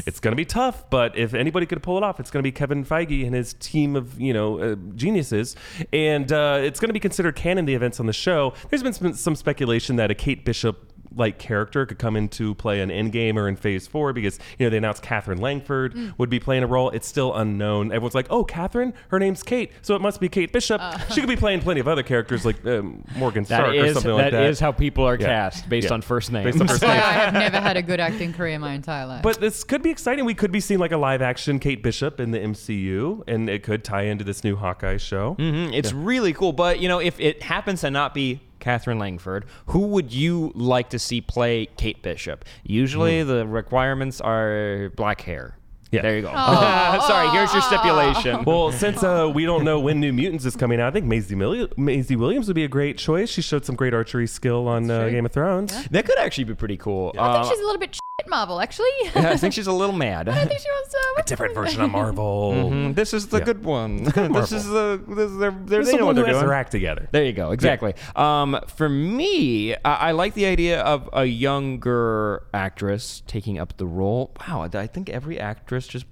It's 0.06 0.20
going 0.20 0.32
to 0.32 0.36
be 0.36 0.44
tough, 0.44 0.88
but 0.90 1.16
if 1.16 1.34
anybody 1.34 1.66
could 1.66 1.82
pull 1.82 1.96
it 1.96 2.02
off, 2.02 2.20
it's 2.20 2.30
going 2.30 2.42
to 2.42 2.46
be 2.46 2.52
Kevin 2.52 2.84
Feige 2.84 3.24
and 3.26 3.34
his 3.34 3.54
team 3.54 3.96
of 3.96 4.20
you 4.20 4.32
know 4.32 4.58
uh, 4.58 4.74
geniuses, 4.94 5.56
and 5.92 6.30
uh, 6.32 6.58
it's 6.60 6.80
going 6.80 6.88
to 6.88 6.92
be 6.94 7.00
considered 7.00 7.36
canon. 7.36 7.64
The 7.64 7.74
events 7.74 8.00
on 8.00 8.06
the 8.06 8.12
show. 8.12 8.54
There's 8.70 8.82
been 8.82 8.92
some, 8.92 9.12
some 9.14 9.34
speculation 9.36 9.96
that 9.96 10.10
a 10.10 10.14
Kate 10.14 10.44
Bishop 10.44 10.89
like 11.16 11.38
character 11.38 11.86
could 11.86 11.98
come 11.98 12.16
into 12.16 12.54
play 12.54 12.80
in 12.80 12.88
Endgame 12.88 13.36
or 13.36 13.48
in 13.48 13.56
Phase 13.56 13.86
Four 13.86 14.12
because 14.12 14.38
you 14.58 14.66
know 14.66 14.70
they 14.70 14.76
announced 14.76 15.02
Katherine 15.02 15.38
Langford 15.38 15.94
Mm. 15.94 16.14
would 16.18 16.30
be 16.30 16.38
playing 16.38 16.62
a 16.62 16.66
role. 16.66 16.90
It's 16.90 17.06
still 17.06 17.34
unknown. 17.34 17.88
Everyone's 17.92 18.14
like, 18.14 18.26
"Oh, 18.30 18.44
Katherine, 18.44 18.92
her 19.08 19.18
name's 19.18 19.42
Kate, 19.42 19.72
so 19.82 19.94
it 19.96 20.00
must 20.00 20.20
be 20.20 20.28
Kate 20.28 20.52
Bishop." 20.52 20.80
Uh. 20.80 20.98
she 21.10 21.20
could 21.20 21.28
be 21.28 21.36
playing 21.36 21.60
plenty 21.60 21.80
of 21.80 21.88
other 21.88 22.02
characters 22.02 22.44
like 22.44 22.64
um, 22.66 23.02
Morgan 23.16 23.42
That 23.44 23.56
Stark 23.56 23.70
or 23.70 23.84
is 23.84 23.94
something 23.94 24.12
like 24.12 24.24
that 24.26 24.30
that. 24.32 24.50
is 24.50 24.60
how 24.60 24.70
people 24.72 25.04
are 25.04 25.16
Yeah. 25.18 25.26
cast 25.26 25.68
based 25.68 25.88
Yeah. 25.88 25.94
on 25.94 26.02
first 26.02 26.30
names. 26.32 26.44
Based 26.44 26.60
on 26.60 26.68
first 26.68 26.80
That's 26.80 26.92
names. 26.92 27.04
I 27.04 27.12
have 27.12 27.32
never 27.34 27.60
had 27.60 27.76
a 27.76 27.82
good 27.82 27.98
acting 28.00 28.32
career 28.32 28.58
my 28.58 28.74
entire 28.74 29.06
life. 29.06 29.22
But 29.22 29.40
this 29.40 29.64
could 29.64 29.82
be 29.82 29.90
exciting. 29.90 30.24
We 30.24 30.34
could 30.34 30.52
be 30.52 30.60
seeing 30.60 30.78
like 30.80 30.92
a 30.92 30.96
live 30.96 31.22
action 31.22 31.58
Kate 31.58 31.82
Bishop 31.82 32.20
in 32.20 32.30
the 32.30 32.38
MCU, 32.38 33.24
and 33.26 33.48
it 33.50 33.62
could 33.62 33.82
tie 33.84 34.02
into 34.02 34.24
this 34.24 34.44
new 34.44 34.56
Hawkeye 34.56 34.96
show. 34.98 35.34
Mhm, 35.38 35.72
It's 35.74 35.92
really 35.92 36.32
cool. 36.32 36.52
But 36.52 36.80
you 36.80 36.88
know, 36.88 36.98
if 37.00 37.18
it 37.18 37.42
happens 37.42 37.80
to 37.80 37.90
not 37.90 38.14
be 38.14 38.40
Katherine 38.60 38.98
Langford, 38.98 39.44
who 39.66 39.80
would 39.88 40.12
you 40.12 40.52
like 40.54 40.90
to 40.90 40.98
see 40.98 41.20
play 41.20 41.66
Kate 41.76 42.02
Bishop? 42.02 42.44
Usually, 42.62 43.22
hmm. 43.22 43.28
the 43.28 43.46
requirements 43.46 44.20
are 44.20 44.92
black 44.96 45.22
hair. 45.22 45.56
Yeah. 45.92 46.02
There 46.02 46.16
you 46.16 46.22
go. 46.22 46.32
Oh. 46.34 47.04
Sorry, 47.08 47.28
here's 47.30 47.52
your 47.52 47.62
stipulation. 47.62 48.44
Well, 48.50 48.70
since 48.72 49.02
uh, 49.02 49.30
we 49.34 49.44
don't 49.44 49.64
know 49.64 49.80
when 49.80 49.98
New 50.00 50.12
Mutants 50.12 50.44
is 50.44 50.54
coming 50.56 50.80
out, 50.80 50.88
I 50.88 50.90
think 50.92 51.06
Maisie, 51.06 51.34
Mil- 51.34 51.68
Maisie 51.76 52.16
Williams 52.16 52.46
would 52.48 52.54
be 52.54 52.64
a 52.64 52.68
great 52.68 52.96
choice. 52.98 53.28
She 53.28 53.42
showed 53.42 53.64
some 53.64 53.74
great 53.76 53.92
archery 53.94 54.26
skill 54.26 54.68
on 54.68 54.90
uh. 54.90 55.08
Game 55.08 55.26
of 55.26 55.32
Thrones. 55.32 55.88
that 55.88 56.06
could 56.06 56.18
actually 56.18 56.44
be 56.44 56.54
pretty 56.54 56.76
cool. 56.76 57.12
I 57.18 57.32
think 57.32 57.44
Uh, 57.46 57.48
she's 57.50 57.58
a 57.60 57.64
little 57.64 57.78
bit 57.80 57.94
shit, 57.96 58.28
Marvel, 58.28 58.60
actually. 58.60 58.86
I 59.14 59.36
think 59.36 59.52
she's 59.54 59.66
a 59.66 59.72
little 59.72 59.94
mad. 59.94 60.28
I 60.28 60.44
think 60.44 60.60
she 60.60 60.68
wants 60.68 60.90
to. 60.92 60.98
A 61.18 61.22
different 61.24 61.54
version 61.54 61.80
of 61.82 61.90
Marvel. 61.90 62.52
Mhm, 62.70 62.94
This 62.94 63.12
is 63.12 63.26
the 63.28 63.38
Yeah. 63.38 63.44
good 63.44 63.64
one. 63.64 64.04
This 64.04 64.52
is 64.52 64.66
the 64.66 65.00
this 65.08 65.30
is 65.30 65.38
their, 65.38 65.50
they're, 65.50 65.80
This 65.80 65.86
they 65.88 65.92
is 65.92 65.92
know 65.92 65.98
the 65.98 66.04
what 66.04 66.06
one 66.06 66.16
who 66.16 66.22
they're 66.22 66.26
has 66.28 66.36
doing. 66.40 66.46
their 66.46 66.54
act 66.54 66.70
together. 66.70 67.08
There 67.12 67.24
you 67.24 67.32
go. 67.32 67.50
Exactly. 67.50 67.94
Um, 68.16 68.58
for 68.68 68.88
me, 68.88 69.74
I, 69.84 69.94
I 69.94 70.10
like 70.12 70.34
the 70.34 70.46
idea 70.46 70.80
of 70.82 71.08
a 71.12 71.24
younger 71.24 72.44
actress 72.52 73.22
taking 73.26 73.58
up 73.58 73.76
the 73.76 73.86
role. 73.86 74.32
Wow, 74.48 74.68
I 74.72 74.86
think 74.86 75.08
every 75.08 75.38
actress 75.38 75.79
just 75.86 76.06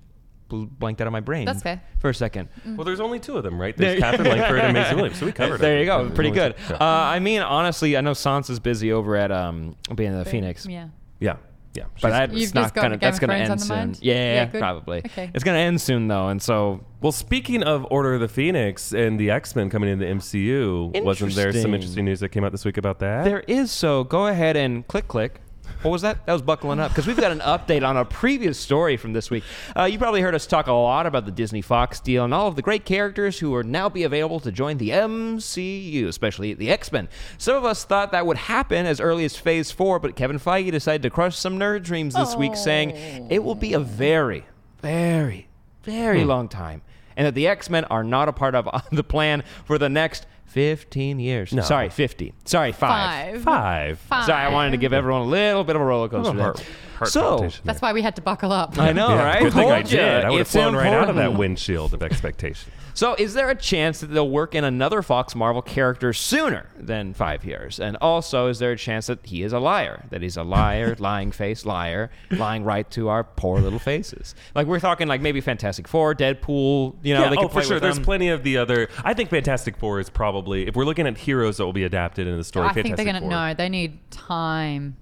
bl- 0.49 0.65
blanked 0.65 1.01
out 1.01 1.07
of 1.07 1.13
my 1.13 1.21
brain. 1.21 1.45
That's 1.47 1.63
fair. 1.63 1.83
For 1.99 2.11
a 2.11 2.15
second. 2.15 2.49
Well, 2.65 2.85
there's 2.85 3.01
only 3.01 3.19
two 3.19 3.37
of 3.37 3.43
them, 3.45 3.61
right? 3.61 3.77
There's 3.77 4.01
There- 4.01 4.11
Katherine 4.11 4.29
Langford 4.39 4.61
and 4.61 4.73
Maisie 4.75 4.95
Williams, 4.95 5.19
so 5.19 5.27
we 5.27 5.33
covered 5.33 5.57
it. 5.57 5.61
There 5.61 5.79
you 5.81 5.85
go. 5.87 6.05
There's 6.05 6.15
Pretty 6.15 6.31
only 6.31 6.41
good. 6.41 6.55
two. 6.69 6.75
Uh, 6.75 6.79
I 6.81 7.19
mean, 7.19 7.41
honestly, 7.43 7.97
I 7.97 8.01
know 8.01 8.13
Sansa's 8.13 8.61
busy 8.61 8.93
over 8.93 9.17
at 9.17 9.31
um, 9.33 9.77
being 9.95 10.13
in 10.13 10.19
the 10.19 10.25
Phoenix. 10.25 10.65
Yeah. 10.67 10.89
yeah, 11.21 11.37
yeah. 11.75 11.85
But 12.01 12.09
She's- 12.09 12.13
that's 12.13 12.33
You've 12.35 12.55
not 12.55 12.63
just 12.63 12.75
got 12.75 12.83
gonna. 12.83 12.95
Game 12.97 13.01
That's 13.01 13.17
of 13.17 13.21
gonna 13.21 13.33
Thrones 13.35 13.51
end 13.51 13.61
the 13.61 13.65
soon. 13.65 13.77
mind? 13.77 13.99
Yeah, 14.03 14.15
Yeah, 14.15 14.45
good. 14.47 14.61
probably. 14.61 14.99
Okay. 14.99 15.31
It's 15.35 15.45
gonna 15.45 15.59
end 15.59 15.81
soon 15.81 16.09
though, 16.09 16.29
and 16.29 16.41
so 16.41 16.85
Well, 17.01 17.13
speaking 17.13 17.63
of 17.63 17.87
Order 17.91 18.15
of 18.15 18.21
the 18.21 18.29
Phoenix 18.29 18.93
and 18.93 19.19
the 19.21 19.31
X 19.31 19.55
Men 19.55 19.69
coming 19.71 19.89
into 19.91 20.05
the 20.07 20.11
MCU, 20.13 21.03
wasn't 21.05 21.35
there 21.35 21.53
some 21.53 21.57
Interesting. 21.57 21.75
interesting 21.75 22.05
news 22.07 22.21
that 22.21 22.31
came 22.31 22.45
out 22.45 22.53
this 22.53 22.65
week 22.65 22.77
about 22.79 22.99
that? 23.01 23.25
There 23.25 23.41
is 23.47 23.71
so. 23.71 24.03
Go 24.05 24.27
ahead 24.29 24.57
and 24.57 24.87
click, 24.89 25.07
click. 25.09 25.41
What 25.83 25.93
was 25.93 26.03
that? 26.03 26.27
That 26.27 26.33
was 26.33 26.43
buckling 26.43 26.81
up 26.81 26.91
because 26.91 27.07
we've 27.07 27.17
got 27.17 27.31
an 27.31 27.39
update 27.39 27.87
on 27.87 27.97
a 27.97 28.05
previous 28.05 28.59
story 28.59 28.97
from 28.97 29.13
this 29.13 29.31
week. 29.31 29.45
Uh, 29.77 29.85
you 29.85 29.97
probably 29.97 30.21
heard 30.21 30.35
us 30.35 30.45
talk 30.45 30.67
a 30.67 30.73
lot 30.73 31.07
about 31.07 31.25
the 31.25 31.31
Disney 31.31 31.63
Fox 31.63 32.01
deal 32.01 32.25
and 32.25 32.35
all 32.35 32.49
of 32.49 32.57
the 32.57 32.63
great 32.63 32.85
characters 32.85 33.39
who 33.39 33.55
are 33.55 33.63
now 33.63 33.89
be 33.89 34.03
available 34.03 34.41
to 34.41 34.51
join 34.51 34.79
the 34.79 34.91
MCU, 34.91 36.07
especially 36.09 36.53
the 36.55 36.69
X 36.71 36.91
Men. 36.91 37.09
Some 37.39 37.55
of 37.55 37.65
us 37.65 37.85
thought 37.85 38.11
that 38.11 38.27
would 38.27 38.37
happen 38.37 38.87
as 38.87 39.01
early 39.01 39.25
as 39.25 39.37
Phase 39.37 39.71
Four, 39.71 40.01
but 40.01 40.17
Kevin 40.17 40.41
Feige 40.41 40.73
decided 40.73 41.03
to 41.03 41.11
crush 41.11 41.37
some 41.37 41.59
nerd 41.59 41.85
dreams 41.85 42.15
this 42.15 42.35
week, 42.35 42.57
saying 42.57 43.29
it 43.31 43.45
will 43.45 43.55
be 43.55 43.73
a 43.73 43.81
very, 43.81 44.47
very, 44.83 45.49
very 45.85 46.25
long 46.25 46.49
time, 46.49 46.83
and 47.17 47.25
that 47.27 47.35
the 47.35 47.47
X 47.47 47.71
Men 47.71 47.85
are 47.85 48.03
not 48.03 48.29
a 48.29 48.33
part 48.33 48.57
of 48.57 48.69
the 48.91 49.05
plan 49.05 49.45
for 49.65 49.79
the 49.79 49.89
next. 49.89 50.27
15 50.59 51.21
years. 51.21 51.53
No. 51.53 51.63
Sorry, 51.63 51.89
50. 51.89 52.35
Sorry, 52.45 52.73
five. 52.73 53.35
Five. 53.35 53.43
Five. 53.43 53.99
Five. 54.01 54.25
Sorry, 54.27 54.43
I 54.45 54.49
wanted 54.53 54.73
to 54.73 54.77
give 54.77 54.93
everyone 54.93 55.21
a 55.21 55.27
little 55.27 55.63
bit 55.63 55.77
of 55.77 55.83
a 55.83 55.85
roller 55.85 56.09
coaster. 56.09 56.33
Little 56.33 56.43
heart, 56.43 56.57
there. 56.57 56.67
Heart 56.99 57.11
so, 57.11 57.21
palpitation 57.21 57.63
That's 57.65 57.81
why 57.81 57.93
we 57.93 58.03
had 58.03 58.17
to 58.17 58.23
buckle 58.23 58.53
up. 58.53 58.79
I 58.79 58.93
know, 58.93 59.09
Yeah, 59.11 59.25
right? 59.25 59.43
Good 59.43 59.53
thing 59.53 59.71
I 59.71 59.83
Told 59.83 59.93
ya, 59.93 59.99
did. 59.99 60.25
I 60.25 60.31
would 60.31 60.39
have 60.39 60.41
it's 60.41 60.53
flown 60.53 60.77
right 60.77 60.93
out 60.93 61.09
of 61.09 61.17
that 61.17 61.35
windshield 61.35 61.95
of 61.95 62.03
expectation. 62.03 62.73
So, 62.99 63.15
is 63.15 63.35
there 63.35 63.49
a 63.49 63.55
chance 63.55 64.01
that 64.01 64.09
they'll 64.09 64.29
work 64.29 64.57
in 64.57 64.65
another 64.65 65.03
Fox 65.03 65.37
Marvel 65.37 65.63
character 65.63 66.13
sooner 66.13 66.67
than 66.77 67.15
five 67.15 67.45
years? 67.45 67.79
And 67.79 67.97
also, 67.99 68.49
is 68.49 68.59
there 68.59 68.73
a 68.73 68.77
chance 68.77 69.07
that 69.07 69.25
he 69.25 69.45
is 69.45 69.53
a 69.53 69.61
liar? 69.61 70.05
That 70.11 70.21
he's 70.21 70.37
a 70.37 70.43
liar, 70.43 70.97
lying 70.99 71.31
face 71.31 71.65
liar, 71.65 72.11
lying 72.33 72.65
right 72.65 72.91
to 72.91 73.09
our 73.09 73.23
poor 73.23 73.61
little 73.61 73.79
faces? 73.79 74.35
Like 74.57 74.67
we're 74.67 74.81
talking, 74.81 75.07
like 75.07 75.21
maybe 75.21 75.41
Fantastic 75.41 75.87
Four, 75.87 76.13
Deadpool. 76.17 76.97
You 77.05 77.15
know, 77.15 77.23
yeah, 77.23 77.31
they 77.31 77.37
oh, 77.37 77.47
for 77.47 77.63
sure. 77.63 77.79
There's 77.79 77.95
them. 77.95 78.05
plenty 78.05 78.31
of 78.31 78.43
the 78.43 78.57
other. 78.57 78.89
I 79.05 79.15
think 79.15 79.31
Fantastic 79.31 79.77
Four 79.77 80.01
is 80.01 80.11
probably, 80.11 80.67
if 80.67 80.75
we're 80.75 80.85
looking 80.85 81.07
at 81.07 81.17
heroes 81.19 81.59
that 81.59 81.65
will 81.65 81.73
be 81.73 81.85
adapted 81.85 82.27
into 82.27 82.39
the 82.39 82.43
story. 82.43 82.67
I 82.67 82.73
think 82.73 82.97
they're 82.97 83.05
gonna 83.05 83.21
Four. 83.21 83.31
no. 83.31 83.55
They 83.55 83.69
need 83.69 84.11
time. 84.11 84.97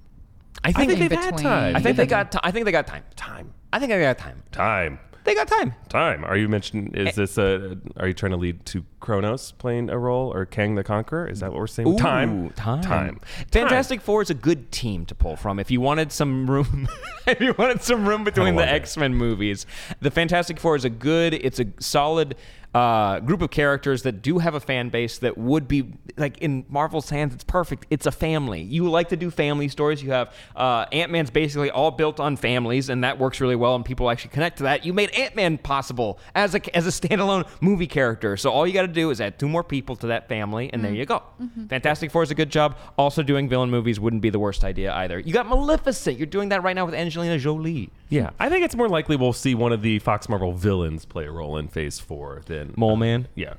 I 0.64 0.68
I 0.68 0.72
think, 0.72 0.90
think 0.90 1.00
they've 1.00 1.18
had 1.18 1.34
between. 1.36 1.44
time. 1.44 1.76
I 1.76 1.80
think 1.80 1.96
they 1.96 2.02
Give 2.04 2.10
them- 2.10 2.18
got. 2.24 2.32
T- 2.32 2.38
I 2.42 2.50
think 2.50 2.64
they 2.66 2.72
got 2.72 2.86
time. 2.86 3.04
time. 3.14 3.52
I 3.72 3.78
think 3.78 3.90
they 3.90 4.00
got 4.00 4.18
time. 4.18 4.42
Time. 4.52 4.98
They 5.24 5.34
got 5.34 5.48
time. 5.48 5.74
Time. 5.88 6.24
Are 6.24 6.36
you 6.36 6.48
mentioning? 6.48 6.92
Eh. 6.96 7.08
Is 7.08 7.16
this 7.16 7.36
a? 7.36 7.76
Are 7.96 8.06
you 8.06 8.14
trying 8.14 8.30
to 8.30 8.36
lead 8.36 8.64
to 8.66 8.84
Kronos 9.00 9.50
playing 9.52 9.90
a 9.90 9.98
role 9.98 10.32
or 10.32 10.46
Kang 10.46 10.76
the 10.76 10.84
Conqueror? 10.84 11.26
Is 11.26 11.40
that 11.40 11.50
what 11.50 11.58
we're 11.58 11.66
saying? 11.66 11.88
Ooh, 11.88 11.96
time. 11.98 12.50
time, 12.50 12.80
Time. 12.82 13.20
Fantastic 13.50 14.00
Four 14.00 14.22
is 14.22 14.30
a 14.30 14.34
good 14.34 14.70
team 14.70 15.04
to 15.06 15.16
pull 15.16 15.34
from. 15.34 15.58
If 15.58 15.68
you 15.68 15.80
wanted 15.80 16.12
some 16.12 16.48
room, 16.48 16.88
if 17.26 17.40
you 17.40 17.54
wanted 17.58 17.82
some 17.82 18.08
room 18.08 18.22
between 18.22 18.54
the 18.54 18.60
love 18.60 18.68
it. 18.68 18.74
X 18.74 18.96
Men 18.96 19.14
movies, 19.16 19.66
the 20.00 20.12
Fantastic 20.12 20.60
Four 20.60 20.76
is 20.76 20.84
a 20.84 20.90
good. 20.90 21.34
It's 21.34 21.58
a 21.58 21.66
solid 21.80 22.36
uh, 22.76 23.20
group 23.20 23.40
of 23.40 23.50
characters 23.50 24.02
that 24.02 24.20
do 24.20 24.36
have 24.36 24.54
a 24.54 24.60
fan 24.60 24.90
base 24.90 25.16
that 25.16 25.38
would 25.38 25.66
be 25.66 25.94
like 26.18 26.36
in 26.38 26.66
Marvel's 26.68 27.08
hands. 27.08 27.32
It's 27.32 27.42
perfect. 27.42 27.86
It's 27.88 28.04
a 28.04 28.12
family. 28.12 28.60
You 28.60 28.90
like 28.90 29.08
to 29.08 29.16
do 29.16 29.30
family 29.30 29.68
stories. 29.68 30.02
You 30.02 30.10
have 30.10 30.34
uh, 30.54 30.84
Ant 30.92 31.10
Man's 31.10 31.30
basically 31.30 31.70
all 31.70 31.90
built 31.90 32.20
on 32.20 32.36
families, 32.36 32.90
and 32.90 33.02
that 33.02 33.18
works 33.18 33.40
really 33.40 33.56
well, 33.56 33.76
and 33.76 33.84
people 33.84 34.10
actually 34.10 34.32
connect 34.32 34.58
to 34.58 34.64
that. 34.64 34.84
You 34.84 34.92
made 34.92 35.08
Ant 35.12 35.34
Man 35.34 35.56
possible 35.56 36.18
as 36.34 36.54
a 36.54 36.76
as 36.76 36.86
a 36.86 36.90
standalone 36.90 37.48
movie 37.62 37.86
character. 37.86 38.36
So 38.36 38.50
all 38.50 38.66
you 38.66 38.74
got 38.74 38.82
to 38.82 38.88
do 38.88 39.08
is 39.08 39.22
add 39.22 39.38
two 39.38 39.48
more 39.48 39.64
people 39.64 39.96
to 39.96 40.08
that 40.08 40.28
family, 40.28 40.68
and 40.70 40.84
there 40.84 40.92
you 40.92 41.06
go. 41.06 41.22
Fantastic 41.70 42.10
Four 42.10 42.24
is 42.24 42.30
a 42.30 42.34
good 42.34 42.50
job. 42.50 42.76
Also, 42.98 43.22
doing 43.22 43.48
villain 43.48 43.70
movies 43.70 43.98
wouldn't 43.98 44.20
be 44.20 44.28
the 44.28 44.38
worst 44.38 44.64
idea 44.64 44.92
either. 44.92 45.18
You 45.18 45.32
got 45.32 45.46
Maleficent. 45.48 46.18
You're 46.18 46.26
doing 46.26 46.50
that 46.50 46.62
right 46.62 46.76
now 46.76 46.84
with 46.84 46.94
Angelina 46.94 47.38
Jolie. 47.38 47.88
Yeah, 48.10 48.30
I 48.38 48.48
think 48.48 48.64
it's 48.64 48.76
more 48.76 48.88
likely 48.88 49.16
we'll 49.16 49.32
see 49.32 49.54
one 49.54 49.72
of 49.72 49.82
the 49.82 49.98
Fox 49.98 50.28
Marvel 50.28 50.52
villains 50.52 51.04
play 51.04 51.24
a 51.24 51.30
role 51.30 51.56
in 51.56 51.68
Phase 51.68 51.98
Four 51.98 52.42
than 52.46 52.65
Mole 52.76 52.96
Man. 52.96 53.28
Yeah. 53.34 53.54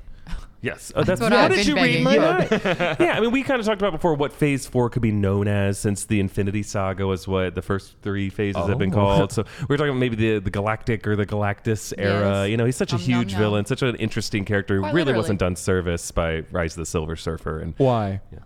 Yes, 0.59 0.91
uh, 0.95 1.03
that's, 1.03 1.21
what 1.21 1.31
how 1.31 1.45
I've 1.45 1.51
did 1.51 1.67
been 1.67 1.67
you 1.67 1.75
read 1.75 2.03
begging 2.03 2.03
my 2.03 2.15
for. 2.47 2.67
mind? 2.67 2.97
yeah, 2.99 3.13
I 3.15 3.19
mean, 3.19 3.29
we 3.31 3.43
kind 3.43 3.59
of 3.59 3.65
talked 3.67 3.79
about 3.79 3.91
before 3.91 4.15
what 4.15 4.33
Phase 4.33 4.65
Four 4.65 4.89
could 4.89 5.03
be 5.03 5.11
known 5.11 5.47
as, 5.47 5.77
since 5.77 6.05
the 6.05 6.19
Infinity 6.19 6.63
Saga 6.63 7.05
was 7.05 7.27
what 7.27 7.53
the 7.53 7.61
first 7.61 7.95
three 8.01 8.29
phases 8.31 8.65
have 8.65 8.79
been 8.79 8.91
Oh. 8.91 8.95
called. 8.95 9.31
So 9.31 9.43
we 9.69 9.75
are 9.75 9.77
talking 9.77 9.91
about 9.91 9.99
maybe 9.99 10.15
the 10.15 10.39
the 10.39 10.49
Galactic 10.49 11.05
or 11.07 11.15
the 11.15 11.27
Galactus 11.27 11.93
era. 11.95 12.41
Yes. 12.41 12.49
You 12.49 12.57
know, 12.57 12.65
he's 12.65 12.75
such 12.75 12.91
a 12.91 12.95
Nom, 12.95 13.01
nom, 13.07 13.19
huge 13.19 13.33
nom. 13.33 13.41
villain, 13.41 13.65
such 13.65 13.83
an 13.83 13.95
interesting 13.97 14.45
character. 14.45 14.75
who 14.77 14.81
Quite 14.81 14.93
really 14.95 15.05
literally. 15.05 15.17
wasn't 15.21 15.39
done 15.39 15.55
service 15.55 16.09
by 16.11 16.43
Rise 16.51 16.73
of 16.73 16.79
the 16.79 16.85
Silver 16.87 17.15
Surfer, 17.15 17.59
and 17.59 17.75
Why? 17.77 18.21
Yeah. 18.33 18.39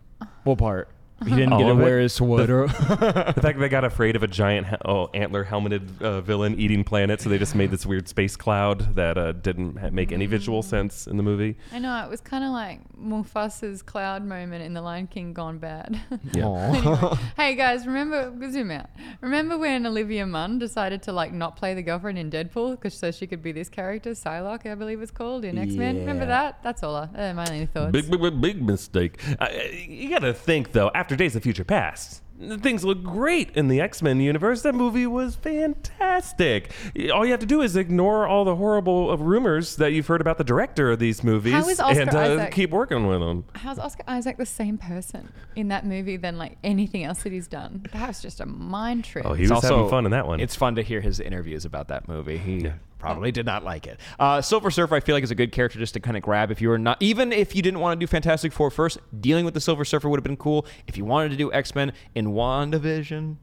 What 0.43 0.57
part? 0.57 0.89
He 1.27 1.35
didn't 1.35 1.53
All 1.53 1.59
get 1.59 1.65
to 1.65 1.71
of 1.71 1.79
it? 1.79 1.83
wear 1.83 1.99
his 1.99 2.13
sweater. 2.13 2.67
the 2.67 2.73
fact 3.41 3.43
that 3.43 3.59
they 3.59 3.69
got 3.69 3.83
afraid 3.83 4.15
of 4.15 4.23
a 4.23 4.27
giant 4.27 4.67
he- 4.67 4.75
oh, 4.85 5.07
antler 5.13 5.43
helmeted 5.43 6.01
uh, 6.01 6.21
villain 6.21 6.59
eating 6.59 6.83
planets, 6.83 7.23
so 7.23 7.29
they 7.29 7.37
just 7.37 7.55
made 7.55 7.69
this 7.71 7.85
weird 7.85 8.07
space 8.07 8.35
cloud 8.35 8.95
that 8.95 9.17
uh, 9.17 9.31
didn't 9.33 9.77
ha- 9.77 9.89
make 9.91 10.11
any 10.11 10.25
visual 10.25 10.61
sense 10.63 11.05
in 11.07 11.17
the 11.17 11.23
movie. 11.23 11.55
I 11.71 11.79
know 11.79 12.03
it 12.03 12.09
was 12.09 12.21
kind 12.21 12.43
of 12.43 12.51
like 12.51 12.79
Mufasa's 12.97 13.81
cloud 13.83 14.23
moment 14.25 14.63
in 14.63 14.73
The 14.73 14.81
Lion 14.81 15.07
King 15.07 15.33
gone 15.33 15.57
bad. 15.59 15.99
Yeah. 16.33 16.45
Aw. 16.45 17.15
hey 17.35 17.55
guys, 17.55 17.85
remember 17.85 18.31
zoom 18.51 18.71
out. 18.71 18.89
Remember 19.21 19.57
when 19.57 19.85
Olivia 19.85 20.25
Munn 20.25 20.59
decided 20.59 21.01
to 21.03 21.11
like 21.11 21.33
not 21.33 21.55
play 21.55 21.73
the 21.73 21.81
girlfriend 21.81 22.17
in 22.17 22.29
Deadpool 22.31 22.71
because 22.71 22.93
so 22.97 23.11
she 23.11 23.27
could 23.27 23.41
be 23.43 23.51
this 23.51 23.69
character, 23.69 24.11
Psylocke, 24.11 24.65
I 24.71 24.75
believe 24.75 25.01
it's 25.01 25.11
called 25.11 25.43
in 25.45 25.57
X 25.57 25.73
Men. 25.73 25.97
Remember 25.97 26.23
Yeah. 26.23 26.29
that? 26.29 26.63
That's 26.63 26.83
all. 26.83 26.95
I, 26.95 27.03
uh, 27.15 27.33
my 27.33 27.45
only 27.47 27.65
thoughts. 27.65 27.91
Big, 27.91 28.09
big, 28.09 28.21
big, 28.21 28.41
big 28.41 28.61
mistake. 28.61 29.19
Uh, 29.39 29.47
you 29.87 30.09
got 30.09 30.19
to 30.19 30.33
think 30.33 30.71
though. 30.71 30.89
After 30.95 31.10
Days 31.15 31.35
of 31.35 31.43
Future 31.43 31.63
Past, 31.63 32.21
things 32.59 32.83
look 32.83 33.03
great 33.03 33.51
in 33.55 33.67
the 33.67 33.79
X 33.81 34.01
Men 34.01 34.19
universe. 34.19 34.61
That 34.63 34.73
movie 34.75 35.05
was 35.07 35.35
fantastic. 35.35 36.71
All 37.13 37.25
you 37.25 37.31
have 37.31 37.39
to 37.41 37.45
do 37.45 37.61
is 37.61 37.75
ignore 37.75 38.27
all 38.27 38.45
the 38.45 38.55
horrible 38.55 39.15
rumors 39.17 39.75
that 39.77 39.91
you've 39.93 40.07
heard 40.07 40.21
about 40.21 40.37
the 40.37 40.43
director 40.43 40.91
of 40.91 40.99
these 40.99 41.23
movies, 41.23 41.53
How 41.53 41.67
is 41.69 41.79
Oscar 41.79 42.01
and 42.01 42.13
uh, 42.13 42.19
Isaac- 42.19 42.53
keep 42.53 42.71
working 42.71 43.07
with 43.07 43.19
them. 43.19 43.45
How's 43.55 43.79
Oscar 43.79 44.03
Isaac 44.07 44.37
the 44.37 44.45
same 44.45 44.77
person 44.77 45.31
in 45.55 45.67
that 45.69 45.85
movie 45.85 46.17
than 46.17 46.37
like 46.37 46.57
anything 46.63 47.03
else 47.03 47.23
that 47.23 47.31
he's 47.31 47.47
done? 47.47 47.85
That 47.93 48.07
was 48.07 48.21
just 48.21 48.39
a 48.39 48.45
mind 48.45 49.03
trip. 49.05 49.25
Oh, 49.25 49.33
he 49.33 49.43
It's 49.43 49.51
was 49.51 49.63
having 49.63 49.89
fun 49.89 50.05
in 50.05 50.11
that 50.11 50.27
one. 50.27 50.39
It's 50.39 50.55
fun 50.55 50.75
to 50.75 50.81
hear 50.83 51.01
his 51.01 51.19
interviews 51.19 51.65
about 51.65 51.87
that 51.89 52.07
movie. 52.07 52.37
He 52.37 52.57
Yeah. 52.61 52.73
Probably 53.01 53.31
did 53.31 53.45
not 53.45 53.63
like 53.63 53.87
it. 53.87 53.99
Uh, 54.19 54.41
Silver 54.41 54.71
Surfer, 54.71 54.95
I 54.95 54.99
feel 55.01 55.15
like 55.15 55.23
is 55.23 55.31
a 55.31 55.35
good 55.35 55.51
character 55.51 55.79
just 55.79 55.93
to 55.95 55.99
kind 55.99 56.15
of 56.15 56.23
grab. 56.23 56.51
If 56.51 56.61
you 56.61 56.69
were 56.69 56.77
not, 56.77 56.97
even 57.01 57.33
if 57.33 57.55
you 57.55 57.61
didn't 57.61 57.79
want 57.79 57.99
to 57.99 58.03
do 58.05 58.07
Fantastic 58.09 58.53
Four 58.53 58.69
first, 58.69 58.99
dealing 59.19 59.43
with 59.43 59.53
the 59.55 59.59
Silver 59.61 59.83
Surfer 59.83 60.07
would 60.07 60.17
have 60.19 60.23
been 60.23 60.37
cool. 60.37 60.65
If 60.87 60.97
you 60.97 61.03
wanted 61.03 61.29
to 61.29 61.35
do 61.35 61.51
X 61.51 61.73
Men 61.75 61.93
in 62.15 62.27
WandaVision, 62.27 63.37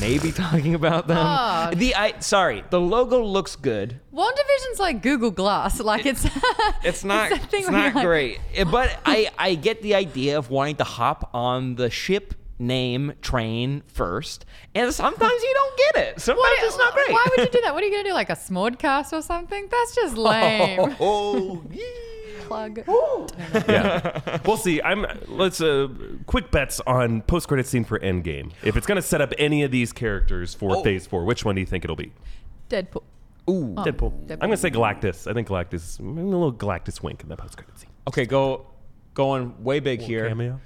maybe 0.00 0.32
talking 0.44 0.74
about 0.74 1.06
them. 1.08 1.18
Oh. 1.20 1.70
The 1.74 1.94
I 1.94 2.18
sorry, 2.20 2.64
the 2.70 2.80
logo 2.80 3.22
looks 3.22 3.54
good. 3.56 4.00
WandaVision's 4.14 4.78
like 4.80 5.02
Google 5.02 5.30
Glass. 5.30 5.80
Like 5.86 6.06
it's 6.06 6.26
It's 6.82 7.04
not. 7.12 7.30
thing 7.50 7.60
it's 7.62 7.70
not 7.70 7.94
like- 7.94 8.04
great. 8.04 8.40
But 8.70 8.98
I 9.04 9.28
I 9.38 9.54
get 9.54 9.82
the 9.82 9.94
idea 9.94 10.38
of 10.38 10.50
wanting 10.50 10.76
to 10.76 10.84
hop 10.84 11.30
on 11.34 11.74
the 11.76 11.90
ship 11.90 12.34
name 12.58 13.12
train 13.20 13.82
first, 13.86 14.44
and 14.74 14.92
sometimes 14.92 15.42
you 15.42 15.54
don't 15.54 15.78
get 15.94 16.08
it. 16.08 16.20
Sometimes 16.20 16.40
What- 16.40 16.58
it's 16.64 16.78
not 16.78 16.94
great. 16.94 17.10
Why 17.12 17.26
would 17.30 17.46
you 17.46 17.50
do 17.52 17.60
that? 17.62 17.74
What 17.74 17.82
are 17.82 17.86
you 17.86 17.92
gonna 17.92 18.08
do? 18.08 18.14
Like 18.14 18.30
a 18.30 18.34
smodcast 18.36 19.12
or 19.12 19.22
something? 19.22 19.68
That's 19.70 19.94
just 19.94 20.16
lame. 20.16 20.94
Oh, 21.00 21.62
Plug. 22.46 22.78
yeah, 23.68 24.38
we'll 24.46 24.56
see. 24.56 24.80
I'm 24.80 25.04
let's 25.26 25.60
uh, 25.60 25.88
quick 26.26 26.50
bets 26.52 26.80
on 26.86 27.22
post 27.22 27.48
credit 27.48 27.66
scene 27.66 27.82
for 27.84 27.98
Endgame. 27.98 28.52
If 28.62 28.76
it's 28.76 28.86
going 28.86 28.96
to 28.96 29.02
set 29.02 29.20
up 29.20 29.32
any 29.36 29.64
of 29.64 29.72
these 29.72 29.92
characters 29.92 30.54
for 30.54 30.76
Oh. 30.76 30.82
Phase 30.84 31.06
Four, 31.08 31.24
which 31.24 31.44
one 31.44 31.56
do 31.56 31.60
you 31.60 31.66
think 31.66 31.82
it'll 31.84 31.96
be? 31.96 32.12
Deadpool. 32.70 33.02
Ooh. 33.50 33.74
Oh, 33.76 33.82
Deadpool. 33.84 34.26
Deadpool. 34.26 34.32
I'm 34.32 34.38
going 34.38 34.50
to 34.52 34.56
say 34.56 34.70
Galactus. 34.70 35.28
I 35.28 35.34
think 35.34 35.48
Galactus. 35.48 35.98
maybe 36.00 36.20
A 36.20 36.24
little 36.24 36.52
Galactus 36.52 37.02
wink 37.02 37.22
in 37.24 37.28
that 37.30 37.38
post 37.38 37.56
credit 37.56 37.76
scene. 37.78 37.90
Okay, 38.06 38.26
go 38.26 38.66
going 39.14 39.62
way 39.64 39.80
big 39.80 40.00
here. 40.00 40.28
cameo. 40.28 40.60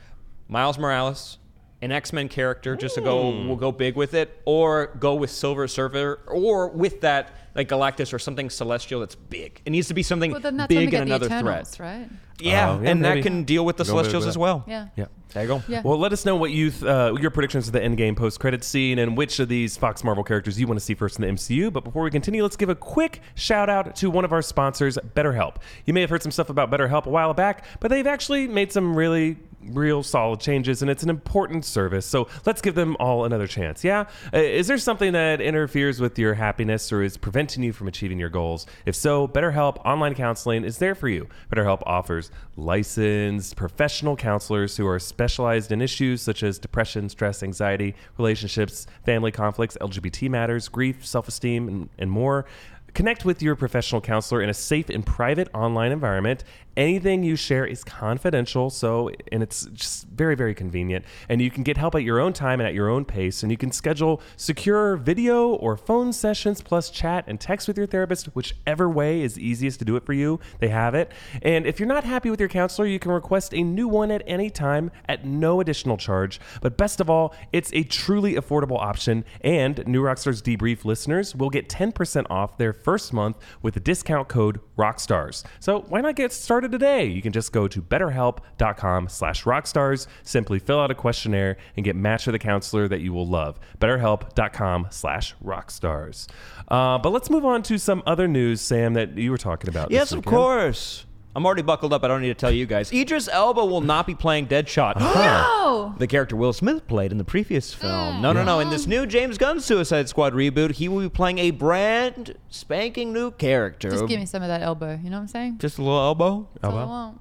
Miles 0.48 0.76
Morales, 0.78 1.38
an 1.82 1.92
X 1.92 2.12
Men 2.12 2.28
character, 2.28 2.76
just 2.76 2.94
to 2.96 3.00
go, 3.00 3.30
we'll 3.30 3.56
go 3.56 3.72
big 3.72 3.96
with 3.96 4.14
it, 4.14 4.40
or 4.44 4.88
go 4.98 5.14
with 5.14 5.30
Silver 5.30 5.66
Surfer, 5.68 6.20
or 6.26 6.68
with 6.68 7.00
that 7.02 7.30
like 7.54 7.68
Galactus 7.68 8.12
or 8.12 8.18
something 8.18 8.48
celestial 8.48 9.00
that's 9.00 9.16
big. 9.16 9.60
It 9.64 9.70
needs 9.70 9.88
to 9.88 9.94
be 9.94 10.02
something 10.04 10.30
Well, 10.30 10.40
then 10.40 10.56
that's 10.56 10.68
big 10.68 10.90
get 10.90 11.00
and 11.02 11.10
another 11.10 11.26
Eternals, 11.26 11.74
threat. 11.74 11.98
right? 12.00 12.08
Yeah, 12.38 12.70
Oh, 12.70 12.80
yeah, 12.82 12.90
and 12.90 13.00
maybe. 13.02 13.20
that 13.20 13.22
can 13.26 13.42
deal 13.44 13.64
with 13.66 13.76
the 13.76 13.84
Go 13.84 13.88
celestials 13.90 14.22
with 14.24 14.30
as 14.30 14.38
well. 14.38 14.64
Yeah. 14.68 14.86
Yeah. 14.96 15.06
There 15.34 15.42
you 15.42 15.48
go. 15.48 15.62
Yeah. 15.68 15.82
Well, 15.84 15.98
let 15.98 16.12
us 16.12 16.24
know 16.24 16.36
what 16.36 16.52
you 16.52 16.70
th- 16.70 16.82
uh, 16.84 17.14
your 17.20 17.30
predictions 17.30 17.66
of 17.66 17.72
the 17.72 17.80
Endgame 17.80 18.16
post-credit 18.16 18.64
scene 18.64 18.98
and 18.98 19.16
which 19.16 19.38
of 19.40 19.48
these 19.48 19.76
Fox 19.76 20.02
Marvel 20.04 20.24
characters 20.24 20.58
you 20.60 20.66
want 20.66 20.78
to 20.78 20.84
see 20.84 20.94
first 20.94 21.18
in 21.18 21.22
the 21.22 21.28
MCU. 21.28 21.72
But 21.72 21.84
before 21.84 22.02
we 22.04 22.10
continue, 22.10 22.42
let's 22.42 22.56
give 22.56 22.68
a 22.70 22.74
quick 22.74 23.20
shout 23.34 23.68
out 23.68 23.94
to 23.96 24.10
one 24.10 24.24
of 24.24 24.32
our 24.32 24.42
sponsors, 24.42 24.96
BetterHelp. 25.14 25.56
You 25.86 25.92
may 25.92 26.00
have 26.02 26.08
heard 26.10 26.22
some 26.22 26.32
stuff 26.32 26.50
about 26.50 26.70
BetterHelp 26.70 27.04
a 27.06 27.10
while 27.10 27.34
back, 27.34 27.64
but 27.80 27.88
they've 27.90 28.06
actually 28.06 28.46
made 28.48 28.72
some 28.72 28.96
really 28.96 29.36
real 29.64 30.02
solid 30.02 30.40
changes 30.40 30.82
and 30.82 30.90
it's 30.90 31.02
an 31.02 31.10
important 31.10 31.64
service. 31.64 32.06
So 32.06 32.28
let's 32.46 32.60
give 32.60 32.74
them 32.74 32.96
all 32.98 33.24
another 33.24 33.46
chance. 33.46 33.84
Yeah? 33.84 34.06
Uh, 34.32 34.38
is 34.38 34.66
there 34.66 34.78
something 34.78 35.12
that 35.12 35.40
interferes 35.40 36.00
with 36.00 36.18
your 36.18 36.34
happiness 36.34 36.92
or 36.92 37.02
is 37.02 37.16
preventing 37.16 37.62
you 37.62 37.72
from 37.72 37.88
achieving 37.88 38.18
your 38.18 38.28
goals? 38.28 38.66
If 38.86 38.96
so, 38.96 39.28
BetterHelp 39.28 39.84
online 39.84 40.14
counseling 40.14 40.64
is 40.64 40.78
there 40.78 40.94
for 40.94 41.08
you. 41.08 41.28
BetterHelp 41.52 41.82
offers 41.86 42.30
licensed 42.56 43.56
professional 43.56 44.16
counselors 44.16 44.76
who 44.76 44.86
are 44.86 44.98
specialized 44.98 45.72
in 45.72 45.82
issues 45.82 46.22
such 46.22 46.42
as 46.42 46.58
depression, 46.58 47.08
stress, 47.08 47.42
anxiety, 47.42 47.94
relationships, 48.18 48.86
family 49.04 49.30
conflicts, 49.30 49.76
LGBT 49.80 50.30
matters, 50.30 50.68
grief, 50.68 51.04
self-esteem, 51.04 51.68
and, 51.68 51.88
and 51.98 52.10
more. 52.10 52.46
Connect 52.94 53.24
with 53.24 53.40
your 53.40 53.54
professional 53.54 54.00
counselor 54.00 54.42
in 54.42 54.50
a 54.50 54.54
safe 54.54 54.88
and 54.88 55.06
private 55.06 55.48
online 55.54 55.92
environment. 55.92 56.44
Anything 56.80 57.22
you 57.22 57.36
share 57.36 57.66
is 57.66 57.84
confidential, 57.84 58.70
so 58.70 59.10
and 59.30 59.42
it's 59.42 59.66
just 59.66 60.08
very 60.08 60.34
very 60.34 60.54
convenient. 60.54 61.04
And 61.28 61.42
you 61.42 61.50
can 61.50 61.62
get 61.62 61.76
help 61.76 61.94
at 61.94 62.04
your 62.04 62.18
own 62.18 62.32
time 62.32 62.58
and 62.58 62.66
at 62.66 62.72
your 62.72 62.88
own 62.88 63.04
pace. 63.04 63.42
And 63.42 63.52
you 63.52 63.58
can 63.58 63.70
schedule 63.70 64.22
secure 64.36 64.96
video 64.96 65.50
or 65.50 65.76
phone 65.76 66.10
sessions, 66.14 66.62
plus 66.62 66.88
chat 66.88 67.26
and 67.26 67.38
text 67.38 67.68
with 67.68 67.76
your 67.76 67.86
therapist, 67.86 68.28
whichever 68.28 68.88
way 68.88 69.20
is 69.20 69.38
easiest 69.38 69.78
to 69.80 69.84
do 69.84 69.94
it 69.96 70.06
for 70.06 70.14
you. 70.14 70.40
They 70.58 70.68
have 70.68 70.94
it. 70.94 71.12
And 71.42 71.66
if 71.66 71.78
you're 71.78 71.86
not 71.86 72.04
happy 72.04 72.30
with 72.30 72.40
your 72.40 72.48
counselor, 72.48 72.86
you 72.86 72.98
can 72.98 73.12
request 73.12 73.52
a 73.52 73.62
new 73.62 73.86
one 73.86 74.10
at 74.10 74.22
any 74.26 74.48
time 74.48 74.90
at 75.06 75.26
no 75.26 75.60
additional 75.60 75.98
charge. 75.98 76.40
But 76.62 76.78
best 76.78 76.98
of 76.98 77.10
all, 77.10 77.34
it's 77.52 77.70
a 77.74 77.82
truly 77.82 78.36
affordable 78.36 78.80
option. 78.80 79.26
And 79.42 79.86
New 79.86 80.02
Rockstars 80.02 80.40
Debrief 80.42 80.86
listeners 80.86 81.36
will 81.36 81.50
get 81.50 81.68
10% 81.68 82.24
off 82.30 82.56
their 82.56 82.72
first 82.72 83.12
month 83.12 83.36
with 83.60 83.74
the 83.74 83.80
discount 83.80 84.28
code 84.28 84.60
ROCKSTARS. 84.78 85.44
So 85.58 85.80
why 85.80 86.00
not 86.00 86.16
get 86.16 86.32
started 86.32 86.69
today? 86.70 87.04
You 87.04 87.22
can 87.22 87.32
just 87.32 87.52
go 87.52 87.68
to 87.68 87.82
betterhelp.com 87.82 89.08
slash 89.08 89.44
rockstars, 89.44 90.06
simply 90.22 90.58
fill 90.58 90.80
out 90.80 90.90
a 90.90 90.94
questionnaire, 90.94 91.56
and 91.76 91.84
get 91.84 91.96
matched 91.96 92.26
with 92.26 92.34
a 92.34 92.38
counselor 92.38 92.88
that 92.88 93.00
you 93.00 93.12
will 93.12 93.26
love. 93.26 93.58
betterhelp.com 93.80 94.88
slash 94.90 95.34
rockstars. 95.44 96.26
Uh, 96.68 96.98
but 96.98 97.10
let's 97.10 97.30
move 97.30 97.44
on 97.44 97.62
to 97.64 97.78
some 97.78 98.02
other 98.06 98.28
news, 98.28 98.60
Sam, 98.60 98.94
that 98.94 99.16
you 99.16 99.30
were 99.30 99.38
talking 99.38 99.68
about. 99.68 99.90
Yes, 99.90 100.12
of 100.12 100.24
course. 100.24 101.06
I'm 101.34 101.46
already 101.46 101.62
buckled 101.62 101.92
up. 101.92 102.02
I 102.02 102.08
don't 102.08 102.22
need 102.22 102.28
to 102.28 102.34
tell 102.34 102.50
you 102.50 102.66
guys. 102.66 102.92
Idris 102.92 103.28
Elba 103.28 103.64
will 103.64 103.80
not 103.80 104.06
be 104.06 104.14
playing 104.14 104.46
Deadshot. 104.48 104.94
Oh, 105.70 105.94
the 105.98 106.08
character 106.08 106.34
Will 106.34 106.52
Smith 106.52 106.88
played 106.88 107.12
in 107.12 107.18
the 107.18 107.24
previous 107.24 107.72
mm. 107.72 107.78
film. 107.78 108.20
No, 108.22 108.32
no, 108.32 108.42
no. 108.42 108.58
In 108.58 108.70
this 108.70 108.88
new 108.88 109.06
James 109.06 109.38
Gunn 109.38 109.60
Suicide 109.60 110.08
Squad 110.08 110.32
reboot, 110.32 110.72
he 110.72 110.88
will 110.88 111.00
be 111.00 111.08
playing 111.08 111.38
a 111.38 111.52
brand 111.52 112.34
spanking 112.48 113.12
new 113.12 113.30
character. 113.30 113.88
just 113.90 114.06
give 114.08 114.18
me 114.18 114.26
some 114.26 114.42
of 114.42 114.48
that 114.48 114.62
elbow. 114.62 114.98
You 115.00 115.10
know 115.10 115.18
what 115.18 115.22
I'm 115.22 115.28
saying? 115.28 115.58
Just 115.58 115.78
a 115.78 115.82
little 115.82 116.00
elbow. 116.00 116.48
That's 116.54 116.64
all 116.64 116.78
I 116.78 116.80
Elbow? 116.80 116.90
want. 116.90 117.20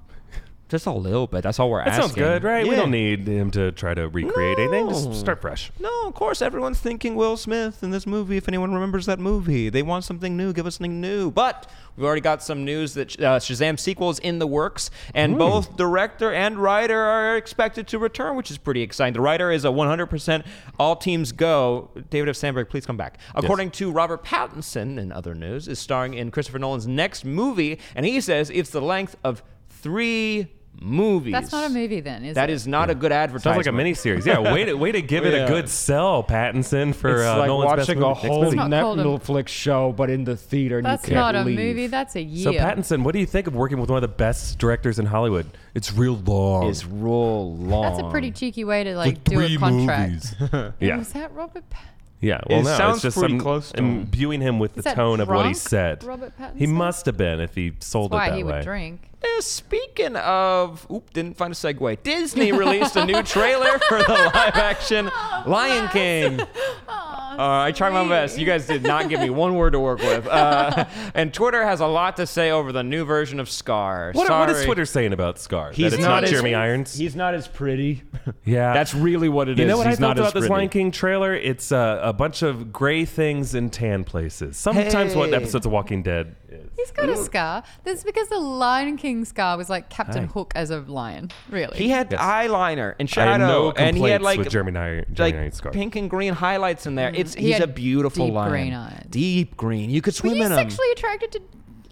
Just 0.70 0.86
a 0.86 0.92
little 0.92 1.26
bit. 1.26 1.42
That's 1.42 1.58
all 1.58 1.68
we're 1.68 1.80
That 1.84 1.88
asking. 1.88 2.02
sounds 2.02 2.14
good, 2.14 2.44
right? 2.44 2.66
We 2.66 2.76
don't 2.76 2.92
need 2.92 3.26
him 3.26 3.50
to 3.50 3.72
try 3.72 3.92
to 3.92 4.08
recreate 4.08 4.56
anything. 4.58 4.86
No. 4.86 4.90
Just 4.92 5.18
start 5.18 5.40
fresh. 5.40 5.72
No, 5.80 6.06
of 6.06 6.14
course, 6.14 6.40
everyone's 6.40 6.78
thinking 6.78 7.16
Will 7.16 7.36
Smith 7.36 7.82
in 7.82 7.90
this 7.90 8.06
movie. 8.06 8.36
If 8.36 8.46
anyone 8.46 8.72
remembers 8.72 9.06
that 9.06 9.18
movie, 9.18 9.68
they 9.68 9.82
want 9.82 10.04
something 10.04 10.36
new. 10.36 10.52
Give 10.52 10.66
us 10.66 10.76
something 10.76 11.00
new. 11.00 11.32
But 11.32 11.68
we've 11.96 12.06
already 12.06 12.20
got 12.20 12.40
some 12.40 12.64
news 12.64 12.94
that 12.94 13.20
uh, 13.20 13.40
Shazam 13.40 13.80
sequel 13.80 14.10
is 14.10 14.20
in 14.20 14.38
the 14.38 14.46
works, 14.46 14.92
and 15.12 15.36
both 15.36 15.76
director 15.76 16.32
and 16.32 16.56
writer 16.56 16.98
are 17.00 17.36
expected 17.36 17.88
to 17.88 17.98
return, 17.98 18.36
which 18.36 18.52
is 18.52 18.56
pretty 18.56 18.82
exciting. 18.82 19.14
The 19.14 19.20
writer 19.20 19.50
is 19.50 19.64
a 19.64 19.68
100% 19.68 20.46
all 20.78 20.94
teams 20.94 21.32
go. 21.32 21.90
David 22.10 22.28
F. 22.28 22.36
Sandberg, 22.36 22.68
please 22.70 22.86
come 22.86 22.96
back. 22.96 23.18
According 23.34 23.72
to 23.72 23.90
Robert 23.90 24.24
Pattinson, 24.24 24.98
in 24.98 25.10
other 25.10 25.34
news, 25.34 25.66
is 25.66 25.80
starring 25.80 26.14
in 26.14 26.30
Christopher 26.30 26.60
Nolan's 26.60 26.86
next 26.86 27.24
movie, 27.24 27.80
and 27.96 28.06
he 28.06 28.20
says 28.20 28.50
it's 28.50 28.70
the 28.70 28.80
length 28.80 29.16
of 29.24 29.42
three 29.68 30.46
movies. 30.78 31.32
That's 31.32 31.52
not 31.52 31.66
a 31.70 31.72
movie 31.72 32.00
then, 32.00 32.24
is 32.24 32.34
That 32.34 32.48
it? 32.50 32.54
is 32.54 32.66
not 32.66 32.90
a 32.90 32.94
good 32.94 33.12
advertisement. 33.12 33.64
Sounds 33.64 33.66
like 33.66 33.74
a 33.74 33.76
miniseries. 33.76 34.24
Yeah, 34.24 34.52
way 34.52 34.64
to 34.64 34.74
way 34.74 34.92
to 34.92 35.02
give 35.02 35.26
it 35.26 35.32
Yeah. 35.34 35.44
a 35.44 35.48
good 35.48 35.68
sell, 35.68 36.22
Pattinson, 36.24 36.94
for 36.94 37.10
It's 37.16 37.22
uh, 37.22 37.38
like 37.38 37.46
Nolan's 37.48 37.76
best 37.76 37.88
watching 37.88 38.00
movie. 38.00 38.06
a 38.06 38.14
next 38.14 38.26
whole 38.26 38.44
movie. 38.44 38.56
not 38.56 38.70
called 38.82 39.00
a- 39.00 39.04
Netflix 39.04 39.48
show, 39.48 39.92
but 39.92 40.08
in 40.10 40.24
the 40.24 40.36
theater, 40.36 40.78
and 40.78 40.86
That's 40.86 41.06
you 41.08 41.14
can't 41.14 41.34
not 41.34 41.34
a 41.36 41.44
leave. 41.44 41.58
movie. 41.58 41.86
That's 41.86 42.16
a 42.16 42.22
year. 42.22 42.44
So 42.44 42.52
Pattinson, 42.52 43.02
what 43.04 43.12
do 43.12 43.18
you 43.18 43.26
think 43.26 43.46
of 43.46 43.54
working 43.54 43.78
with 43.80 43.90
one 43.90 43.96
of 43.98 44.02
the 44.02 44.08
best 44.16 44.58
directors 44.58 44.98
in 44.98 45.06
Hollywood? 45.06 45.46
It's 45.74 45.92
real 45.92 46.16
long. 46.16 46.68
is 46.68 46.86
real 46.86 47.54
long. 47.56 47.82
That's 47.82 47.98
a 47.98 48.10
pretty 48.10 48.30
cheeky 48.30 48.64
way 48.64 48.84
to 48.84 48.94
like 48.96 49.22
do 49.24 49.40
a 49.40 49.56
contract. 49.56 50.34
yeah. 50.80 50.96
Was 50.98 51.12
that 51.12 51.32
Robert? 51.34 51.68
Pa- 51.68 51.78
Yeah, 52.20 52.40
well, 52.48 52.60
It 52.60 52.64
no, 52.64 52.76
sounds 52.76 52.96
it's 52.96 53.02
just 53.02 53.18
pretty 53.18 53.34
I'm 53.34 53.40
close 53.40 53.72
to 53.72 53.78
him. 53.78 54.00
imbuing 54.02 54.40
him 54.40 54.58
with 54.58 54.72
the 54.74 54.78
Is 54.80 54.84
that 54.84 54.94
tone 54.94 55.20
of 55.20 55.28
what 55.28 55.38
he 55.46 55.52
drunk 55.52 55.56
said. 55.56 56.04
Robert 56.04 56.32
Pattinson? 56.38 56.56
He 56.58 56.66
must 56.66 57.06
have 57.06 57.16
been 57.16 57.40
if 57.40 57.54
he 57.54 57.72
sold 57.80 58.12
That's 58.12 58.18
why 58.18 58.26
it 58.26 58.30
that 58.30 58.36
he 58.38 58.44
way. 58.44 58.52
would 58.56 58.64
drink. 58.64 59.00
Eh, 59.22 59.40
speaking 59.40 60.16
of, 60.16 60.86
oop, 60.90 61.12
didn't 61.12 61.36
find 61.36 61.52
a 61.52 61.56
segue. 61.56 62.02
Disney 62.02 62.52
released 62.52 62.96
a 62.96 63.04
new 63.04 63.22
trailer 63.24 63.78
for 63.80 63.98
the 63.98 64.30
live 64.34 64.56
action 64.56 65.10
Lion 65.46 65.88
King. 65.90 66.40
Uh, 66.40 67.62
I 67.62 67.72
tried 67.72 67.90
my 67.90 68.06
best. 68.08 68.38
You 68.38 68.44
guys 68.44 68.66
did 68.66 68.82
not 68.82 69.08
give 69.08 69.20
me 69.20 69.30
one 69.30 69.54
word 69.54 69.70
to 69.70 69.80
work 69.80 70.00
with. 70.00 70.26
Uh, 70.26 70.84
and 71.14 71.32
Twitter 71.32 71.64
has 71.64 71.80
a 71.80 71.86
lot 71.86 72.16
to 72.16 72.26
say 72.26 72.50
over 72.50 72.72
the 72.72 72.82
new 72.82 73.04
version 73.04 73.40
of 73.40 73.48
Scar. 73.48 74.10
What, 74.14 74.28
what 74.28 74.50
is 74.50 74.64
Twitter 74.64 74.84
saying 74.84 75.12
about 75.12 75.38
Scar? 75.38 75.72
He's 75.72 75.90
that 75.92 75.98
it's 75.98 76.02
not 76.02 76.16
not, 76.16 76.24
as- 76.24 76.30
Jeremy 76.30 76.54
Irons. 76.54 76.94
He's 76.94 77.14
not 77.14 77.34
as 77.34 77.46
pretty. 77.46 78.02
yeah, 78.44 78.72
That's 78.74 78.94
really 78.94 79.28
what 79.28 79.48
it 79.48 79.52
is. 79.52 79.60
You 79.60 79.66
know 79.66 79.78
what 79.78 79.86
He's 79.86 79.98
I 79.98 80.00
thought 80.00 80.18
about 80.18 80.34
this. 80.34 80.48
Lion 80.48 80.68
King 80.68 80.90
trailer? 80.90 81.34
It's 81.34 81.72
uh, 81.72 82.00
a 82.02 82.12
bunch 82.12 82.42
of 82.42 82.72
gray 82.72 83.04
things 83.04 83.54
in 83.54 83.70
tan 83.70 84.04
places. 84.04 84.56
Sometimes 84.56 85.14
what 85.14 85.32
episodes 85.32 85.66
of 85.66 85.72
Walking 85.72 86.02
Dead 86.02 86.36
is. 86.48 86.49
He's 86.76 86.90
got 86.92 87.08
a 87.08 87.16
scar. 87.16 87.62
That's 87.84 88.02
because 88.04 88.28
the 88.28 88.38
Lion 88.38 88.96
King 88.96 89.24
scar 89.24 89.56
was 89.58 89.68
like 89.68 89.90
Captain 89.90 90.24
Hi. 90.24 90.32
Hook 90.32 90.52
as 90.54 90.70
a 90.70 90.80
lion. 90.80 91.30
Really. 91.50 91.76
He 91.76 91.88
had 91.90 92.10
Yes. 92.12 92.20
eyeliner 92.20 92.94
and 92.98 93.08
I 93.16 93.20
have 93.24 93.40
shadow, 93.40 93.46
no 93.46 93.70
and 93.72 93.96
he 93.96 94.02
had 94.04 94.20
complaints 94.20 94.24
like 94.24 94.38
with 94.38 94.48
Jeremy, 94.50 94.78
Ir- 94.78 95.04
Jeremy 95.12 95.44
like 95.44 95.54
Scar. 95.54 95.72
pink 95.72 95.96
and 95.96 96.08
green 96.08 96.32
highlights 96.32 96.86
in 96.86 96.94
there. 96.94 97.12
Mm. 97.12 97.18
It's 97.18 97.34
He 97.34 97.46
he's 97.46 97.54
had 97.54 97.62
a 97.62 97.66
beautiful 97.66 98.26
deep 98.26 98.34
lion. 98.34 98.50
green 98.50 98.72
eyes. 98.74 99.06
Deep 99.10 99.56
green. 99.56 99.90
You 99.90 100.00
could 100.00 100.14
Were 100.14 100.18
swim 100.18 100.36
you 100.36 100.42
in 100.44 100.48
them. 100.50 100.58
sexually 100.58 100.90
attracted 100.92 101.32
to 101.32 101.42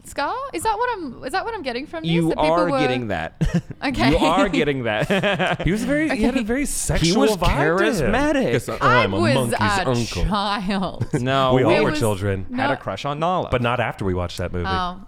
Scar? 0.08 0.34
Is 0.52 0.62
that 0.64 0.76
what 0.76 0.90
I'm? 0.98 1.24
Is 1.24 1.32
that 1.32 1.44
what 1.44 1.54
I'm 1.54 1.62
getting 1.62 1.86
from 1.86 2.02
this? 2.02 2.10
You 2.12 2.28
That 2.30 2.38
people 2.38 2.50
are 2.52 2.70
were- 2.70 2.78
getting 2.78 3.08
that. 3.08 3.34
Okay. 3.84 4.10
you 4.10 4.16
are 4.18 4.48
getting 4.48 4.82
that. 4.84 5.60
He 5.64 5.70
was 5.70 5.84
very. 5.84 6.08
He 6.10 6.22
had 6.24 6.34
a 6.34 6.38
Okay. 6.38 6.44
very 6.46 6.66
sexual 6.66 7.20
was 7.22 7.36
vibe 7.36 7.78
to 7.78 8.04
him. 8.04 8.12
charismatic. 8.12 8.52
Yes, 8.54 8.68
oh, 8.68 8.76
I 8.80 9.04
I'm 9.04 9.14
a 9.14 9.20
was 9.20 9.34
monkey's 9.34 9.58
a 9.60 9.88
uncle. 9.88 10.24
child. 10.24 11.06
no, 11.14 11.54
we 11.54 11.62
all 11.62 11.70
It 11.70 11.80
were 11.84 11.90
was- 11.90 11.98
children, 11.98 12.46
had 12.54 12.70
a 12.72 12.76
crush 12.76 13.04
on 13.04 13.18
Nala, 13.20 13.48
but 13.50 13.62
not 13.62 13.78
after 13.80 14.04
we 14.04 14.14
watched 14.14 14.38
that 14.38 14.52
movie. 14.52 14.66
Oh, 14.68 15.00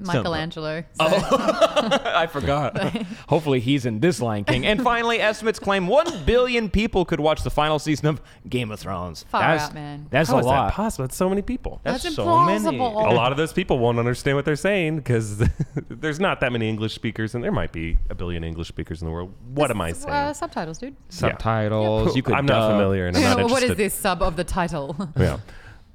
Michelangelo. 0.00 0.84
Oh. 0.98 1.98
I 2.14 2.26
forgot. 2.26 2.78
Hopefully, 3.28 3.60
he's 3.60 3.86
in 3.86 4.00
this 4.00 4.20
Lion 4.20 4.44
King. 4.44 4.66
And 4.66 4.82
finally, 4.82 5.20
estimates 5.20 5.58
claim 5.58 5.86
one 5.86 6.24
billion 6.24 6.70
people 6.70 7.04
could 7.04 7.20
watch 7.20 7.42
the 7.42 7.50
final 7.50 7.78
season 7.78 8.06
of 8.06 8.20
Game 8.48 8.70
of 8.70 8.80
Thrones. 8.80 9.24
Far 9.28 9.42
that's, 9.42 9.64
out, 9.64 9.74
man. 9.74 10.06
That's 10.10 10.30
How 10.30 10.36
a 10.36 10.40
is 10.40 10.46
lot. 10.46 10.68
that 10.68 10.74
possible? 10.74 11.04
That's 11.04 11.16
so 11.16 11.28
many 11.28 11.42
people. 11.42 11.80
That's, 11.84 12.02
That's 12.02 12.14
so 12.16 12.44
many. 12.44 12.64
implausible. 12.64 13.10
a 13.10 13.14
lot 13.14 13.32
of 13.32 13.38
those 13.38 13.52
people 13.52 13.78
won't 13.78 13.98
understand 13.98 14.36
what 14.36 14.44
they're 14.44 14.56
saying 14.56 14.96
because 14.96 15.38
there's 15.88 16.20
not 16.20 16.40
that 16.40 16.52
many 16.52 16.68
English 16.68 16.94
speakers, 16.94 17.34
and 17.34 17.44
there 17.44 17.52
might 17.52 17.72
be 17.72 17.98
a 18.08 18.14
billion 18.14 18.44
English 18.44 18.68
speakers 18.68 19.02
in 19.02 19.06
the 19.06 19.12
world. 19.12 19.32
What 19.54 19.70
am 19.70 19.80
I 19.80 19.92
saying? 19.92 20.12
Uh, 20.12 20.32
subtitles, 20.32 20.78
dude. 20.78 20.96
Subtitles. 21.08 22.16
You 22.16 22.22
could. 22.22 22.34
I'm 22.34 22.46
not 22.46 22.70
familiar, 22.70 23.06
and 23.06 23.16
I'm 23.16 23.38
not 23.38 23.50
what 23.50 23.62
is 23.62 23.76
this 23.76 23.94
sub 23.94 24.22
of 24.22 24.36
the 24.36 24.44
title? 24.44 24.96
Yeah. 25.16 25.38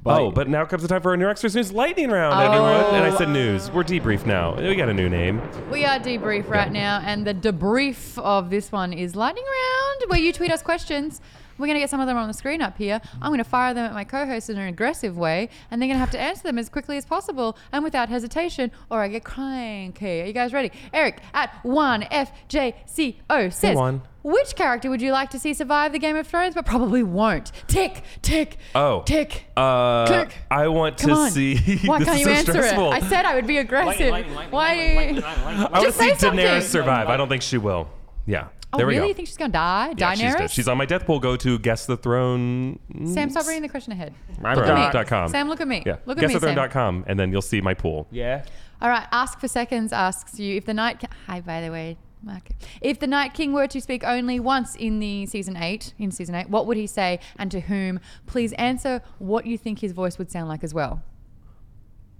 But- 0.06 0.22
oh, 0.22 0.30
but 0.30 0.48
now 0.48 0.64
comes 0.66 0.84
the 0.84 0.88
time 0.88 1.02
for 1.02 1.10
our 1.10 1.18
New 1.18 1.28
Extras 1.28 1.56
News 1.56 1.72
Lightning 1.72 2.12
Round, 2.12 2.36
oh. 2.36 2.46
everyone. 2.46 2.94
And 2.94 3.12
I 3.12 3.18
said 3.18 3.30
news. 3.30 3.72
We're 3.72 3.84
debriefed 3.84 4.28
now. 4.28 4.56
We 4.56 4.76
got 4.76 4.88
a 4.88 4.94
new 4.94 5.10
name. 5.10 5.42
We 5.72 5.84
are 5.84 5.98
debrief 5.98 6.48
right 6.48 6.72
now, 6.72 7.02
and 7.04 7.26
the 7.26 7.34
debrief 7.34 8.16
of 8.20 8.52
this 8.52 8.72
one 8.72 8.94
is 8.94 9.16
lightning 9.16 9.44
round, 9.44 10.12
where 10.12 10.20
you 10.20 10.32
tweet 10.32 10.52
us 10.52 10.62
questions. 10.62 11.22
We're 11.58 11.68
going 11.68 11.76
to 11.76 11.80
get 11.80 11.90
some 11.90 12.00
of 12.02 12.08
them 12.08 12.18
on 12.18 12.28
the 12.28 12.34
screen 12.34 12.62
up 12.62 12.78
here. 12.78 13.00
I'm 13.22 13.30
going 13.30 13.38
to 13.38 13.44
fire 13.44 13.74
them 13.74 13.86
at 13.86 13.94
my 13.94 14.04
co-host 14.04 14.50
in 14.50 14.58
an 14.58 14.68
aggressive 14.68 15.18
way, 15.18 15.50
and 15.72 15.82
they're 15.82 15.88
going 15.88 15.96
to 15.96 16.00
have 16.00 16.12
to 16.12 16.20
answer 16.20 16.44
them 16.44 16.58
as 16.58 16.70
quickly 16.70 16.98
as 16.98 17.06
possible 17.06 17.58
and 17.72 17.84
without 17.84 18.10
hesitation, 18.10 18.72
or 18.90 19.02
I 19.02 19.08
get 19.08 19.24
cranky. 19.24 20.22
Are 20.22 20.26
you 20.26 20.34
guys 20.34 20.54
ready? 20.54 20.72
Eric 20.94 21.22
at 21.34 21.54
one 21.64 22.04
FJCO 22.12 23.52
says, 23.54 23.76
One. 23.76 24.02
"Which 24.24 24.56
character 24.56 24.90
would 24.90 25.02
you 25.02 25.12
like 25.12 25.30
to 25.32 25.40
see 25.40 25.54
survive 25.54 25.92
the 25.92 26.00
Game 26.00 26.16
of 26.16 26.28
Thrones, 26.28 26.56
but 26.56 26.66
probably 26.66 27.04
won't?" 27.04 27.52
Tick, 27.68 28.04
tick, 28.22 28.58
Oh. 28.74 29.04
tick. 29.06 29.46
Uh, 29.56 30.06
Click. 30.08 30.36
I 30.52 30.68
want 30.68 30.98
Come 30.98 31.10
to 31.12 31.16
on. 31.16 31.32
see. 31.32 31.56
Why 31.86 32.00
this 32.00 32.08
can't 32.08 32.20
is 32.20 32.20
you 32.20 32.26
so 32.26 32.32
answer 32.32 32.52
stressful. 32.54 32.92
it? 32.92 32.96
I 32.96 33.00
said 33.08 33.26
I 33.26 33.36
would 33.36 33.48
be 33.48 33.58
aggressive. 33.58 34.12
Why? 34.50 35.22
I 35.26 35.54
want 35.54 35.74
to 35.76 35.82
Just 35.82 35.98
see 35.98 36.10
say 36.10 36.16
something. 36.18 36.46
Daenerys 36.46 36.64
survive. 36.64 37.08
I 37.08 37.18
don't 37.18 37.30
think 37.30 37.42
she 37.42 37.58
will. 37.58 37.88
Yeah. 38.28 38.48
Oh, 38.76 38.78
there 38.78 38.88
we 38.88 38.94
really? 38.96 39.06
go. 39.06 39.08
You 39.10 39.14
think 39.14 39.28
she's 39.28 39.38
gonna 39.38 39.52
die? 39.54 39.94
Yeah, 39.98 40.14
she's, 40.14 40.22
dead. 40.36 40.52
she's 40.52 40.68
on 40.68 40.78
my 40.78 40.86
death 40.86 41.06
pool. 41.06 41.20
Go 41.20 41.36
to 41.38 41.58
guess 41.60 41.86
the 41.86 41.98
throne. 41.98 42.80
Sam, 43.06 43.30
stop 43.30 43.48
reading 43.48 43.64
the 43.64 43.70
question 43.70 43.92
ahead. 43.94 44.14
My 44.40 44.54
Look 44.54 44.66
at 44.68 44.76
me. 44.76 44.92
dot 44.92 45.08
com. 45.08 45.30
Sam, 45.30 45.50
look 45.50 45.62
at 45.62 45.68
me. 45.68 45.84
Yeah. 45.86 45.98
Look 46.06 46.22
at 46.22 46.28
me, 46.28 46.40
Sam. 46.40 46.42
GuessTheThrone.com, 46.56 47.06
and 47.08 47.20
then 47.20 47.32
you'll 47.32 47.42
see 47.42 47.62
my 47.62 47.74
pool. 47.74 48.08
Yeah. 48.12 48.44
All 48.82 48.90
right. 48.90 49.08
Ask 49.12 49.40
for 49.40 49.48
seconds 49.48 49.92
asks 49.94 50.40
you 50.40 50.56
if 50.58 50.66
the 50.66 50.74
night. 50.74 51.00
Ki- 51.00 51.08
Hi, 51.28 51.42
by 51.42 51.62
the 51.62 51.72
way. 51.72 51.98
Mark. 52.24 52.50
If 52.82 53.00
the 53.00 53.06
Night 53.06 53.36
King 53.36 53.54
were 53.54 53.68
to 53.68 53.80
speak 53.80 54.04
only 54.04 54.40
once 54.40 54.74
in 54.76 54.98
the 55.00 55.28
season 55.28 55.56
eight, 55.58 55.94
in 56.00 56.10
season 56.10 56.34
eight, 56.34 56.50
what 56.50 56.66
would 56.66 56.76
he 56.76 56.88
say 56.88 57.20
and 57.38 57.52
to 57.52 57.60
whom? 57.60 58.00
Please 58.26 58.52
answer 58.54 59.02
what 59.20 59.46
you 59.46 59.60
think 59.60 59.80
his 59.80 59.92
voice 59.92 60.18
would 60.18 60.32
sound 60.32 60.50
like 60.50 60.64
as 60.64 60.74
well. 60.74 61.04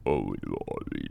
Oh, 0.08 0.34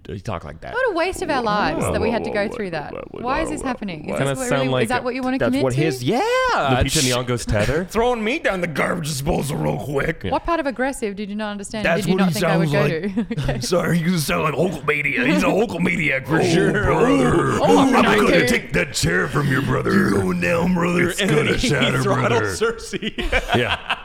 you 0.08 0.20
talk 0.20 0.44
like 0.44 0.60
that. 0.60 0.72
What 0.72 0.92
a 0.92 0.94
waste 0.94 1.22
of 1.22 1.30
our 1.30 1.42
lives 1.42 1.84
that 1.84 2.00
we 2.00 2.10
had 2.10 2.22
to 2.24 2.30
go 2.30 2.48
through 2.48 2.70
that. 2.70 2.92
Why 3.12 3.40
is 3.42 3.50
this 3.50 3.62
happening? 3.62 4.08
Is, 4.08 4.16
Kinda 4.16 4.24
this 4.32 4.38
what 4.38 4.48
sound 4.48 4.60
really, 4.62 4.72
like 4.72 4.82
is 4.84 4.88
that 4.90 5.02
what 5.02 5.14
you 5.14 5.22
want 5.22 5.34
to 5.34 5.38
That's 5.38 5.50
commit 5.50 5.64
what 5.64 5.72
to? 5.74 5.80
his. 5.80 6.04
Yeah. 6.04 6.20
Lupita 6.54 6.90
sh- 6.90 7.10
Nyong'o's 7.10 7.44
tether. 7.46 7.84
Throwing 7.90 8.22
me 8.22 8.38
down 8.38 8.60
the 8.60 8.66
garbage 8.68 9.08
disposal 9.08 9.56
real 9.56 9.78
quick. 9.78 10.22
What 10.24 10.44
part 10.44 10.60
of 10.60 10.66
aggressive 10.66 11.16
did 11.16 11.28
you 11.28 11.34
not 11.34 11.50
understand? 11.50 11.86
That's 11.86 12.02
did 12.02 12.08
you 12.10 12.14
what 12.14 12.18
not 12.20 12.28
he 12.28 12.34
think 12.34 12.44
I 12.46 12.56
would 12.56 12.70
go 12.70 12.88
sounds 12.88 13.14
to? 13.28 13.40
Okay. 13.44 13.60
Sorry, 13.60 13.98
you 13.98 14.18
sound 14.18 14.44
like 14.44 14.54
Hulkamania. 14.54 15.26
He's 15.26 15.42
a 15.42 15.46
Hulkamaniac 15.46 16.26
for 16.28 16.42
sure. 16.44 16.72
brother. 16.72 17.58
Oh, 17.60 17.78
I'm 17.78 17.96
I'm 17.96 18.02
not 18.02 18.18
gonna 18.18 18.46
take 18.46 18.72
that 18.74 18.94
chair 18.94 19.26
from 19.28 19.48
your 19.50 19.62
brother. 19.62 19.92
You're 19.92 20.10
going 20.10 20.40
down, 20.40 20.74
brother. 20.74 21.08
It's 21.10 21.20
gonna 21.20 21.58
shatter, 21.58 22.02
brother. 22.02 22.42
Cersei. 22.42 23.16
yeah. 23.56 23.98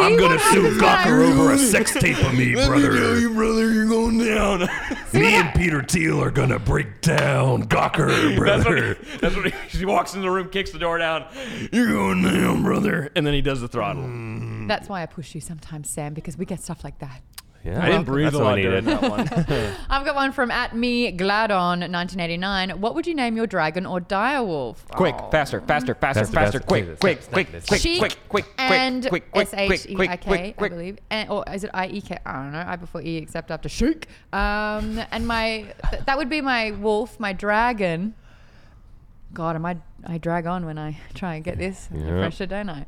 See 0.00 0.06
I'm 0.06 0.16
gonna 0.18 0.38
sue 0.38 0.62
happens 0.62 0.80
when 0.80 0.84
I- 0.90 1.04
Gawker 1.04 1.30
over 1.30 1.52
a 1.52 1.58
sex 1.58 1.92
tape 1.94 2.16
of 2.24 2.32
me, 2.34 2.54
Let 2.56 2.70
me 2.70 2.80
brother. 2.80 2.98
tell 2.98 3.16
you, 3.18 3.34
brother, 3.34 3.70
you're 3.72 3.86
going 3.86 4.18
down. 4.18 4.60
me 5.12 5.34
and 5.34 5.54
Peter 5.54 5.82
Thiel 5.82 6.22
are 6.22 6.30
gonna 6.30 6.58
break 6.58 7.00
down 7.00 7.64
Gawker, 7.64 8.08
That's 8.08 8.36
brother. 8.38 8.88
what, 8.88 8.96
he, 9.06 9.16
that's 9.18 9.36
what 9.36 9.52
he, 9.52 9.52
he 9.78 9.84
walks 9.84 10.14
in 10.14 10.22
the 10.22 10.30
room, 10.30 10.48
kicks 10.48 10.70
the 10.70 10.78
door 10.78 10.98
down, 10.98 11.26
You're 11.72 11.88
going 11.92 12.22
down, 12.22 12.62
brother. 12.62 13.10
and 13.14 13.26
then 13.26 13.34
he 13.34 13.40
does 13.42 13.60
the 13.60 13.68
throttle. 13.68 14.08
That's 14.66 14.88
why 14.88 15.02
I 15.02 15.06
push 15.06 15.34
you 15.34 15.40
sometimes, 15.40 15.90
Sam, 15.90 16.14
because 16.14 16.38
we 16.38 16.44
get 16.46 16.60
stuff 16.62 16.82
like 16.84 16.98
that. 17.00 17.20
Yeah. 17.64 17.82
I 17.82 17.86
didn't 17.90 18.04
breathe 18.04 18.26
That's 18.26 18.36
a 18.36 18.38
what 18.38 18.44
lot 18.44 18.54
during 18.56 18.84
that 18.86 19.02
one. 19.02 19.28
I've 19.90 20.04
got 20.04 20.14
one 20.14 20.32
from 20.32 20.50
at 20.50 20.74
me 20.74 21.12
Gladon 21.12 21.80
1989. 21.80 22.80
What 22.80 22.94
would 22.94 23.06
you 23.06 23.14
name 23.14 23.36
your 23.36 23.46
dragon 23.46 23.86
or 23.86 24.00
direwolf? 24.00 24.76
quick, 24.88 25.14
faster, 25.30 25.60
faster, 25.60 25.94
faster, 25.94 25.94
Faster, 25.94 26.24
faster, 26.24 26.32
faster, 26.32 26.60
quick, 26.60 26.84
faster, 26.86 26.96
quick, 27.00 27.18
faster, 27.18 27.30
quick, 27.32 27.48
faster. 27.48 27.68
quick, 27.68 27.80
Sheik 27.80 27.98
quick, 28.00 28.18
quick, 28.28 28.46
and 28.58 29.08
quick, 29.08 29.30
quick, 29.32 29.46
S 29.48 29.50
quick, 29.50 29.70
H 29.72 29.86
E 29.88 29.94
quick, 29.94 30.10
I 30.10 30.16
quick, 30.16 30.40
K, 30.40 30.48
I 30.48 30.52
quick. 30.52 30.72
believe, 30.72 30.98
and, 31.10 31.30
or 31.30 31.44
is 31.52 31.64
it 31.64 31.70
I 31.74 31.86
E 31.88 32.00
K? 32.00 32.18
I 32.24 32.32
don't 32.32 32.52
know. 32.52 32.64
I 32.66 32.76
before 32.76 33.02
E 33.02 33.16
except 33.18 33.50
after 33.50 33.68
Sheik. 33.68 34.06
Um, 34.32 35.00
and 35.10 35.26
my 35.26 35.66
th- 35.90 36.04
that 36.06 36.16
would 36.16 36.28
be 36.30 36.40
my 36.40 36.70
wolf, 36.72 37.18
my 37.20 37.32
dragon. 37.32 38.14
God, 39.32 39.54
am 39.56 39.64
I 39.66 39.76
I 40.06 40.18
drag 40.18 40.46
on 40.46 40.64
when 40.66 40.78
I 40.78 40.98
try 41.14 41.34
and 41.36 41.44
get 41.44 41.58
this 41.58 41.88
Yeah. 41.94 42.18
pressure, 42.18 42.46
don't 42.46 42.68
I? 42.70 42.86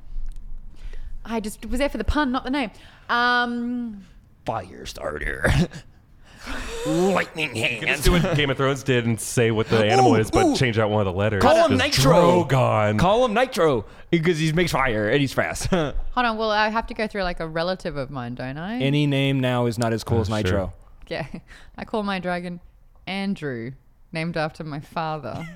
I 1.24 1.38
just 1.38 1.64
was 1.66 1.78
there 1.78 1.88
for 1.88 1.98
the 1.98 2.04
pun, 2.04 2.32
not 2.32 2.42
the 2.42 2.50
name. 2.50 2.70
Um, 3.08 4.04
Fire 4.44 4.86
starter. 4.86 5.50
Lightning 6.86 7.54
Just 7.54 7.84
hands. 7.84 8.04
do 8.04 8.12
what 8.12 8.36
Game 8.36 8.50
of 8.50 8.56
Thrones 8.56 8.82
did 8.82 9.06
and 9.06 9.20
say 9.20 9.52
what 9.52 9.68
the 9.68 9.84
animal 9.84 10.14
Ooh, 10.14 10.18
is, 10.18 10.30
but 10.30 10.44
ooh. 10.44 10.56
change 10.56 10.78
out 10.78 10.90
one 10.90 11.00
of 11.00 11.12
the 11.12 11.16
letters. 11.16 11.40
Call 11.40 11.68
him 11.68 11.78
Just 11.78 11.98
Nitro. 11.98 12.44
Drogon. 12.44 12.98
Call 12.98 13.24
him 13.24 13.34
Nitro 13.34 13.84
because 14.10 14.38
he 14.38 14.52
makes 14.52 14.72
fire 14.72 15.08
and 15.08 15.20
he's 15.20 15.32
fast. 15.32 15.66
hold 15.66 15.94
on. 16.16 16.36
Well, 16.36 16.50
I 16.50 16.68
have 16.68 16.88
to 16.88 16.94
go 16.94 17.06
through 17.06 17.22
like 17.22 17.38
a 17.38 17.46
relative 17.46 17.96
of 17.96 18.10
mine, 18.10 18.34
don't 18.34 18.58
I? 18.58 18.80
Any 18.80 19.06
name 19.06 19.38
now 19.38 19.66
is 19.66 19.78
not 19.78 19.92
as 19.92 20.02
cool 20.02 20.20
as 20.20 20.26
sure. 20.26 20.36
Nitro. 20.36 20.72
Yeah, 21.06 21.26
I 21.78 21.84
call 21.84 22.02
my 22.02 22.18
dragon 22.18 22.60
Andrew, 23.06 23.72
named 24.10 24.36
after 24.36 24.64
my 24.64 24.80
father. 24.80 25.46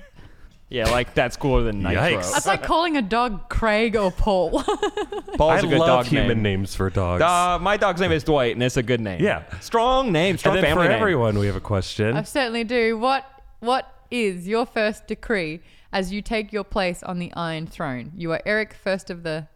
Yeah, 0.68 0.90
like 0.90 1.14
that's 1.14 1.36
cooler 1.36 1.62
than 1.62 1.82
Nitro. 1.82 2.02
Yikes. 2.02 2.32
That's 2.32 2.46
like 2.46 2.62
calling 2.64 2.96
a 2.96 3.02
dog 3.02 3.48
Craig 3.48 3.94
or 3.94 4.10
Paul. 4.10 4.50
Paul's 5.36 5.52
I 5.52 5.58
a 5.58 5.62
good 5.62 5.78
love 5.78 5.86
dog 5.86 6.06
human 6.06 6.42
name. 6.42 6.60
names 6.60 6.74
for 6.74 6.90
dogs. 6.90 7.22
Uh, 7.22 7.58
my 7.60 7.76
dog's 7.76 8.00
name 8.00 8.10
is 8.10 8.24
Dwight, 8.24 8.52
and 8.54 8.62
it's 8.62 8.76
a 8.76 8.82
good 8.82 9.00
name. 9.00 9.22
Yeah. 9.22 9.44
strong 9.60 10.10
name, 10.10 10.38
strong 10.38 10.56
and 10.56 10.64
then 10.64 10.70
family 10.70 10.86
for 10.86 10.92
name. 10.92 11.00
everyone, 11.00 11.38
we 11.38 11.46
have 11.46 11.54
a 11.56 11.60
question. 11.60 12.16
I 12.16 12.22
certainly 12.22 12.64
do. 12.64 12.98
What 12.98 13.24
What 13.60 13.92
is 14.10 14.48
your 14.48 14.66
first 14.66 15.06
decree 15.06 15.60
as 15.92 16.12
you 16.12 16.20
take 16.20 16.52
your 16.52 16.64
place 16.64 17.02
on 17.04 17.20
the 17.20 17.32
Iron 17.34 17.68
Throne? 17.68 18.10
You 18.16 18.32
are 18.32 18.42
Erik, 18.44 18.74
first 18.74 19.08
of 19.08 19.22
the, 19.22 19.46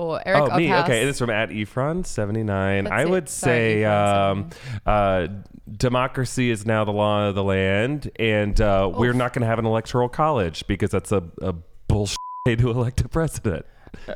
or 0.00 0.22
Eric 0.26 0.42
oh, 0.42 0.46
of 0.46 0.56
me. 0.56 0.72
Okay, 0.72 1.04
this 1.04 1.16
is 1.16 1.18
from 1.18 1.30
at 1.30 1.50
Efron79. 1.50 2.84
That's 2.84 2.92
I 2.92 3.02
it. 3.02 3.10
would 3.10 3.28
Sorry, 3.28 3.54
say 3.54 3.84
um, 3.84 4.50
uh, 4.86 5.28
democracy 5.70 6.50
is 6.50 6.64
now 6.64 6.84
the 6.84 6.92
law 6.92 7.28
of 7.28 7.34
the 7.34 7.44
land, 7.44 8.10
and 8.16 8.58
uh, 8.60 8.90
we're 8.92 9.12
not 9.12 9.32
going 9.32 9.42
to 9.42 9.46
have 9.46 9.58
an 9.58 9.66
electoral 9.66 10.08
college 10.08 10.66
because 10.66 10.90
that's 10.90 11.12
a, 11.12 11.22
a 11.42 11.52
bullshit 11.88 12.16
way 12.46 12.56
to 12.56 12.70
elect 12.70 13.00
a 13.02 13.08
president. 13.08 13.66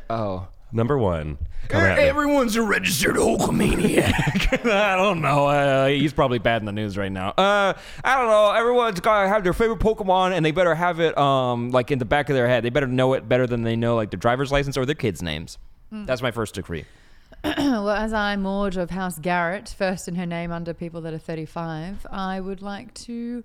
Oh, 0.09 0.47
Number 0.75 0.97
one. 0.97 1.37
Come 1.69 1.83
at 1.83 1.97
me. 1.97 2.03
Everyone's 2.03 2.57
a 2.57 2.61
registered 2.61 3.15
Hulkamaniac. 3.15 4.65
I 4.69 4.97
don't 4.97 5.21
know. 5.21 5.47
Uh, 5.47 5.87
he's 5.87 6.11
probably 6.11 6.37
bad 6.37 6.61
in 6.61 6.65
the 6.65 6.73
news 6.73 6.97
right 6.97 7.11
now. 7.11 7.29
Uh, 7.29 7.73
I 8.03 8.17
don't 8.17 8.27
know. 8.27 8.51
Everyone's 8.51 8.99
gotta 8.99 9.29
have 9.29 9.45
their 9.45 9.53
favorite 9.53 9.79
Pokemon, 9.79 10.33
and 10.33 10.45
they 10.45 10.51
better 10.51 10.75
have 10.75 10.99
it 10.99 11.17
um 11.17 11.71
like 11.71 11.91
in 11.91 11.99
the 11.99 12.05
back 12.05 12.29
of 12.29 12.35
their 12.35 12.49
head. 12.49 12.63
They 12.63 12.69
better 12.69 12.87
know 12.87 13.13
it 13.13 13.29
better 13.29 13.47
than 13.47 13.63
they 13.63 13.77
know 13.77 13.95
like 13.95 14.11
their 14.11 14.19
driver's 14.19 14.51
license 14.51 14.75
or 14.75 14.85
their 14.85 14.95
kids' 14.95 15.21
names. 15.21 15.57
Mm. 15.93 16.05
That's 16.05 16.21
my 16.21 16.31
first 16.31 16.55
decree. 16.55 16.85
well, 17.43 17.89
as 17.89 18.13
I'm 18.13 18.43
Maude 18.43 18.77
of 18.77 18.89
House 18.89 19.19
Garrett, 19.19 19.73
first 19.77 20.07
in 20.07 20.15
her 20.15 20.25
name 20.25 20.51
under 20.51 20.73
people 20.73 21.01
that 21.01 21.13
are 21.13 21.19
35, 21.19 22.07
I 22.11 22.39
would 22.39 22.61
like 22.61 22.93
to 23.05 23.43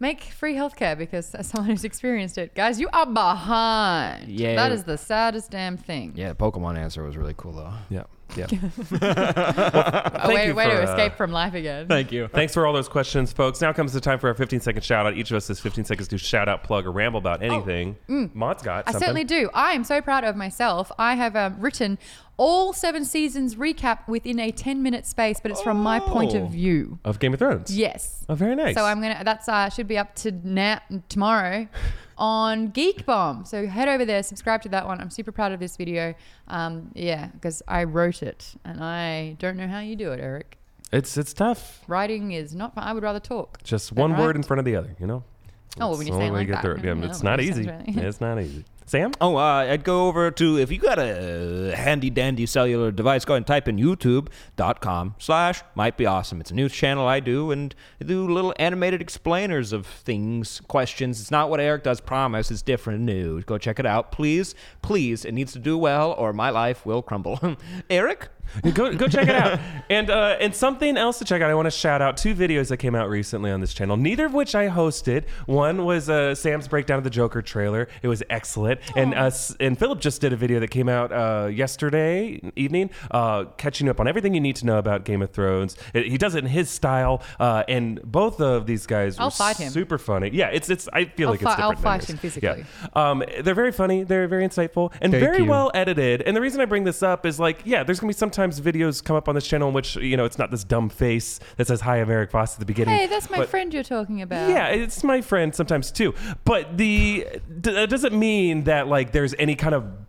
make 0.00 0.22
free 0.22 0.54
healthcare 0.54 0.96
because 0.96 1.34
as 1.34 1.48
someone 1.48 1.70
who's 1.70 1.84
experienced 1.84 2.38
it, 2.38 2.54
guys, 2.54 2.80
you 2.80 2.88
are 2.92 3.06
behind. 3.06 4.28
Yeah. 4.28 4.54
That 4.56 4.72
is 4.72 4.84
the 4.84 4.98
saddest 4.98 5.50
damn 5.50 5.76
thing. 5.76 6.12
Yeah, 6.14 6.34
Pokemon 6.34 6.78
answer 6.78 7.02
was 7.02 7.16
really 7.16 7.34
cool 7.36 7.52
though. 7.52 7.72
Yeah. 7.88 8.04
Yeah. 8.36 8.46
A 10.24 10.28
way, 10.28 10.52
way 10.52 10.64
for, 10.64 10.70
to 10.70 10.78
uh, 10.78 10.92
escape 10.92 11.16
from 11.16 11.32
life 11.32 11.54
again. 11.54 11.88
Thank 11.88 12.12
you. 12.12 12.28
Thanks 12.28 12.54
for 12.54 12.66
all 12.66 12.72
those 12.72 12.88
questions, 12.88 13.32
folks. 13.32 13.60
Now 13.60 13.72
comes 13.72 13.92
the 13.92 14.00
time 14.00 14.18
for 14.18 14.28
our 14.28 14.34
15 14.34 14.60
second 14.60 14.82
shout 14.82 15.06
out. 15.06 15.14
Each 15.16 15.30
of 15.30 15.36
us 15.36 15.48
has 15.48 15.60
15 15.60 15.84
seconds 15.84 16.08
to 16.08 16.18
shout 16.18 16.48
out, 16.48 16.62
plug, 16.64 16.86
or 16.86 16.92
ramble 16.92 17.18
about 17.18 17.42
anything. 17.42 17.96
Maude's 18.08 18.62
got 18.62 18.74
Oh, 18.86 18.92
mm. 18.92 18.96
I 18.96 18.98
certainly 18.98 19.24
do. 19.24 19.50
I 19.54 19.72
am 19.72 19.84
so 19.84 20.00
proud 20.00 20.24
of 20.24 20.36
myself. 20.36 20.90
I 20.98 21.14
have 21.14 21.36
um, 21.36 21.60
written 21.60 21.98
all 22.36 22.72
seven 22.72 23.04
seasons 23.04 23.54
recap 23.56 24.06
within 24.08 24.38
a 24.40 24.50
10 24.50 24.82
minute 24.82 25.06
space, 25.06 25.38
but 25.40 25.50
it's 25.50 25.60
from 25.62 25.80
my 25.82 26.00
point 26.00 26.34
Oh. 26.34 26.42
of 26.44 26.50
view. 26.50 26.98
Of 27.04 27.18
Game 27.18 27.32
of 27.32 27.38
Thrones. 27.38 27.76
Yes. 27.76 28.24
Oh, 28.28 28.34
very 28.34 28.54
nice. 28.56 28.74
So 28.74 28.84
I'm 28.84 29.00
gonna. 29.00 29.22
That's 29.24 29.48
uh, 29.48 29.68
should 29.70 29.86
be 29.88 29.98
up 29.98 30.14
to 30.16 30.32
now 30.42 30.80
tomorrow 31.08 31.68
on 32.18 32.68
Geek 32.68 33.06
Bomb. 33.06 33.44
So 33.44 33.66
head 33.66 33.88
over 33.88 34.04
there, 34.04 34.22
subscribe 34.22 34.62
to 34.62 34.68
that 34.70 34.86
one. 34.86 35.00
I'm 35.00 35.10
super 35.10 35.32
proud 35.32 35.52
of 35.52 35.60
this 35.60 35.76
video. 35.76 36.14
Um, 36.48 36.90
yeah, 36.94 37.26
because 37.28 37.62
I 37.68 37.84
wrote 37.84 38.22
it, 38.22 38.54
and 38.64 38.82
I 38.82 39.36
don't 39.38 39.56
know 39.56 39.68
how 39.68 39.80
you 39.80 39.96
do 39.96 40.12
it, 40.12 40.20
Erik. 40.20 40.58
It's 40.92 41.16
it's 41.16 41.32
tough. 41.32 41.82
Writing 41.88 42.32
is 42.32 42.54
not. 42.54 42.74
fun. 42.74 42.84
I 42.84 42.92
would 42.92 43.02
rather 43.02 43.20
talk. 43.20 43.62
Just 43.62 43.92
one 43.92 44.16
word 44.16 44.36
in 44.36 44.42
front 44.42 44.58
of 44.58 44.64
the 44.64 44.76
other, 44.76 44.94
you 45.00 45.06
know? 45.06 45.24
Oh, 45.80 45.88
well, 45.88 45.98
when 45.98 46.06
you 46.06 46.12
say 46.12 46.28
it 46.28 46.32
like 46.32 46.46
that, 46.48 46.64
it. 46.64 46.84
yeah, 46.84 46.94
it's 47.04 47.24
not 47.24 47.40
easy. 47.40 47.68
It's 47.88 48.20
not 48.20 48.40
easy. 48.40 48.64
Sam? 48.86 49.12
Oh, 49.20 49.36
uh, 49.36 49.66
I'd 49.68 49.82
go 49.82 50.06
over 50.08 50.30
to 50.30 50.58
if 50.58 50.70
you 50.70 50.78
got 50.78 50.98
a 50.98 51.74
handy 51.74 52.10
dandy 52.10 52.46
cellular 52.46 52.90
device, 52.90 53.24
go 53.24 53.34
and 53.34 53.46
type 53.46 53.66
in 53.66 53.76
youtube.com 53.76 55.14
slash 55.18 55.62
might 55.74 55.96
be 55.96 56.04
awesome. 56.06 56.40
It's 56.40 56.50
a 56.50 56.54
news 56.54 56.72
channel 56.72 57.06
I 57.06 57.20
do 57.20 57.50
and 57.50 57.74
I 58.00 58.04
do 58.04 58.28
little 58.28 58.54
animated 58.58 59.00
explainers 59.00 59.72
of 59.72 59.86
things, 59.86 60.60
questions. 60.68 61.20
It's 61.20 61.30
not 61.30 61.48
what 61.48 61.60
Erik 61.60 61.82
does, 61.82 62.00
promise. 62.00 62.50
It's 62.50 62.62
different 62.62 63.00
new. 63.00 63.40
Go 63.42 63.56
check 63.56 63.78
it 63.78 63.86
out. 63.86 64.12
Please, 64.12 64.54
please. 64.82 65.24
It 65.24 65.32
needs 65.32 65.52
to 65.54 65.58
do 65.58 65.78
well 65.78 66.12
or 66.12 66.32
my 66.32 66.50
life 66.50 66.84
will 66.84 67.02
crumble. 67.02 67.56
Erik? 67.90 68.28
Go 68.74 68.94
go 68.94 69.06
check 69.08 69.28
it 69.28 69.34
out. 69.34 69.58
And 69.90 70.08
uh, 70.08 70.38
and 70.40 70.54
something 70.54 70.96
else 70.96 71.18
to 71.18 71.26
check 71.26 71.42
out. 71.42 71.50
I 71.50 71.54
want 71.54 71.66
to 71.66 71.70
shout 71.70 72.00
out 72.00 72.16
two 72.16 72.34
videos 72.34 72.68
that 72.68 72.78
came 72.78 72.94
out 72.94 73.10
recently 73.10 73.50
on 73.50 73.60
this 73.60 73.74
channel. 73.74 73.98
Neither 73.98 74.24
of 74.24 74.32
which 74.32 74.54
I 74.54 74.68
hosted. 74.68 75.24
One 75.44 75.84
was 75.84 76.08
uh, 76.08 76.34
Sam's 76.34 76.68
breakdown 76.68 76.96
of 76.96 77.04
the 77.04 77.10
Joker 77.10 77.42
trailer. 77.42 77.88
It 78.02 78.08
was 78.08 78.22
excellent. 78.30 78.80
And 78.96 79.14
uh, 79.14 79.30
and 79.60 79.78
Philip 79.78 80.00
just 80.00 80.22
did 80.22 80.32
a 80.32 80.36
video 80.36 80.58
that 80.60 80.68
came 80.68 80.88
out 80.88 81.12
uh, 81.12 81.48
yesterday 81.48 82.40
evening, 82.56 82.90
uh, 83.10 83.44
catching 83.58 83.88
up 83.90 84.00
on 84.00 84.08
everything 84.08 84.32
you 84.34 84.40
need 84.40 84.56
to 84.56 84.66
know 84.66 84.78
about 84.78 85.04
Game 85.04 85.20
of 85.20 85.30
Thrones. 85.32 85.76
It- 85.92 86.06
he 86.06 86.16
does 86.16 86.34
it 86.34 86.44
in 86.44 86.50
his 86.50 86.70
style. 86.70 87.22
Uh, 87.38 87.62
and 87.68 88.00
both 88.04 88.40
of 88.40 88.66
these 88.66 88.86
guys 88.86 89.18
I'll 89.18 89.26
were 89.26 89.30
fight 89.32 89.56
him. 89.58 89.70
super 89.70 89.98
funny. 89.98 90.30
Yeah, 90.32 90.48
it's 90.48 90.70
it's. 90.70 90.88
I 90.94 91.04
feel 91.04 91.28
I'll 91.28 91.32
like 91.34 91.42
it's 91.42 91.54
fi- 91.54 91.60
I'll 91.62 91.70
different. 91.72 91.82
than 91.84 92.00
fight 92.00 92.10
him 92.10 92.16
physically. 92.16 92.64
Yeah. 92.96 93.10
Um, 93.10 93.22
they're 93.42 93.54
very 93.54 93.72
funny. 93.72 94.02
They're 94.04 94.28
very 94.28 94.46
insightful 94.48 94.92
and 95.02 95.12
Thank 95.12 95.22
very 95.24 95.38
you. 95.38 95.44
well 95.46 95.70
edited. 95.74 96.22
And 96.22 96.34
the 96.36 96.40
reason 96.40 96.60
I 96.62 96.64
bring 96.64 96.84
this 96.84 97.02
up 97.02 97.26
is 97.26 97.38
like, 97.38 97.60
yeah, 97.64 97.82
there's 97.82 98.00
gonna 98.00 98.08
be 98.10 98.14
sometimes 98.34 98.60
videos 98.60 99.02
come 99.02 99.16
up 99.16 99.28
on 99.28 99.34
this 99.34 99.46
channel 99.46 99.68
in 99.68 99.74
which 99.74 99.96
you 99.96 100.16
know 100.16 100.24
it's 100.24 100.38
not 100.38 100.50
this 100.50 100.64
dumb 100.64 100.88
face 100.88 101.40
that 101.56 101.66
says 101.66 101.80
"Hi, 101.82 102.00
I'm 102.00 102.10
Erik 102.10 102.30
Voss" 102.30 102.54
at 102.54 102.60
the 102.60 102.66
beginning. 102.66 102.94
Hey, 102.96 103.06
that's 103.06 103.30
my 103.30 103.38
but- 103.38 103.48
friend 103.48 103.72
you're 103.72 103.82
talking 103.82 104.22
about. 104.22 104.50
Yeah, 104.50 104.68
it's 104.68 105.02
my 105.04 105.20
friend 105.20 105.54
sometimes 105.54 105.90
too. 105.92 106.14
But 106.44 106.76
the 106.76 107.26
d- 107.60 107.72
that 107.72 107.88
doesn't 107.88 108.18
mean 108.18 108.64
that 108.64 108.88
like 108.88 109.12
there's 109.12 109.34
any 109.38 109.54
kind 109.54 109.74
of 109.74 110.08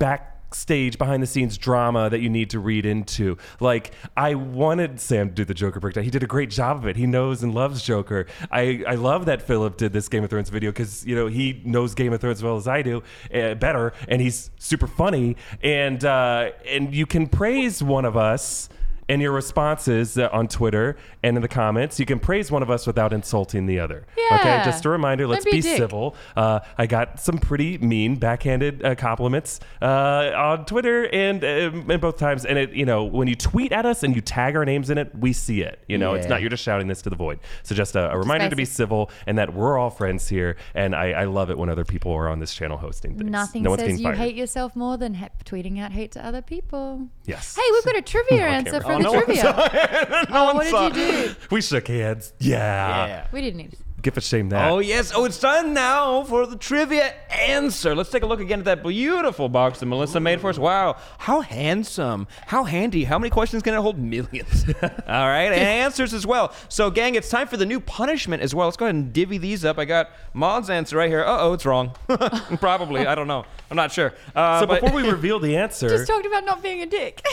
backstage 0.56 0.98
behind 0.98 1.22
the 1.22 1.28
scenes 1.28 1.58
drama 1.58 2.10
that 2.10 2.22
you 2.22 2.30
need 2.30 2.50
to 2.50 2.60
read 2.60 2.86
into. 2.86 3.38
Like 3.60 3.92
I 4.16 4.36
wanted 4.36 5.02
Sam 5.02 5.28
to 5.28 5.36
do 5.36 5.44
the 5.44 5.54
Joker 5.54 5.82
breakdown. 5.82 6.06
He 6.06 6.10
did 6.10 6.24
a 6.24 6.28
great 6.28 6.50
job 6.50 6.78
of 6.78 6.88
it. 6.88 6.96
He 6.96 7.06
knows 7.06 7.44
and 7.44 7.54
loves 7.54 7.82
Joker. 7.84 8.26
I 8.52 8.82
I 8.88 8.96
love 8.96 9.26
that 9.26 9.42
Philip 9.42 9.76
did 9.76 9.92
this 9.92 10.08
Game 10.08 10.24
of 10.24 10.30
Thrones 10.30 10.50
video 10.50 10.72
cuz 10.72 11.06
you 11.06 11.14
know, 11.14 11.28
he 11.28 11.62
knows 11.66 11.94
Game 11.94 12.14
of 12.14 12.22
Thrones 12.22 12.40
as 12.40 12.44
well 12.44 12.56
as 12.56 12.68
I 12.70 12.82
do, 12.84 13.04
uh, 13.34 13.56
better 13.56 13.92
and 14.08 14.22
he's 14.22 14.50
super 14.58 14.88
funny 14.88 15.36
and 15.62 16.06
uh 16.06 16.52
and 16.66 16.96
you 16.96 17.06
can 17.06 17.28
praise 17.28 17.84
one 17.84 18.06
of 18.06 18.16
us 18.16 18.70
and 19.08 19.22
your 19.22 19.32
responses 19.32 20.18
uh, 20.18 20.30
on 20.32 20.48
Twitter 20.48 20.98
and 21.24 21.36
in 21.36 21.42
the 21.42 21.48
comments. 21.48 22.00
You 22.00 22.06
can 22.06 22.20
praise 22.20 22.52
one 22.52 22.64
of 22.64 22.70
us 22.70 22.88
without 22.88 23.14
insulting 23.14 23.66
the 23.66 23.80
other. 23.80 24.06
Yeah. 24.18 24.38
Okay, 24.40 24.62
just 24.66 24.86
a 24.86 24.90
reminder. 24.90 25.24
Don't 25.26 25.32
Let's 25.32 25.46
be 25.46 25.52
be, 25.52 25.62
civil. 25.62 26.16
Uh, 26.36 26.60
I 26.78 26.88
got 26.88 27.20
some 27.20 27.38
pretty 27.38 27.78
mean 27.78 28.16
backhanded 28.16 28.84
uh, 28.84 28.96
compliments 28.96 29.60
uh, 29.82 30.32
on 30.36 30.66
Twitter 30.66 31.08
and 31.14 31.44
and 31.44 32.02
both 32.02 32.18
times. 32.18 32.46
And 32.46 32.58
it, 32.58 32.72
you 32.72 32.86
know, 32.86 33.04
when 33.04 33.28
you 33.28 33.36
tweet 33.36 33.72
at 33.72 33.86
us 33.86 34.04
and 34.04 34.16
you 34.16 34.22
tag 34.22 34.56
our 34.56 34.66
names 34.66 34.90
in 34.90 34.98
it, 34.98 35.14
we 35.16 35.34
see 35.34 35.62
it. 35.62 35.84
You 35.88 35.98
know, 35.98 36.14
it's 36.14 36.28
not 36.28 36.42
you're 36.42 36.50
just 36.50 36.64
shouting 36.64 36.88
this 36.88 37.02
to 37.04 37.10
the 37.10 37.16
void. 37.16 37.40
So 37.64 37.76
just 37.76 37.96
a, 37.96 38.12
a 38.12 38.18
reminder 38.18 38.50
to 38.50 38.56
be 38.56 38.66
civil 38.66 39.12
and 39.28 39.38
that 39.38 39.54
we're 39.54 39.78
all 39.78 39.90
friends 39.90 40.28
here. 40.28 40.58
And 40.74 40.96
I, 40.96 41.12
I 41.12 41.24
love 41.26 41.50
it 41.50 41.58
when 41.58 41.70
other 41.70 41.86
people 41.86 42.12
are 42.14 42.28
on 42.28 42.40
this 42.40 42.54
channel 42.54 42.78
hosting 42.78 43.18
things. 43.18 43.30
Nothing 43.30 43.64
no 43.64 43.76
says 43.76 44.00
you 44.00 44.06
fired. 44.06 44.18
hate 44.18 44.36
yourself 44.36 44.76
more 44.76 44.98
than 44.98 45.14
ha- 45.14 45.30
tweeting 45.46 45.80
out 45.80 45.92
hate 45.92 46.12
to 46.14 46.26
other 46.26 46.42
people. 46.42 47.08
Yes. 47.26 47.56
Hey, 47.56 47.62
we've 47.72 47.86
got 47.86 47.98
a 47.98 48.02
trivia 48.02 48.48
answer 48.48 48.80
remember. 48.80 48.95
For 49.02 49.08
Oh, 49.08 49.12
the 49.12 49.12
no 49.12 49.12
one 49.14 49.26
trivia. 49.26 50.28
oh, 50.32 50.54
what 50.54 50.68
saw. 50.68 50.90
did 50.90 50.98
you 50.98 51.28
do? 51.30 51.36
We 51.52 51.62
shook 51.62 51.88
hands. 51.88 52.34
Yeah. 52.40 53.28
We 53.32 53.42
didn't 53.42 53.58
need. 53.58 53.78
Give 54.06 54.16
a 54.18 54.22
shame 54.22 54.50
that. 54.50 54.70
Oh, 54.72 54.78
yes. 54.78 55.12
Oh, 55.16 55.26
it's 55.26 55.40
time 55.40 55.74
now 55.74 56.24
for 56.26 56.46
the 56.46 56.56
trivia 56.56 57.12
answer. 57.32 57.96
Let's 57.96 58.12
take 58.12 58.22
a 58.22 58.28
look 58.28 58.40
again 58.40 58.60
at 58.60 58.66
that 58.66 58.84
beautiful 58.84 59.50
box 59.50 59.80
that 59.80 59.88
Melissa 59.88 60.20
made 60.20 60.40
for 60.42 60.52
us. 60.52 60.60
Wow. 60.60 60.98
How 61.18 61.42
handsome. 61.42 62.28
How 62.46 62.66
handy. 62.66 63.06
How 63.06 63.18
many 63.18 63.32
questions 63.32 63.64
can 63.64 63.74
it 63.74 63.78
hold? 63.78 63.98
Millions. 63.98 64.66
All 64.84 64.90
right. 65.08 65.46
And 65.52 65.56
answers 65.56 66.14
as 66.14 66.24
well. 66.24 66.54
So, 66.70 66.92
gang, 66.92 67.16
it's 67.16 67.30
time 67.32 67.48
for 67.48 67.58
the 67.58 67.66
new 67.66 67.80
punishment 67.80 68.44
as 68.44 68.54
well. 68.54 68.68
Let's 68.68 68.78
go 68.78 68.86
ahead 68.86 68.94
and 68.94 69.12
divvy 69.12 69.40
these 69.40 69.66
up. 69.66 69.80
I 69.80 69.86
got 69.86 70.12
Maude's 70.36 70.70
answer 70.70 70.98
right 70.98 71.10
here. 71.10 71.24
Uh 71.24 71.38
oh, 71.40 71.54
it's 71.54 71.66
wrong. 71.66 71.92
Probably. 72.60 73.08
I 73.08 73.16
don't 73.16 73.28
know. 73.28 73.44
I'm 73.72 73.76
not 73.78 73.92
sure. 73.92 74.14
Uh, 74.36 74.60
so 74.60 74.68
but- 74.68 74.82
before 74.82 74.96
we 74.96 75.10
reveal 75.10 75.40
the 75.40 75.58
answer, 75.58 75.90
Just 75.90 76.06
talked 76.06 76.28
about 76.28 76.46
not 76.46 76.62
being 76.62 76.84
a 76.84 76.86
dick. 76.86 77.26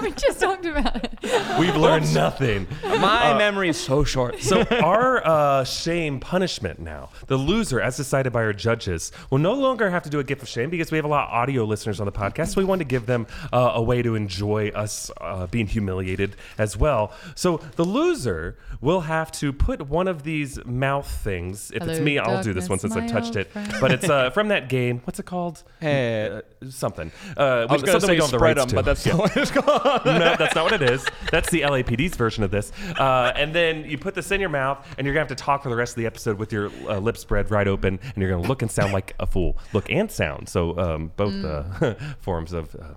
we 0.00 0.12
just 0.12 0.40
talked 0.40 0.64
about 0.64 1.04
it. 1.04 1.58
we've 1.60 1.76
learned 1.76 2.14
nothing. 2.14 2.66
my 2.82 3.36
memory 3.36 3.68
is 3.68 3.78
so 3.78 4.04
short. 4.04 4.40
So 4.40 4.62
our 4.62 5.22
uh, 5.26 5.64
shame 5.64 5.97
punishment 6.20 6.78
now, 6.78 7.10
the 7.26 7.36
loser, 7.36 7.80
as 7.80 7.96
decided 7.96 8.32
by 8.32 8.42
our 8.42 8.52
judges, 8.52 9.10
will 9.30 9.38
no 9.38 9.54
longer 9.54 9.90
have 9.90 10.02
to 10.04 10.10
do 10.10 10.18
a 10.20 10.24
gift 10.24 10.42
of 10.42 10.48
shame 10.48 10.70
because 10.70 10.90
we 10.90 10.96
have 10.98 11.04
a 11.04 11.08
lot 11.08 11.28
of 11.28 11.34
audio 11.34 11.64
listeners 11.64 11.98
on 12.00 12.06
the 12.06 12.12
podcast. 12.12 12.54
So 12.54 12.60
we 12.60 12.64
wanted 12.64 12.84
to 12.84 12.88
give 12.88 13.06
them 13.06 13.26
uh, 13.52 13.72
a 13.74 13.82
way 13.82 14.02
to 14.02 14.14
enjoy 14.14 14.68
us 14.70 15.10
uh, 15.20 15.46
being 15.48 15.66
humiliated 15.66 16.36
as 16.56 16.76
well. 16.76 17.12
So 17.34 17.58
the 17.76 17.84
loser 17.84 18.56
will 18.80 19.00
have 19.02 19.32
to 19.32 19.52
put 19.52 19.82
one 19.88 20.06
of 20.08 20.22
these 20.22 20.64
mouth 20.64 21.08
things. 21.10 21.70
If 21.72 21.82
it's 21.82 21.92
Hello, 21.98 22.04
me, 22.04 22.18
I'll 22.18 22.42
do 22.42 22.52
this 22.52 22.68
one 22.68 22.78
since 22.78 22.94
I 22.96 23.00
my 23.00 23.06
touched 23.08 23.34
it. 23.36 23.50
friend. 23.50 23.74
But 23.80 23.92
it's 23.92 24.08
uh, 24.08 24.30
from 24.36 24.48
that 24.48 24.68
game. 24.68 25.00
What's 25.04 25.18
it 25.18 25.26
called? 25.26 25.62
Eh, 25.82 26.28
Uh, 26.28 26.40
something. 26.70 27.10
Uh, 27.36 27.66
I 27.68 27.72
was 27.72 27.82
going 27.82 28.00
to 28.00 28.06
say 28.06 28.16
don't 28.16 28.30
the 28.30 28.38
spread 28.38 28.56
them, 28.56 28.68
to. 28.68 28.74
but 28.76 28.84
that's 28.84 29.04
Yeah. 29.04 29.12
not 29.14 29.20
what 29.22 29.36
it's 29.36 29.50
called. 29.50 29.82
no, 30.06 30.36
that's 30.38 30.54
not 30.54 30.64
what 30.64 30.80
it 30.80 30.82
is. 30.82 31.04
That's 31.32 31.50
the 31.50 31.62
LAPD's 31.62 32.16
version 32.16 32.44
of 32.44 32.50
this. 32.50 32.72
Uh, 32.98 33.32
and 33.34 33.54
then 33.54 33.84
you 33.84 33.98
put 33.98 34.14
this 34.14 34.30
in 34.30 34.40
your 34.40 34.48
mouth, 34.50 34.84
and 34.96 35.04
you're 35.04 35.14
gonna 35.14 35.26
have 35.26 35.36
to 35.36 35.42
talk 35.44 35.62
for 35.62 35.68
the 35.70 35.76
rest 35.78 35.92
of 35.92 35.96
the 35.96 36.06
episode 36.06 36.38
with 36.38 36.52
your 36.52 36.70
uh, 36.88 36.98
lips 36.98 37.20
spread 37.20 37.50
right 37.50 37.66
open, 37.68 37.98
and 38.02 38.16
you're 38.16 38.30
gonna 38.30 38.46
look 38.46 38.60
and 38.62 38.70
sound 38.70 38.92
like 38.92 39.14
a 39.18 39.26
fool. 39.26 39.56
Look 39.72 39.90
and 39.90 40.10
sound. 40.10 40.48
So 40.48 40.78
um, 40.78 41.12
both 41.16 41.44
uh, 41.44 41.94
forms 42.20 42.52
of. 42.52 42.74
Uh, 42.74 42.94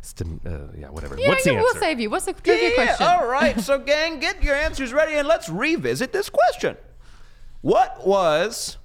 stim- 0.00 0.40
uh, 0.46 0.76
yeah, 0.78 0.88
whatever. 0.88 1.18
Yeah, 1.18 1.28
What's 1.28 1.44
the 1.44 1.50
answer? 1.50 1.60
we'll 1.62 1.74
save 1.82 2.00
you. 2.00 2.08
What's 2.10 2.24
the 2.26 2.32
trivia 2.32 2.70
Yeah, 2.70 2.74
question? 2.96 3.06
All 3.06 3.26
right, 3.26 3.60
so 3.60 3.78
gang, 3.78 4.20
get 4.20 4.42
your 4.42 4.54
answers 4.54 4.92
ready 4.92 5.14
and 5.14 5.26
let's 5.28 5.48
revisit 5.50 6.12
this 6.12 6.30
question. 6.30 6.76
What 7.60 8.06
was 8.06 8.78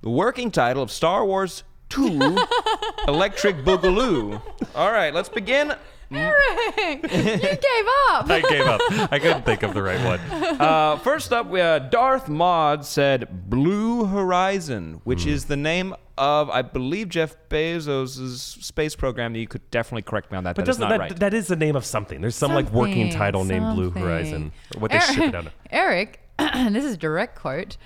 the 0.00 0.10
working 0.10 0.50
title 0.50 0.82
of 0.82 0.90
Star 0.90 1.24
Wars 1.26 1.64
2 1.90 2.36
Electric 3.08 3.56
Boogaloo? 3.58 4.40
All 4.74 4.92
right, 4.92 5.12
let's 5.12 5.28
begin. 5.28 5.74
Erik, 6.10 7.02
you 7.02 7.08
gave 7.08 7.86
up. 8.10 8.28
I 8.30 8.42
gave 8.48 8.66
up. 8.66 8.80
I 9.12 9.18
couldn't 9.18 9.44
think 9.44 9.62
of 9.62 9.74
the 9.74 9.82
right 9.82 10.02
one. 10.04 10.20
Uh, 10.54 10.96
first 10.98 11.32
up, 11.32 11.48
we, 11.48 11.60
uh, 11.60 11.78
Darth 11.78 12.28
Maude 12.28 12.84
said 12.84 13.50
Blue 13.50 14.04
Horizon, 14.04 15.00
which 15.04 15.26
is 15.26 15.46
the 15.46 15.56
name 15.56 15.94
of, 16.16 16.48
I 16.48 16.62
believe, 16.62 17.08
Jeff 17.08 17.36
Bezos' 17.48 18.62
space 18.62 18.94
program. 18.94 19.34
You 19.34 19.48
could 19.48 19.68
definitely 19.70 20.02
correct 20.02 20.30
me 20.30 20.38
on 20.38 20.44
that. 20.44 20.54
But 20.54 20.64
that 20.64 20.70
is 20.70 20.76
doesn't 20.76 20.88
not 20.90 20.90
that 20.90 21.00
right. 21.00 21.16
that 21.18 21.34
is 21.34 21.48
the 21.48 21.56
name 21.56 21.74
of 21.76 21.84
something? 21.84 22.20
There's 22.20 22.36
some 22.36 22.54
like 22.54 22.70
working 22.70 23.10
Something, 23.10 23.18
title 23.18 23.44
named 23.44 23.74
Blue 23.74 23.86
something. 23.86 24.02
Horizon, 24.02 24.52
or 24.74 24.80
what 24.80 24.90
they 24.92 24.98
Erik, 24.98 25.10
ship 25.10 25.24
it 25.24 25.34
out. 25.34 25.46
of. 25.46 25.52
Erik, 25.70 26.20
this 26.38 26.84
is 26.84 26.94
a 26.94 26.98
direct 26.98 27.36
quote. 27.38 27.76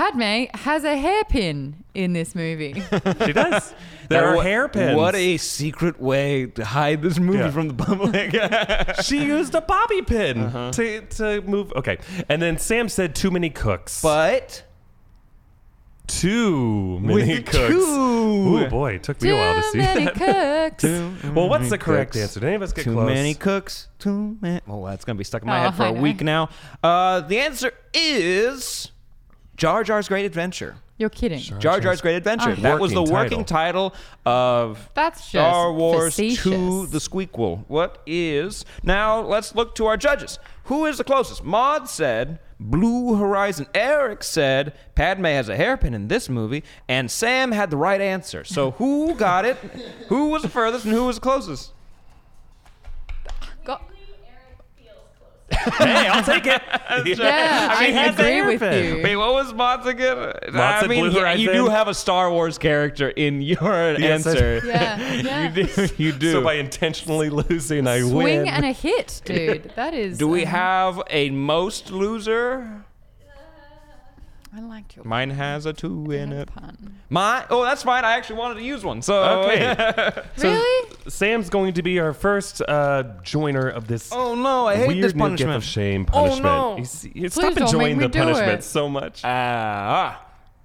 Padme 0.00 0.46
has 0.54 0.82
a 0.84 0.96
hairpin 0.96 1.84
in 1.94 2.14
this 2.14 2.34
movie. 2.34 2.72
She 3.26 3.32
does. 3.34 3.74
There 4.08 4.24
are 4.26 4.36
What- 4.36 4.46
hairpins. 4.46 4.96
What 4.96 5.14
a 5.14 5.36
secret 5.36 6.00
way 6.00 6.46
to 6.46 6.64
hide 6.64 7.02
this 7.02 7.18
movie 7.18 7.38
Yeah. 7.40 7.50
from 7.50 7.68
the 7.68 7.74
public. 7.74 8.34
she 9.04 9.22
used 9.22 9.54
a 9.54 9.60
bobby 9.60 10.00
pin 10.00 10.40
Uh-huh. 10.44 10.70
to, 10.72 11.02
to 11.02 11.42
move. 11.42 11.70
Okay. 11.76 11.98
And 12.30 12.40
then 12.40 12.56
Sam 12.56 12.88
said 12.88 13.14
too 13.14 13.30
many 13.30 13.50
cooks. 13.50 14.00
but 14.00 14.62
too 16.06 16.98
many 17.00 17.14
With 17.36 17.44
cooks. 17.46 17.68
two. 17.68 17.78
Ooh 17.78 18.66
boy, 18.68 18.94
it 18.94 19.02
took 19.02 19.20
me 19.20 19.30
a 19.30 19.36
while 19.36 19.54
to 19.56 19.62
see 19.64 19.78
that. 19.80 19.94
Too 19.94 20.00
many 20.00 20.12
that. 20.32 20.78
cooks. 20.78 21.24
Well, 21.34 21.48
what's 21.50 21.64
the 21.64 21.70
many 21.72 21.78
correct 21.82 22.12
cooks. 22.12 22.22
answer? 22.22 22.40
Did 22.40 22.46
any 22.46 22.56
of 22.56 22.62
us 22.62 22.72
get 22.72 22.84
Too 22.84 22.94
close? 22.94 23.06
many 23.06 23.34
cooks. 23.34 23.88
Too 23.98 24.38
many. 24.40 24.60
Oh, 24.66 24.86
that's 24.86 25.04
gonna 25.04 25.18
be 25.18 25.24
stuck 25.24 25.42
in 25.42 25.48
my 25.48 25.58
Oh, 25.58 25.62
head 25.70 25.74
for 25.76 25.82
I 25.82 25.88
a 25.88 25.92
know. 25.92 26.00
week 26.00 26.22
now. 26.22 26.48
Uh, 26.82 27.20
the 27.20 27.38
answer 27.38 27.72
is 27.92 28.90
Jar 29.60 29.84
Jar's 29.84 30.08
Great 30.08 30.24
Adventure. 30.24 30.76
You're 30.96 31.10
kidding. 31.10 31.38
Jar 31.38 31.80
Jar's 31.80 32.00
Great 32.00 32.16
Adventure. 32.16 32.54
Oh. 32.56 32.62
that 32.62 32.80
was 32.80 32.92
the 32.92 33.02
Working 33.02 33.12
working 33.12 33.44
title, 33.44 33.94
of 34.24 34.88
That's 34.94 35.22
Star 35.22 35.68
just 35.68 35.78
Wars 35.78 36.14
facetious. 36.14 36.44
2 36.44 36.86
The 36.86 36.96
Squeakquel. 36.98 37.64
What 37.68 38.02
is. 38.06 38.64
Now, 38.82 39.20
let's 39.20 39.54
look 39.54 39.74
to 39.74 39.84
our 39.84 39.98
judges. 39.98 40.38
Who 40.64 40.86
is 40.86 40.96
the 40.96 41.04
closest? 41.04 41.44
Maude 41.44 41.90
said 41.90 42.38
Blue 42.58 43.16
Horizon. 43.16 43.66
Erik 43.74 44.22
said 44.22 44.72
Padme 44.94 45.26
has 45.26 45.50
a 45.50 45.56
hairpin 45.56 45.92
in 45.92 46.08
this 46.08 46.30
movie. 46.30 46.64
And 46.88 47.10
Sam 47.10 47.52
had 47.52 47.68
the 47.68 47.76
right 47.76 48.00
answer. 48.00 48.44
So 48.44 48.70
who 48.72 49.14
got 49.14 49.44
it? 49.44 49.58
Who 50.08 50.28
was 50.28 50.40
the 50.40 50.48
furthest 50.48 50.86
and 50.86 50.94
who 50.94 51.04
was 51.04 51.16
the 51.16 51.22
closest? 51.22 51.72
Hey, 55.78 56.06
I'll 56.08 56.24
take 56.24 56.46
it. 56.46 56.62
yeah, 57.18 57.68
I, 57.70 57.86
She 57.86 57.92
has 57.92 58.18
a 58.18 58.22
agree 58.22 58.42
with 58.42 58.60
hairpin. 58.60 58.96
you. 58.98 59.02
Wait, 59.02 59.16
what 59.16 59.32
was 59.34 59.52
Maude's 59.52 59.86
again? 59.86 60.16
Maud 60.52 60.84
I 60.84 60.86
mean, 60.86 61.10
Blue 61.10 61.20
yeah, 61.20 61.32
you 61.34 61.52
do 61.52 61.68
have 61.68 61.88
a 61.88 61.94
Star 61.94 62.30
Wars 62.30 62.58
character 62.58 63.08
in 63.10 63.42
your 63.42 63.58
Yes, 63.98 64.26
I- 64.26 64.30
answer. 64.30 64.60
Yeah, 64.64 65.12
yeah. 65.12 65.54
You 65.54 65.64
do. 65.66 65.88
You 65.98 66.12
do. 66.12 66.32
So 66.32 66.42
by 66.42 66.54
intentionally 66.54 67.30
losing, 67.30 67.86
I 67.86 68.00
Swing 68.00 68.14
win. 68.14 68.38
Swing 68.44 68.48
and 68.48 68.64
a 68.64 68.72
hit, 68.72 69.20
dude. 69.24 69.72
That 69.76 69.94
is. 69.94 70.18
Do 70.18 70.28
we 70.28 70.42
um, 70.42 70.48
have 70.48 71.02
a 71.10 71.30
most 71.30 71.90
loser? 71.90 72.84
I 74.52 74.60
liked 74.60 74.96
your 74.96 75.04
Mine 75.04 75.30
has 75.30 75.64
a 75.64 75.72
two 75.72 76.10
in 76.10 76.32
it. 76.32 76.48
pun. 76.52 76.96
Mine. 77.08 77.44
Oh, 77.50 77.62
that's 77.62 77.84
fine. 77.84 78.04
I 78.04 78.12
actually 78.16 78.36
wanted 78.40 78.54
to 78.56 78.62
use 78.62 78.84
one. 78.84 79.00
So 79.00 79.22
Okay. 79.44 79.74
So 80.36 80.50
Really? 80.50 80.96
Sam's 81.08 81.48
going 81.50 81.74
to 81.74 81.82
be 81.82 82.00
our 82.00 82.12
first 82.12 82.60
uh, 82.62 83.04
joiner 83.22 83.68
of 83.68 83.86
this 83.86 84.10
oh 84.12 84.34
no, 84.34 84.66
I 84.66 84.76
hate 84.76 84.88
weird 84.88 85.04
this 85.04 85.14
new 85.14 85.18
gift 85.30 85.42
punishment. 85.42 85.56
of 85.56 85.64
shame 85.64 86.06
Oh, 86.08 86.12
punishment. 86.12 86.42
no. 86.44 86.76
You 86.78 86.84
see- 86.84 87.12
you 87.14 87.22
Please 87.22 87.32
stop 87.34 87.54
don't 87.54 87.62
enjoying 87.62 87.98
make 87.98 88.12
the 88.12 88.18
do 88.18 88.24
punishment 88.24 88.58
it. 88.60 88.64
so 88.64 88.88
much. 88.88 89.22
Ah. 89.24 90.20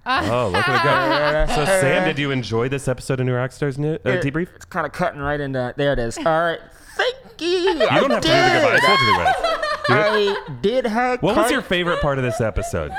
oh, 0.06 0.48
look 0.48 0.68
at 0.68 1.46
it 1.46 1.48
go. 1.48 1.54
So, 1.54 1.64
Sam, 1.80 2.04
did 2.06 2.18
you 2.18 2.30
enjoy 2.32 2.68
this 2.68 2.86
episode 2.88 3.20
of 3.20 3.26
New 3.26 3.32
Rockstars 3.34 3.78
New, 3.78 3.94
uh, 3.94 3.98
debrief? 4.20 4.54
It's 4.56 4.64
kind 4.64 4.86
of 4.86 4.92
cutting 4.92 5.20
right 5.20 5.40
into 5.40 5.74
there. 5.76 5.92
It 5.94 5.98
is. 6.00 6.16
All 6.18 6.24
right. 6.24 6.60
Thank 6.96 7.16
you. 7.40 7.48
You 7.48 7.78
don't 7.78 8.10
have 8.10 8.20
to 8.22 8.28
do 8.28 8.34
the 8.34 8.60
goodbyes. 8.60 8.80
We'll 8.82 8.96
do 8.96 9.06
the 9.06 9.12
goodbyes. 9.12 9.34
I 9.88 10.58
did 10.62 10.86
have. 10.86 11.22
What 11.22 11.36
was 11.36 11.50
your 11.50 11.62
favorite 11.62 12.00
part 12.00 12.18
of 12.18 12.24
this 12.24 12.40
episode? 12.40 12.90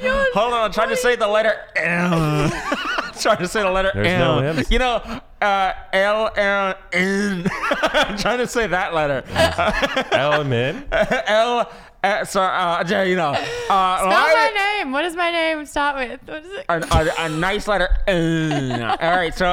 Hold 0.00 0.52
on, 0.52 0.64
I'm 0.64 0.72
trying 0.72 0.88
to 0.90 0.96
say 0.96 1.16
the 1.16 1.26
letter 1.28 1.54
M. 1.76 2.50
trying 3.20 3.38
to 3.38 3.48
say 3.48 3.62
the 3.62 3.70
letter 3.70 3.90
There's 3.94 4.06
M. 4.08 4.20
no 4.20 4.38
M's. 4.40 4.70
You 4.70 4.78
know, 4.78 4.96
uh, 5.40 5.72
L 5.92 6.30
L 6.36 6.74
N. 6.92 7.46
I'm 7.82 8.16
trying 8.18 8.38
to 8.38 8.46
say 8.46 8.66
that 8.66 8.92
letter. 8.94 9.22
Element. 10.12 10.86
L. 10.92 11.70
Uh, 12.04 12.24
so, 12.24 12.40
uh, 12.42 12.84
yeah, 12.86 13.02
you 13.02 13.16
know, 13.16 13.30
uh, 13.30 13.36
Spell 13.98 14.06
my 14.10 14.32
line- 14.32 14.54
name. 14.54 14.92
What 14.92 15.02
does 15.02 15.16
my 15.16 15.30
name 15.30 15.64
start 15.66 15.96
with? 15.96 16.20
What 16.26 16.44
is 16.44 16.52
it? 16.52 16.64
a, 16.68 16.74
a, 17.22 17.24
a 17.26 17.28
nice 17.30 17.66
letter. 17.66 17.88
N. 18.06 18.82
All 18.82 18.96
right, 19.16 19.34
so 19.34 19.46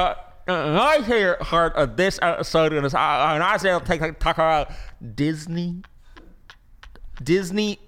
uh, 0.46 0.78
I 0.80 1.00
hear 1.02 1.36
heart 1.40 1.74
of 1.74 1.96
this 1.96 2.18
episode, 2.22 2.72
and 2.72 2.84
it's- 2.86 2.94
uh, 2.94 3.32
and 3.34 3.42
I 3.42 3.56
say 3.56 3.70
I'll 3.70 3.80
take 3.80 4.00
talk 4.20 4.36
about 4.36 4.70
Disney. 5.14 5.82
Disney, 7.22 7.78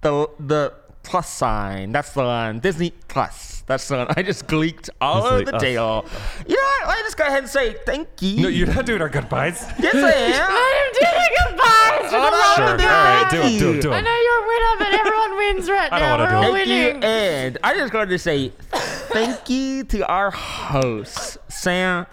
the 0.00 0.28
the 0.38 0.72
plus 1.02 1.28
sign. 1.28 1.92
That's 1.92 2.12
the 2.12 2.22
one. 2.22 2.60
Disney 2.60 2.92
Plus. 3.08 3.62
That's 3.66 3.86
the 3.88 3.96
one. 3.98 4.06
I 4.16 4.22
just 4.22 4.46
gleeked 4.46 4.90
all 5.00 5.22
Disney 5.22 5.30
over 5.36 5.44
the 5.44 5.50
Plus. 5.52 5.62
deal. 5.62 6.04
You 6.48 6.56
know 6.56 6.62
what? 6.86 6.98
I 6.98 7.02
just 7.02 7.16
go 7.16 7.24
ahead 7.26 7.38
and 7.40 7.48
say 7.48 7.74
thank 7.86 8.08
you. 8.20 8.42
No, 8.42 8.48
you're 8.48 8.66
not 8.66 8.86
doing 8.86 9.00
our 9.00 9.08
goodbyes. 9.08 9.62
yes, 9.78 9.94
I 9.94 9.98
am. 9.98 10.52
Let 10.54 10.76
him 10.76 10.92
do 10.92 11.00
the 11.00 11.30
goodbyes. 11.50 12.10
for 12.10 12.16
the 12.16 12.36
love 12.36 12.56
Sure. 12.56 12.64
of 12.66 12.70
All 12.72 12.76
God. 12.78 13.22
right, 13.22 13.30
do 13.30 13.40
it, 13.42 13.58
do 13.58 13.72
it, 13.78 13.82
do 13.82 13.92
I 13.92 14.00
know 14.00 14.16
you're 14.16 14.44
a 14.44 14.48
winner, 14.48 14.74
but 14.78 14.92
everyone 15.06 15.36
wins 15.36 15.70
right 15.70 15.92
I 15.92 15.98
don't 16.00 16.08
now. 16.18 16.18
wanna 16.18 16.24
We're 16.24 16.42
do 16.42 16.48
all 16.48 16.54
it. 16.54 16.66
Thank 16.66 17.04
you, 17.04 17.08
and 17.08 17.58
I 17.62 17.74
just 17.74 17.92
going 17.92 18.08
to 18.08 18.18
say 18.18 18.52
thank 18.70 19.48
you 19.48 19.84
to 19.84 20.06
our 20.08 20.30
hosts, 20.30 21.38
Sam 21.48 22.06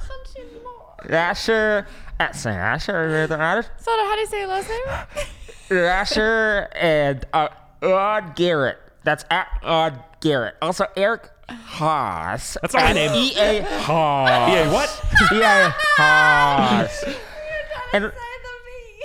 Asher, 1.09 1.87
at 2.19 2.35
Sam 2.35 2.53
Asher, 2.53 3.27
So, 3.79 3.91
how 3.91 4.15
do 4.15 4.21
you 4.21 4.27
say 4.27 4.39
your 4.39 4.47
last 4.47 4.69
name? 4.69 5.85
Asher, 5.85 6.69
and 6.75 7.25
uh, 7.33 7.49
Odd 7.81 8.35
Garrett. 8.35 8.77
That's 9.03 9.25
at 9.29 9.47
Odd 9.63 10.03
Garrett. 10.21 10.55
Also, 10.61 10.85
Eric 10.95 11.29
Haas. 11.49 12.57
That's 12.61 12.73
not 12.73 12.83
my 12.83 12.89
at 12.89 12.95
name. 12.95 13.11
E.A. 13.13 13.61
Haas. 13.63 14.51
Yeah, 14.51 14.73
what? 14.73 15.01
E.A. 15.33 15.73
Haas. 15.97 17.03
And 17.93 18.11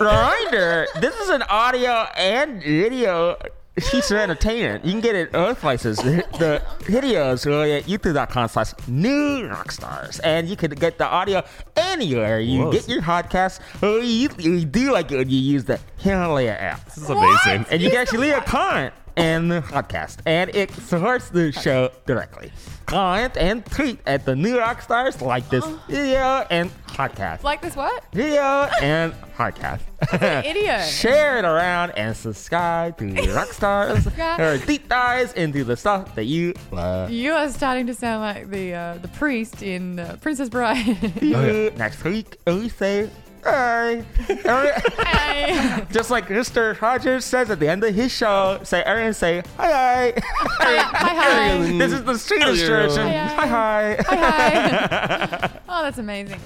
reminder, 0.00 0.88
this 1.00 1.14
is 1.14 1.28
an 1.28 1.42
audio 1.42 2.08
and 2.16 2.60
video 2.60 3.36
piece 3.80 4.10
of 4.10 4.18
entertainment. 4.18 4.84
You 4.84 4.92
can 4.92 5.00
get 5.00 5.14
it 5.14 5.34
other 5.34 5.54
places. 5.54 5.96
The, 5.96 6.24
the 6.38 6.62
videos 6.84 7.46
are 7.46 7.78
at 7.78 7.84
youtube.com 7.84 8.48
slash 8.48 8.72
new 8.86 9.48
rockstars. 9.48 10.20
And 10.22 10.48
you 10.48 10.56
can 10.56 10.72
get 10.72 10.98
the 10.98 11.06
audio 11.06 11.42
anywhere 11.76 12.40
you 12.40 12.64
Whoa. 12.64 12.72
get 12.72 12.88
your 12.88 13.02
podcast. 13.02 13.60
Or 13.82 14.02
you, 14.02 14.28
you 14.38 14.64
do 14.64 14.92
like 14.92 15.10
it 15.10 15.16
when 15.16 15.30
you 15.30 15.38
use 15.38 15.64
the 15.64 15.80
Himalaya 15.96 16.52
app. 16.52 16.84
This 16.86 16.98
is 16.98 17.10
amazing. 17.10 17.66
And 17.70 17.80
you 17.80 17.90
can 17.90 17.98
actually 18.00 18.28
leave 18.28 18.36
a 18.36 18.42
comment 18.42 18.92
in 19.16 19.48
the 19.48 19.60
podcast. 19.60 20.18
And 20.26 20.54
it 20.54 20.70
supports 20.72 21.28
the 21.30 21.52
show 21.52 21.90
directly. 22.06 22.52
Comment 22.86 23.34
and 23.36 23.64
tweet 23.66 24.00
at 24.06 24.24
the 24.26 24.34
new 24.36 24.56
Rockstars 24.56 25.20
like 25.22 25.48
this 25.48 25.64
video 25.88 26.44
and 26.50 26.70
podcast 26.86 27.42
Like 27.42 27.62
this 27.62 27.74
what? 27.76 28.04
video 28.12 28.42
and 28.82 29.14
podcast. 29.36 29.80
idiot. 30.44 30.86
Share 30.88 31.38
it 31.38 31.44
around 31.44 31.92
and 31.92 32.14
subscribe 32.16 32.98
to 32.98 33.04
Rockstars. 33.04 34.16
Yeah. 34.18 34.40
or 34.42 34.58
deep 34.58 34.88
dives 34.88 35.32
into 35.34 35.64
the 35.64 35.76
stuff 35.76 36.14
that 36.16 36.24
you 36.24 36.52
love. 36.70 37.10
You 37.10 37.32
are 37.32 37.48
starting 37.50 37.86
to 37.86 37.94
sound 37.94 38.22
like 38.22 38.50
the 38.50 38.74
uh, 38.74 38.98
the 38.98 39.08
priest 39.08 39.62
in 39.62 39.98
uh, 40.00 40.16
Princess 40.20 40.48
Bride. 40.48 41.22
Next 41.78 42.04
week, 42.04 42.36
we 42.46 42.68
say 42.68 43.08
bye. 43.42 44.04
Hey. 44.26 45.84
Just 45.92 46.10
like 46.10 46.28
Mr. 46.28 46.80
Rogers 46.80 47.24
says 47.24 47.50
at 47.50 47.60
the 47.60 47.68
end 47.68 47.84
of 47.84 47.94
his 47.94 48.12
show, 48.12 48.60
say 48.62 48.82
everyone 48.82 49.14
say 49.14 49.42
hi 49.56 49.70
hi. 49.70 50.12
hi 50.16 51.14
hi. 51.14 51.78
this 51.78 51.92
is 51.92 52.04
the 52.04 52.18
Swedish 52.18 52.62
version. 52.62 53.06
Hi, 53.06 53.26
Hi 53.26 53.46
hi. 53.46 53.96
Hi 54.08 54.16
hi. 54.16 55.50
oh, 55.68 55.82
that's 55.82 55.98
amazing. 55.98 56.40